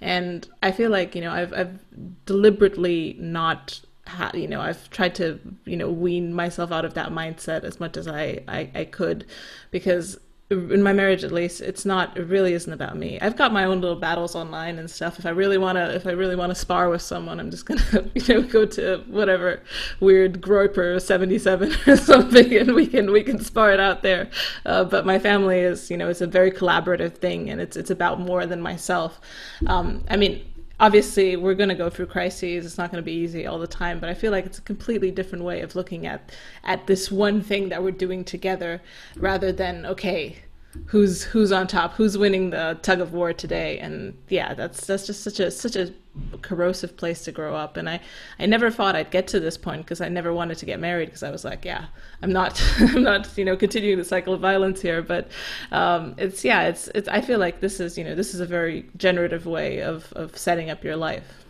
And 0.00 0.48
i 0.62 0.70
feel 0.70 0.90
like 0.90 1.14
you 1.14 1.20
know 1.20 1.32
i've 1.32 1.52
i've 1.52 1.78
deliberately 2.26 3.16
not 3.18 3.80
had 4.06 4.34
you 4.34 4.48
know 4.48 4.60
i've 4.60 4.90
tried 4.90 5.14
to 5.14 5.38
you 5.64 5.76
know 5.76 5.88
wean 5.88 6.34
myself 6.34 6.72
out 6.72 6.84
of 6.84 6.94
that 6.94 7.10
mindset 7.10 7.62
as 7.62 7.78
much 7.78 7.96
as 7.96 8.08
i 8.08 8.42
i, 8.48 8.68
I 8.74 8.84
could 8.84 9.24
because 9.70 10.18
in 10.52 10.82
my 10.82 10.92
marriage 10.92 11.24
at 11.24 11.32
least 11.32 11.60
it's 11.60 11.84
not 11.84 12.16
it 12.16 12.26
really 12.26 12.52
isn't 12.52 12.72
about 12.72 12.96
me. 12.96 13.18
I've 13.20 13.36
got 13.36 13.52
my 13.52 13.64
own 13.64 13.80
little 13.80 13.96
battles 13.96 14.34
online 14.34 14.78
and 14.78 14.90
stuff. 14.90 15.18
If 15.18 15.26
i 15.26 15.30
really 15.30 15.58
want 15.58 15.76
to 15.76 15.94
if 15.94 16.06
i 16.06 16.10
really 16.10 16.36
want 16.36 16.50
to 16.50 16.54
spar 16.54 16.88
with 16.88 17.02
someone 17.02 17.40
i'm 17.40 17.50
just 17.50 17.66
gonna 17.66 17.82
you 18.14 18.34
know 18.34 18.42
go 18.42 18.66
to 18.66 19.04
whatever 19.08 19.62
weird 20.00 20.40
groyper 20.40 21.00
77 21.00 21.74
or 21.86 21.96
something 21.96 22.56
and 22.56 22.74
we 22.74 22.86
can 22.86 23.10
we 23.12 23.22
can 23.22 23.40
spar 23.40 23.72
it 23.72 23.80
out 23.80 24.02
there. 24.02 24.30
Uh, 24.66 24.84
but 24.84 25.06
my 25.06 25.18
family 25.18 25.60
is 25.60 25.90
you 25.90 25.96
know 25.96 26.08
it's 26.08 26.20
a 26.20 26.26
very 26.26 26.50
collaborative 26.50 27.14
thing 27.14 27.50
and 27.50 27.60
it's 27.60 27.76
it's 27.76 27.90
about 27.90 28.20
more 28.20 28.46
than 28.46 28.60
myself. 28.60 29.20
Um, 29.66 30.04
i 30.08 30.16
mean 30.16 30.51
obviously 30.80 31.36
we're 31.36 31.54
going 31.54 31.68
to 31.68 31.74
go 31.74 31.90
through 31.90 32.06
crises. 32.06 32.66
It's 32.66 32.78
not 32.78 32.90
going 32.90 33.02
to 33.02 33.06
be 33.06 33.12
easy 33.12 33.46
all 33.46 33.58
the 33.58 33.66
time 33.66 33.98
but 34.00 34.08
i 34.08 34.14
feel 34.14 34.30
like 34.32 34.46
it's 34.46 34.58
a 34.58 34.62
completely 34.62 35.10
different 35.10 35.44
way 35.44 35.60
of 35.60 35.74
looking 35.74 36.06
at 36.06 36.30
at 36.64 36.86
this 36.86 37.10
one 37.10 37.42
thing 37.42 37.68
that 37.68 37.82
we're 37.82 37.90
doing 37.90 38.24
together 38.24 38.80
rather 39.16 39.52
than 39.52 39.86
okay 39.86 40.38
who's 40.86 41.22
who's 41.22 41.52
on 41.52 41.66
top 41.66 41.92
who's 41.94 42.16
winning 42.16 42.50
the 42.50 42.78
tug 42.82 43.00
of 43.00 43.12
war 43.12 43.32
today. 43.32 43.78
And 43.78 44.16
yeah 44.28 44.54
that's 44.54 44.86
that's 44.86 45.06
just 45.06 45.22
such 45.22 45.38
a 45.40 45.50
such 45.50 45.76
a 45.76 45.92
corrosive 46.40 46.96
place 46.96 47.22
to 47.24 47.32
grow 47.32 47.54
up. 47.54 47.76
And 47.76 47.88
i 47.88 48.00
i 48.38 48.46
never 48.46 48.70
thought 48.70 48.96
i'd 48.96 49.10
get 49.10 49.26
to 49.28 49.40
this 49.40 49.56
point 49.56 49.84
because 49.84 50.00
i 50.00 50.08
never 50.08 50.32
wanted 50.32 50.58
to 50.58 50.66
get 50.66 50.80
married 50.80 51.06
because 51.06 51.22
i 51.22 51.30
was 51.30 51.44
like 51.44 51.64
yeah 51.64 51.86
i'm 52.22 52.32
not 52.32 52.62
i'm 52.78 53.02
not 53.02 53.28
you 53.36 53.44
know 53.44 53.56
continuing 53.56 53.98
the 53.98 54.04
cycle 54.04 54.34
of 54.34 54.40
violence 54.40 54.80
here. 54.80 55.02
But 55.02 55.28
um, 55.70 56.14
it's 56.18 56.44
yeah 56.44 56.62
it's 56.62 56.88
it's 56.88 57.08
i 57.08 57.20
feel 57.20 57.38
like 57.38 57.60
this 57.60 57.80
is 57.80 57.98
you 57.98 58.04
know 58.04 58.14
this 58.14 58.34
is 58.34 58.40
a 58.40 58.46
very 58.46 58.88
generative 58.96 59.46
way 59.46 59.82
of 59.82 60.12
of 60.14 60.36
setting 60.36 60.70
up 60.70 60.84
your 60.84 60.96
life. 60.96 61.44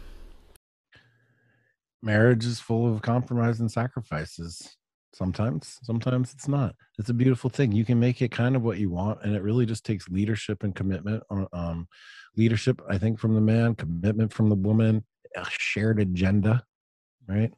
Marriage 2.04 2.44
is 2.44 2.58
full 2.58 2.92
of 2.92 3.02
compromise 3.02 3.60
and 3.60 3.70
sacrifices 3.70 4.76
sometimes 5.14 5.78
sometimes 5.82 6.32
it's 6.32 6.48
not. 6.48 6.74
It's 6.98 7.10
a 7.10 7.14
beautiful 7.14 7.50
thing. 7.50 7.72
You 7.72 7.84
can 7.84 8.00
make 8.00 8.22
it 8.22 8.30
kind 8.30 8.56
of 8.56 8.62
what 8.62 8.78
you 8.78 8.90
want 8.90 9.20
and 9.22 9.34
it 9.34 9.42
really 9.42 9.66
just 9.66 9.84
takes 9.84 10.08
leadership 10.08 10.62
and 10.62 10.74
commitment 10.74 11.22
um 11.52 11.86
leadership 12.36 12.80
i 12.88 12.96
think 12.96 13.18
from 13.18 13.34
the 13.34 13.40
man 13.40 13.74
commitment 13.74 14.32
from 14.32 14.48
the 14.48 14.54
woman 14.54 15.04
a 15.36 15.44
shared 15.50 16.00
agenda 16.00 16.62
right? 17.28 17.52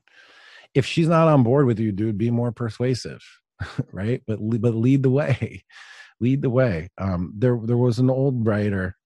If 0.74 0.84
she's 0.84 1.08
not 1.08 1.28
on 1.28 1.42
board 1.42 1.66
with 1.66 1.78
you 1.78 1.92
dude 1.92 2.18
be 2.18 2.30
more 2.30 2.52
persuasive 2.52 3.22
right? 3.92 4.22
But 4.26 4.38
but 4.60 4.74
lead 4.74 5.02
the 5.02 5.10
way 5.10 5.64
lead 6.20 6.42
the 6.42 6.50
way. 6.50 6.90
Um 6.98 7.32
there 7.36 7.58
there 7.62 7.76
was 7.76 7.98
an 7.98 8.10
old 8.10 8.46
writer 8.46 8.96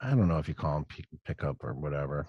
i 0.00 0.10
don't 0.10 0.28
know 0.28 0.38
if 0.38 0.48
you 0.48 0.54
call 0.54 0.76
him 0.76 0.86
pickup 1.24 1.56
or 1.62 1.74
whatever 1.74 2.26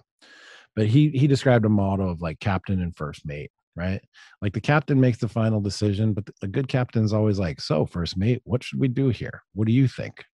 but 0.74 0.86
he 0.86 1.10
he 1.10 1.26
described 1.26 1.64
a 1.64 1.68
model 1.68 2.10
of 2.10 2.20
like 2.20 2.40
captain 2.40 2.80
and 2.80 2.96
first 2.96 3.24
mate 3.24 3.50
right? 3.76 4.00
Like 4.42 4.52
the 4.52 4.60
captain 4.60 5.00
makes 5.00 5.18
the 5.18 5.28
final 5.28 5.60
decision, 5.60 6.12
but 6.12 6.28
the 6.40 6.48
good 6.48 6.68
captain 6.68 7.04
is 7.04 7.12
always 7.12 7.38
like, 7.38 7.60
"So, 7.60 7.86
first 7.86 8.16
mate, 8.16 8.42
what 8.44 8.62
should 8.62 8.80
we 8.80 8.88
do 8.88 9.08
here? 9.08 9.42
What 9.54 9.66
do 9.66 9.72
you 9.72 9.88
think?" 9.88 10.24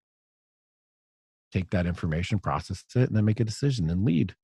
Take 1.53 1.71
that 1.71 1.87
information, 1.87 2.39
process 2.39 2.85
it, 2.95 3.09
and 3.09 3.17
then 3.17 3.25
make 3.25 3.41
a 3.41 3.45
decision 3.45 3.91
and 3.91 4.05
lead. 4.05 4.35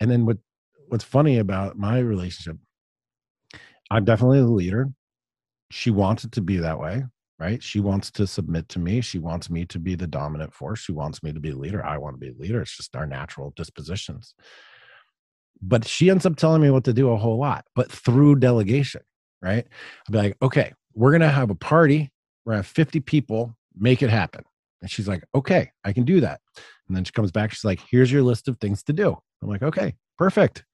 And 0.00 0.10
then 0.10 0.26
what 0.26 0.38
what's 0.88 1.04
funny 1.04 1.38
about 1.38 1.78
my 1.78 1.98
relationship, 1.98 2.58
I'm 3.90 4.04
definitely 4.04 4.40
the 4.40 4.46
leader. 4.46 4.90
She 5.70 5.90
wants 5.90 6.24
it 6.24 6.32
to 6.32 6.40
be 6.40 6.58
that 6.58 6.78
way, 6.78 7.04
right? 7.38 7.62
She 7.62 7.80
wants 7.80 8.10
to 8.12 8.26
submit 8.26 8.68
to 8.70 8.78
me. 8.78 9.00
She 9.00 9.18
wants 9.18 9.50
me 9.50 9.64
to 9.66 9.78
be 9.78 9.94
the 9.94 10.06
dominant 10.06 10.52
force. 10.54 10.80
She 10.80 10.92
wants 10.92 11.22
me 11.22 11.32
to 11.32 11.40
be 11.40 11.50
the 11.50 11.58
leader. 11.58 11.84
I 11.84 11.98
want 11.98 12.14
to 12.14 12.20
be 12.20 12.30
the 12.30 12.40
leader. 12.40 12.60
It's 12.60 12.76
just 12.76 12.96
our 12.96 13.06
natural 13.06 13.52
dispositions 13.56 14.34
but 15.62 15.86
she 15.86 16.10
ends 16.10 16.26
up 16.26 16.36
telling 16.36 16.62
me 16.62 16.70
what 16.70 16.84
to 16.84 16.92
do 16.92 17.10
a 17.10 17.16
whole 17.16 17.38
lot, 17.38 17.64
but 17.74 17.90
through 17.90 18.36
delegation, 18.36 19.02
right? 19.42 19.66
I'll 20.06 20.12
be 20.12 20.18
like, 20.18 20.36
okay, 20.42 20.72
we're 20.94 21.10
going 21.10 21.20
to 21.22 21.28
have 21.28 21.50
a 21.50 21.54
party. 21.54 22.10
We're 22.44 22.52
going 22.52 22.62
to 22.62 22.68
have 22.68 22.74
50 22.74 23.00
people, 23.00 23.56
make 23.76 24.02
it 24.02 24.10
happen. 24.10 24.44
And 24.82 24.90
she's 24.90 25.08
like, 25.08 25.24
okay, 25.34 25.70
I 25.84 25.92
can 25.92 26.04
do 26.04 26.20
that. 26.20 26.40
And 26.88 26.96
then 26.96 27.04
she 27.04 27.12
comes 27.12 27.32
back. 27.32 27.52
She's 27.52 27.64
like, 27.64 27.80
here's 27.90 28.12
your 28.12 28.22
list 28.22 28.48
of 28.48 28.58
things 28.58 28.82
to 28.84 28.92
do. 28.92 29.16
I'm 29.42 29.48
like, 29.48 29.62
okay, 29.62 29.94
perfect. 30.18 30.64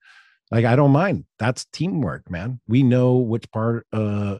Like, 0.50 0.64
I 0.64 0.74
don't 0.74 0.90
mind. 0.90 1.26
That's 1.38 1.64
teamwork, 1.66 2.28
man. 2.28 2.60
We 2.66 2.82
know 2.82 3.18
which 3.18 3.48
part 3.52 3.86
uh, 3.92 4.38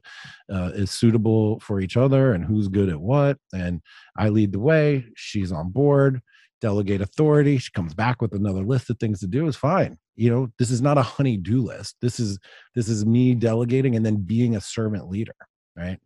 uh, 0.52 0.70
is 0.74 0.90
suitable 0.90 1.60
for 1.60 1.80
each 1.80 1.96
other 1.96 2.32
and 2.32 2.44
who's 2.44 2.66
good 2.66 2.88
at 2.88 3.00
what. 3.00 3.38
And 3.52 3.80
I 4.18 4.30
lead 4.30 4.50
the 4.50 4.58
way. 4.58 5.04
She's 5.14 5.52
on 5.52 5.70
board 5.70 6.20
delegate 6.61 7.01
authority. 7.01 7.59
She 7.59 7.70
comes 7.73 7.95
back 7.95 8.20
with 8.20 8.35
another 8.35 8.62
list 8.62 8.91
of 8.91 8.99
things 8.99 9.20
to 9.20 9.27
do 9.27 9.47
is 9.47 9.57
fine. 9.57 9.99
You 10.16 10.31
know, 10.31 10.49
this 10.59 10.70
is 10.70 10.82
not 10.82 10.99
a 10.99 11.03
honey-do 11.03 11.62
list. 11.62 11.97
This 12.01 12.20
is 12.20 12.39
this 12.74 12.89
is 12.89 13.07
me 13.07 13.35
delegating 13.35 13.97
and 13.97 14.05
then 14.05 14.16
being 14.16 14.57
a 14.57 14.61
servant 14.61 15.09
leader, 15.09 15.35
right? 15.77 15.99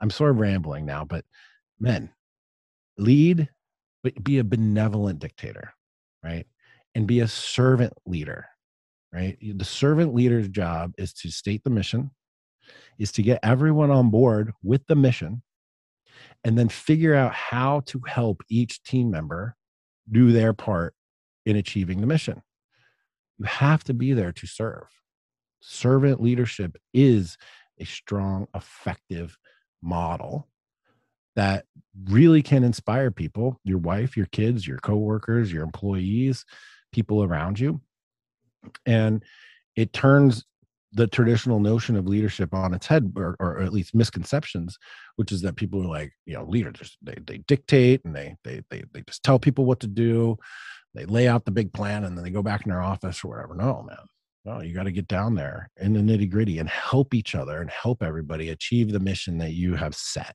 I'm 0.00 0.10
sort 0.10 0.30
of 0.30 0.38
rambling 0.38 0.86
now, 0.86 1.04
but 1.04 1.24
men, 1.78 2.10
lead, 2.98 3.48
but 4.02 4.22
be 4.22 4.38
a 4.38 4.44
benevolent 4.44 5.18
dictator, 5.18 5.72
right? 6.24 6.46
And 6.94 7.06
be 7.06 7.20
a 7.20 7.28
servant 7.28 7.92
leader, 8.06 8.46
right? 9.12 9.36
The 9.40 9.64
servant 9.64 10.14
leader's 10.14 10.48
job 10.48 10.92
is 10.98 11.12
to 11.14 11.30
state 11.30 11.62
the 11.64 11.70
mission, 11.70 12.10
is 12.98 13.12
to 13.12 13.22
get 13.22 13.40
everyone 13.42 13.90
on 13.90 14.10
board 14.10 14.52
with 14.62 14.86
the 14.86 14.96
mission, 14.96 15.42
and 16.44 16.58
then 16.58 16.68
figure 16.68 17.14
out 17.14 17.32
how 17.32 17.80
to 17.86 18.00
help 18.06 18.42
each 18.48 18.82
team 18.82 19.10
member 19.10 19.56
do 20.10 20.32
their 20.32 20.52
part 20.52 20.94
in 21.46 21.56
achieving 21.56 22.00
the 22.00 22.06
mission. 22.06 22.42
You 23.38 23.46
have 23.46 23.84
to 23.84 23.94
be 23.94 24.12
there 24.12 24.32
to 24.32 24.46
serve. 24.46 24.86
Servant 25.60 26.20
leadership 26.20 26.76
is 26.92 27.36
a 27.78 27.84
strong, 27.84 28.46
effective 28.54 29.38
model 29.82 30.48
that 31.34 31.64
really 32.04 32.42
can 32.42 32.62
inspire 32.62 33.10
people 33.10 33.58
your 33.64 33.78
wife, 33.78 34.16
your 34.16 34.26
kids, 34.26 34.66
your 34.66 34.78
coworkers, 34.78 35.52
your 35.52 35.62
employees, 35.62 36.44
people 36.92 37.22
around 37.22 37.58
you. 37.58 37.80
And 38.86 39.24
it 39.74 39.92
turns 39.92 40.44
the 40.92 41.06
traditional 41.06 41.58
notion 41.58 41.96
of 41.96 42.06
leadership 42.06 42.52
on 42.52 42.74
its 42.74 42.86
head 42.86 43.12
or, 43.16 43.36
or 43.40 43.60
at 43.60 43.72
least 43.72 43.94
misconceptions 43.94 44.78
which 45.16 45.32
is 45.32 45.42
that 45.42 45.56
people 45.56 45.82
are 45.82 45.88
like 45.88 46.12
you 46.26 46.34
know 46.34 46.44
leaders 46.44 46.96
they, 47.02 47.16
they 47.26 47.38
dictate 47.38 48.00
and 48.04 48.14
they, 48.14 48.34
they 48.44 48.62
they 48.70 48.82
they 48.92 49.02
just 49.02 49.22
tell 49.22 49.38
people 49.38 49.64
what 49.64 49.80
to 49.80 49.86
do. 49.86 50.36
They 50.94 51.06
lay 51.06 51.26
out 51.26 51.44
the 51.44 51.50
big 51.50 51.72
plan 51.72 52.04
and 52.04 52.16
then 52.16 52.24
they 52.24 52.30
go 52.30 52.42
back 52.42 52.64
in 52.64 52.70
their 52.70 52.82
office 52.82 53.24
or 53.24 53.28
whatever. 53.28 53.54
No 53.54 53.82
man. 53.82 53.96
No 54.44 54.60
you 54.60 54.74
got 54.74 54.84
to 54.84 54.92
get 54.92 55.08
down 55.08 55.34
there 55.34 55.70
in 55.80 55.92
the 55.92 56.00
nitty 56.00 56.30
gritty 56.30 56.58
and 56.58 56.68
help 56.68 57.14
each 57.14 57.34
other 57.34 57.60
and 57.60 57.70
help 57.70 58.02
everybody 58.02 58.50
achieve 58.50 58.92
the 58.92 59.00
mission 59.00 59.38
that 59.38 59.52
you 59.52 59.74
have 59.74 59.94
set. 59.94 60.34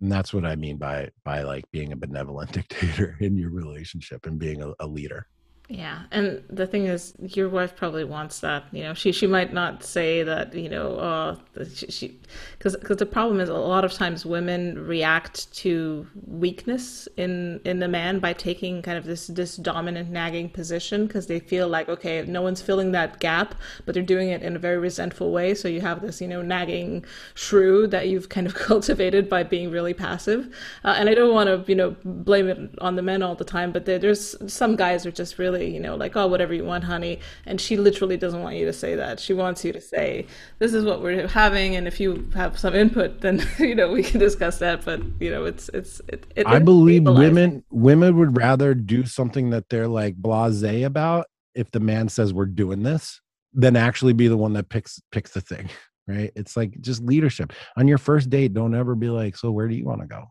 And 0.00 0.12
that's 0.12 0.32
what 0.32 0.44
i 0.44 0.54
mean 0.54 0.76
by 0.76 1.10
by 1.24 1.42
like 1.42 1.64
being 1.72 1.92
a 1.92 1.96
benevolent 1.96 2.52
dictator 2.52 3.16
in 3.20 3.36
your 3.36 3.50
relationship 3.50 4.26
and 4.26 4.38
being 4.38 4.62
a, 4.62 4.72
a 4.80 4.86
leader 4.86 5.26
Yeah, 5.70 6.04
and 6.10 6.42
the 6.48 6.66
thing 6.66 6.86
is, 6.86 7.12
your 7.20 7.50
wife 7.50 7.76
probably 7.76 8.02
wants 8.02 8.40
that. 8.40 8.64
You 8.72 8.84
know, 8.84 8.94
she 8.94 9.12
she 9.12 9.26
might 9.26 9.52
not 9.52 9.84
say 9.84 10.22
that. 10.22 10.54
You 10.54 10.70
know, 10.70 10.96
uh, 10.96 11.36
she 11.76 12.18
because 12.56 12.74
because 12.74 12.96
the 12.96 13.04
problem 13.04 13.38
is 13.38 13.50
a 13.50 13.54
lot 13.54 13.84
of 13.84 13.92
times 13.92 14.24
women 14.24 14.86
react 14.86 15.52
to 15.56 16.06
weakness 16.26 17.06
in 17.18 17.60
in 17.66 17.80
the 17.80 17.88
man 17.88 18.18
by 18.18 18.32
taking 18.32 18.80
kind 18.80 18.96
of 18.96 19.04
this 19.04 19.26
this 19.26 19.56
dominant 19.56 20.08
nagging 20.08 20.48
position 20.48 21.06
because 21.06 21.26
they 21.26 21.38
feel 21.38 21.68
like 21.68 21.90
okay, 21.90 22.24
no 22.26 22.40
one's 22.40 22.62
filling 22.62 22.92
that 22.92 23.20
gap, 23.20 23.54
but 23.84 23.92
they're 23.92 24.02
doing 24.02 24.30
it 24.30 24.42
in 24.42 24.56
a 24.56 24.58
very 24.58 24.78
resentful 24.78 25.32
way. 25.32 25.54
So 25.54 25.68
you 25.68 25.82
have 25.82 26.00
this 26.00 26.18
you 26.22 26.28
know 26.28 26.40
nagging 26.40 27.04
shrew 27.34 27.86
that 27.88 28.08
you've 28.08 28.30
kind 28.30 28.46
of 28.46 28.54
cultivated 28.70 29.28
by 29.28 29.42
being 29.42 29.70
really 29.70 29.92
passive. 29.92 30.48
Uh, 30.82 30.94
and 30.96 31.10
I 31.10 31.14
don't 31.14 31.34
want 31.34 31.48
to 31.48 31.70
you 31.70 31.76
know 31.76 31.94
blame 32.06 32.48
it 32.48 32.70
on 32.80 32.96
the 32.96 33.02
men 33.02 33.22
all 33.22 33.34
the 33.34 33.44
time, 33.44 33.70
but 33.70 33.84
there, 33.84 33.98
there's 33.98 34.34
some 34.50 34.74
guys 34.74 35.04
are 35.04 35.12
just 35.12 35.38
really 35.38 35.57
you 35.66 35.80
know, 35.80 35.96
like, 35.96 36.16
oh, 36.16 36.26
whatever 36.26 36.54
you 36.54 36.64
want, 36.64 36.84
honey. 36.84 37.20
And 37.46 37.60
she 37.60 37.76
literally 37.76 38.16
doesn't 38.16 38.42
want 38.42 38.56
you 38.56 38.66
to 38.66 38.72
say 38.72 38.94
that. 38.94 39.20
She 39.20 39.34
wants 39.34 39.64
you 39.64 39.72
to 39.72 39.80
say, 39.80 40.26
this 40.58 40.74
is 40.74 40.84
what 40.84 41.02
we're 41.02 41.26
having. 41.26 41.76
And 41.76 41.86
if 41.86 41.98
you 42.00 42.28
have 42.34 42.58
some 42.58 42.74
input, 42.74 43.20
then, 43.20 43.46
you 43.58 43.74
know, 43.74 43.90
we 43.90 44.02
can 44.02 44.20
discuss 44.20 44.58
that. 44.58 44.84
But, 44.84 45.00
you 45.20 45.30
know, 45.30 45.44
it's, 45.44 45.68
it's, 45.70 46.00
it, 46.08 46.26
it 46.36 46.46
I 46.46 46.58
believe 46.58 47.04
women, 47.04 47.64
women 47.70 48.16
would 48.18 48.36
rather 48.36 48.74
do 48.74 49.04
something 49.04 49.50
that 49.50 49.68
they're 49.68 49.88
like 49.88 50.16
blase 50.16 50.62
about 50.84 51.26
if 51.54 51.70
the 51.70 51.80
man 51.80 52.08
says 52.08 52.32
we're 52.32 52.46
doing 52.46 52.82
this 52.82 53.20
than 53.52 53.76
actually 53.76 54.12
be 54.12 54.28
the 54.28 54.36
one 54.36 54.52
that 54.52 54.68
picks, 54.68 55.00
picks 55.12 55.32
the 55.32 55.40
thing. 55.40 55.68
Right. 56.10 56.32
It's 56.34 56.56
like 56.56 56.80
just 56.80 57.02
leadership 57.02 57.52
on 57.76 57.86
your 57.86 57.98
first 57.98 58.30
date. 58.30 58.54
Don't 58.54 58.74
ever 58.74 58.94
be 58.94 59.10
like, 59.10 59.36
so 59.36 59.50
where 59.50 59.68
do 59.68 59.74
you 59.74 59.84
want 59.84 60.00
to 60.00 60.06
go? 60.06 60.24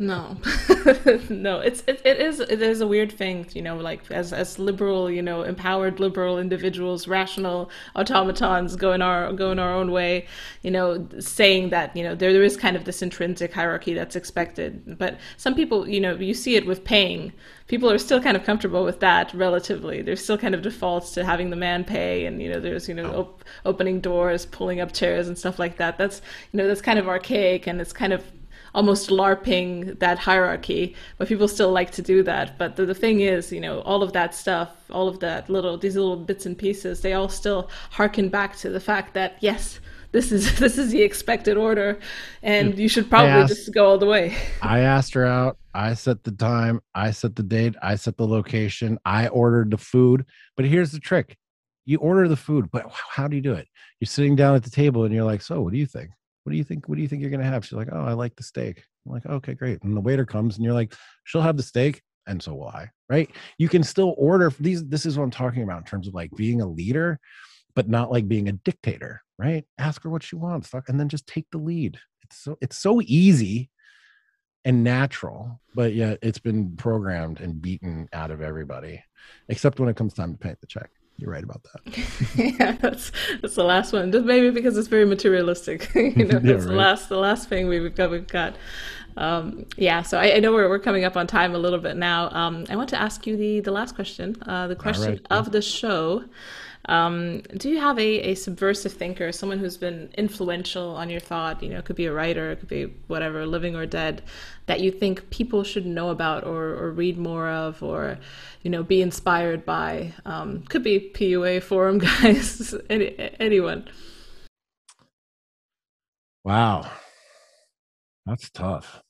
No, 0.00 0.36
no, 1.28 1.58
it's 1.58 1.82
it, 1.88 2.00
it 2.04 2.20
is 2.20 2.38
it 2.38 2.62
is 2.62 2.80
a 2.80 2.86
weird 2.86 3.10
thing, 3.10 3.48
you 3.52 3.62
know, 3.62 3.76
like 3.76 4.08
as 4.12 4.32
as 4.32 4.56
liberal, 4.56 5.10
you 5.10 5.22
know, 5.22 5.42
empowered 5.42 5.98
liberal 5.98 6.38
individuals, 6.38 7.08
rational 7.08 7.68
automatons 7.96 8.76
going 8.76 9.02
our 9.02 9.32
going 9.32 9.58
our 9.58 9.74
own 9.74 9.90
way, 9.90 10.28
you 10.62 10.70
know, 10.70 11.08
saying 11.18 11.70
that 11.70 11.96
you 11.96 12.04
know 12.04 12.14
there 12.14 12.32
there 12.32 12.44
is 12.44 12.56
kind 12.56 12.76
of 12.76 12.84
this 12.84 13.02
intrinsic 13.02 13.52
hierarchy 13.52 13.92
that's 13.92 14.14
expected, 14.14 14.96
but 14.98 15.18
some 15.36 15.56
people, 15.56 15.88
you 15.88 16.00
know, 16.00 16.14
you 16.14 16.34
see 16.34 16.54
it 16.54 16.64
with 16.64 16.84
paying. 16.84 17.32
People 17.66 17.90
are 17.90 17.98
still 17.98 18.22
kind 18.22 18.36
of 18.36 18.44
comfortable 18.44 18.84
with 18.84 19.00
that 19.00 19.34
relatively. 19.34 20.00
There's 20.00 20.22
still 20.22 20.38
kind 20.38 20.54
of 20.54 20.62
defaults 20.62 21.10
to 21.14 21.24
having 21.24 21.50
the 21.50 21.56
man 21.56 21.84
pay, 21.84 22.24
and 22.26 22.40
you 22.40 22.48
know, 22.48 22.60
there's 22.60 22.88
you 22.88 22.94
know 22.94 23.10
op- 23.12 23.44
opening 23.66 24.00
doors, 24.00 24.46
pulling 24.46 24.80
up 24.80 24.92
chairs, 24.92 25.26
and 25.26 25.36
stuff 25.36 25.58
like 25.58 25.76
that. 25.78 25.98
That's 25.98 26.22
you 26.52 26.58
know 26.58 26.68
that's 26.68 26.80
kind 26.80 27.00
of 27.00 27.08
archaic, 27.08 27.66
and 27.66 27.80
it's 27.80 27.92
kind 27.92 28.12
of 28.12 28.22
almost 28.74 29.10
larping 29.10 29.98
that 29.98 30.18
hierarchy 30.18 30.94
but 31.16 31.28
people 31.28 31.48
still 31.48 31.72
like 31.72 31.90
to 31.92 32.02
do 32.02 32.22
that. 32.22 32.58
But 32.58 32.76
the, 32.76 32.86
the 32.86 32.94
thing 32.94 33.20
is 33.20 33.52
you 33.52 33.60
know 33.60 33.80
all 33.80 34.02
of 34.02 34.12
that 34.12 34.34
stuff 34.34 34.70
all 34.90 35.08
of 35.08 35.20
that 35.20 35.48
little 35.50 35.76
these 35.78 35.96
little 35.96 36.16
bits 36.16 36.46
and 36.46 36.56
pieces 36.56 37.00
they 37.00 37.12
all 37.12 37.28
still 37.28 37.70
harken 37.90 38.28
back 38.28 38.56
to 38.56 38.70
the 38.70 38.80
fact 38.80 39.14
that 39.14 39.36
yes 39.40 39.80
this 40.12 40.32
is 40.32 40.58
this 40.64 40.78
is 40.78 40.90
the 40.90 41.02
expected 41.02 41.56
order 41.56 41.98
and 42.42 42.74
mm. 42.74 42.78
you 42.78 42.88
should 42.88 43.08
probably 43.08 43.30
asked, 43.30 43.54
just 43.54 43.74
go 43.74 43.86
all 43.86 43.98
the 43.98 44.06
way. 44.06 44.36
I 44.62 44.80
asked 44.80 45.14
her 45.14 45.26
out. 45.26 45.58
I 45.74 45.94
set 45.94 46.24
the 46.24 46.32
time. 46.32 46.80
I 46.94 47.10
set 47.10 47.36
the 47.36 47.42
date. 47.42 47.76
I 47.82 47.94
set 47.94 48.16
the 48.16 48.26
location. 48.26 48.98
I 49.04 49.28
ordered 49.28 49.70
the 49.70 49.78
food. 49.78 50.24
But 50.56 50.66
here's 50.66 50.90
the 50.90 50.98
trick. 50.98 51.36
You 51.84 51.98
order 51.98 52.28
the 52.28 52.36
food 52.36 52.70
but 52.70 52.90
how 52.90 53.28
do 53.28 53.36
you 53.36 53.42
do 53.42 53.54
it? 53.54 53.66
You're 54.00 54.06
sitting 54.06 54.36
down 54.36 54.54
at 54.54 54.62
the 54.62 54.70
table 54.70 55.04
and 55.04 55.14
you're 55.14 55.24
like 55.24 55.42
so 55.42 55.60
what 55.60 55.72
do 55.72 55.78
you 55.78 55.86
think 55.86 56.10
what 56.48 56.52
do 56.52 56.56
you 56.56 56.64
think? 56.64 56.88
What 56.88 56.96
do 56.96 57.02
you 57.02 57.08
think 57.08 57.20
you're 57.20 57.30
gonna 57.30 57.44
have? 57.44 57.66
She's 57.66 57.74
like, 57.74 57.90
oh, 57.92 58.00
I 58.00 58.14
like 58.14 58.34
the 58.34 58.42
steak. 58.42 58.82
I'm 59.04 59.12
like, 59.12 59.26
okay, 59.26 59.52
great. 59.52 59.82
And 59.82 59.94
the 59.94 60.00
waiter 60.00 60.24
comes 60.24 60.56
and 60.56 60.64
you're 60.64 60.72
like, 60.72 60.94
she'll 61.24 61.42
have 61.42 61.58
the 61.58 61.62
steak, 61.62 62.00
and 62.26 62.42
so 62.42 62.54
will 62.54 62.68
I. 62.68 62.88
Right? 63.10 63.30
You 63.58 63.68
can 63.68 63.82
still 63.82 64.14
order 64.16 64.50
these. 64.58 64.82
This 64.86 65.04
is 65.04 65.18
what 65.18 65.24
I'm 65.24 65.30
talking 65.30 65.62
about 65.62 65.76
in 65.76 65.84
terms 65.84 66.08
of 66.08 66.14
like 66.14 66.30
being 66.34 66.62
a 66.62 66.66
leader, 66.66 67.20
but 67.76 67.86
not 67.86 68.10
like 68.10 68.28
being 68.28 68.48
a 68.48 68.52
dictator. 68.52 69.20
Right? 69.38 69.66
Ask 69.76 70.04
her 70.04 70.08
what 70.08 70.22
she 70.22 70.36
wants, 70.36 70.72
and 70.72 70.98
then 70.98 71.10
just 71.10 71.26
take 71.26 71.44
the 71.52 71.58
lead. 71.58 71.98
It's 72.22 72.38
so 72.38 72.56
it's 72.62 72.78
so 72.78 73.02
easy 73.04 73.68
and 74.64 74.82
natural, 74.82 75.60
but 75.74 75.92
yet 75.92 76.18
it's 76.22 76.38
been 76.38 76.76
programmed 76.76 77.40
and 77.40 77.60
beaten 77.60 78.08
out 78.14 78.30
of 78.30 78.40
everybody, 78.40 79.04
except 79.50 79.80
when 79.80 79.90
it 79.90 79.96
comes 79.96 80.14
time 80.14 80.32
to 80.32 80.38
pay 80.38 80.54
the 80.58 80.66
check. 80.66 80.88
You're 81.18 81.32
right 81.32 81.42
about 81.42 81.64
that. 81.64 81.98
yeah, 82.36 82.72
that's 82.80 83.10
that's 83.42 83.56
the 83.56 83.64
last 83.64 83.92
one. 83.92 84.12
Just 84.12 84.24
maybe 84.24 84.50
because 84.50 84.78
it's 84.78 84.86
very 84.86 85.04
materialistic. 85.04 85.92
you 85.94 86.12
know, 86.24 86.38
that's 86.38 86.44
yeah, 86.44 86.70
the 86.70 86.72
last 86.72 87.08
the 87.08 87.16
last 87.16 87.48
thing 87.48 87.66
we've 87.66 87.94
got. 87.94 88.10
We've 88.10 88.26
got. 88.26 88.56
Um, 89.16 89.66
yeah, 89.76 90.02
so 90.02 90.16
I, 90.16 90.36
I, 90.36 90.38
know 90.38 90.52
we're, 90.52 90.68
we're 90.68 90.78
coming 90.78 91.04
up 91.04 91.16
on 91.16 91.26
time 91.26 91.52
a 91.52 91.58
little 91.58 91.80
bit 91.80 91.96
now. 91.96 92.30
Um, 92.30 92.66
I 92.70 92.76
want 92.76 92.88
to 92.90 93.00
ask 93.00 93.26
you 93.26 93.36
the 93.36 93.58
the 93.60 93.72
last 93.72 93.96
question. 93.96 94.36
Uh, 94.46 94.68
the 94.68 94.76
question 94.76 95.10
right, 95.10 95.26
of 95.30 95.50
the 95.50 95.60
show. 95.60 96.24
Um, 96.86 97.40
do 97.56 97.68
you 97.68 97.80
have 97.80 97.98
a, 97.98 98.30
a 98.30 98.34
subversive 98.34 98.92
thinker, 98.92 99.30
someone 99.32 99.58
who's 99.58 99.76
been 99.76 100.10
influential 100.16 100.96
on 100.96 101.10
your 101.10 101.20
thought? 101.20 101.62
You 101.62 101.70
know, 101.70 101.78
it 101.78 101.84
could 101.84 101.96
be 101.96 102.06
a 102.06 102.12
writer, 102.12 102.50
it 102.50 102.60
could 102.60 102.68
be 102.68 102.84
whatever, 103.08 103.44
living 103.46 103.76
or 103.76 103.84
dead, 103.84 104.22
that 104.66 104.80
you 104.80 104.90
think 104.90 105.28
people 105.30 105.64
should 105.64 105.86
know 105.86 106.10
about 106.10 106.44
or, 106.44 106.68
or 106.74 106.90
read 106.90 107.18
more 107.18 107.48
of 107.48 107.82
or, 107.82 108.18
you 108.62 108.70
know, 108.70 108.82
be 108.82 109.02
inspired 109.02 109.64
by? 109.66 110.14
Um, 110.24 110.62
could 110.62 110.82
be 110.82 111.10
PUA 111.14 111.62
forum 111.62 111.98
guys, 112.22 112.74
any, 112.88 113.14
anyone. 113.38 113.88
Wow. 116.44 116.90
That's 118.24 118.48
tough. 118.50 119.02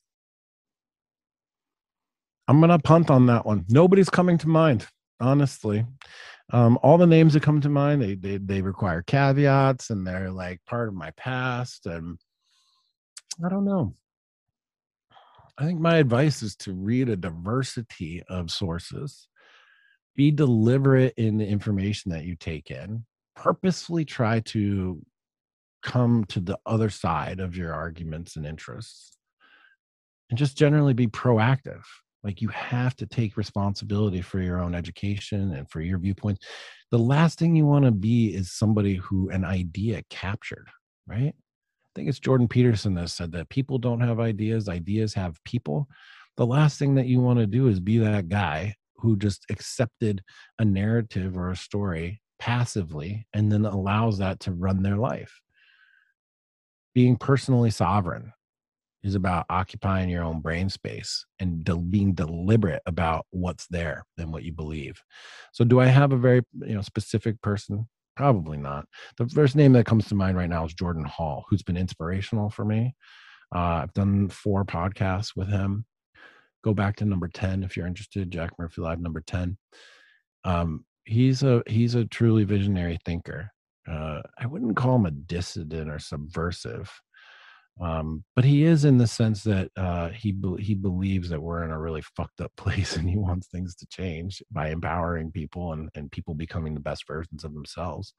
I'm 2.49 2.61
going 2.61 2.71
to 2.71 2.79
punt 2.79 3.11
on 3.11 3.27
that 3.27 3.45
one. 3.45 3.67
Nobody's 3.69 4.09
coming 4.09 4.39
to 4.39 4.49
mind, 4.49 4.87
honestly 5.21 5.85
um, 6.53 6.79
all 6.83 6.99
the 6.99 7.07
names 7.07 7.35
that 7.35 7.43
come 7.43 7.61
to 7.61 7.69
mind 7.69 8.03
they, 8.03 8.15
they 8.15 8.39
they 8.39 8.63
require 8.63 9.03
caveats 9.03 9.91
and 9.91 10.07
they're 10.07 10.31
like 10.31 10.61
part 10.67 10.89
of 10.89 10.95
my 10.95 11.11
past 11.13 11.87
and 11.87 12.19
i 13.45 13.49
don't 13.49 13.65
know. 13.65 13.95
I 15.61 15.65
think 15.65 15.81
my 15.81 15.97
advice 15.97 16.41
is 16.43 16.55
to 16.57 16.73
read 16.73 17.09
a 17.09 17.17
diversity 17.17 18.23
of 18.29 18.51
sources 18.51 19.27
be 20.15 20.31
deliberate 20.31 21.15
in 21.17 21.39
the 21.39 21.47
information 21.47 22.13
that 22.13 22.25
you 22.25 22.37
take 22.37 22.71
in 22.71 23.05
purposefully 23.35 24.05
try 24.05 24.41
to 24.41 25.01
come 25.83 26.25
to 26.25 26.41
the 26.41 26.59
other 26.67 26.91
side 26.91 27.41
of 27.41 27.57
your 27.57 27.73
arguments 27.73 28.37
and 28.37 28.45
interests 28.45 29.17
and 30.29 30.39
just 30.39 30.57
generally 30.57 30.93
be 30.93 31.07
proactive 31.07 31.83
like 32.25 32.43
you 32.43 32.49
have 32.49 32.97
to 32.97 33.07
take 33.07 33.37
responsibility 33.37 34.21
for 34.21 34.41
your 34.41 34.61
own 34.61 34.75
education 34.75 35.53
and 35.55 35.71
for 35.71 35.81
your 35.81 35.99
viewpoint. 35.99 36.39
The 36.91 36.99
last 36.99 37.39
thing 37.39 37.55
you 37.55 37.67
want 37.67 37.85
to 37.85 37.91
be 37.91 38.35
is 38.35 38.53
somebody 38.53 38.97
who 38.97 39.31
an 39.31 39.45
idea 39.45 40.03
captured, 40.11 40.69
right? 41.07 41.35
I 41.35 41.91
think 41.95 42.09
it's 42.09 42.19
Jordan 42.19 42.49
Peterson 42.49 42.95
that 42.95 43.11
said 43.11 43.33
that 43.33 43.49
people 43.49 43.79
don't 43.79 44.01
have 44.01 44.21
ideas, 44.21 44.69
ideas 44.69 45.15
have 45.15 45.43
people. 45.45 45.89
The 46.37 46.47
last 46.47 46.79
thing 46.79 46.95
that 46.97 47.07
you 47.07 47.21
want 47.21 47.39
to 47.39 47.47
do 47.47 47.69
is 47.69 47.81
be 47.81 47.99
that 47.99 48.29
guy 48.29 48.75
who 48.97 49.17
just 49.17 49.45
accepted 49.51 50.23
a 50.59 50.65
narrative 50.65 51.37
or 51.37 51.51
a 51.51 51.57
story 51.57 52.21
passively 52.39 53.27
and 53.33 53.51
then 53.51 53.65
allows 53.65 54.19
that 54.19 54.41
to 54.41 54.53
run 54.53 54.83
their 54.83 54.97
life. 54.97 55.41
Being 56.95 57.17
personally 57.17 57.71
sovereign, 57.71 58.33
is 59.03 59.15
about 59.15 59.47
occupying 59.49 60.09
your 60.09 60.25
own 60.25 60.41
brain 60.41 60.69
space 60.69 61.25
and 61.39 61.65
being 61.91 62.15
deliberate 62.15 62.83
about 62.87 63.27
what's 63.31 63.67
there 63.69 64.05
than 64.17 64.33
what 64.33 64.43
you 64.43 64.53
believe. 64.53 65.01
So, 65.53 65.65
do 65.65 65.81
I 65.81 65.87
have 65.87 66.13
a 66.13 66.17
very 66.17 66.43
you 66.61 66.75
know 66.75 66.83
specific 66.83 67.41
person? 67.43 67.89
Probably 68.17 68.59
not. 68.59 68.87
The 69.17 69.29
first 69.29 69.55
name 69.55 69.73
that 69.75 69.87
comes 69.87 70.09
to 70.09 70.15
mind 70.15 70.37
right 70.37 70.51
now 70.51 70.65
is 70.65 70.75
Jordan 70.75 71.05
Hall, 71.05 71.45
who's 71.49 71.63
been 71.63 71.77
inspirational 71.77 72.51
for 72.51 72.65
me. 72.65 72.95
Uh, 73.55 73.83
I've 73.83 73.95
done 73.95 74.29
four 74.29 74.65
podcasts 74.65 75.37
with 75.37 75.49
him. 75.49 75.85
Go 76.65 76.75
back 76.75 76.97
to 76.97 77.05
number 77.05 77.29
ten 77.29 77.63
if 77.63 77.77
you're 77.77 77.87
interested. 77.87 78.31
Jack 78.31 78.53
Murphy 78.59 78.81
Live 78.81 79.01
number 79.01 79.23
ten. 79.25 79.57
Um, 80.45 80.85
he's 81.05 81.43
a 81.43 81.63
he's 81.67 81.95
a 81.95 82.05
truly 82.05 82.45
visionary 82.45 82.99
thinker. 83.05 83.51
Uh, 83.89 84.21
I 84.39 84.47
wouldn't 84.47 84.77
call 84.77 84.97
him 84.97 85.07
a 85.07 85.11
dissident 85.11 85.89
or 85.89 85.99
subversive 85.99 86.91
um, 87.81 88.25
but 88.35 88.45
he 88.45 88.65
is 88.65 88.85
in 88.85 88.99
the 88.99 89.07
sense 89.07 89.45
that 89.45 89.71
uh, 89.77 90.09
he 90.11 90.33
be- 90.33 90.61
he 90.63 90.75
believes 90.75 91.29
that 91.29 91.41
we're 91.41 91.63
in 91.63 91.71
a 91.71 91.79
really 91.79 92.03
fucked 92.17 92.41
up 92.41 92.53
place, 92.57 92.97
and 92.97 93.09
he 93.09 93.17
wants 93.17 93.47
things 93.49 93.75
to 93.77 93.87
change 93.87 94.43
by 94.51 94.71
empowering 94.71 95.31
people 95.31 95.73
and 95.73 95.89
and 95.95 96.11
people 96.11 96.35
becoming 96.35 96.75
the 96.75 96.81
best 96.81 97.07
versions 97.07 97.45
of 97.45 97.55
themselves, 97.55 98.15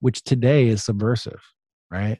which 0.00 0.22
today 0.24 0.68
is 0.68 0.84
subversive, 0.84 1.40
right? 1.90 2.18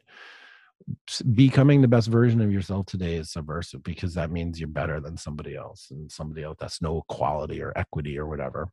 Becoming 1.35 1.81
the 1.83 1.89
best 1.89 2.09
version 2.09 2.41
of 2.41 2.53
yourself 2.53 2.87
today 2.87 3.15
is 3.17 3.33
subversive 3.33 3.83
because 3.83 4.15
that 4.15 4.31
means 4.31 4.61
you're 4.61 4.69
better 4.69 5.01
than 5.01 5.17
somebody 5.17 5.57
else, 5.57 5.89
and 5.91 6.11
somebody 6.11 6.45
else 6.45 6.59
that's 6.61 6.83
no 6.83 6.99
equality 7.09 7.61
or 7.63 7.73
equity 7.77 8.19
or 8.19 8.27
whatever. 8.27 8.69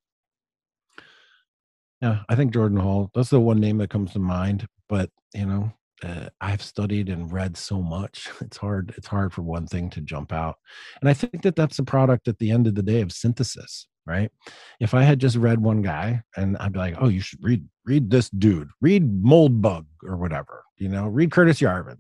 Yeah, 2.01 2.19
I 2.27 2.35
think 2.35 2.53
Jordan 2.53 2.79
Hall. 2.79 3.09
That's 3.15 3.29
the 3.29 3.39
one 3.39 3.59
name 3.59 3.77
that 3.79 3.89
comes 3.89 4.11
to 4.13 4.19
mind. 4.19 4.67
But 4.89 5.09
you 5.33 5.45
know, 5.45 5.71
uh, 6.03 6.29
I've 6.41 6.61
studied 6.61 7.09
and 7.09 7.31
read 7.31 7.57
so 7.57 7.81
much. 7.81 8.29
It's 8.41 8.57
hard. 8.57 8.93
It's 8.97 9.07
hard 9.07 9.33
for 9.33 9.41
one 9.41 9.67
thing 9.67 9.89
to 9.91 10.01
jump 10.01 10.33
out, 10.33 10.57
and 11.01 11.09
I 11.09 11.13
think 11.13 11.41
that 11.43 11.55
that's 11.55 11.79
a 11.79 11.83
product 11.83 12.27
at 12.27 12.39
the 12.39 12.51
end 12.51 12.67
of 12.67 12.75
the 12.75 12.83
day 12.83 13.01
of 13.01 13.11
synthesis. 13.11 13.87
right? 14.05 14.31
If 14.79 14.93
I 14.93 15.03
had 15.03 15.19
just 15.19 15.37
read 15.37 15.59
one 15.59 15.81
guy 15.81 16.21
and 16.35 16.57
I'd 16.57 16.73
be 16.73 16.79
like, 16.79 16.95
oh, 16.99 17.07
you 17.07 17.21
should 17.21 17.43
read 17.43 17.65
read 17.85 18.09
this 18.09 18.29
dude, 18.29 18.69
read 18.81 19.23
Moldbug 19.23 19.85
or 20.03 20.17
whatever, 20.17 20.63
you 20.77 20.89
know, 20.89 21.07
read 21.07 21.31
Curtis 21.31 21.61
Yarvin. 21.61 21.97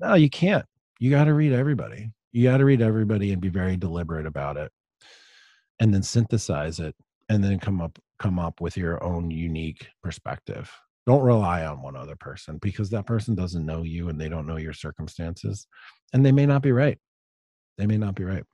No, 0.00 0.14
you 0.14 0.30
can't. 0.30 0.66
You 1.00 1.10
got 1.10 1.24
to 1.24 1.34
read 1.34 1.52
everybody. 1.52 2.10
You 2.32 2.44
got 2.44 2.58
to 2.58 2.64
read 2.64 2.82
everybody 2.82 3.32
and 3.32 3.40
be 3.40 3.48
very 3.48 3.76
deliberate 3.76 4.26
about 4.26 4.56
it, 4.56 4.70
and 5.80 5.92
then 5.94 6.02
synthesize 6.02 6.78
it, 6.80 6.94
and 7.28 7.42
then 7.42 7.58
come 7.58 7.80
up 7.80 7.98
come 8.18 8.38
up 8.38 8.60
with 8.60 8.76
your 8.76 9.02
own 9.02 9.30
unique 9.30 9.88
perspective. 10.02 10.70
Don't 11.08 11.22
rely 11.22 11.64
on 11.64 11.80
one 11.80 11.96
other 11.96 12.16
person 12.16 12.58
because 12.58 12.90
that 12.90 13.06
person 13.06 13.34
doesn't 13.34 13.64
know 13.64 13.82
you 13.82 14.10
and 14.10 14.20
they 14.20 14.28
don't 14.28 14.46
know 14.46 14.58
your 14.58 14.74
circumstances, 14.74 15.66
and 16.12 16.22
they 16.24 16.32
may 16.32 16.44
not 16.44 16.60
be 16.60 16.70
right. 16.70 16.98
They 17.78 17.86
may 17.86 17.96
not 17.96 18.14
be 18.14 18.24
right. 18.24 18.44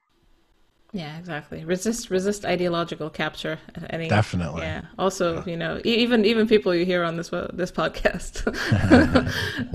Yeah, 0.95 1.19
exactly. 1.19 1.65
Resist 1.65 2.09
resist 2.09 2.45
ideological 2.45 3.11
capture. 3.11 3.59
Any 3.91 4.09
definitely. 4.09 4.63
Yeah. 4.63 4.83
Also, 4.97 5.39
yeah. 5.39 5.45
you 5.45 5.57
know, 5.57 5.81
even 5.85 6.25
even 6.25 6.47
people 6.47 6.73
you 6.73 6.85
hear 6.85 7.03
on 7.03 7.17
this 7.17 7.31
this 7.53 7.73
podcast. 7.73 8.47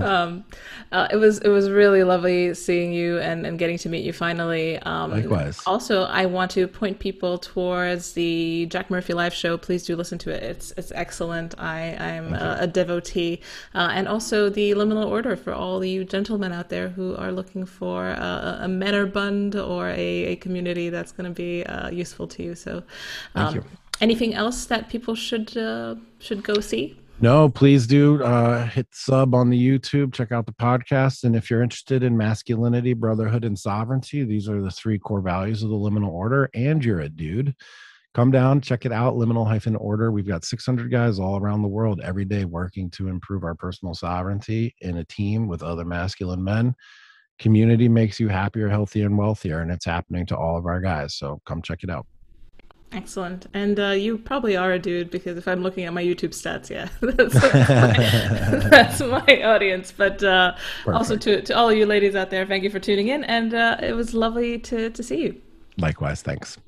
um, 0.00 0.44
uh, 0.92 1.08
it 1.12 1.16
was 1.16 1.38
it 1.40 1.48
was 1.48 1.68
really 1.68 2.04
lovely 2.04 2.54
seeing 2.54 2.94
you 2.94 3.18
and, 3.18 3.44
and 3.44 3.58
getting 3.58 3.76
to 3.78 3.90
meet 3.90 4.02
you 4.02 4.14
finally. 4.14 4.78
Um, 4.78 5.10
Likewise. 5.10 5.60
Also, 5.66 6.04
I 6.04 6.24
want 6.24 6.50
to 6.52 6.66
point 6.66 6.98
people 6.98 7.36
towards 7.36 8.14
the 8.14 8.64
Jack 8.70 8.90
Murphy 8.90 9.12
live 9.12 9.34
show. 9.34 9.58
Please 9.58 9.84
do 9.84 9.96
listen 9.96 10.16
to 10.20 10.30
it. 10.30 10.42
It's 10.42 10.72
it's 10.78 10.90
excellent. 10.92 11.54
I 11.58 11.96
I'm 12.00 12.32
a, 12.32 12.58
a, 12.60 12.66
devotee, 12.66 13.42
uh, 13.74 13.90
and 13.92 14.08
also 14.08 14.48
the 14.48 14.70
Liminal 14.70 15.06
Order 15.06 15.36
for 15.36 15.52
all 15.52 15.84
you 15.84 16.02
gentlemen 16.02 16.52
out 16.52 16.70
there 16.70 16.88
who 16.88 17.14
are 17.16 17.30
looking 17.30 17.66
for 17.66 18.08
a, 18.08 18.60
a 18.62 18.66
Männerbund 18.66 19.54
or 19.54 19.90
a, 19.90 19.98
a 19.98 20.36
community 20.36 20.88
that's 20.88 21.09
that's 21.10 21.16
going 21.16 21.32
to 21.32 21.36
be 21.36 21.64
uh, 21.64 21.90
useful 21.90 22.26
to 22.28 22.42
you. 22.42 22.54
So, 22.54 22.82
um, 23.34 23.64
anything 24.00 24.34
else 24.34 24.66
that 24.66 24.88
people 24.88 25.14
should 25.14 25.56
uh, 25.56 25.96
should 26.18 26.42
go 26.42 26.60
see? 26.60 26.96
No, 27.22 27.50
please 27.50 27.86
do 27.86 28.22
uh, 28.22 28.66
hit 28.66 28.86
sub 28.92 29.34
on 29.34 29.50
the 29.50 29.58
YouTube, 29.58 30.14
check 30.14 30.32
out 30.32 30.46
the 30.46 30.52
podcast. 30.52 31.24
And 31.24 31.36
if 31.36 31.50
you're 31.50 31.62
interested 31.62 32.02
in 32.02 32.16
masculinity, 32.16 32.94
brotherhood, 32.94 33.44
and 33.44 33.58
sovereignty, 33.58 34.24
these 34.24 34.48
are 34.48 34.62
the 34.62 34.70
three 34.70 34.98
core 34.98 35.20
values 35.20 35.62
of 35.62 35.68
the 35.68 35.76
liminal 35.76 36.08
order, 36.08 36.48
and 36.54 36.82
you're 36.82 37.00
a 37.00 37.10
dude, 37.10 37.54
come 38.14 38.30
down, 38.30 38.62
check 38.62 38.86
it 38.86 38.92
out, 38.92 39.16
liminal 39.16 39.46
hyphen 39.46 39.76
order. 39.76 40.10
We've 40.10 40.26
got 40.26 40.46
600 40.46 40.90
guys 40.90 41.18
all 41.18 41.36
around 41.36 41.60
the 41.60 41.68
world 41.68 42.00
every 42.02 42.24
day 42.24 42.46
working 42.46 42.88
to 42.92 43.08
improve 43.08 43.44
our 43.44 43.54
personal 43.54 43.92
sovereignty 43.92 44.74
in 44.80 44.96
a 44.96 45.04
team 45.04 45.46
with 45.46 45.62
other 45.62 45.84
masculine 45.84 46.42
men 46.42 46.74
community 47.40 47.88
makes 47.88 48.20
you 48.20 48.28
happier, 48.28 48.68
healthier, 48.68 49.06
and 49.06 49.18
wealthier. 49.18 49.60
And 49.60 49.70
it's 49.72 49.84
happening 49.84 50.26
to 50.26 50.36
all 50.36 50.56
of 50.56 50.66
our 50.66 50.80
guys. 50.80 51.14
So 51.14 51.40
come 51.46 51.62
check 51.62 51.82
it 51.82 51.90
out. 51.90 52.06
Excellent. 52.92 53.46
And 53.54 53.78
uh, 53.78 53.90
you 53.90 54.18
probably 54.18 54.56
are 54.56 54.72
a 54.72 54.78
dude 54.78 55.10
because 55.10 55.38
if 55.38 55.46
I'm 55.46 55.62
looking 55.62 55.84
at 55.84 55.92
my 55.92 56.02
YouTube 56.02 56.30
stats, 56.30 56.70
yeah, 56.70 56.88
that's, 57.00 57.34
my, 57.34 58.68
that's 58.68 59.00
my 59.00 59.42
audience. 59.42 59.92
But 59.92 60.22
uh, 60.22 60.56
also 60.86 61.16
to, 61.16 61.40
to 61.42 61.56
all 61.56 61.72
you 61.72 61.86
ladies 61.86 62.14
out 62.14 62.30
there, 62.30 62.44
thank 62.46 62.64
you 62.64 62.70
for 62.70 62.80
tuning 62.80 63.08
in. 63.08 63.24
And 63.24 63.54
uh, 63.54 63.76
it 63.80 63.92
was 63.92 64.12
lovely 64.12 64.58
to, 64.58 64.90
to 64.90 65.02
see 65.02 65.22
you. 65.22 65.40
Likewise. 65.78 66.22
Thanks. 66.22 66.58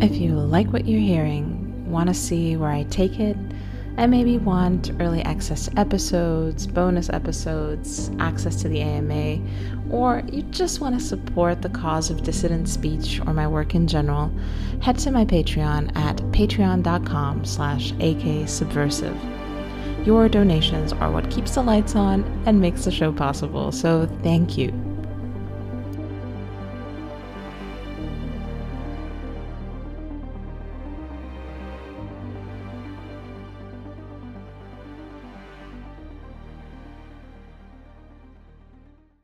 If 0.00 0.16
you 0.16 0.32
like 0.34 0.72
what 0.72 0.86
you're 0.86 1.00
hearing, 1.00 1.90
want 1.90 2.08
to 2.08 2.14
see 2.14 2.56
where 2.56 2.70
I 2.70 2.84
take 2.84 3.20
it, 3.20 3.36
and 3.96 4.10
maybe 4.10 4.38
want 4.38 4.90
early 5.00 5.22
access 5.22 5.66
to 5.66 5.78
episodes, 5.78 6.66
bonus 6.66 7.08
episodes, 7.10 8.10
access 8.18 8.60
to 8.62 8.68
the 8.68 8.80
AMA, 8.80 9.40
or 9.90 10.22
you 10.32 10.42
just 10.44 10.80
want 10.80 10.98
to 10.98 11.04
support 11.04 11.62
the 11.62 11.68
cause 11.68 12.10
of 12.10 12.22
dissident 12.22 12.68
speech 12.68 13.20
or 13.26 13.32
my 13.32 13.46
work 13.46 13.74
in 13.74 13.86
general, 13.86 14.32
head 14.80 14.98
to 14.98 15.10
my 15.10 15.24
Patreon 15.24 15.96
at 15.96 16.16
patreon.com 16.32 17.44
slash 17.44 17.92
aksubversive. 17.94 19.16
Your 20.06 20.28
donations 20.28 20.92
are 20.92 21.10
what 21.10 21.30
keeps 21.30 21.54
the 21.54 21.62
lights 21.62 21.94
on 21.94 22.24
and 22.46 22.60
makes 22.60 22.84
the 22.84 22.90
show 22.90 23.12
possible, 23.12 23.72
so 23.72 24.06
thank 24.22 24.58
you. 24.58 24.93